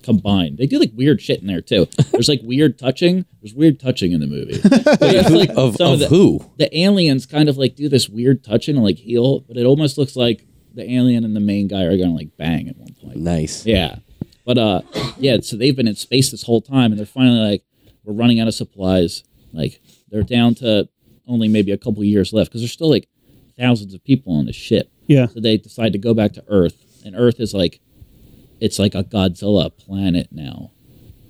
combined. 0.04 0.58
They 0.58 0.66
do 0.66 0.80
like 0.80 0.92
weird 0.96 1.22
shit 1.22 1.42
in 1.42 1.48
there 1.48 1.62
too. 1.62 1.88
There's 2.12 2.30
like 2.30 2.42
weird 2.44 2.78
touching. 2.78 3.26
There's 3.42 3.54
weird 3.54 3.80
touching 3.80 4.12
in 4.12 4.20
the 4.20 4.28
movie. 4.28 4.60
But 4.62 5.00
it's, 5.02 5.30
like, 5.32 5.50
Of, 5.52 5.80
of 5.80 6.00
the, 6.00 6.08
who? 6.08 6.44
The 6.58 6.76
aliens 6.78 7.26
kind 7.26 7.50
of 7.50 7.58
like 7.58 7.76
do 7.76 7.90
this 7.90 8.10
weird 8.10 8.44
touching 8.44 8.76
and 8.76 8.84
like 8.84 8.98
heal, 8.98 9.42
but 9.42 9.58
it 9.58 9.66
almost 9.66 9.98
looks 9.98 10.16
like 10.16 10.46
the 10.74 10.90
alien 10.92 11.24
and 11.24 11.36
the 11.36 11.40
main 11.42 11.68
guy 11.68 11.84
are 11.84 11.98
gonna 11.98 12.16
like 12.16 12.38
bang 12.38 12.70
at 12.70 12.78
one 12.78 12.94
point. 12.94 13.18
Nice. 13.18 13.66
Yeah. 13.66 13.98
But 14.46 14.58
uh 14.58 14.82
yeah, 15.18 15.38
so 15.42 15.56
they've 15.58 15.76
been 15.76 15.88
in 15.88 15.96
space 15.96 16.32
this 16.32 16.44
whole 16.44 16.62
time 16.62 16.92
and 16.92 17.00
they're 17.00 17.06
finally 17.06 17.40
like 17.40 17.64
we're 18.04 18.14
running 18.14 18.40
out 18.40 18.48
of 18.48 18.54
supplies. 18.54 19.24
Like 19.54 19.82
they're 20.10 20.24
down 20.24 20.56
to 20.56 20.88
only 21.28 21.48
maybe 21.48 21.72
a 21.72 21.78
couple 21.78 22.04
years 22.04 22.34
left 22.34 22.50
because 22.50 22.62
there's 22.62 22.72
still 22.72 22.90
like 22.90 23.08
thousands 23.60 23.94
of 23.94 24.04
people 24.04 24.34
on 24.34 24.46
the 24.46 24.54
ship. 24.54 24.92
Yeah. 25.08 25.28
So 25.28 25.40
they 25.40 25.58
decide 25.58 25.92
to 25.94 26.00
go 26.00 26.14
back 26.14 26.34
to 26.34 26.44
Earth 26.48 26.86
and 27.04 27.16
Earth 27.16 27.40
is 27.40 27.54
like 27.54 27.80
it's 28.60 28.78
like 28.80 28.94
a 28.96 29.04
Godzilla 29.04 29.76
planet 29.76 30.28
now. 30.32 30.72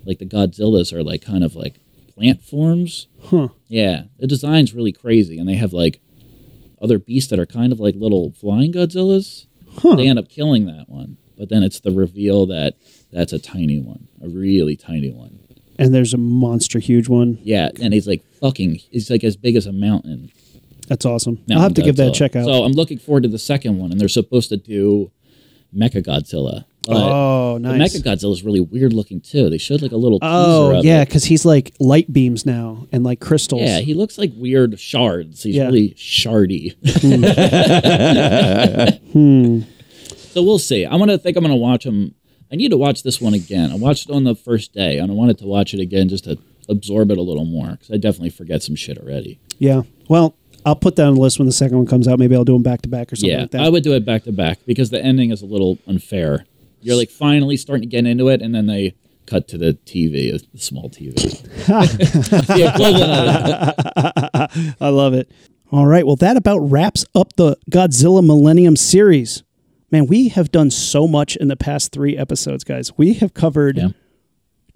Like 0.05 0.19
the 0.19 0.25
Godzillas 0.25 0.91
are 0.93 1.03
like 1.03 1.21
kind 1.21 1.43
of 1.43 1.55
like 1.55 1.79
plant 2.13 2.41
forms. 2.41 3.07
Huh. 3.23 3.49
Yeah. 3.67 4.03
The 4.19 4.27
design's 4.27 4.73
really 4.73 4.91
crazy 4.91 5.37
and 5.37 5.47
they 5.47 5.55
have 5.55 5.73
like 5.73 6.01
other 6.81 6.99
beasts 6.99 7.29
that 7.29 7.39
are 7.39 7.45
kind 7.45 7.71
of 7.71 7.79
like 7.79 7.95
little 7.95 8.31
flying 8.31 8.73
Godzillas. 8.73 9.45
Huh. 9.77 9.95
They 9.95 10.07
end 10.07 10.19
up 10.19 10.27
killing 10.27 10.65
that 10.65 10.89
one. 10.89 11.17
but 11.37 11.49
then 11.49 11.63
it's 11.63 11.79
the 11.79 11.91
reveal 11.91 12.45
that 12.45 12.75
that's 13.11 13.33
a 13.33 13.39
tiny 13.39 13.79
one, 13.79 14.07
a 14.21 14.29
really 14.29 14.75
tiny 14.75 15.09
one. 15.11 15.39
And 15.79 15.91
there's 15.91 16.13
a 16.13 16.17
monster 16.17 16.77
huge 16.77 17.09
one. 17.09 17.39
Yeah, 17.41 17.69
and 17.81 17.93
he's 17.93 18.07
like 18.07 18.23
fucking. 18.39 18.75
He's 18.75 19.09
like 19.09 19.23
as 19.23 19.35
big 19.35 19.55
as 19.55 19.65
a 19.65 19.71
mountain. 19.71 20.31
That's 20.87 21.03
awesome. 21.03 21.43
I'll 21.49 21.61
have 21.61 21.73
to 21.73 21.81
give 21.81 21.95
that 21.95 22.09
a 22.09 22.11
check 22.11 22.35
out. 22.35 22.45
So 22.45 22.63
I'm 22.63 22.73
looking 22.73 22.99
forward 22.99 23.23
to 23.23 23.29
the 23.29 23.39
second 23.39 23.79
one, 23.79 23.91
and 23.91 23.99
they're 23.99 24.07
supposed 24.07 24.49
to 24.49 24.57
do 24.57 25.11
Mecha 25.75 26.03
Godzilla. 26.03 26.65
Oh, 26.87 27.57
nice. 27.61 27.95
Mecha 27.95 28.01
Godzilla 28.03 28.31
is 28.33 28.43
really 28.43 28.59
weird 28.59 28.91
looking 28.93 29.21
too. 29.21 29.49
They 29.49 29.57
showed 29.59 29.81
like 29.83 29.91
a 29.91 29.97
little 29.97 30.19
teaser 30.19 30.29
Oh 30.31 30.77
of 30.79 30.85
yeah, 30.85 31.01
it. 31.01 31.05
because 31.07 31.25
he's 31.25 31.45
like 31.45 31.73
light 31.79 32.11
beams 32.11 32.45
now 32.45 32.87
and 32.91 33.03
like 33.03 33.19
crystals. 33.19 33.61
Yeah, 33.61 33.79
he 33.79 33.93
looks 33.93 34.17
like 34.17 34.31
weird 34.35 34.79
shards. 34.79 35.43
He's 35.43 35.55
Yeah. 35.55 35.65
really 35.67 35.91
shardy. 35.91 36.75
Hmm. 39.11 39.61
So 40.33 40.43
we'll 40.43 40.59
see. 40.59 40.85
I'm 40.85 40.99
gonna 40.99 41.17
think 41.17 41.37
I'm 41.37 41.43
gonna 41.43 41.55
watch 41.55 41.85
him. 41.85 42.15
I 42.51 42.55
need 42.55 42.69
to 42.71 42.77
watch 42.77 43.03
this 43.03 43.21
one 43.21 43.33
again. 43.33 43.71
I 43.71 43.75
watched 43.75 44.09
it 44.09 44.13
on 44.13 44.23
the 44.23 44.35
first 44.35 44.73
day, 44.73 44.97
and 44.99 45.11
I 45.11 45.13
wanted 45.13 45.37
to 45.39 45.45
watch 45.45 45.73
it 45.73 45.79
again 45.79 46.09
just 46.09 46.25
to 46.25 46.37
absorb 46.69 47.11
it 47.11 47.17
a 47.17 47.21
little 47.21 47.45
more 47.45 47.71
because 47.71 47.91
I 47.91 47.97
definitely 47.97 48.29
forget 48.29 48.63
some 48.63 48.75
shit 48.75 48.97
already. 48.97 49.39
Yeah. 49.59 49.81
Well, 50.09 50.35
I'll 50.65 50.75
put 50.75 50.95
that 50.97 51.07
on 51.07 51.15
the 51.15 51.21
list 51.21 51.39
when 51.39 51.45
the 51.45 51.51
second 51.51 51.77
one 51.77 51.85
comes 51.87 52.07
out. 52.07 52.19
Maybe 52.19 52.35
I'll 52.35 52.43
do 52.45 52.53
them 52.53 52.63
back 52.63 52.81
to 52.83 52.89
back 52.89 53.11
or 53.11 53.15
something 53.15 53.29
yeah, 53.29 53.41
like 53.41 53.51
that. 53.51 53.61
I 53.61 53.69
would 53.69 53.83
do 53.83 53.93
it 53.93 54.05
back 54.05 54.23
to 54.25 54.31
back 54.31 54.59
because 54.65 54.89
the 54.89 55.03
ending 55.03 55.31
is 55.31 55.41
a 55.41 55.45
little 55.45 55.77
unfair. 55.87 56.45
You're 56.81 56.95
like 56.95 57.09
finally 57.09 57.57
starting 57.57 57.81
to 57.83 57.87
get 57.87 58.05
into 58.05 58.27
it, 58.29 58.41
and 58.41 58.53
then 58.53 58.67
they 58.67 58.95
cut 59.25 59.47
to 59.49 59.57
the 59.57 59.73
TV, 59.85 60.33
a 60.33 60.57
small 60.57 60.89
TV. 60.89 61.13
the 61.15 62.71
equivalent 62.73 63.11
of 63.11 64.69
it. 64.69 64.75
I 64.81 64.89
love 64.89 65.13
it. 65.13 65.31
All 65.71 65.85
right. 65.85 66.05
Well, 66.05 66.17
that 66.17 66.37
about 66.37 66.59
wraps 66.59 67.05
up 67.15 67.33
the 67.37 67.55
Godzilla 67.69 68.25
Millennium 68.25 68.75
series. 68.75 69.43
Man, 69.91 70.05
we 70.07 70.29
have 70.29 70.51
done 70.51 70.69
so 70.71 71.07
much 71.07 71.35
in 71.35 71.47
the 71.49 71.55
past 71.55 71.91
three 71.91 72.17
episodes, 72.17 72.63
guys. 72.63 72.97
We 72.97 73.13
have 73.15 73.33
covered 73.33 73.77
Yeah. 73.77 73.89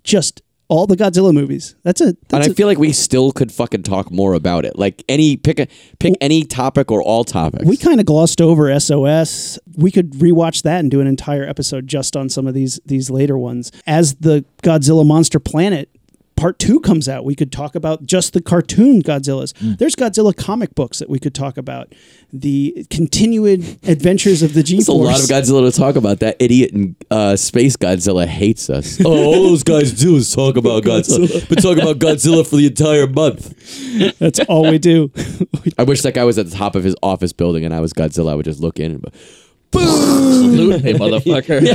just 0.04 0.42
all 0.68 0.88
the 0.88 0.96
Godzilla 0.96 1.34
movies. 1.34 1.76
That's 1.84 2.02
a. 2.02 2.16
And 2.32 2.44
I 2.44 2.50
feel 2.50 2.68
like 2.68 2.78
we 2.78 2.92
still 2.92 3.32
could 3.32 3.52
fucking 3.52 3.84
talk 3.84 4.12
more 4.12 4.34
about 4.34 4.66
it. 4.66 4.78
Like 4.78 5.04
any 5.08 5.38
pick 5.38 5.60
a 5.60 5.68
pick 6.00 6.16
any 6.22 6.44
topic 6.44 6.92
or 6.92 7.02
all 7.02 7.24
topics. 7.24 7.66
we 7.66 7.78
kind 7.78 8.00
of 8.00 8.06
glossed 8.06 8.42
over 8.42 8.78
SOS. 8.80 9.60
We 9.78 9.92
could 9.92 10.12
rewatch 10.14 10.64
that 10.64 10.80
and 10.80 10.90
do 10.90 11.02
an 11.02 11.08
entire 11.08 11.48
episode 11.48 11.88
just 11.88 12.16
on 12.16 12.30
some 12.30 12.48
of 12.48 12.54
these 12.54 12.80
these 12.86 13.10
later 13.10 13.38
ones. 13.38 13.72
As 13.86 14.16
the 14.16 14.46
Godzilla 14.64 15.06
Monster 15.06 15.40
Planet 15.40 15.90
part 16.36 16.60
2 16.60 16.80
comes 16.82 17.08
out, 17.08 17.26
we 17.26 17.36
could 17.36 17.52
talk 17.52 17.76
about 17.76 18.06
just 18.06 18.34
the 18.34 18.42
cartoon 18.42 19.02
Godzillas. 19.02 19.54
There's 19.78 19.96
Godzilla 19.96 20.36
comic 20.36 20.76
books 20.76 21.00
that 21.00 21.10
we 21.10 21.20
could 21.20 21.34
talk 21.34 21.58
about. 21.58 21.94
The 22.34 22.86
continued 22.90 23.80
adventures 23.88 24.42
of 24.42 24.54
the 24.54 24.64
G-Force. 24.64 24.88
A 24.88 24.92
lot 24.92 25.20
of 25.20 25.26
Godzilla 25.30 25.72
to 25.72 25.78
talk 25.78 25.96
about. 25.96 26.20
That 26.20 26.36
idiot 26.40 26.72
in 26.72 26.96
uh, 27.10 27.36
Space 27.36 27.78
Godzilla 27.78 28.26
hates 28.28 28.70
us. 28.70 29.00
oh, 29.06 29.12
all 29.12 29.44
those 29.44 29.64
guys 29.64 29.94
do 29.94 30.16
is 30.18 30.34
talk 30.34 30.58
about 30.58 30.84
Godzilla. 30.84 31.48
Been 31.48 31.58
talking 31.58 31.82
about 31.82 32.00
Godzilla 32.00 32.48
for 32.48 32.58
the 32.58 32.68
entire 32.68 33.08
month. 33.08 34.20
That's 34.20 34.40
all 34.42 34.70
we 34.70 34.78
do. 34.78 35.12
I 35.78 35.84
wish 35.84 36.02
that 36.02 36.14
guy 36.14 36.24
was 36.24 36.38
at 36.38 36.50
the 36.50 36.56
top 36.56 36.76
of 36.76 36.84
his 36.84 36.96
office 37.02 37.34
building 37.34 37.66
and 37.66 37.74
I 37.74 37.80
was 37.80 37.94
Godzilla. 37.94 38.32
I 38.32 38.36
would 38.36 38.46
just 38.46 38.60
look 38.60 38.80
in 38.80 38.92
and. 38.92 39.02
Be, 39.02 39.12
Salute 39.76 40.84
me, 40.84 40.94
motherfucker. 40.94 41.66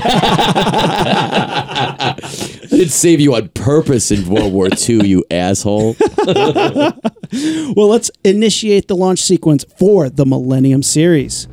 Did 2.70 2.90
save 2.90 3.20
you 3.20 3.34
on 3.34 3.48
purpose 3.50 4.10
in 4.10 4.28
World 4.28 4.52
War 4.52 4.68
II, 4.88 5.06
you 5.06 5.24
asshole. 5.30 5.96
well, 6.26 7.88
let's 7.88 8.10
initiate 8.24 8.88
the 8.88 8.96
launch 8.96 9.20
sequence 9.20 9.64
for 9.78 10.08
the 10.08 10.24
Millennium 10.24 10.82
series. 10.82 11.48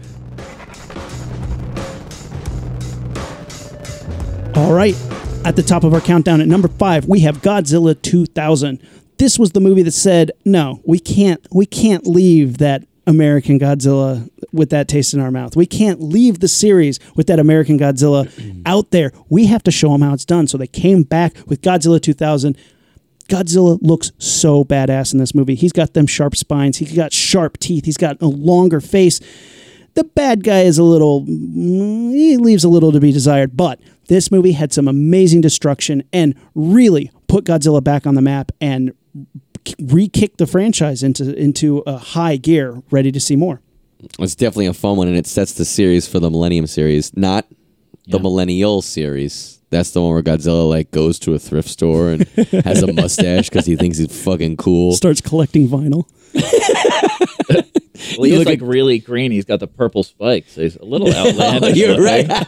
All 4.56 4.74
right. 4.74 4.96
At 5.44 5.56
the 5.56 5.64
top 5.64 5.84
of 5.84 5.94
our 5.94 6.02
countdown 6.02 6.42
at 6.42 6.48
number 6.48 6.68
5, 6.68 7.06
we 7.06 7.22
have 7.22 7.42
Godzilla 7.42 8.00
2000. 8.02 8.82
This 9.18 9.40
was 9.40 9.52
the 9.52 9.60
movie 9.60 9.82
that 9.84 9.92
said, 9.92 10.32
"No, 10.46 10.82
we 10.86 11.00
can't 11.00 11.46
we 11.52 11.66
can't 11.66 12.06
leave 12.06 12.58
that 12.60 12.84
American 13.08 13.60
Godzilla 13.60 14.30
with 14.52 14.70
that 14.70 14.88
taste 14.88 15.14
in 15.14 15.20
our 15.20 15.32
mouth. 15.32 15.56
We 15.56 15.66
can't 15.66 16.02
leave 16.02 16.40
the 16.40 16.48
series 16.48 17.00
with 17.16 17.28
that 17.28 17.40
American 17.40 17.78
Godzilla 17.78 18.30
out 18.66 18.92
there. 18.92 19.12
We 19.30 19.46
have 19.48 19.64
to 19.64 19.72
show 19.72 19.92
them 19.92 20.02
how 20.02 20.14
it's 20.14 20.26
done." 20.26 20.48
So 20.48 20.58
they 20.58 20.68
came 20.68 21.04
back 21.04 21.36
with 21.46 21.62
Godzilla 21.62 22.02
2000. 22.02 22.58
Godzilla 23.28 23.78
looks 23.82 24.12
so 24.18 24.64
badass 24.64 25.14
in 25.14 25.20
this 25.20 25.36
movie. 25.36 25.56
He's 25.56 25.74
got 25.74 25.94
them 25.94 26.08
sharp 26.08 26.36
spines. 26.36 26.78
He's 26.78 26.96
got 26.96 27.12
sharp 27.12 27.58
teeth. 27.58 27.86
He's 27.86 27.98
got 27.98 28.22
a 28.22 28.28
longer 28.28 28.80
face. 28.80 29.20
The 29.96 30.04
bad 30.04 30.44
guy 30.44 30.62
is 30.62 30.78
a 30.78 30.84
little, 30.84 31.24
mm, 31.24 32.14
he 32.14 32.38
leaves 32.38 32.64
a 32.64 32.70
little 32.70 32.92
to 32.92 33.00
be 33.00 33.12
desired, 33.12 33.58
but 33.58 33.80
this 34.08 34.32
movie 34.32 34.52
had 34.52 34.72
some 34.72 34.88
amazing 34.88 35.42
destruction 35.42 36.04
and 36.14 36.36
really 36.54 37.12
put 37.28 37.46
Godzilla 37.46 37.84
back 37.84 38.06
on 38.06 38.16
the 38.16 38.22
map 38.22 38.52
and 38.62 38.94
re-kicked 39.80 40.38
the 40.38 40.48
franchise 40.48 41.04
into 41.04 41.36
into 41.36 41.80
a 41.86 41.98
high 41.98 42.38
gear, 42.38 42.82
ready 42.90 43.12
to 43.12 43.20
see 43.20 43.36
more. 43.36 43.62
It's 44.20 44.36
definitely 44.36 44.68
a 44.68 44.74
fun 44.74 44.98
one, 44.98 45.08
and 45.08 45.18
it 45.18 45.28
sets 45.28 45.54
the 45.54 45.66
series 45.66 46.08
for 46.08 46.20
the 46.20 46.30
Millennium 46.30 46.68
series, 46.68 47.16
not 47.16 47.46
the 48.08 48.20
Millennial 48.20 48.82
series. 48.82 49.60
That's 49.70 49.92
the 49.92 50.02
one 50.02 50.14
where 50.14 50.24
Godzilla 50.24 50.70
like 50.70 50.92
goes 50.92 51.20
to 51.20 51.34
a 51.34 51.40
thrift 51.40 51.68
store 51.68 52.12
and 52.12 52.28
has 52.64 52.84
a 52.84 52.94
mustache 52.94 53.50
because 53.50 53.66
he 53.66 53.76
thinks 53.76 53.98
he's 53.98 54.24
fucking 54.24 54.58
cool. 54.58 54.94
Starts 54.94 55.20
collecting 55.22 55.68
vinyl. 55.68 56.06
Well, 58.18 58.26
he's 58.26 58.38
look 58.38 58.48
like 58.48 58.62
really 58.62 59.00
green. 59.00 59.32
He's 59.32 59.46
got 59.46 59.60
the 59.60 59.68
purple 59.68 60.04
spikes. 60.04 60.54
So 60.54 60.62
he's 60.62 60.76
a 60.76 60.86
little 60.86 61.08
outlandish. 61.14 61.76
You're 61.76 61.98
looking. 61.98 62.28
right. 62.30 62.44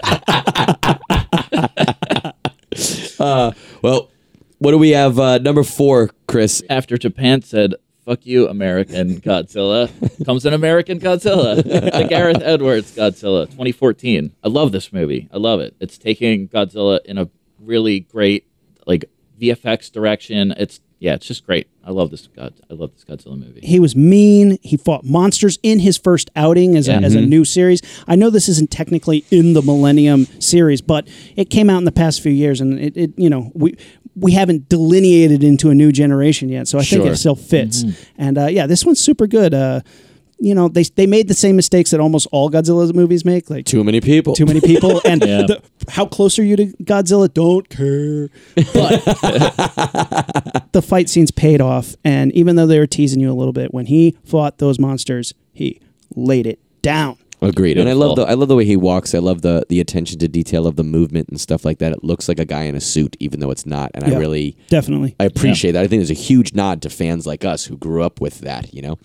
uh, 3.19 3.51
well, 3.81 4.11
what 4.59 4.71
do 4.71 4.77
we 4.77 4.91
have? 4.91 5.17
Uh, 5.19 5.37
number 5.39 5.63
four, 5.63 6.11
Chris. 6.27 6.61
After 6.69 6.97
Japan 6.97 7.41
said, 7.41 7.73
fuck 8.09 8.25
you, 8.25 8.47
American 8.47 9.21
Godzilla, 9.21 9.87
comes 10.25 10.43
an 10.43 10.53
American 10.55 10.99
Godzilla. 10.99 11.57
the 11.63 12.07
Gareth 12.09 12.41
Edwards 12.41 12.95
Godzilla, 12.95 13.45
2014. 13.45 14.33
I 14.43 14.47
love 14.47 14.71
this 14.71 14.91
movie. 14.91 15.29
I 15.31 15.37
love 15.37 15.59
it. 15.59 15.75
It's 15.79 15.99
taking 15.99 16.47
Godzilla 16.47 16.99
in 17.05 17.19
a 17.19 17.29
really 17.59 17.99
great, 17.99 18.47
like, 18.87 19.05
VFX 19.39 19.91
direction. 19.91 20.55
It's, 20.57 20.79
yeah, 20.99 21.13
it's 21.15 21.25
just 21.27 21.45
great. 21.45 21.67
I 21.83 21.91
love 21.91 22.11
this 22.11 22.27
God. 22.27 22.53
I 22.69 22.73
love 22.73 22.91
this 22.93 23.03
Godzilla 23.05 23.37
movie. 23.39 23.61
He 23.63 23.79
was 23.79 23.95
mean. 23.95 24.57
He 24.61 24.77
fought 24.77 25.03
monsters 25.05 25.57
in 25.63 25.79
his 25.79 25.97
first 25.97 26.29
outing 26.35 26.75
as, 26.75 26.87
a, 26.87 26.91
Yeah. 26.91 26.99
as 26.99 27.15
a 27.15 27.21
new 27.21 27.45
series. 27.45 27.81
I 28.07 28.15
know 28.15 28.29
this 28.29 28.47
isn't 28.49 28.69
technically 28.69 29.25
in 29.31 29.53
the 29.53 29.61
Millennium 29.61 30.25
series, 30.39 30.81
but 30.81 31.07
it 31.35 31.49
came 31.49 31.69
out 31.69 31.77
in 31.79 31.85
the 31.85 31.91
past 31.91 32.21
few 32.21 32.31
years, 32.31 32.61
and 32.61 32.79
it, 32.79 32.95
it 32.97 33.11
you 33.17 33.29
know 33.29 33.51
we 33.55 33.75
we 34.15 34.33
haven't 34.33 34.67
delineated 34.69 35.43
into 35.43 35.69
a 35.69 35.75
new 35.75 35.91
generation 35.91 36.49
yet. 36.49 36.67
So 36.67 36.77
I 36.77 36.83
think 36.83 37.05
it 37.05 37.15
still 37.17 37.35
fits. 37.35 37.85
And 38.17 38.37
uh, 38.37 38.47
yeah, 38.47 38.67
this 38.67 38.85
one's 38.85 38.99
super 38.99 39.25
good. 39.27 39.53
Uh, 39.53 39.81
you 40.39 40.55
know, 40.55 40.67
they 40.69 40.83
they 40.83 41.05
made 41.07 41.27
the 41.27 41.33
same 41.33 41.55
mistakes 41.55 41.91
that 41.91 41.99
almost 41.99 42.27
all 42.31 42.49
Godzilla 42.49 42.93
movies 42.93 43.25
make, 43.25 43.49
like 43.49 43.65
Too 43.65 43.83
many 43.83 43.99
people. 44.01 44.33
too 44.35 44.45
many 44.45 44.61
people 44.61 45.01
and 45.05 45.21
Yeah. 45.21 45.41
the, 45.43 45.61
how 45.89 46.05
close 46.05 46.37
are 46.39 46.43
you 46.43 46.55
to 46.55 46.65
Godzilla? 46.83 47.33
Don't 47.33 47.67
care. 47.69 48.29
But 48.55 49.03
the 50.71 50.81
fight 50.81 51.09
scenes 51.09 51.31
paid 51.31 51.61
off, 51.61 51.95
and 52.03 52.31
even 52.33 52.55
though 52.55 52.67
they 52.67 52.79
were 52.79 52.87
teasing 52.87 53.19
you 53.21 53.31
a 53.31 53.33
little 53.33 53.53
bit, 53.53 53.73
when 53.73 53.87
he 53.87 54.17
fought 54.25 54.57
those 54.59 54.79
monsters, 54.79 55.33
he 55.53 55.79
laid 56.15 56.47
it 56.47 56.59
down. 56.81 57.17
Agreed. 57.41 57.77
And 57.77 57.87
I 57.87 57.93
love 57.93 58.15
the 58.17 58.23
I 58.23 58.33
love 58.33 58.49
the 58.49 58.55
way 58.55 58.65
he 58.65 58.75
walks. 58.75 59.15
I 59.15 59.19
love 59.19 59.41
the 59.41 59.65
the 59.69 59.79
attention 59.79 60.19
to 60.19 60.27
detail 60.27 60.67
of 60.67 60.75
the 60.75 60.83
movement 60.83 61.29
and 61.29 61.39
stuff 61.39 61.63
like 61.63 61.79
that. 61.79 61.93
It 61.93 62.03
looks 62.03 62.27
like 62.27 62.37
a 62.39 62.45
guy 62.45 62.63
in 62.63 62.75
a 62.75 62.81
suit, 62.81 63.15
even 63.19 63.39
though 63.39 63.51
it's 63.51 63.65
not. 63.65 63.91
And 63.93 64.05
Yeah. 64.05 64.15
I 64.15 64.19
really 64.19 64.57
Definitely. 64.67 65.15
I 65.19 65.25
appreciate 65.25 65.71
that. 65.71 65.83
I 65.83 65.87
think 65.87 66.01
there's 66.01 66.11
a 66.11 66.13
huge 66.13 66.53
nod 66.53 66.81
to 66.81 66.89
fans 66.89 67.25
like 67.25 67.45
us 67.45 67.65
who 67.65 67.77
grew 67.77 68.03
up 68.03 68.19
with 68.19 68.39
that. 68.41 68.73
You 68.73 68.81
know. 68.81 68.99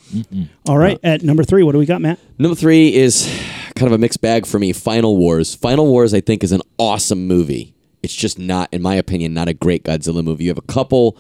All 0.68 0.78
right, 0.78 0.96
uh, 1.04 1.08
at 1.08 1.22
number 1.22 1.44
three, 1.44 1.62
what 1.62 1.72
do 1.72 1.78
we 1.78 1.86
got, 1.86 2.00
Matt? 2.00 2.18
Number 2.38 2.56
three 2.56 2.92
is 2.94 3.28
kind 3.76 3.86
of 3.86 3.92
a 3.92 3.98
mixed 3.98 4.20
bag 4.20 4.46
for 4.46 4.58
me. 4.58 4.72
Final 4.72 5.16
Wars. 5.16 5.54
Final 5.54 5.86
Wars, 5.86 6.12
I 6.12 6.20
think, 6.20 6.42
is 6.42 6.52
an 6.52 6.62
awesome 6.78 7.26
movie. 7.26 7.74
It's 8.02 8.14
just 8.14 8.38
not, 8.38 8.68
in 8.72 8.82
my 8.82 8.96
opinion, 8.96 9.32
not 9.32 9.48
a 9.48 9.54
great 9.54 9.84
Godzilla 9.84 10.22
movie. 10.22 10.44
You 10.44 10.50
have 10.50 10.58
a 10.58 10.62
couple 10.62 11.16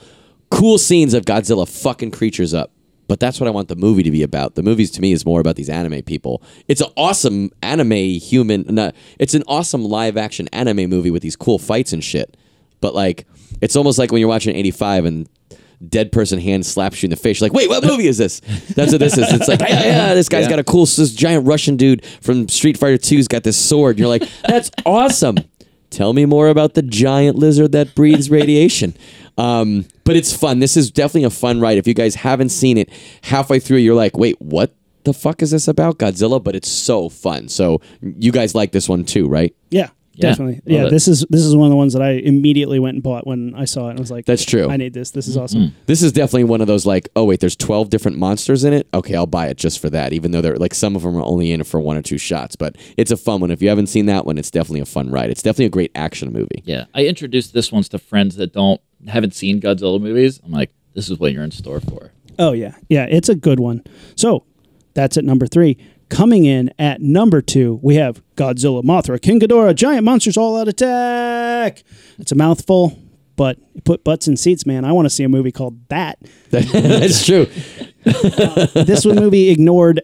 cool 0.50 0.76
scenes 0.78 1.14
of 1.14 1.24
Godzilla 1.24 1.66
fucking 1.68 2.10
creatures 2.10 2.52
up, 2.52 2.72
but 3.06 3.20
that's 3.20 3.40
what 3.40 3.46
I 3.46 3.50
want 3.50 3.68
the 3.68 3.76
movie 3.76 4.02
to 4.02 4.10
be 4.10 4.22
about. 4.22 4.54
The 4.54 4.62
movies 4.62 4.90
to 4.92 5.00
me 5.00 5.12
is 5.12 5.26
more 5.26 5.40
about 5.40 5.56
these 5.56 5.68
anime 5.68 6.02
people. 6.02 6.42
It's 6.68 6.80
an 6.80 6.90
awesome 6.96 7.50
anime 7.62 7.92
human. 7.92 8.64
No, 8.68 8.92
it's 9.18 9.34
an 9.34 9.42
awesome 9.46 9.84
live 9.84 10.16
action 10.16 10.48
anime 10.52 10.88
movie 10.88 11.10
with 11.10 11.22
these 11.22 11.36
cool 11.36 11.58
fights 11.58 11.92
and 11.92 12.02
shit. 12.02 12.36
But 12.80 12.94
like, 12.94 13.26
it's 13.60 13.76
almost 13.76 13.98
like 13.98 14.12
when 14.12 14.20
you're 14.20 14.28
watching 14.28 14.54
85 14.54 15.04
and 15.04 15.28
dead 15.88 16.12
person 16.12 16.38
hand 16.38 16.64
slaps 16.64 17.02
you 17.02 17.06
in 17.06 17.10
the 17.10 17.16
face. 17.16 17.40
You're 17.40 17.48
like, 17.48 17.56
wait, 17.56 17.68
what 17.68 17.84
movie 17.86 18.06
is 18.06 18.18
this? 18.18 18.40
That's 18.74 18.92
what 18.92 19.00
this 19.00 19.18
is. 19.18 19.32
It's 19.32 19.48
like, 19.48 19.60
yeah, 19.60 19.82
yeah, 19.84 20.14
this 20.14 20.28
guy's 20.28 20.48
got 20.48 20.58
a 20.58 20.64
cool, 20.64 20.86
this 20.86 21.14
giant 21.14 21.46
Russian 21.46 21.76
dude 21.76 22.04
from 22.20 22.48
Street 22.48 22.78
Fighter 22.78 22.98
2's 22.98 23.28
got 23.28 23.42
this 23.42 23.56
sword. 23.56 23.96
And 23.96 24.00
you're 24.00 24.08
like, 24.08 24.28
that's 24.46 24.70
awesome. 24.86 25.36
Tell 25.94 26.12
me 26.12 26.26
more 26.26 26.48
about 26.48 26.74
the 26.74 26.82
giant 26.82 27.36
lizard 27.38 27.70
that 27.70 27.94
breathes 27.94 28.28
radiation. 28.30 28.94
Um, 29.36 29.86
but 30.04 30.14
it's 30.14 30.32
fun. 30.32 30.60
This 30.60 30.76
is 30.76 30.92
definitely 30.92 31.24
a 31.24 31.30
fun 31.30 31.58
ride. 31.60 31.76
If 31.76 31.88
you 31.88 31.94
guys 31.94 32.14
haven't 32.14 32.50
seen 32.50 32.78
it, 32.78 32.88
halfway 33.22 33.58
through, 33.58 33.78
you're 33.78 33.96
like, 33.96 34.16
wait, 34.16 34.40
what 34.40 34.72
the 35.02 35.12
fuck 35.12 35.42
is 35.42 35.50
this 35.50 35.66
about? 35.66 35.98
Godzilla? 35.98 36.40
But 36.40 36.54
it's 36.54 36.68
so 36.68 37.08
fun. 37.08 37.48
So 37.48 37.80
you 38.00 38.30
guys 38.30 38.54
like 38.54 38.70
this 38.70 38.88
one 38.88 39.04
too, 39.04 39.26
right? 39.26 39.52
Yeah. 39.70 39.88
Yeah, 40.16 40.28
Definitely. 40.30 40.54
love 40.54 40.62
Yeah, 40.66 40.86
it. 40.86 40.90
this 40.90 41.08
is 41.08 41.26
this 41.28 41.42
is 41.42 41.56
one 41.56 41.66
of 41.66 41.70
the 41.70 41.76
ones 41.76 41.92
that 41.94 42.02
I 42.02 42.10
immediately 42.12 42.78
went 42.78 42.94
and 42.94 43.02
bought 43.02 43.26
when 43.26 43.52
I 43.56 43.64
saw 43.64 43.88
it. 43.88 43.90
And 43.90 43.98
I 43.98 44.00
was 44.00 44.10
like, 44.12 44.26
That's 44.26 44.44
true. 44.44 44.68
I 44.70 44.76
need 44.76 44.94
this. 44.94 45.10
This 45.10 45.24
Mm-hmm. 45.26 45.30
is 45.30 45.36
awesome. 45.36 45.74
This 45.86 46.02
is 46.02 46.12
definitely 46.12 46.44
one 46.44 46.60
of 46.60 46.66
those 46.66 46.86
like, 46.86 47.08
oh 47.16 47.24
wait, 47.24 47.40
there's 47.40 47.56
12 47.56 47.90
different 47.90 48.16
monsters 48.18 48.62
in 48.64 48.72
it. 48.72 48.86
Okay, 48.94 49.16
I'll 49.16 49.26
buy 49.26 49.48
it 49.48 49.56
just 49.56 49.80
for 49.80 49.90
that. 49.90 50.12
Even 50.12 50.30
though 50.30 50.40
they're 50.40 50.56
like 50.56 50.74
some 50.74 50.94
of 50.96 51.02
them 51.02 51.16
are 51.16 51.22
only 51.24 51.50
in 51.50 51.60
it 51.60 51.66
for 51.66 51.80
one 51.80 51.96
or 51.96 52.02
two 52.02 52.18
shots, 52.18 52.54
but 52.56 52.76
it's 52.96 53.10
a 53.10 53.16
fun 53.16 53.40
one. 53.40 53.50
If 53.50 53.60
you 53.60 53.68
haven't 53.68 53.88
seen 53.88 54.06
that 54.06 54.24
one, 54.24 54.38
it's 54.38 54.50
definitely 54.50 54.80
a 54.80 54.86
fun 54.86 55.10
ride. 55.10 55.30
It's 55.30 55.42
definitely 55.42 55.66
a 55.66 55.70
great 55.70 55.90
action 55.94 56.32
movie. 56.32 56.62
Yeah, 56.64 56.84
I 56.94 57.06
introduced 57.06 57.52
this 57.52 57.72
ones 57.72 57.88
to 57.88 57.98
friends 57.98 58.36
that 58.36 58.52
don't 58.52 58.80
haven't 59.08 59.34
seen 59.34 59.60
Godzilla 59.60 60.00
movies. 60.00 60.40
I'm 60.44 60.52
like, 60.52 60.70
this 60.94 61.10
is 61.10 61.18
what 61.18 61.32
you're 61.32 61.42
in 61.44 61.50
store 61.50 61.80
for. 61.80 62.12
Oh 62.38 62.52
yeah, 62.52 62.74
yeah, 62.88 63.06
it's 63.10 63.28
a 63.28 63.34
good 63.34 63.58
one. 63.60 63.82
So 64.16 64.44
that's 64.94 65.16
at 65.16 65.24
number 65.24 65.46
three. 65.48 65.76
Coming 66.08 66.44
in 66.44 66.72
at 66.78 67.00
number 67.00 67.40
two, 67.40 67.80
we 67.82 67.96
have 67.96 68.22
Godzilla, 68.36 68.82
Mothra, 68.82 69.20
King 69.20 69.40
Ghidorah, 69.40 69.74
Giant 69.74 70.04
Monsters 70.04 70.36
All 70.36 70.56
Out 70.58 70.68
Attack. 70.68 71.82
It's 72.18 72.30
a 72.30 72.34
mouthful, 72.34 72.98
but 73.36 73.58
you 73.74 73.80
put 73.80 74.04
butts 74.04 74.28
in 74.28 74.36
seats, 74.36 74.66
man. 74.66 74.84
I 74.84 74.92
want 74.92 75.06
to 75.06 75.10
see 75.10 75.24
a 75.24 75.28
movie 75.28 75.52
called 75.52 75.88
that. 75.88 76.18
That's 76.50 77.24
true. 77.24 77.46
Uh, 78.06 78.66
this 78.84 79.04
one 79.04 79.16
movie 79.16 79.48
ignored 79.50 80.02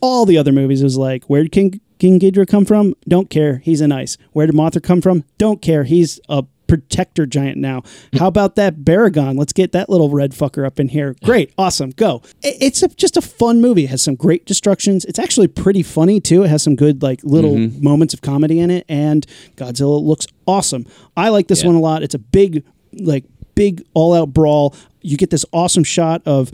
all 0.00 0.26
the 0.26 0.38
other 0.38 0.52
movies. 0.52 0.80
It 0.80 0.84
was 0.84 0.96
like, 0.98 1.24
where 1.24 1.42
did 1.42 1.52
King 1.52 1.80
King 1.98 2.18
Ghidorah 2.18 2.48
come 2.48 2.64
from? 2.64 2.94
Don't 3.06 3.30
care. 3.30 3.58
He's 3.58 3.80
an 3.80 3.92
ice. 3.92 4.16
Where 4.32 4.46
did 4.46 4.56
Mothra 4.56 4.82
come 4.82 5.00
from? 5.00 5.24
Don't 5.38 5.62
care. 5.62 5.84
He's 5.84 6.18
a 6.28 6.44
protector 6.72 7.26
giant 7.26 7.58
now. 7.58 7.82
How 8.18 8.28
about 8.28 8.56
that 8.56 8.78
Baragon? 8.78 9.38
Let's 9.38 9.52
get 9.52 9.72
that 9.72 9.90
little 9.90 10.08
red 10.08 10.30
fucker 10.30 10.64
up 10.64 10.80
in 10.80 10.88
here. 10.88 11.14
Great, 11.22 11.52
awesome, 11.58 11.90
go. 11.90 12.22
It's 12.42 12.82
a, 12.82 12.88
just 12.88 13.18
a 13.18 13.20
fun 13.20 13.60
movie. 13.60 13.84
It 13.84 13.90
has 13.90 14.00
some 14.00 14.14
great 14.14 14.46
destructions. 14.46 15.04
It's 15.04 15.18
actually 15.18 15.48
pretty 15.48 15.82
funny 15.82 16.18
too. 16.18 16.44
It 16.44 16.48
has 16.48 16.62
some 16.62 16.74
good 16.74 17.02
like 17.02 17.20
little 17.24 17.56
mm-hmm. 17.56 17.84
moments 17.84 18.14
of 18.14 18.22
comedy 18.22 18.58
in 18.58 18.70
it, 18.70 18.86
and 18.88 19.26
Godzilla 19.56 20.02
looks 20.02 20.26
awesome. 20.46 20.86
I 21.14 21.28
like 21.28 21.48
this 21.48 21.60
Yeah. 21.60 21.66
one 21.66 21.76
a 21.76 21.80
lot. 21.80 22.02
It's 22.02 22.14
a 22.14 22.18
big 22.18 22.64
like 22.98 23.24
big 23.54 23.84
all 23.92 24.14
out 24.14 24.32
brawl. 24.32 24.74
You 25.02 25.18
get 25.18 25.28
this 25.28 25.44
awesome 25.52 25.84
shot 25.84 26.22
of 26.24 26.50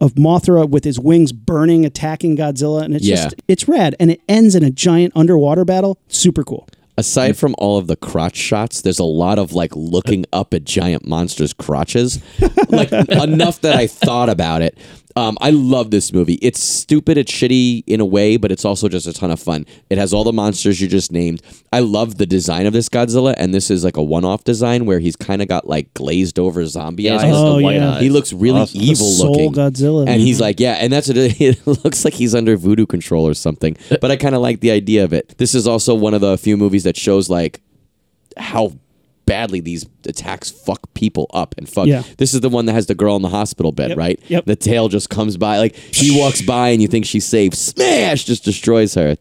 of 0.00 0.14
Mothra 0.14 0.68
with 0.68 0.82
his 0.82 0.98
wings 0.98 1.30
burning, 1.30 1.86
attacking 1.86 2.36
Godzilla, 2.36 2.82
and 2.82 2.96
it's 2.96 3.06
Yeah. 3.06 3.14
just 3.22 3.36
it's 3.46 3.68
rad. 3.68 3.94
And 4.00 4.10
it 4.10 4.20
ends 4.28 4.56
in 4.56 4.64
a 4.64 4.70
giant 4.70 5.12
underwater 5.14 5.64
battle. 5.64 5.96
Super 6.08 6.42
cool. 6.42 6.66
Aside 7.00 7.38
from 7.38 7.54
all 7.56 7.78
of 7.78 7.86
the 7.86 7.96
crotch 7.96 8.36
shots, 8.36 8.82
there's 8.82 8.98
a 8.98 9.04
lot 9.04 9.38
of 9.38 9.54
like 9.54 9.74
looking 9.74 10.26
up 10.34 10.52
at 10.52 10.64
giant 10.64 11.06
monsters' 11.06 11.54
crotches. 11.54 12.20
like 12.68 12.92
enough 13.08 13.62
that 13.62 13.74
I 13.74 13.86
thought 13.86 14.28
about 14.28 14.60
it. 14.60 14.76
Um, 15.16 15.36
I 15.40 15.50
love 15.50 15.90
this 15.90 16.12
movie. 16.12 16.34
It's 16.40 16.62
stupid, 16.62 17.18
it's 17.18 17.32
shitty 17.32 17.82
in 17.86 18.00
a 18.00 18.04
way, 18.04 18.36
but 18.36 18.52
it's 18.52 18.64
also 18.64 18.88
just 18.88 19.06
a 19.06 19.12
ton 19.12 19.30
of 19.30 19.40
fun. 19.40 19.66
It 19.90 19.98
has 19.98 20.12
all 20.12 20.22
the 20.24 20.32
monsters 20.32 20.80
you 20.80 20.86
just 20.88 21.10
named. 21.10 21.42
I 21.72 21.80
love 21.80 22.18
the 22.18 22.26
design 22.26 22.66
of 22.66 22.72
this 22.72 22.88
Godzilla, 22.88 23.34
and 23.36 23.52
this 23.52 23.70
is 23.70 23.84
like 23.84 23.96
a 23.96 24.02
one-off 24.02 24.44
design 24.44 24.86
where 24.86 25.00
he's 25.00 25.16
kind 25.16 25.42
of 25.42 25.48
got 25.48 25.66
like 25.66 25.92
glazed 25.94 26.38
over 26.38 26.64
zombie 26.66 27.10
eyes. 27.10 27.22
Oh, 27.24 27.56
the 27.56 27.62
white 27.64 27.76
yeah. 27.76 27.94
eyes. 27.94 28.00
He 28.02 28.10
looks 28.10 28.32
really 28.32 28.60
Awesome. 28.60 28.80
evil 28.80 29.06
The 29.06 29.12
soul 29.12 29.32
looking. 29.32 29.52
Godzilla. 29.52 30.08
And 30.08 30.20
he's 30.20 30.40
like, 30.40 30.60
yeah, 30.60 30.74
and 30.74 30.92
that's 30.92 31.08
what 31.08 31.16
it, 31.16 31.40
it 31.40 31.66
looks 31.66 32.04
like 32.04 32.14
he's 32.14 32.34
under 32.34 32.56
voodoo 32.56 32.86
control 32.86 33.26
or 33.26 33.34
something. 33.34 33.76
But 34.00 34.10
I 34.10 34.16
kind 34.16 34.34
of 34.34 34.42
like 34.42 34.60
the 34.60 34.70
idea 34.70 35.04
of 35.04 35.12
it. 35.12 35.36
This 35.38 35.54
is 35.54 35.66
also 35.66 35.94
one 35.94 36.14
of 36.14 36.20
the 36.20 36.38
few 36.38 36.56
movies 36.56 36.84
that 36.84 36.96
shows 36.96 37.28
like 37.28 37.60
how 38.36 38.72
badly 39.30 39.60
these 39.60 39.86
attacks 40.06 40.50
fuck 40.50 40.92
people 40.94 41.30
up 41.32 41.54
and 41.56 41.68
fuck. 41.68 41.86
Yeah. 41.86 42.02
This 42.18 42.34
is 42.34 42.40
the 42.40 42.48
one 42.48 42.66
that 42.66 42.72
has 42.72 42.86
the 42.86 42.96
girl 42.96 43.14
in 43.14 43.22
the 43.22 43.28
hospital 43.28 43.70
bed, 43.70 43.90
Yep. 43.90 43.98
right? 43.98 44.20
Yep. 44.26 44.44
The 44.46 44.56
tail 44.56 44.88
just 44.88 45.08
comes 45.08 45.36
by, 45.36 45.58
like 45.58 45.76
she 45.92 46.18
walks 46.18 46.42
by 46.42 46.70
and 46.70 46.82
you 46.82 46.88
think 46.88 47.06
she's 47.06 47.24
safe. 47.26 47.54
Smash! 47.54 48.24
Just 48.24 48.44
destroys 48.44 48.94
her. 48.94 49.16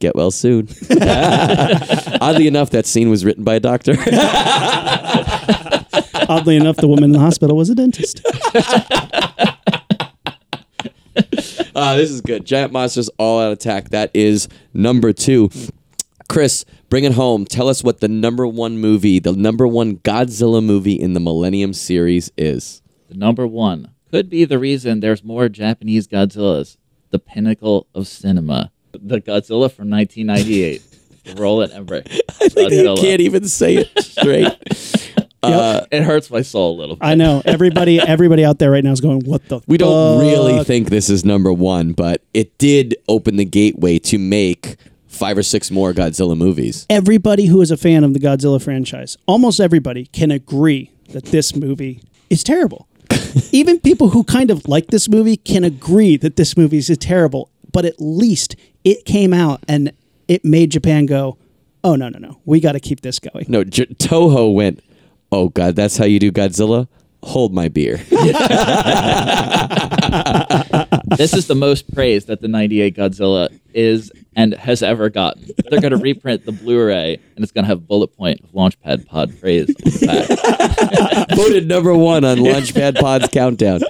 Get 0.00 0.16
well 0.16 0.32
soon. 0.32 0.66
Oddly 2.20 2.48
enough, 2.48 2.70
that 2.70 2.84
scene 2.86 3.10
was 3.10 3.24
written 3.24 3.44
by 3.44 3.54
a 3.54 3.60
doctor. 3.60 3.92
Oddly 6.28 6.56
enough, 6.56 6.76
the 6.78 6.88
woman 6.88 7.04
in 7.04 7.12
the 7.12 7.20
hospital 7.20 7.56
was 7.56 7.70
a 7.70 7.76
dentist. 7.76 8.20
Uh, 11.76 11.96
this 11.96 12.10
is 12.10 12.20
good. 12.22 12.44
Giant 12.44 12.72
Monsters 12.72 13.08
All 13.18 13.40
Out 13.40 13.52
Attack. 13.52 13.90
That 13.90 14.10
is 14.14 14.48
number 14.74 15.12
two. 15.12 15.48
Chris, 16.28 16.64
bring 16.88 17.04
it 17.04 17.12
home. 17.12 17.44
Tell 17.44 17.68
us 17.68 17.82
what 17.84 18.00
the 18.00 18.08
number 18.08 18.46
one 18.46 18.78
movie, 18.78 19.18
the 19.18 19.32
number 19.32 19.66
one 19.66 19.96
Godzilla 19.98 20.64
movie 20.64 20.94
in 21.00 21.14
the 21.14 21.20
Millennium 21.20 21.72
series 21.72 22.30
is. 22.36 22.82
The 23.08 23.14
number 23.16 23.46
one 23.46 23.90
could 24.10 24.28
be 24.30 24.44
the 24.44 24.58
reason 24.58 25.00
there's 25.00 25.24
more 25.24 25.48
Japanese 25.48 26.06
Godzillas. 26.08 26.76
The 27.10 27.18
pinnacle 27.18 27.86
of 27.94 28.06
cinema. 28.06 28.70
The 28.92 29.20
Godzilla 29.20 29.70
from 29.72 29.90
1998. 29.90 30.82
Roland 31.36 31.72
Emmerich. 31.72 32.06
I 32.40 32.48
Godzilla. 32.48 32.98
can't 32.98 33.20
even 33.20 33.48
say 33.48 33.76
it 33.76 34.02
straight. 34.02 35.04
Uh, 35.40 35.86
it 35.92 36.02
hurts 36.02 36.30
my 36.32 36.42
soul 36.42 36.76
a 36.76 36.78
little 36.80 36.96
bit. 36.96 37.04
I 37.06 37.14
know 37.14 37.42
everybody. 37.44 38.00
Everybody 38.06 38.44
out 38.44 38.58
there 38.58 38.72
right 38.72 38.82
now 38.82 38.90
is 38.90 39.00
going, 39.00 39.20
"What 39.20 39.48
the? 39.48 39.60
we 39.68 39.76
don't 39.78 40.20
really 40.20 40.64
think 40.64 40.90
this 40.90 41.08
is 41.08 41.24
number 41.24 41.52
one, 41.52 41.92
but 41.92 42.22
it 42.34 42.58
did 42.58 42.96
open 43.06 43.36
the 43.36 43.44
gateway 43.44 44.00
to 44.00 44.18
make 44.18 44.76
five 45.18 45.36
or 45.36 45.42
six 45.42 45.70
more 45.70 45.92
Godzilla 45.92 46.36
movies. 46.36 46.86
Everybody 46.88 47.46
who 47.46 47.60
is 47.60 47.70
a 47.70 47.76
fan 47.76 48.04
of 48.04 48.14
the 48.14 48.20
Godzilla 48.20 48.62
franchise, 48.62 49.16
almost 49.26 49.60
everybody, 49.60 50.06
can 50.06 50.30
agree 50.30 50.92
that 51.10 51.26
this 51.26 51.54
movie 51.54 52.02
is 52.30 52.42
terrible. 52.44 52.88
Even 53.52 53.80
people 53.80 54.10
who 54.10 54.24
kind 54.24 54.50
of 54.50 54.66
like 54.68 54.88
this 54.88 55.08
movie 55.08 55.36
can 55.36 55.64
agree 55.64 56.16
that 56.16 56.36
this 56.36 56.56
movie 56.56 56.78
is 56.78 56.96
terrible. 56.98 57.50
But 57.72 57.84
at 57.84 57.96
least 57.98 58.56
it 58.84 59.04
came 59.04 59.34
out 59.34 59.62
and 59.68 59.92
it 60.26 60.44
made 60.44 60.70
Japan 60.70 61.06
go, 61.06 61.36
"Oh 61.84 61.96
no, 61.96 62.08
no, 62.08 62.18
no! 62.18 62.40
We 62.44 62.60
got 62.60 62.72
to 62.72 62.80
keep 62.80 63.02
this 63.02 63.18
going." 63.18 63.46
No, 63.48 63.64
J- 63.64 63.86
Toho 63.86 64.54
went, 64.54 64.80
oh 65.32 65.48
God, 65.50 65.76
that's 65.76 65.96
how 65.96 66.04
you 66.04 66.18
do 66.18 66.30
Godzilla? 66.32 66.88
Hold 67.22 67.52
my 67.52 67.68
beer. 67.68 67.96
this 71.16 71.34
is 71.34 71.46
the 71.48 71.56
most 71.56 71.92
praise 71.92 72.26
that 72.26 72.40
the 72.40 72.48
98 72.48 72.96
Godzilla 72.96 73.48
is 73.74 74.12
and 74.38 74.54
has 74.54 74.84
ever 74.84 75.10
gotten. 75.10 75.50
They're 75.68 75.80
going 75.80 75.90
to 75.90 75.98
reprint 75.98 76.46
the 76.46 76.52
Blu-ray 76.52 77.14
and 77.34 77.42
it's 77.42 77.50
going 77.50 77.64
to 77.64 77.68
have 77.68 77.88
bullet 77.88 78.16
point 78.16 78.40
of 78.44 78.52
Launchpad 78.52 79.04
Pod 79.06 79.38
praise 79.40 79.68
on 79.68 79.74
the 79.84 81.26
back. 81.26 81.30
voted 81.36 81.66
number 81.66 81.92
one 81.92 82.24
on 82.24 82.38
Launchpad 82.38 83.00
Pod's 83.00 83.28
countdown. 83.28 83.80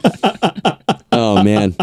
Oh 1.12 1.42
man, 1.42 1.76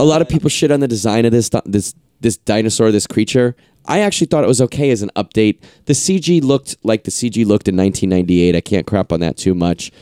a 0.00 0.04
lot 0.04 0.22
of 0.22 0.28
people 0.28 0.48
shit 0.48 0.70
on 0.70 0.80
the 0.80 0.88
design 0.88 1.26
of 1.26 1.32
this 1.32 1.50
this 1.66 1.94
this 2.20 2.38
dinosaur, 2.38 2.90
this 2.90 3.06
creature. 3.06 3.54
I 3.84 4.00
actually 4.00 4.28
thought 4.28 4.44
it 4.44 4.48
was 4.48 4.62
okay 4.62 4.90
as 4.90 5.02
an 5.02 5.10
update. 5.16 5.60
The 5.84 5.92
CG 5.92 6.42
looked 6.42 6.76
like 6.84 7.04
the 7.04 7.10
CG 7.10 7.44
looked 7.44 7.68
in 7.68 7.76
1998. 7.76 8.56
I 8.56 8.60
can't 8.60 8.86
crap 8.86 9.12
on 9.12 9.20
that 9.20 9.36
too 9.36 9.54
much. 9.54 9.92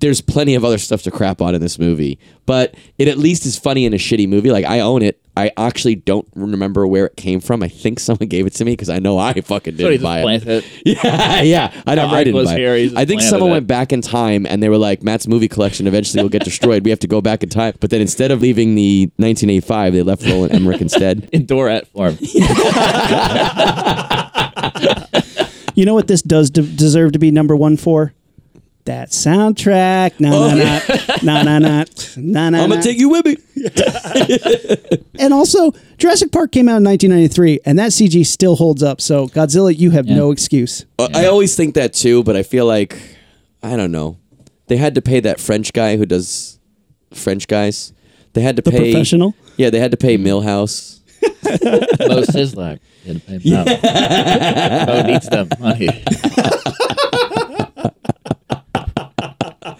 There's 0.00 0.20
plenty 0.20 0.56
of 0.56 0.64
other 0.64 0.78
stuff 0.78 1.02
to 1.02 1.12
crap 1.12 1.40
on 1.40 1.54
in 1.54 1.60
this 1.60 1.78
movie, 1.78 2.18
but 2.46 2.74
it 2.98 3.06
at 3.06 3.18
least 3.18 3.46
is 3.46 3.56
funny 3.58 3.84
in 3.84 3.92
a 3.92 3.98
shitty 3.98 4.28
movie. 4.28 4.50
Like 4.50 4.64
I 4.64 4.80
own 4.80 5.02
it. 5.02 5.21
I 5.36 5.50
actually 5.56 5.94
don't 5.94 6.28
remember 6.34 6.86
where 6.86 7.06
it 7.06 7.16
came 7.16 7.40
from. 7.40 7.62
I 7.62 7.68
think 7.68 8.00
someone 8.00 8.28
gave 8.28 8.46
it 8.46 8.52
to 8.54 8.64
me 8.64 8.72
because 8.72 8.90
I 8.90 8.98
know 8.98 9.18
I 9.18 9.32
fucking 9.40 9.76
didn't 9.76 9.92
just 9.92 10.02
buy 10.02 10.18
it. 10.20 10.22
planted 10.22 10.48
it. 10.64 10.64
Yeah, 11.02 11.42
yeah. 11.42 11.82
I 11.86 11.94
know. 11.94 12.06
I 12.08 12.22
didn't 12.24 12.44
buy 12.44 12.52
it. 12.54 12.58
here, 12.58 12.76
he 12.76 12.84
just 12.86 12.96
I 12.96 13.04
think 13.04 13.22
someone 13.22 13.48
it. 13.50 13.52
went 13.52 13.66
back 13.66 13.92
in 13.92 14.02
time 14.02 14.44
and 14.46 14.62
they 14.62 14.68
were 14.68 14.76
like, 14.76 15.02
Matt's 15.02 15.26
movie 15.26 15.48
collection 15.48 15.86
eventually 15.86 16.22
will 16.22 16.28
get 16.28 16.44
destroyed. 16.44 16.84
We 16.84 16.90
have 16.90 16.98
to 17.00 17.06
go 17.08 17.20
back 17.20 17.42
in 17.42 17.48
time. 17.48 17.74
But 17.80 17.90
then 17.90 18.00
instead 18.02 18.30
of 18.30 18.42
leaving 18.42 18.74
the 18.74 19.06
1985, 19.16 19.92
they 19.94 20.02
left 20.02 20.24
Roland 20.26 20.52
Emmerich 20.52 20.80
instead. 20.82 21.28
in 21.32 21.46
Dorat 21.46 21.86
form. 21.88 22.18
You 25.74 25.86
know 25.86 25.94
what 25.94 26.06
this 26.08 26.20
does 26.20 26.50
de- 26.50 26.62
deserve 26.62 27.12
to 27.12 27.18
be 27.18 27.30
number 27.30 27.56
one 27.56 27.78
for? 27.78 28.12
That 28.84 29.10
soundtrack. 29.10 30.18
No, 30.18 30.50
no, 30.50 30.56
no, 30.56 30.80
no, 31.22 31.42
no, 31.44 31.58
no, 31.60 31.84
no, 32.16 32.50
no. 32.50 32.62
I'm 32.64 32.68
gonna 32.68 32.82
take 32.82 32.98
you 32.98 33.08
with 33.10 33.24
me. 33.24 33.36
And 35.20 35.32
also, 35.32 35.72
Jurassic 35.98 36.32
Park 36.32 36.50
came 36.50 36.68
out 36.68 36.78
in 36.78 36.84
1993, 36.84 37.60
and 37.64 37.78
that 37.78 37.92
CG 37.92 38.26
still 38.26 38.56
holds 38.56 38.82
up. 38.82 39.00
So, 39.00 39.28
Godzilla, 39.28 39.76
you 39.76 39.90
have 39.90 40.06
Yeah. 40.06 40.16
no 40.16 40.32
excuse. 40.32 40.84
Uh, 40.98 41.08
I 41.14 41.26
always 41.26 41.54
think 41.54 41.74
that 41.74 41.92
too, 41.94 42.24
but 42.24 42.34
I 42.34 42.42
feel 42.42 42.66
like 42.66 42.98
I 43.62 43.76
don't 43.76 43.92
know. 43.92 44.16
They 44.66 44.78
had 44.78 44.96
to 44.96 45.02
pay 45.02 45.20
that 45.20 45.38
French 45.38 45.72
guy 45.72 45.96
who 45.96 46.04
does 46.06 46.58
French 47.12 47.46
guys. 47.46 47.92
They 48.32 48.40
had 48.40 48.56
to 48.56 48.62
The 48.62 48.70
pay 48.72 48.90
professional? 48.92 49.36
Yeah, 49.56 49.70
they 49.70 49.78
had 49.78 49.92
to 49.92 49.96
pay 49.96 50.18
Milhouse. 50.18 50.98
Moe 51.22 52.22
Szyslak. 52.22 52.80
You 53.04 53.12
had 53.12 53.22
to 53.22 53.28
pay 53.28 53.38
him 53.38 53.54
out. 53.54 54.86
Moe 54.88 55.02
needs 55.06 55.28
that 55.28 55.60
money. 55.60 55.88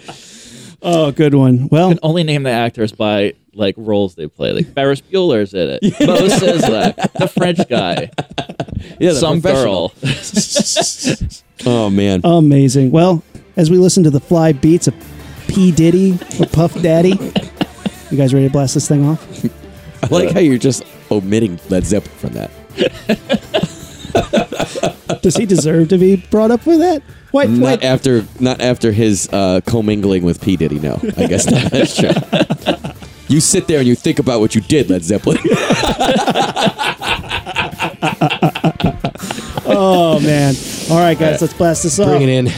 Oh, 0.85 1.13
good 1.13 1.33
one. 1.35 1.69
Well, 1.69 1.91
can 1.91 2.01
only 2.03 2.25
name 2.25 2.43
the 2.43 2.51
actors 2.51 2.91
by 2.91 3.35
like 3.55 3.77
roles 3.79 4.17
they 4.17 4.27
play. 4.27 4.51
Like 4.53 4.67
Ferris 4.75 5.01
Bueller's 5.01 5.55
in 5.55 5.79
it. 5.81 5.83
Moe 6.01 6.27
Szyslak, 6.27 7.13
the 7.13 7.29
French 7.29 7.61
guy, 7.69 8.11
Yeah, 8.99 9.13
the 9.13 9.15
some 9.15 9.41
girl. 9.41 9.93
Oh 11.65 11.89
man. 11.89 12.23
amazing. 12.25 12.91
Well, 12.91 13.23
as 13.57 13.71
we 13.71 13.77
listen 13.79 14.03
to 14.03 14.11
the 14.11 14.19
fly 14.19 14.51
beats 14.51 14.89
of 14.89 14.95
P. 15.47 15.71
Diddy 15.71 16.19
or 16.41 16.47
Puff 16.47 16.75
Daddy, 16.83 17.11
you 18.11 18.17
guys 18.17 18.35
ready 18.35 18.49
to 18.49 18.53
blast 18.53 18.75
this 18.75 18.89
thing 18.89 19.07
off? 19.07 19.45
I 20.03 20.09
like 20.11 20.33
how 20.33 20.41
you're 20.41 20.59
just 20.59 20.83
omitting 21.13 21.61
Led 21.69 21.85
Zeppelin 21.87 22.17
from 22.17 22.33
that. 22.33 22.51
Does 25.23 25.37
he 25.37 25.47
deserve 25.47 25.89
to 25.91 25.99
be 25.99 26.17
brought 26.17 26.51
up 26.51 26.67
with 26.67 26.81
that? 26.81 27.03
Why? 27.31 27.47
why 27.47 27.77
Not 27.77 27.83
after 27.83 28.25
not 28.41 28.61
after 28.61 28.93
his 28.93 29.29
uh, 29.33 29.61
commingling 29.67 30.23
with 30.25 30.41
P 30.43 30.57
Diddy. 30.57 30.79
No, 30.79 31.01
I 31.17 31.27
guess 31.27 31.51
not. 31.51 31.63
That's 31.73 31.97
true. 31.97 32.11
You 33.29 33.41
sit 33.41 33.67
there 33.67 33.79
and 33.79 33.89
you 33.89 33.95
think 33.95 34.19
about 34.19 34.41
what 34.41 34.55
you 34.55 34.61
did, 34.61 34.91
Led 34.91 35.03
Zeppelin. 35.03 35.39
oh 39.65 40.21
man! 40.23 40.55
All 40.91 40.99
right, 40.99 41.19
guys, 41.19 41.41
let's 41.41 41.55
blast 41.55 41.85
this 41.85 41.99
up. 41.99 42.09
Bring 42.09 42.23
it 42.23 42.29
in. 42.29 42.49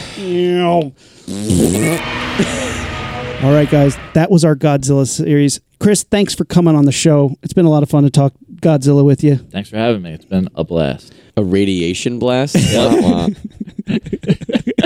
All 3.43 3.51
right, 3.51 3.69
guys, 3.69 3.97
that 4.13 4.29
was 4.31 4.43
our 4.43 4.55
Godzilla 4.55 5.07
series. 5.07 5.61
Chris, 5.79 6.03
thanks 6.03 6.33
for 6.33 6.45
coming 6.45 6.75
on 6.75 6.85
the 6.85 6.91
show. 6.91 7.35
It's 7.43 7.53
been 7.53 7.65
a 7.65 7.69
lot 7.69 7.83
of 7.83 7.89
fun 7.89 8.03
to 8.03 8.09
talk 8.09 8.33
Godzilla 8.65 9.05
with 9.05 9.23
you. 9.23 9.35
Thanks 9.35 9.69
for 9.69 9.77
having 9.77 10.01
me. 10.01 10.11
It's 10.11 10.25
been 10.25 10.49
a 10.55 10.63
blast. 10.63 11.13
A 11.37 11.43
radiation 11.43 12.17
blast. 12.17 12.55
Wah, 12.73 12.99
wah. 12.99 13.27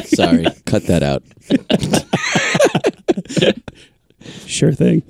Sorry, 0.03 0.45
cut 0.65 0.84
that 0.88 1.01
out. 1.01 1.23
Sure 4.45 4.73
thing. 4.73 5.01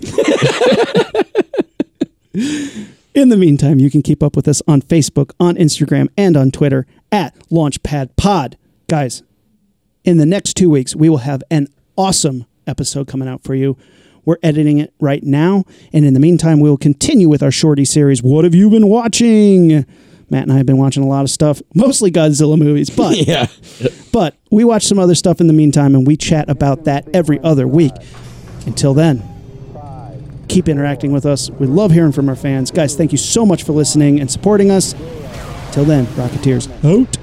In 3.16 3.30
the 3.30 3.38
meantime, 3.38 3.80
you 3.80 3.90
can 3.90 4.02
keep 4.02 4.22
up 4.22 4.36
with 4.36 4.48
us 4.48 4.62
on 4.68 4.82
Facebook, 4.82 5.32
on 5.40 5.56
Instagram, 5.56 6.10
and 6.18 6.38
on 6.38 6.52
Twitter 6.52 6.86
at 7.12 7.36
Launchpad 7.50 8.16
Pod. 8.18 8.58
Guys, 8.88 9.24
in 10.04 10.18
the 10.18 10.26
next 10.26 10.56
two 10.56 10.70
weeks, 10.70 10.96
we 10.96 11.10
will 11.10 11.18
have 11.18 11.42
an 11.50 11.68
awesome 11.98 12.46
episode 12.68 13.08
coming 13.08 13.28
out 13.28 13.44
for 13.44 13.56
you. 13.56 13.78
We're 14.30 14.38
editing 14.44 14.78
it 14.78 14.94
right 15.00 15.24
now. 15.24 15.64
And 15.92 16.06
in 16.06 16.14
the 16.14 16.20
meantime, 16.20 16.60
we 16.60 16.70
will 16.70 16.78
continue 16.78 17.28
with 17.28 17.42
our 17.42 17.50
shorty 17.50 17.84
series. 17.84 18.22
What 18.22 18.44
have 18.44 18.54
you 18.54 18.70
been 18.70 18.88
watching? 18.88 19.88
Matt 20.30 20.44
and 20.44 20.52
I 20.54 20.58
have 20.58 20.68
been 20.68 20.78
watching 20.78 21.02
a 21.02 21.08
lot 21.08 21.22
of 21.24 21.32
stuff, 21.32 21.64
mostly 21.74 22.12
Godzilla 22.12 22.56
movies, 22.56 22.92
but 22.92 23.18
Yeah. 23.28 23.48
but 24.14 24.36
we 24.52 24.64
watch 24.64 24.84
some 24.84 25.00
other 25.00 25.16
stuff 25.16 25.42
in 25.42 25.48
the 25.48 25.54
meantime 25.54 25.96
and 25.96 26.06
we 26.06 26.16
chat 26.16 26.48
about 26.48 26.84
that 26.84 27.08
every 27.12 27.40
other 27.40 27.68
week. 27.68 27.94
Until 28.68 28.94
then, 28.94 29.24
keep 30.48 30.70
interacting 30.70 31.12
with 31.12 31.26
us. 31.26 31.50
We 31.50 31.66
love 31.66 31.90
hearing 31.90 32.12
from 32.12 32.30
our 32.30 32.36
fans. 32.36 32.70
Guys, 32.70 32.96
thank 32.96 33.12
you 33.12 33.18
so 33.18 33.48
much 33.48 33.64
for 33.64 33.72
listening 33.72 34.20
and 34.20 34.30
supporting 34.30 34.70
us. 34.70 34.94
Till 35.72 35.86
then, 35.86 36.06
Rocketeers 36.06 36.70
out. 36.86 37.18